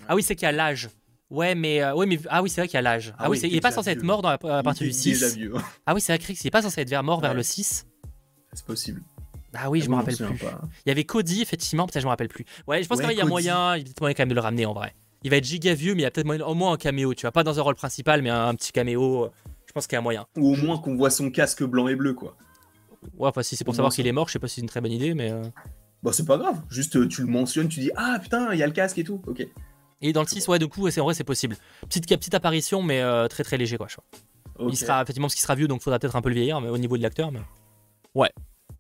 Ah 0.07 0.15
oui, 0.15 0.23
c'est 0.23 0.35
qu'il 0.35 0.45
y 0.45 0.49
a 0.49 0.51
l'âge. 0.51 0.89
Ouais, 1.29 1.53
mais 1.55 1.81
euh, 1.83 1.93
ouais, 1.93 2.05
mais 2.07 2.19
ah 2.29 2.41
oui, 2.41 2.49
c'est 2.49 2.61
vrai 2.61 2.67
qu'il 2.67 2.75
y 2.75 2.79
a 2.79 2.81
l'âge. 2.81 3.13
Ah, 3.17 3.23
Ah 3.25 3.29
oui, 3.29 3.37
c'est- 3.37 3.47
il 3.47 3.55
est 3.55 3.61
pas 3.61 3.71
censé 3.71 3.91
être 3.91 4.03
mort 4.03 4.21
dans 4.21 4.29
la, 4.29 4.35
à 4.57 4.63
partir 4.63 4.83
du 4.85 4.89
est 4.89 4.93
6. 4.93 5.11
déjà 5.19 5.29
vieux. 5.29 5.53
hein. 5.55 5.61
Ah 5.85 5.93
oui, 5.93 6.01
c'est 6.01 6.11
vrai, 6.13 6.19
Chris, 6.19 6.37
il 6.43 6.47
est 6.47 6.51
pas 6.51 6.61
censé 6.63 6.81
être 6.81 6.89
vers 6.89 7.03
mort 7.03 7.21
vers 7.21 7.33
le 7.33 7.43
6. 7.43 7.85
C'est 8.53 8.65
possible. 8.65 9.01
Ah 9.53 9.69
oui, 9.69 9.79
je 9.81 9.85
me 9.85 9.89
Moi, 9.91 9.99
rappelle 9.99 10.15
plus. 10.17 10.37
pas. 10.37 10.61
Il 10.85 10.89
y 10.89 10.91
avait 10.91 11.03
Cody, 11.03 11.41
effectivement, 11.41 11.85
peut-être 11.87 12.01
je 12.01 12.05
me 12.07 12.09
rappelle 12.09 12.27
plus. 12.29 12.45
Ouais, 12.67 12.81
je 12.83 12.87
pense 12.87 12.99
Ouais, 12.99 13.05
qu'il 13.07 13.13
y 13.13 13.19
a 13.19 13.23
Cody. 13.23 13.29
moyen, 13.29 13.75
il 13.75 13.79
y 13.79 13.81
a 13.81 13.83
peut-être 13.85 14.01
moyen 14.01 14.13
quand 14.15 14.21
même 14.23 14.29
de 14.29 14.35
le 14.35 14.41
ramener 14.41 14.65
en 14.65 14.73
vrai. 14.73 14.93
Il 15.23 15.29
va 15.31 15.37
être 15.37 15.43
giga 15.45 15.73
vieux, 15.73 15.93
mais 15.95 16.01
il 16.01 16.03
y 16.03 16.07
a 16.07 16.11
peut-être 16.11 16.25
moyen- 16.27 16.45
au 16.45 16.53
moins 16.55 16.73
un 16.73 16.77
caméo, 16.77 17.13
tu 17.13 17.21
vois, 17.21 17.31
pas 17.31 17.43
dans 17.43 17.57
un 17.59 17.61
rôle 17.61 17.75
principal, 17.75 18.21
mais 18.21 18.29
un, 18.29 18.47
un 18.47 18.55
petit 18.55 18.71
caméo. 18.71 19.25
euh, 19.25 19.29
Je 19.67 19.71
pense 19.73 19.85
qu'il 19.85 19.95
y 19.95 19.99
a 19.99 20.01
moyen. 20.01 20.25
Ou 20.37 20.53
au 20.53 20.55
moins 20.55 20.77
qu'on 20.79 20.95
voit 20.95 21.09
son 21.11 21.29
casque 21.29 21.63
blanc 21.63 21.87
et 21.87 21.95
bleu, 21.95 22.13
quoi. 22.13 22.35
Ouais, 23.17 23.27
enfin, 23.29 23.43
si 23.43 23.55
c'est 23.55 23.63
pour 23.63 23.75
savoir 23.75 23.93
qu'il 23.93 24.07
est 24.07 24.11
mort, 24.11 24.27
je 24.27 24.33
sais 24.33 24.39
pas 24.39 24.47
si 24.47 24.55
c'est 24.55 24.61
une 24.61 24.67
très 24.69 24.81
bonne 24.81 24.91
idée, 24.91 25.13
mais. 25.13 25.31
euh, 25.31 25.43
Bah, 26.03 26.11
c'est 26.13 26.25
pas 26.25 26.37
grave. 26.37 26.61
Juste, 26.69 27.07
tu 27.09 27.21
le 27.21 27.27
mentionnes, 27.27 27.67
tu 27.69 27.79
dis 27.79 27.91
Ah 27.95 28.17
putain, 28.21 28.51
il 28.53 28.59
y 28.59 28.63
a 28.63 28.67
le 28.67 28.73
casque 28.73 28.97
et 28.97 29.03
tout. 29.03 29.21
Ok. 29.27 29.45
Et 30.01 30.13
dans 30.13 30.21
le 30.21 30.27
6, 30.27 30.47
ouais, 30.47 30.59
du 30.59 30.67
coup, 30.67 30.87
en 30.87 31.03
vrai, 31.03 31.13
c'est 31.13 31.23
possible. 31.23 31.57
Petite, 31.87 32.07
petite 32.07 32.33
apparition, 32.33 32.81
mais 32.81 33.01
euh, 33.01 33.27
très 33.27 33.43
très 33.43 33.57
léger, 33.57 33.77
quoi, 33.77 33.87
je 33.89 33.95
crois. 33.97 34.05
Il 34.69 34.75
sera 34.75 35.01
effectivement 35.01 35.27
parce 35.27 35.35
qu'il 35.35 35.41
sera 35.43 35.55
vieux, 35.55 35.67
donc 35.67 35.81
faudra 35.81 35.99
peut-être 35.99 36.15
un 36.15 36.21
peu 36.21 36.29
le 36.29 36.35
vieillir, 36.35 36.59
mais 36.61 36.69
au 36.69 36.77
niveau 36.77 36.97
de 36.97 37.03
l'acteur. 37.03 37.31
Mais... 37.31 37.39
Ouais, 38.15 38.31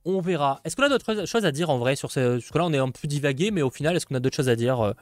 on 0.05 0.19
verra. 0.21 0.59
Est-ce 0.65 0.75
qu'on 0.75 0.83
a 0.83 0.89
d'autres 0.89 1.25
choses 1.25 1.45
à 1.45 1.51
dire 1.51 1.69
en 1.69 1.77
vrai 1.77 1.95
sur 1.95 2.11
ce. 2.11 2.37
Parce 2.37 2.49
que 2.49 2.57
là, 2.57 2.65
on 2.65 2.73
est 2.73 2.77
un 2.77 2.89
peu 2.89 3.07
divagué, 3.07 3.51
mais 3.51 3.61
au 3.61 3.69
final, 3.69 3.95
est-ce 3.95 4.05
qu'on 4.05 4.15
a 4.15 4.19
d'autres 4.19 4.35
choses 4.35 4.49
à 4.49 4.55
dire 4.55 4.81
euh? 4.81 4.93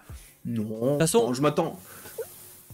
Non. 0.46 0.94
De 0.96 1.00
façon- 1.00 1.34
je 1.34 1.42
m'attends. 1.42 1.80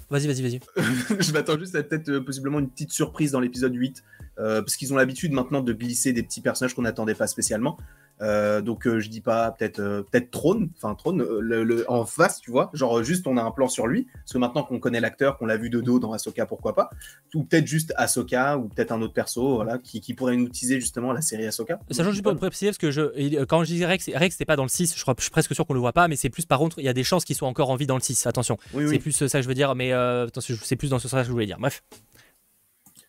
Vas-y, 0.10 0.28
vas-y, 0.28 0.42
vas-y. 0.42 0.60
je 1.24 1.32
m'attends 1.32 1.58
juste 1.58 1.76
à 1.76 1.82
peut-être 1.84 2.10
euh, 2.10 2.22
possiblement 2.22 2.60
une 2.60 2.70
petite 2.70 2.92
surprise 2.92 3.32
dans 3.32 3.40
l'épisode 3.40 3.74
8. 3.74 4.04
euh, 4.40 4.62
parce 4.62 4.76
qu'ils 4.76 4.94
ont 4.94 4.98
l'habitude 4.98 5.32
maintenant 5.32 5.62
de 5.62 5.74
glisser 5.74 6.12
des 6.14 6.24
petits 6.24 6.42
personnages 6.42 6.74
qu'on 6.76 6.82
n'attendait 6.84 7.16
pas 7.16 7.28
spécialement. 7.28 7.78
Euh, 8.24 8.62
donc 8.62 8.88
euh, 8.88 9.00
je 9.00 9.10
dis 9.10 9.22
pas 9.22 9.52
peut-être 9.52 9.80
euh, 9.80 10.02
peut-être 10.04 10.32
Trône, 10.32 10.70
enfin 10.78 10.96
Trône 10.96 11.22
le, 11.22 11.64
le- 11.64 11.86
en 11.92 12.06
face, 12.06 12.40
tu 12.40 12.52
vois, 12.52 12.70
genre 12.74 13.04
juste 13.04 13.28
on 13.28 13.36
a 13.38 13.44
un 13.44 13.52
plan 13.52 13.68
sur 13.68 13.86
lui, 13.86 14.08
parce 14.14 14.32
que 14.34 14.38
maintenant 14.38 14.64
qu'on 14.64 14.80
connaît 14.80 15.02
l'acteur, 15.02 15.38
qu'on 15.38 15.46
l'a 15.46 15.58
vu 15.58 15.70
de 15.70 15.82
dos 15.82 16.00
dans 16.00 16.14
Ahsoka, 16.14 16.46
pourquoi 16.46 16.74
pas, 16.74 16.90
ou 17.36 17.44
peut-être 17.44 17.68
juste 17.68 17.94
Ahsoka 17.98 18.58
ou 18.58 18.70
peut-être 18.70 18.92
un 18.94 19.02
autre 19.02 19.14
perso, 19.14 19.56
voilà, 19.56 19.78
qui, 19.78 20.00
qui 20.00 20.14
pourrait 20.14 20.38
nous 20.38 20.48
teaser 20.48 20.80
justement 20.80 21.12
la 21.12 21.22
série 21.22 21.46
Ahsoka. 21.46 21.80
Sachant 21.92 22.12
juste 22.12 22.24
pour 22.24 22.36
préciser, 22.38 22.68
parce 22.68 22.78
que 22.78 22.92
je, 22.92 23.44
quand 23.44 23.64
je 23.66 23.74
dis 23.74 23.86
Rex, 23.86 24.10
Rex 24.16 24.36
c'était 24.36 24.46
pas 24.46 24.56
dans 24.56 24.64
le 24.64 24.70
6, 24.70 24.96
je, 24.98 25.02
crois, 25.02 25.14
je 25.18 25.24
suis 25.24 25.32
presque 25.32 25.54
sûr 25.54 25.66
qu'on 25.68 25.74
le 25.74 25.80
voit 25.82 25.94
pas, 25.94 26.08
mais 26.08 26.16
c'est 26.16 26.30
plus 26.30 26.46
par 26.46 26.60
contre, 26.60 26.80
il 26.80 26.86
y 26.86 26.90
a 26.90 26.94
des 26.94 27.04
chances 27.04 27.26
qu'il 27.26 27.36
soit 27.36 27.48
encore 27.48 27.70
en 27.70 27.76
vie 27.76 27.88
dans 27.88 27.98
le 27.98 28.02
6, 28.02 28.26
attention. 28.26 28.58
Oui, 28.74 28.84
C'est 28.86 28.92
oui. 28.92 29.00
plus 29.00 29.12
ça 29.12 29.28
que 29.28 29.42
je 29.44 29.48
veux 29.48 29.54
dire, 29.54 29.76
mais 29.76 29.92
euh, 29.92 30.28
c'est 30.40 30.76
plus 30.78 30.90
dans 30.92 31.00
ce 31.00 31.08
sens 31.08 31.22
que 31.22 31.28
je 31.28 31.32
voulais 31.32 31.46
dire. 31.46 31.58
Bref. 31.60 31.82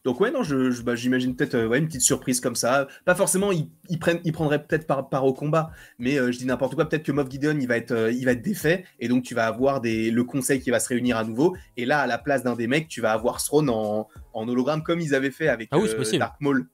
Donc 0.05 0.20
ouais, 0.20 0.30
non, 0.30 0.42
je, 0.42 0.70
je- 0.70 0.82
bah, 0.82 0.94
j'imagine 0.94 1.34
peut-être 1.34 1.55
euh, 1.55 1.66
ouais, 1.66 1.78
une 1.78 1.86
petite 1.86 2.02
surprise 2.02 2.38
comme 2.40 2.55
ça. 2.57 2.86
Pas 3.07 3.14
forcément, 3.14 3.52
ils, 3.52 3.68
ils 3.88 3.98
prennent, 3.98 4.20
ils 4.24 4.32
prendraient 4.32 4.62
peut-être 4.62 4.86
part, 4.86 5.09
part 5.09 5.24
au 5.24 5.32
combat, 5.32 5.70
mais 5.98 6.18
euh, 6.18 6.30
je 6.30 6.36
dis 6.38 6.44
n'importe 6.44 6.74
quoi. 6.74 6.86
Peut-être 6.88 7.05
que 7.05 7.12
Moff 7.12 7.30
Gideon, 7.30 7.59
il 7.59 7.66
va 7.66 7.78
être, 7.78 7.92
euh, 7.92 8.12
il 8.12 8.24
va 8.26 8.32
être 8.32 8.42
défait, 8.42 8.84
et 9.00 9.09
donc 9.09 9.22
tu 9.24 9.34
vas 9.34 9.46
avoir 9.46 9.80
des, 9.80 10.11
le 10.11 10.24
conseil 10.24 10.61
qui 10.61 10.70
va 10.70 10.78
se 10.78 10.88
réunir 10.88 11.16
à 11.16 11.24
nouveau. 11.24 11.57
Et 11.78 11.86
là, 11.86 12.00
à 12.00 12.07
la 12.07 12.18
place 12.18 12.42
d'un 12.42 12.55
des 12.55 12.66
mecs, 12.66 12.86
tu 12.88 13.00
vas 13.00 13.12
avoir 13.12 13.42
Throne 13.42 13.70
en, 13.70 14.09
en 14.34 14.48
hologramme, 14.48 14.82
comme 14.82 15.00
ils 15.00 15.14
avaient 15.14 15.30
fait 15.30 15.48
avec 15.48 15.68
Ah 15.70 15.78
oui, 15.78 15.88
c'est 15.88 15.96
possible. 15.96 16.18
Dark 16.20 16.38
Maul 16.40 16.66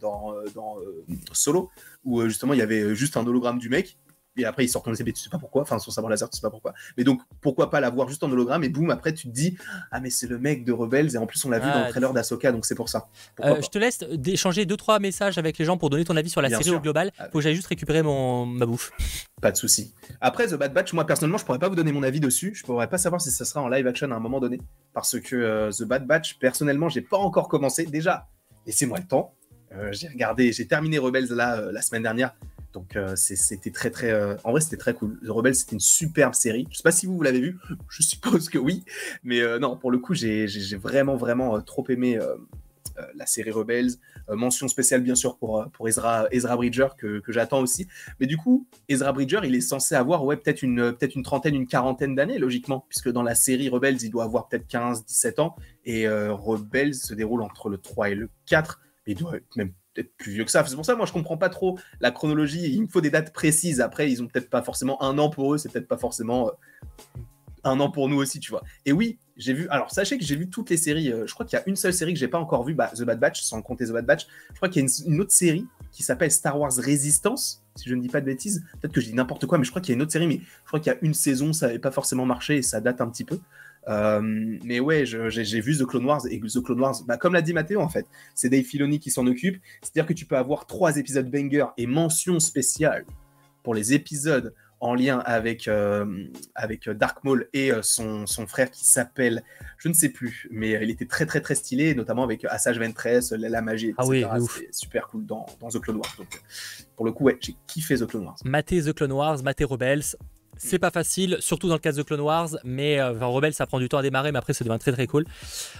dans, 0.00 0.32
dans 0.54 0.76
Solo, 1.32 1.70
où 2.04 2.22
justement 2.24 2.52
il 2.54 2.58
y 2.60 2.62
avait 2.62 2.94
juste 2.94 3.16
un 3.16 3.26
hologramme 3.26 3.58
du 3.58 3.68
mec. 3.68 3.98
Et 4.36 4.44
après, 4.44 4.64
il 4.64 4.68
sort 4.68 4.82
ton 4.82 4.92
épée, 4.94 5.12
tu 5.12 5.22
sais 5.22 5.30
pas 5.30 5.38
pourquoi, 5.38 5.62
enfin, 5.62 5.78
son 5.78 5.90
sabre 5.90 6.08
laser, 6.08 6.28
tu 6.30 6.36
sais 6.36 6.42
pas 6.42 6.50
pourquoi. 6.50 6.74
Mais 6.96 7.04
donc, 7.04 7.20
pourquoi 7.40 7.70
pas 7.70 7.80
l'avoir 7.80 8.08
juste 8.08 8.22
en 8.22 8.30
hologramme, 8.30 8.64
et 8.64 8.68
boum, 8.68 8.90
après, 8.90 9.14
tu 9.14 9.28
te 9.28 9.32
dis, 9.32 9.56
ah, 9.90 10.00
mais 10.00 10.10
c'est 10.10 10.26
le 10.26 10.38
mec 10.38 10.64
de 10.64 10.72
Rebels, 10.72 11.14
et 11.14 11.18
en 11.18 11.26
plus, 11.26 11.44
on 11.44 11.50
l'a 11.50 11.58
vu 11.58 11.66
Ah, 11.68 11.78
dans 11.78 11.84
le 11.84 11.90
trailer 11.90 12.12
d'Asoka, 12.12 12.52
donc 12.52 12.66
c'est 12.66 12.74
pour 12.74 12.88
ça. 12.88 13.08
Euh, 13.42 13.60
je 13.62 13.68
te 13.68 13.78
laisse 13.78 14.00
d'échanger 14.00 14.64
2-3 14.66 15.00
messages 15.00 15.38
avec 15.38 15.58
les 15.58 15.64
gens 15.64 15.76
pour 15.76 15.90
donner 15.90 16.04
ton 16.04 16.16
avis 16.16 16.30
sur 16.30 16.42
la 16.42 16.48
Bien 16.48 16.58
série 16.58 16.70
sûr. 16.70 16.78
au 16.78 16.80
global. 16.80 17.12
Ah. 17.18 17.28
Faut 17.30 17.38
que 17.38 17.40
j'aille 17.40 17.54
juste 17.54 17.68
récupérer 17.68 18.02
mon, 18.02 18.46
ma 18.46 18.66
bouffe. 18.66 18.92
Pas 19.40 19.52
de 19.52 19.56
souci. 19.56 19.94
Après, 20.20 20.46
The 20.46 20.54
Bad 20.54 20.72
Batch, 20.72 20.92
moi 20.92 21.06
personnellement, 21.06 21.38
je 21.38 21.44
pourrais 21.44 21.58
pas 21.58 21.68
vous 21.68 21.74
donner 21.74 21.92
mon 21.92 22.02
avis 22.02 22.20
dessus. 22.20 22.54
Je 22.54 22.64
pourrais 22.64 22.88
pas 22.88 22.98
savoir 22.98 23.20
si 23.20 23.30
ça 23.30 23.44
sera 23.44 23.62
en 23.62 23.68
live 23.68 23.86
action 23.86 24.10
à 24.10 24.14
un 24.14 24.20
moment 24.20 24.40
donné. 24.40 24.60
Parce 24.92 25.18
que 25.20 25.36
euh, 25.36 25.70
The 25.70 25.82
Bad 25.84 26.06
Batch, 26.06 26.38
personnellement, 26.38 26.88
j'ai 26.88 27.02
pas 27.02 27.18
encore 27.18 27.48
commencé. 27.48 27.84
Déjà, 27.86 28.26
laissez-moi 28.66 28.98
le 28.98 29.06
temps. 29.06 29.34
Euh, 29.72 29.92
j'ai 29.92 30.08
regardé, 30.08 30.52
j'ai 30.52 30.66
terminé 30.66 30.98
Rebels 30.98 31.28
là 31.30 31.60
la 31.72 31.82
semaine 31.82 32.02
dernière. 32.02 32.34
Donc 32.76 32.94
euh, 32.94 33.16
c'était 33.16 33.70
très 33.70 33.90
très. 33.90 34.10
euh, 34.10 34.36
en 34.44 34.50
vrai, 34.50 34.60
c'était 34.60 34.76
très 34.76 34.92
cool. 34.92 35.18
The 35.24 35.30
Rebels, 35.30 35.54
c'était 35.54 35.72
une 35.72 35.80
superbe 35.80 36.34
série. 36.34 36.68
Je 36.70 36.76
sais 36.76 36.82
pas 36.82 36.92
si 36.92 37.06
vous, 37.06 37.16
vous 37.16 37.22
l'avez 37.22 37.40
vu. 37.40 37.58
Je 37.88 38.02
suppose 38.02 38.50
que 38.50 38.58
oui. 38.58 38.84
Mais 39.24 39.40
euh, 39.40 39.58
non, 39.58 39.78
pour 39.78 39.90
le 39.90 39.96
coup, 39.96 40.12
j'ai 40.12 40.46
vraiment 40.76 41.16
vraiment 41.16 41.58
trop 41.62 41.86
aimé. 41.88 42.18
la 43.14 43.24
série 43.24 43.50
Rebels, 43.50 43.92
mention 44.28 44.68
spéciale 44.68 45.00
bien 45.02 45.14
sûr 45.14 45.38
pour, 45.38 45.66
Ezra, 45.86 46.26
Ezra 46.30 46.56
Bridger 46.56 46.88
que, 46.98 47.22
j'attends 47.28 47.60
aussi. 47.60 47.86
Mais 48.20 48.26
du 48.26 48.36
coup, 48.36 48.66
Ezra 48.88 49.12
Bridger, 49.12 49.40
il 49.44 49.54
est 49.54 49.60
censé 49.62 49.94
avoir 49.94 50.24
ouais, 50.24 50.36
peut-être 50.36 50.62
une, 50.62 50.92
peut 50.92 51.08
une 51.14 51.22
trentaine, 51.22 51.54
une 51.54 51.66
quarantaine 51.66 52.14
d'années, 52.14 52.38
logiquement, 52.38 52.84
puisque 52.90 53.10
dans 53.10 53.22
la 53.22 53.34
série 53.34 53.70
Rebels, 53.70 54.02
il 54.02 54.10
doit 54.10 54.24
avoir 54.24 54.48
peut-être 54.48 54.66
15, 54.66 55.06
17 55.06 55.38
ans, 55.38 55.56
et 55.86 56.06
Rebels 56.08 56.94
se 56.94 57.14
déroule 57.14 57.42
entre 57.42 57.70
le 57.70 57.78
3 57.78 58.10
et 58.10 58.14
le 58.14 58.28
4, 58.46 58.80
mais 59.06 59.14
il 59.14 59.18
doit 59.18 59.34
même 59.56 59.72
peut-être 59.96 60.16
plus 60.16 60.32
vieux 60.32 60.44
que 60.44 60.50
ça. 60.50 60.64
C'est 60.66 60.74
pour 60.74 60.84
ça, 60.84 60.94
moi, 60.94 61.06
je 61.06 61.12
comprends 61.12 61.36
pas 61.36 61.48
trop 61.48 61.78
la 62.00 62.10
chronologie. 62.10 62.70
Il 62.72 62.82
me 62.82 62.88
faut 62.88 63.00
des 63.00 63.10
dates 63.10 63.32
précises. 63.32 63.80
Après, 63.80 64.10
ils 64.10 64.22
ont 64.22 64.26
peut-être 64.26 64.50
pas 64.50 64.62
forcément 64.62 65.02
un 65.02 65.18
an 65.18 65.30
pour 65.30 65.54
eux, 65.54 65.58
c'est 65.58 65.70
peut-être 65.70 65.88
pas 65.88 65.96
forcément 65.96 66.48
euh, 66.48 67.20
un 67.64 67.80
an 67.80 67.90
pour 67.90 68.08
nous 68.08 68.16
aussi, 68.16 68.40
tu 68.40 68.50
vois. 68.50 68.62
Et 68.84 68.92
oui, 68.92 69.18
j'ai 69.36 69.52
vu. 69.52 69.68
Alors, 69.70 69.90
sachez 69.90 70.18
que 70.18 70.24
j'ai 70.24 70.36
vu 70.36 70.48
toutes 70.48 70.70
les 70.70 70.76
séries. 70.76 71.12
euh, 71.12 71.26
je 71.26 71.34
crois 71.34 71.44
qu'il 71.44 71.58
y 71.58 71.60
a 71.60 71.64
une 71.66 71.76
seule 71.76 71.92
série 71.92 72.14
que 72.14 72.18
j'ai 72.18 72.28
pas 72.28 72.38
encore 72.38 72.64
vue, 72.64 72.74
bah, 72.74 72.90
The 72.94 73.02
Bad 73.02 73.18
Batch, 73.18 73.42
sans 73.42 73.62
compter 73.62 73.86
The 73.86 73.92
Bad 73.92 74.06
Batch. 74.06 74.26
Je 74.50 74.56
crois 74.56 74.68
qu'il 74.68 74.82
y 74.82 74.86
a 74.86 74.88
une, 75.06 75.20
autre 75.20 75.32
série 75.32 75.66
qui 75.92 76.02
s'appelle 76.02 76.30
Star 76.30 76.58
Wars 76.58 76.72
Resistance, 76.76 77.62
si 77.74 77.88
je 77.88 77.94
ne 77.94 78.00
dis 78.00 78.08
pas 78.08 78.20
de 78.20 78.26
bêtises. 78.26 78.64
Peut-être 78.80 78.92
que 78.92 79.00
je 79.00 79.06
dis 79.06 79.14
n'importe 79.14 79.46
quoi, 79.46 79.58
mais 79.58 79.64
je 79.64 79.70
crois 79.70 79.80
qu'il 79.80 79.90
y 79.90 79.94
a 79.94 79.96
une 79.96 80.02
autre 80.02 80.12
série, 80.12 80.26
mais 80.26 80.40
je 80.40 80.66
crois 80.66 80.80
qu'il 80.80 80.92
y 80.92 80.96
a 80.96 80.98
une 81.02 81.14
saison, 81.14 81.52
ça 81.52 81.66
n'avait 81.66 81.78
pas 81.78 81.90
forcément 81.90 82.26
marché 82.26 82.56
et 82.56 82.62
ça 82.62 82.80
date 82.80 83.00
un 83.00 83.08
petit 83.08 83.24
peu. 83.24 83.38
Euh, 83.88 84.20
mais 84.64 84.80
ouais, 84.80 85.04
j'ai 85.06 85.60
vu 85.60 85.76
The 85.76 85.86
Clone 85.86 86.04
Wars 86.04 86.22
et 86.28 86.40
The 86.40 86.62
Clone 86.62 86.80
Wars, 86.80 87.02
bah, 87.06 87.16
comme 87.16 87.34
l'a 87.34 87.42
dit 87.42 87.52
Mathéo 87.52 87.80
en 87.80 87.88
fait, 87.88 88.06
c'est 88.34 88.48
Dave 88.48 88.64
Filoni 88.64 88.98
qui 88.98 89.10
s'en 89.10 89.26
occupe. 89.26 89.60
C'est-à-dire 89.80 90.06
que 90.06 90.12
tu 90.12 90.26
peux 90.26 90.36
avoir 90.36 90.66
trois 90.66 90.96
épisodes 90.96 91.30
banger 91.30 91.66
et 91.76 91.86
mention 91.86 92.40
spéciale 92.40 93.04
pour 93.62 93.74
les 93.74 93.94
épisodes 93.94 94.54
en 94.80 94.94
lien 94.94 95.20
avec, 95.20 95.68
euh, 95.68 96.26
avec 96.54 96.88
Dark 96.90 97.24
Maul 97.24 97.48
et 97.54 97.72
euh, 97.72 97.80
son, 97.82 98.26
son 98.26 98.46
frère 98.46 98.70
qui 98.70 98.84
s'appelle, 98.84 99.42
je 99.78 99.88
ne 99.88 99.94
sais 99.94 100.10
plus, 100.10 100.48
mais 100.50 100.78
il 100.82 100.90
était 100.90 101.06
très 101.06 101.24
très 101.24 101.40
très 101.40 101.54
stylé, 101.54 101.94
notamment 101.94 102.24
avec 102.24 102.44
Assage 102.44 102.78
Ventress, 102.78 103.32
la, 103.32 103.48
la 103.48 103.62
magie, 103.62 103.88
etc. 103.88 104.26
Ah 104.28 104.38
oui. 104.38 104.46
C'était 104.52 104.72
super 104.72 105.08
cool 105.08 105.24
dans, 105.24 105.46
dans 105.60 105.68
The 105.68 105.80
Clone 105.80 105.96
Wars. 105.96 106.14
Donc, 106.18 106.42
pour 106.94 107.06
le 107.06 107.12
coup, 107.12 107.24
ouais, 107.24 107.38
j'ai 107.40 107.56
kiffé 107.66 107.96
The 107.96 108.06
Clone 108.06 108.24
Wars. 108.24 108.36
Mater 108.44 108.82
The 108.82 108.92
Clone 108.92 109.12
Wars, 109.12 109.42
mater 109.42 109.64
Rebels. 109.64 110.16
C'est 110.56 110.78
pas 110.78 110.90
facile, 110.90 111.36
surtout 111.40 111.68
dans 111.68 111.74
le 111.74 111.80
cas 111.80 111.92
de 111.92 112.02
The 112.02 112.06
Clone 112.06 112.20
Wars, 112.20 112.48
mais 112.64 112.98
euh, 112.98 113.14
enfin, 113.20 113.50
ça 113.52 113.66
prend 113.66 113.78
du 113.78 113.88
temps 113.88 113.98
à 113.98 114.02
démarrer, 114.02 114.32
mais 114.32 114.38
après 114.38 114.52
ça 114.52 114.64
devient 114.64 114.78
très 114.78 114.92
très 114.92 115.06
cool. 115.06 115.24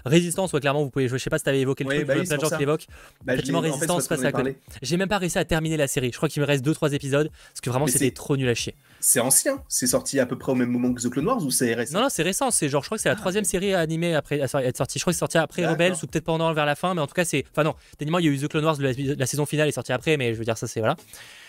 Résistance, 0.04 0.52
ouais, 0.52 0.60
clairement, 0.60 0.82
vous 0.82 0.90
pouvez 0.90 1.08
jouer. 1.08 1.18
Je 1.18 1.24
sais 1.24 1.30
pas 1.30 1.38
si 1.38 1.44
t'avais 1.44 1.60
évoqué 1.60 1.84
le 1.84 1.88
Ouais, 1.88 1.96
truc, 1.96 2.08
bah 2.08 2.14
il 2.16 2.18
y 2.18 2.22
a 2.22 2.24
plein 2.24 2.36
de 2.36 2.40
gens 2.42 2.50
qui 2.50 2.58
l'évoquent. 2.58 2.86
Bah, 3.24 3.32
Effectivement, 3.34 3.60
Résistance, 3.60 4.10
à. 4.10 4.32
J'ai 4.82 4.96
même 4.96 5.08
pas 5.08 5.18
réussi 5.18 5.38
à 5.38 5.44
terminer 5.44 5.76
la 5.76 5.88
série. 5.88 6.10
Je 6.12 6.16
crois 6.16 6.28
qu'il 6.28 6.42
me 6.42 6.46
reste 6.46 6.64
2-3 6.64 6.92
épisodes, 6.94 7.30
parce 7.30 7.60
que 7.60 7.70
vraiment 7.70 7.86
c'était 7.86 8.10
trop 8.10 8.36
nul 8.36 8.48
à 8.48 8.54
chier. 8.54 8.74
C'est 9.00 9.20
ancien, 9.20 9.62
c'est 9.68 9.86
sorti 9.86 10.18
à 10.20 10.26
peu 10.26 10.38
près 10.38 10.52
au 10.52 10.54
même 10.54 10.70
moment 10.70 10.92
que 10.92 11.00
The 11.00 11.10
Clone 11.10 11.26
Wars 11.26 11.42
ou 11.44 11.50
c'est 11.50 11.74
récent? 11.74 11.96
Non, 11.96 12.04
non, 12.04 12.08
c'est 12.10 12.22
récent. 12.22 12.50
C'est 12.50 12.68
genre, 12.68 12.82
je 12.82 12.88
crois 12.88 12.98
que 12.98 13.02
c'est 13.02 13.08
la 13.08 13.16
troisième 13.16 13.44
série 13.44 13.74
animée 13.74 14.14
après 14.14 14.40
à 14.40 14.62
être 14.64 14.76
sortie. 14.76 14.98
Je 14.98 15.04
crois 15.04 15.12
que 15.12 15.16
c'est 15.16 15.20
sorti 15.20 15.38
après. 15.38 15.66
Rebels 15.66 15.94
ou 16.02 16.06
peut-être 16.06 16.24
pendant 16.24 16.52
vers 16.52 16.66
la 16.66 16.74
fin, 16.74 16.94
mais 16.94 17.00
en 17.00 17.06
tout 17.06 17.14
cas, 17.14 17.24
c'est. 17.24 17.44
Enfin, 17.50 17.64
non, 17.64 17.74
techniquement, 17.98 18.18
il 18.18 18.26
y 18.26 18.28
a 18.28 18.32
eu 18.32 18.38
The 18.38 18.48
Clone 18.48 18.64
Wars, 18.64 18.76
la, 18.80 18.92
la 18.92 19.26
saison 19.26 19.46
finale 19.46 19.68
est 19.68 19.72
sortie 19.72 19.92
après, 19.92 20.16
mais 20.16 20.32
je 20.34 20.38
veux 20.38 20.44
dire, 20.44 20.58
ça 20.58 20.66
c'est 20.66 20.80
voilà. 20.80 20.96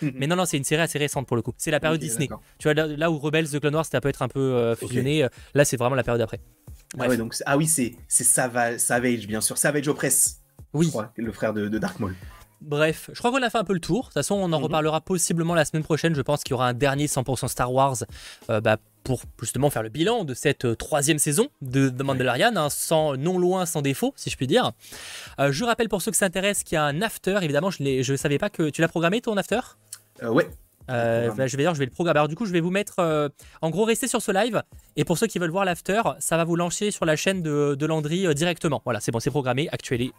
Mais 0.00 0.26
non, 0.26 0.36
non, 0.36 0.44
c'est 0.44 0.56
une 0.56 0.64
série 0.64 0.82
assez 0.82 0.98
récente 0.98 1.26
pour 1.26 1.36
le 1.36 1.42
coup. 1.42 1.52
C'est 1.56 1.70
la 1.70 1.80
période 1.80 2.00
Disney. 2.00 2.28
Tu 2.58 2.64
vois, 2.64 2.74
là, 2.74 2.86
là 2.86 3.10
où 3.18 3.24
Rebels, 3.26 3.48
The 3.48 3.60
Clone 3.60 3.74
Wars, 3.74 3.84
ça 3.86 4.00
peut 4.00 4.08
être 4.08 4.22
un 4.22 4.28
peu 4.28 4.40
euh, 4.40 4.74
fusionné, 4.76 5.24
euh, 5.24 5.28
là 5.54 5.64
c'est 5.64 5.76
vraiment 5.76 5.96
la 5.96 6.02
période 6.04 6.20
après. 6.22 6.40
Ah, 6.98 7.06
ouais, 7.08 7.16
donc, 7.16 7.34
ah 7.44 7.56
oui, 7.56 7.66
c'est 7.66 7.94
c'est 8.08 8.24
Sava- 8.24 8.78
Savage, 8.78 9.26
bien 9.26 9.40
sûr. 9.40 9.58
Savage 9.58 9.86
Opress, 9.88 10.40
Oui, 10.72 10.86
je 10.86 10.90
crois, 10.90 11.12
le 11.16 11.32
frère 11.32 11.52
de, 11.52 11.68
de 11.68 11.78
Dark 11.78 12.00
Maul. 12.00 12.14
bref, 12.60 13.10
je 13.12 13.18
crois 13.18 13.30
qu'on 13.30 13.42
a 13.42 13.50
fait 13.50 13.58
un 13.58 13.64
peu 13.64 13.74
le 13.74 13.80
tour. 13.80 14.00
De 14.00 14.04
toute 14.06 14.14
façon, 14.14 14.34
on 14.36 14.44
en 14.52 14.58
Mhm. 14.58 14.64
reparlera 14.64 15.00
possiblement 15.02 15.54
la 15.54 15.64
semaine 15.64 15.82
prochaine. 15.84 16.14
Je 16.14 16.22
pense 16.22 16.42
qu'il 16.42 16.52
y 16.52 16.54
aura 16.54 16.68
un 16.68 16.72
dernier 16.74 17.06
100% 17.06 17.46
Star 17.48 17.72
Wars 17.72 17.96
euh, 18.50 18.60
bah, 18.60 18.78
pour 19.04 19.22
justement 19.40 19.70
faire 19.70 19.82
le 19.82 19.90
bilan 19.90 20.24
de 20.24 20.34
cette 20.34 20.64
euh, 20.64 20.74
troisième 20.74 21.18
saison 21.18 21.48
de 21.62 21.88
The 21.90 22.02
Mandalorian, 22.02 22.56
hein, 22.56 22.68
sans, 22.70 23.16
non 23.16 23.38
loin, 23.38 23.64
sans 23.66 23.80
défaut, 23.82 24.12
si 24.16 24.28
je 24.30 24.36
puis 24.36 24.46
dire. 24.46 24.72
Euh, 25.40 25.52
je 25.52 25.64
rappelle 25.64 25.88
pour 25.90 26.00
ceux 26.02 26.10
qui 26.10 26.18
s'intéressent 26.18 26.64
qu'il 26.64 26.74
y 26.76 26.78
a 26.78 26.84
un 26.84 27.00
after. 27.02 27.38
Évidemment, 27.42 27.70
je 27.70 28.10
ne 28.10 28.16
savais 28.16 28.38
pas 28.38 28.48
que 28.50 28.70
tu 28.70 28.80
l'as 28.80 28.88
programmé 28.88 29.20
ton 29.20 29.36
after? 29.36 29.60
Ouais, 30.22 30.48
Euh, 30.90 31.30
bah, 31.32 31.46
je 31.46 31.56
vais 31.56 31.62
dire, 31.62 31.74
je 31.74 31.78
vais 31.78 31.84
le 31.84 31.90
programmer. 31.90 32.18
Alors 32.18 32.28
du 32.28 32.34
coup, 32.34 32.46
je 32.46 32.52
vais 32.52 32.60
vous 32.60 32.70
mettre, 32.70 32.96
euh, 32.98 33.28
en 33.62 33.70
gros, 33.70 33.84
restez 33.84 34.08
sur 34.08 34.22
ce 34.22 34.32
live. 34.32 34.62
Et 34.96 35.04
pour 35.04 35.18
ceux 35.18 35.26
qui 35.26 35.38
veulent 35.38 35.50
voir 35.50 35.64
l'after, 35.64 36.02
ça 36.18 36.36
va 36.36 36.44
vous 36.44 36.56
lancer 36.56 36.90
sur 36.90 37.04
la 37.04 37.16
chaîne 37.16 37.42
de, 37.42 37.74
de 37.74 37.86
Landry 37.86 38.26
euh, 38.26 38.34
directement. 38.34 38.82
Voilà, 38.84 39.00
c'est 39.00 39.12
bon, 39.12 39.20
c'est 39.20 39.30
programmé, 39.30 39.68
actualisé. 39.70 40.12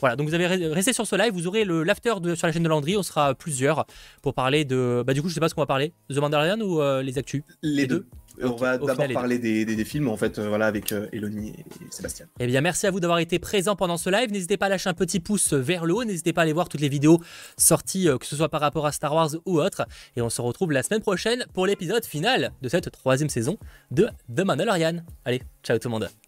Voilà, 0.00 0.16
donc 0.16 0.28
vous 0.28 0.34
avez 0.34 0.46
resté 0.46 0.92
sur 0.92 1.06
ce 1.06 1.16
live, 1.16 1.32
vous 1.32 1.46
aurez 1.46 1.64
le 1.64 1.82
l'after 1.82 2.14
sur 2.34 2.46
la 2.46 2.52
chaîne 2.52 2.62
de 2.62 2.68
Landry. 2.68 2.96
On 2.96 3.02
sera 3.02 3.34
plusieurs 3.34 3.86
pour 4.22 4.34
parler 4.34 4.64
de, 4.64 5.02
bah 5.06 5.14
du 5.14 5.22
coup, 5.22 5.28
je 5.28 5.34
sais 5.34 5.40
pas 5.40 5.48
ce 5.48 5.54
qu'on 5.54 5.62
va 5.62 5.66
parler, 5.66 5.92
The 6.10 6.18
Mandalorian 6.18 6.60
ou 6.60 6.80
les 7.02 7.18
actus? 7.18 7.42
Les, 7.62 7.86
deux. 7.86 8.06
On 8.42 8.56
va 8.56 8.78
d'abord 8.78 9.08
parler 9.12 9.38
des, 9.38 9.64
des, 9.64 9.84
films 9.84 10.08
en 10.08 10.16
fait, 10.16 10.38
voilà, 10.38 10.66
avec 10.66 10.92
Eloni 11.12 11.50
et 11.50 11.64
Sébastien. 11.90 12.26
Eh 12.38 12.46
bien, 12.46 12.60
merci 12.60 12.86
à 12.86 12.90
vous 12.90 13.00
d'avoir 13.00 13.18
été 13.18 13.38
présent 13.38 13.76
pendant 13.76 13.96
ce 13.96 14.10
live. 14.10 14.30
N'hésitez 14.30 14.56
pas 14.56 14.66
à 14.66 14.68
lâcher 14.68 14.88
un 14.90 14.94
petit 14.94 15.20
pouce 15.20 15.52
vers 15.52 15.86
le 15.86 15.94
haut. 15.94 16.04
N'hésitez 16.04 16.32
pas 16.32 16.42
à 16.42 16.44
aller 16.44 16.52
voir 16.52 16.68
toutes 16.68 16.80
les 16.80 16.88
vidéos 16.88 17.20
sorties, 17.56 18.08
que 18.20 18.26
ce 18.26 18.36
soit 18.36 18.48
par 18.48 18.60
rapport 18.60 18.86
à 18.86 18.92
Star 18.92 19.14
Wars 19.14 19.30
ou 19.44 19.60
autre. 19.60 19.86
Et 20.16 20.22
on 20.22 20.30
se 20.30 20.40
retrouve 20.40 20.72
la 20.72 20.82
semaine 20.82 21.02
prochaine 21.02 21.44
pour 21.54 21.66
l'épisode 21.66 22.04
final 22.04 22.52
de 22.62 22.68
cette 22.68 22.90
troisième 22.90 23.28
saison 23.28 23.58
de 23.90 24.08
The 24.34 24.40
Mandalorian. 24.44 25.02
Allez, 25.24 25.42
ciao 25.62 25.78
tout 25.78 25.88
le 25.88 25.92
monde 25.92 26.25